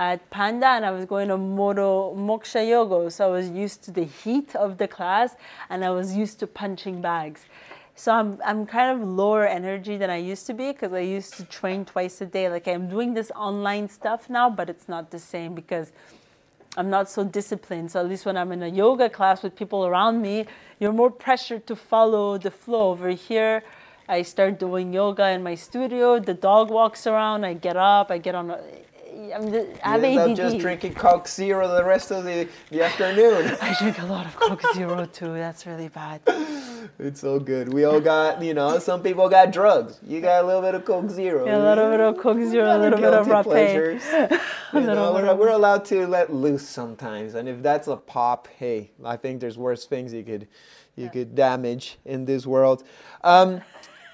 at 0.00 0.28
Panda 0.30 0.66
and 0.66 0.86
I 0.86 0.90
was 0.90 1.04
going 1.04 1.28
to 1.28 1.36
Moro 1.36 2.14
Moksha 2.16 2.66
Yoga. 2.66 3.10
So 3.10 3.28
I 3.28 3.30
was 3.30 3.50
used 3.50 3.82
to 3.84 3.90
the 3.90 4.04
heat 4.04 4.56
of 4.56 4.78
the 4.78 4.88
class 4.88 5.36
and 5.68 5.84
I 5.84 5.90
was 5.90 6.16
used 6.16 6.40
to 6.40 6.46
punching 6.46 7.02
bags. 7.02 7.44
So 8.00 8.12
I'm, 8.12 8.40
I'm 8.42 8.64
kind 8.64 8.98
of 8.98 9.06
lower 9.06 9.46
energy 9.46 9.98
than 9.98 10.08
I 10.08 10.16
used 10.16 10.46
to 10.46 10.54
be 10.54 10.72
because 10.72 10.94
I 10.94 11.00
used 11.00 11.34
to 11.34 11.44
train 11.44 11.84
twice 11.84 12.22
a 12.22 12.24
day. 12.24 12.48
Like 12.48 12.66
I'm 12.66 12.88
doing 12.88 13.12
this 13.12 13.30
online 13.36 13.90
stuff 13.90 14.30
now, 14.30 14.48
but 14.48 14.70
it's 14.70 14.88
not 14.88 15.10
the 15.10 15.18
same 15.18 15.54
because 15.54 15.92
I'm 16.78 16.88
not 16.88 17.10
so 17.10 17.24
disciplined. 17.24 17.90
So 17.90 18.00
at 18.00 18.08
least 18.08 18.24
when 18.24 18.38
I'm 18.38 18.52
in 18.52 18.62
a 18.62 18.68
yoga 18.68 19.10
class 19.10 19.42
with 19.42 19.54
people 19.54 19.84
around 19.84 20.22
me, 20.22 20.46
you're 20.78 20.94
more 20.94 21.10
pressured 21.10 21.66
to 21.66 21.76
follow 21.76 22.38
the 22.38 22.50
flow. 22.50 22.88
Over 22.92 23.10
here, 23.10 23.64
I 24.08 24.22
start 24.22 24.58
doing 24.58 24.94
yoga 24.94 25.28
in 25.28 25.42
my 25.42 25.54
studio. 25.54 26.18
The 26.18 26.32
dog 26.32 26.70
walks 26.70 27.06
around. 27.06 27.44
I 27.44 27.52
get 27.52 27.76
up. 27.76 28.10
I 28.10 28.16
get 28.16 28.34
on. 28.34 28.50
A, 28.50 28.60
I'm 29.20 29.50
the, 29.50 29.86
I 29.86 29.98
have 29.98 30.04
You 30.04 30.18
ADD. 30.18 30.36
just 30.36 30.58
drinking 30.58 30.94
Coke 30.94 31.28
Zero 31.28 31.68
the 31.68 31.84
rest 31.84 32.10
of 32.10 32.24
the, 32.24 32.48
the 32.70 32.82
afternoon. 32.82 33.56
I 33.62 33.76
drink 33.78 34.00
a 34.00 34.06
lot 34.06 34.24
of 34.24 34.34
Coke 34.36 34.62
Zero 34.74 35.04
too. 35.04 35.34
That's 35.34 35.66
really 35.66 35.88
bad. 35.88 36.22
it's 36.98 37.20
so 37.20 37.38
good. 37.38 37.72
We 37.72 37.84
all 37.84 38.00
got, 38.00 38.42
you 38.42 38.54
know, 38.54 38.78
some 38.78 39.02
people 39.02 39.28
got 39.28 39.52
drugs. 39.52 39.98
You 40.06 40.22
got 40.22 40.42
a 40.42 40.46
little 40.46 40.62
bit 40.62 40.74
of 40.74 40.86
Coke 40.86 41.10
Zero. 41.10 41.44
A 41.44 41.52
little 41.58 41.90
bit 41.90 42.00
of 42.00 42.16
Coke 42.18 42.42
Zero, 42.48 42.76
a 42.76 42.78
little 42.78 42.98
bit 42.98 43.12
of 43.12 43.26
rapé. 43.26 44.40
You 44.72 44.82
know, 44.82 45.12
we're, 45.12 45.34
we're 45.34 45.48
allowed 45.48 45.84
to 45.86 46.06
let 46.06 46.32
loose 46.32 46.66
sometimes, 46.66 47.34
and 47.34 47.48
if 47.48 47.60
that's 47.60 47.88
a 47.88 47.96
pop, 47.96 48.46
hey, 48.56 48.92
I 49.04 49.16
think 49.16 49.40
there's 49.40 49.58
worse 49.58 49.84
things 49.84 50.12
you 50.12 50.22
could 50.22 50.46
you 50.96 51.08
could 51.08 51.34
damage 51.34 51.98
in 52.04 52.24
this 52.24 52.46
world. 52.46 52.84
Um, 53.24 53.62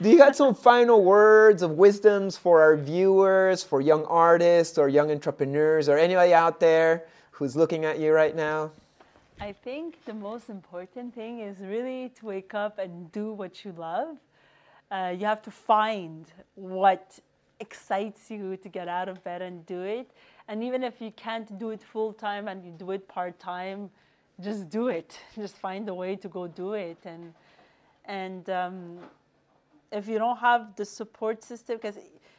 do 0.02 0.10
you 0.10 0.18
got 0.18 0.36
some 0.36 0.54
final 0.54 1.02
words 1.02 1.62
of 1.62 1.72
wisdoms 1.72 2.36
for 2.36 2.60
our 2.60 2.76
viewers, 2.76 3.62
for 3.64 3.80
young 3.80 4.04
artists 4.04 4.76
or 4.76 4.88
young 4.88 5.10
entrepreneurs, 5.10 5.88
or 5.88 5.96
anybody 5.96 6.34
out 6.34 6.60
there 6.60 7.04
who's 7.30 7.56
looking 7.56 7.84
at 7.84 7.98
you 7.98 8.12
right 8.12 8.36
now? 8.36 8.70
I 9.40 9.52
think 9.52 10.04
the 10.04 10.14
most 10.14 10.48
important 10.48 11.14
thing 11.14 11.40
is 11.40 11.58
really 11.60 12.10
to 12.20 12.26
wake 12.26 12.54
up 12.54 12.78
and 12.78 13.10
do 13.12 13.32
what 13.32 13.64
you 13.64 13.72
love. 13.72 14.16
Uh, 14.90 15.14
you 15.18 15.26
have 15.26 15.42
to 15.42 15.50
find 15.50 16.26
what 16.54 17.18
excites 17.60 18.30
you 18.30 18.56
to 18.58 18.68
get 18.68 18.88
out 18.88 19.08
of 19.08 19.22
bed 19.24 19.42
and 19.42 19.64
do 19.66 19.82
it. 19.82 20.10
And 20.48 20.62
even 20.62 20.84
if 20.84 21.00
you 21.00 21.10
can't 21.12 21.58
do 21.58 21.70
it 21.70 21.82
full 21.82 22.12
time 22.12 22.48
and 22.48 22.64
you 22.64 22.70
do 22.70 22.92
it 22.92 23.08
part 23.08 23.38
time, 23.38 23.90
just 24.40 24.68
do 24.68 24.88
it. 24.88 25.18
Just 25.34 25.56
find 25.56 25.88
a 25.88 25.94
way 25.94 26.14
to 26.16 26.28
go 26.28 26.46
do 26.46 26.74
it. 26.74 26.98
And 27.06 27.32
and 28.04 28.48
um, 28.50 28.98
if 29.96 30.08
you 30.08 30.18
don't 30.18 30.38
have 30.38 30.76
the 30.76 30.84
support 30.84 31.42
system, 31.42 31.76
because 31.76 31.98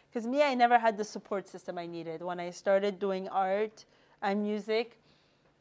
because 0.10 0.26
me, 0.26 0.42
I 0.42 0.56
never 0.56 0.80
had 0.80 0.98
the 0.98 1.04
support 1.04 1.48
system 1.48 1.78
I 1.78 1.86
needed 1.86 2.22
when 2.22 2.40
I 2.40 2.50
started 2.50 2.98
doing 2.98 3.28
art 3.28 3.86
and 4.22 4.42
music. 4.42 4.98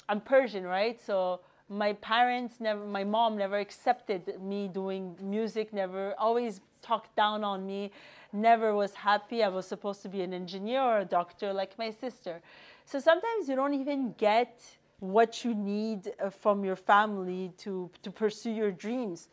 I'm 0.08 0.20
Persian, 0.20 0.64
right? 0.64 1.00
So 1.04 1.40
my 1.68 1.94
parents 1.94 2.60
never, 2.60 2.84
my 2.84 3.02
mom 3.02 3.36
never 3.36 3.58
accepted 3.58 4.40
me 4.40 4.68
doing 4.68 5.16
music, 5.20 5.72
never 5.72 6.14
always 6.16 6.60
talked 6.80 7.14
down 7.16 7.42
on 7.42 7.66
me, 7.66 7.90
never 8.32 8.74
was 8.74 8.94
happy. 8.94 9.42
I 9.42 9.48
was 9.48 9.66
supposed 9.66 10.00
to 10.02 10.08
be 10.08 10.22
an 10.22 10.32
engineer 10.32 10.80
or 10.80 11.00
a 11.00 11.04
doctor 11.04 11.52
like 11.52 11.76
my 11.76 11.90
sister. 11.90 12.40
So 12.84 13.00
sometimes 13.00 13.48
you 13.48 13.56
don't 13.56 13.74
even 13.74 14.14
get 14.16 14.62
what 15.00 15.44
you 15.44 15.54
need 15.54 16.12
uh, 16.18 16.30
from 16.30 16.64
your 16.64 16.76
family 16.76 17.52
to, 17.58 17.90
to 18.02 18.10
pursue 18.10 18.52
your 18.52 18.70
dreams 18.70 19.28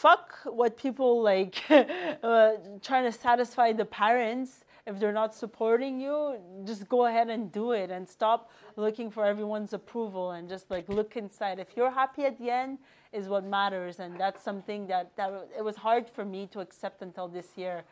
fuck 0.00 0.34
what 0.44 0.78
people 0.78 1.22
like 1.22 1.62
uh, 1.70 2.52
trying 2.80 3.04
to 3.04 3.12
satisfy 3.12 3.70
the 3.70 3.84
parents 3.84 4.64
if 4.86 4.98
they're 4.98 5.18
not 5.22 5.34
supporting 5.34 6.00
you 6.00 6.36
just 6.64 6.88
go 6.88 7.04
ahead 7.04 7.28
and 7.28 7.52
do 7.52 7.72
it 7.72 7.90
and 7.90 8.08
stop 8.08 8.50
looking 8.76 9.10
for 9.10 9.26
everyone's 9.26 9.74
approval 9.74 10.30
and 10.30 10.48
just 10.48 10.70
like 10.70 10.88
look 10.88 11.18
inside. 11.18 11.58
If 11.58 11.76
you're 11.76 11.90
happy 11.90 12.24
at 12.24 12.38
the 12.38 12.48
end 12.48 12.78
is 13.12 13.28
what 13.28 13.44
matters 13.44 14.00
and 14.00 14.18
that's 14.18 14.42
something 14.42 14.86
that, 14.86 15.14
that 15.16 15.30
it 15.58 15.62
was 15.62 15.76
hard 15.76 16.08
for 16.08 16.24
me 16.24 16.46
to 16.52 16.60
accept 16.60 17.02
until 17.02 17.28
this 17.28 17.48
year 17.56 17.84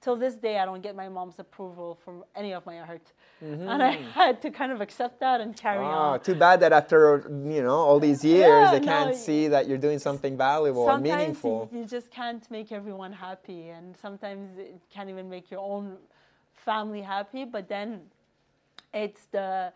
till 0.00 0.16
this 0.16 0.34
day 0.34 0.58
i 0.58 0.64
don't 0.64 0.82
get 0.82 0.94
my 0.94 1.08
mom's 1.08 1.38
approval 1.38 1.98
from 2.04 2.24
any 2.34 2.52
of 2.52 2.64
my 2.66 2.78
art 2.80 3.12
mm-hmm. 3.42 3.68
and 3.68 3.82
i 3.82 3.90
had 4.20 4.40
to 4.40 4.50
kind 4.50 4.72
of 4.72 4.80
accept 4.80 5.20
that 5.20 5.40
and 5.40 5.56
carry 5.56 5.84
Oh, 5.84 6.12
on 6.14 6.20
too 6.20 6.34
bad 6.34 6.60
that 6.60 6.72
after 6.72 7.24
you 7.54 7.62
know 7.62 7.78
all 7.88 8.00
these 8.00 8.24
years, 8.24 8.48
Yeah, 8.48 8.70
they 8.72 8.80
no, 8.80 8.86
can't 8.86 9.16
see 9.16 9.48
that 9.48 9.68
you're 9.68 9.78
doing 9.78 9.98
something 9.98 10.36
valuable 10.36 10.88
and 10.90 11.02
meaningful. 11.02 11.68
You, 11.72 11.80
you 11.80 11.84
just 11.86 12.10
can't 12.10 12.48
make 12.50 12.72
everyone 12.72 13.12
happy, 13.12 13.68
and 13.68 13.96
sometimes 13.96 14.58
it 14.58 14.80
can't 14.92 15.10
even 15.10 15.28
make 15.28 15.50
your 15.50 15.60
own 15.60 15.96
family 16.54 17.02
happy. 17.02 17.44
But 17.44 17.68
then 17.68 18.00
it's 18.92 19.26
the 19.26 19.72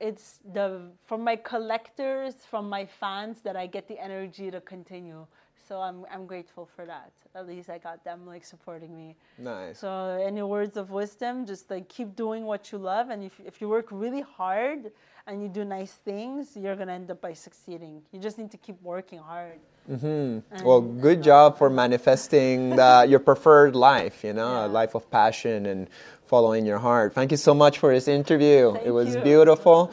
it's 0.00 0.40
the 0.52 0.90
from 1.06 1.24
my 1.24 1.36
collectors, 1.36 2.34
from 2.50 2.68
my 2.68 2.86
fans 2.86 3.40
that 3.42 3.56
I 3.56 3.66
get 3.66 3.88
the 3.88 3.98
energy 4.02 4.50
to 4.50 4.60
continue. 4.60 5.26
So 5.68 5.80
I'm 5.80 6.06
I'm 6.10 6.24
grateful 6.26 6.64
for 6.64 6.86
that. 6.86 7.12
At 7.34 7.46
least 7.46 7.68
I 7.68 7.76
got 7.76 8.02
them 8.02 8.26
like 8.26 8.44
supporting 8.44 8.96
me. 8.96 9.16
Nice. 9.36 9.78
So 9.80 10.18
any 10.24 10.42
words 10.42 10.78
of 10.78 10.90
wisdom, 10.90 11.44
just 11.44 11.70
like 11.70 11.88
keep 11.88 12.16
doing 12.16 12.44
what 12.44 12.72
you 12.72 12.78
love, 12.78 13.10
and 13.10 13.22
if 13.22 13.38
if 13.44 13.60
you 13.60 13.68
work 13.68 13.88
really 13.90 14.22
hard 14.22 14.90
and 15.26 15.42
you 15.42 15.48
do 15.48 15.64
nice 15.66 15.92
things, 15.92 16.56
you're 16.56 16.74
gonna 16.74 16.94
end 16.94 17.10
up 17.10 17.20
by 17.20 17.34
succeeding. 17.34 18.00
You 18.12 18.18
just 18.18 18.38
need 18.38 18.50
to 18.52 18.56
keep 18.56 18.80
working 18.82 19.18
hard. 19.18 19.60
Mm-hmm. 19.90 20.64
Well, 20.64 20.80
good 20.80 21.22
job 21.22 21.56
for 21.56 21.70
manifesting 21.70 22.76
the, 22.76 23.06
your 23.08 23.20
preferred 23.20 23.74
life, 23.74 24.22
you 24.22 24.34
know, 24.34 24.66
a 24.66 24.68
life 24.68 24.94
of 24.94 25.10
passion 25.10 25.64
and 25.64 25.88
following 26.26 26.66
your 26.66 26.78
heart. 26.78 27.14
Thank 27.14 27.30
you 27.30 27.38
so 27.38 27.54
much 27.54 27.78
for 27.78 27.92
this 27.92 28.06
interview. 28.06 28.74
it 28.84 28.90
was 28.90 29.14
you. 29.14 29.22
beautiful. 29.22 29.92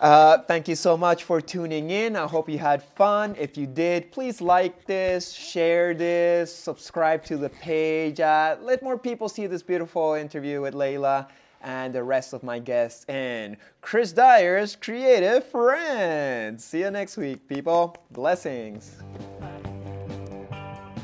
Uh, 0.00 0.38
thank 0.46 0.68
you 0.68 0.76
so 0.76 0.96
much 0.96 1.24
for 1.24 1.40
tuning 1.40 1.90
in. 1.90 2.14
I 2.14 2.26
hope 2.26 2.48
you 2.48 2.58
had 2.58 2.82
fun. 2.82 3.34
If 3.38 3.56
you 3.56 3.66
did, 3.66 4.12
please 4.12 4.40
like 4.40 4.84
this, 4.86 5.32
share 5.32 5.92
this, 5.92 6.54
subscribe 6.54 7.24
to 7.24 7.36
the 7.36 7.48
page. 7.48 8.20
Uh, 8.20 8.56
let 8.60 8.82
more 8.82 8.96
people 8.96 9.28
see 9.28 9.46
this 9.48 9.62
beautiful 9.62 10.14
interview 10.14 10.60
with 10.60 10.74
Leyla 10.74 11.26
and 11.62 11.92
the 11.92 12.04
rest 12.04 12.32
of 12.32 12.44
my 12.44 12.60
guests 12.60 13.04
and 13.08 13.56
Chris 13.80 14.12
Dyer's 14.12 14.76
creative 14.76 15.44
friends. 15.44 16.64
See 16.64 16.80
you 16.80 16.90
next 16.92 17.16
week, 17.16 17.48
people. 17.48 17.96
Blessings. 18.12 19.02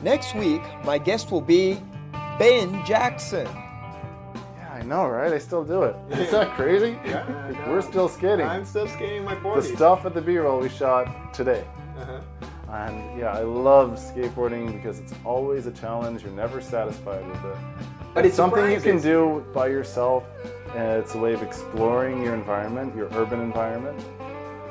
Next 0.05 0.37
week, 0.37 0.63
my 0.85 0.99
guest 0.99 1.33
will 1.33 1.41
be 1.41 1.81
Ben 2.39 2.85
Jackson. 2.85 3.49
Know, 4.85 5.07
right? 5.07 5.33
I 5.33 5.39
still 5.39 5.65
do 5.65 5.85
it. 5.85 5.97
Is 6.11 6.31
that 6.31 6.55
crazy? 6.57 6.99
Yeah, 7.05 7.69
We're 7.69 7.81
still 7.81 8.09
skating. 8.09 8.47
I'm 8.47 8.67
still 8.67 8.87
skating 8.87 9.25
my 9.25 9.35
the 9.35 9.63
stuff 9.63 10.05
at 10.05 10.13
the 10.13 10.21
B-roll 10.21 10.61
we 10.61 10.69
shot 10.69 11.33
today. 11.33 11.65
Uh-huh. 11.99 12.21
And 12.69 13.19
yeah, 13.19 13.33
I 13.33 13.43
love 13.43 13.93
skateboarding 13.93 14.73
because 14.75 14.99
it's 14.99 15.15
always 15.25 15.67
a 15.67 15.71
challenge. 15.71 16.23
You're 16.23 16.33
never 16.33 16.61
satisfied 16.61 17.27
with 17.27 17.45
it. 17.45 17.57
But 18.13 18.27
it's 18.27 18.37
something 18.37 18.71
you 18.71 18.81
can 18.81 19.01
do 19.01 19.45
by 19.55 19.69
yourself. 19.69 20.25
And 20.75 21.01
it's 21.01 21.15
a 21.15 21.19
way 21.19 21.33
of 21.33 21.43
exploring 21.43 22.23
your 22.23 22.35
environment, 22.35 22.95
your 22.97 23.09
urban 23.13 23.41
environment. 23.41 23.99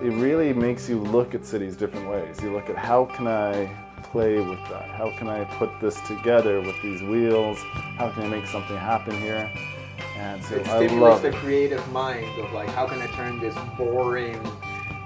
It 0.02 0.10
really 0.10 0.54
makes 0.54 0.90
you 0.90 1.00
look 1.00 1.34
at 1.34 1.46
cities 1.46 1.78
different 1.78 2.10
ways. 2.10 2.42
You 2.42 2.52
look 2.52 2.70
at 2.70 2.78
how 2.78 3.06
can 3.06 3.28
I 3.28 3.74
play 4.04 4.36
with 4.36 4.60
that? 4.70 4.90
How 4.90 5.12
can 5.18 5.30
I 5.30 5.46
put 5.58 5.72
this 5.80 6.00
together 6.02 6.60
with 6.62 6.76
these 6.84 7.02
wheels? 7.02 7.58
How 7.98 8.12
can 8.12 8.24
I 8.24 8.28
make 8.28 8.46
something 8.48 8.78
happen 8.78 9.18
here? 9.20 9.50
And 10.16 10.44
so 10.44 10.56
It 10.56 10.68
I 10.68 10.86
stimulates 10.86 10.94
love 10.94 11.22
the 11.24 11.30
it. 11.30 11.36
creative 11.36 11.92
mind 11.92 12.40
of 12.40 12.52
like 12.54 12.70
how 12.70 12.86
can 12.88 13.02
I 13.02 13.08
turn 13.08 13.40
this 13.40 13.56
boring 13.78 14.40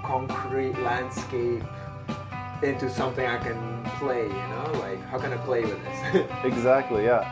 concrete 0.04 0.78
landscape 0.80 1.62
into 2.62 2.90
something 2.90 3.24
I 3.26 3.38
can 3.38 3.84
play, 3.98 4.22
you 4.24 4.28
know? 4.32 4.70
Like 4.80 5.00
how 5.06 5.18
can 5.18 5.32
I 5.32 5.36
play 5.38 5.62
with 5.62 5.82
this? 5.84 6.26
Exactly, 6.44 7.04
yeah. 7.04 7.22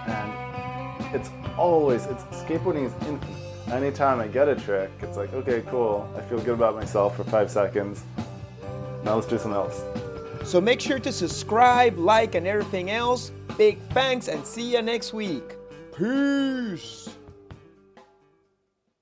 And 1.00 1.14
it's 1.14 1.30
always 1.58 2.06
it's 2.06 2.22
skateboarding 2.24 2.86
is 2.86 2.92
infinite. 3.08 3.36
Anytime 3.72 4.20
I 4.20 4.28
get 4.28 4.48
a 4.48 4.54
trick, 4.54 4.90
it's 5.02 5.16
like 5.16 5.32
okay, 5.34 5.62
cool. 5.70 6.08
I 6.16 6.20
feel 6.22 6.38
good 6.38 6.54
about 6.54 6.74
myself 6.76 7.16
for 7.16 7.24
five 7.24 7.50
seconds. 7.50 8.04
Now 9.04 9.14
let's 9.16 9.26
do 9.26 9.38
something 9.38 9.52
else. 9.52 9.82
So 10.44 10.60
make 10.60 10.80
sure 10.80 11.00
to 11.00 11.10
subscribe, 11.12 11.98
like, 11.98 12.36
and 12.36 12.46
everything 12.46 12.90
else. 12.90 13.32
Big 13.58 13.80
thanks 13.90 14.28
and 14.28 14.46
see 14.46 14.72
you 14.74 14.82
next 14.82 15.12
week. 15.12 15.56
Peace. 15.96 17.08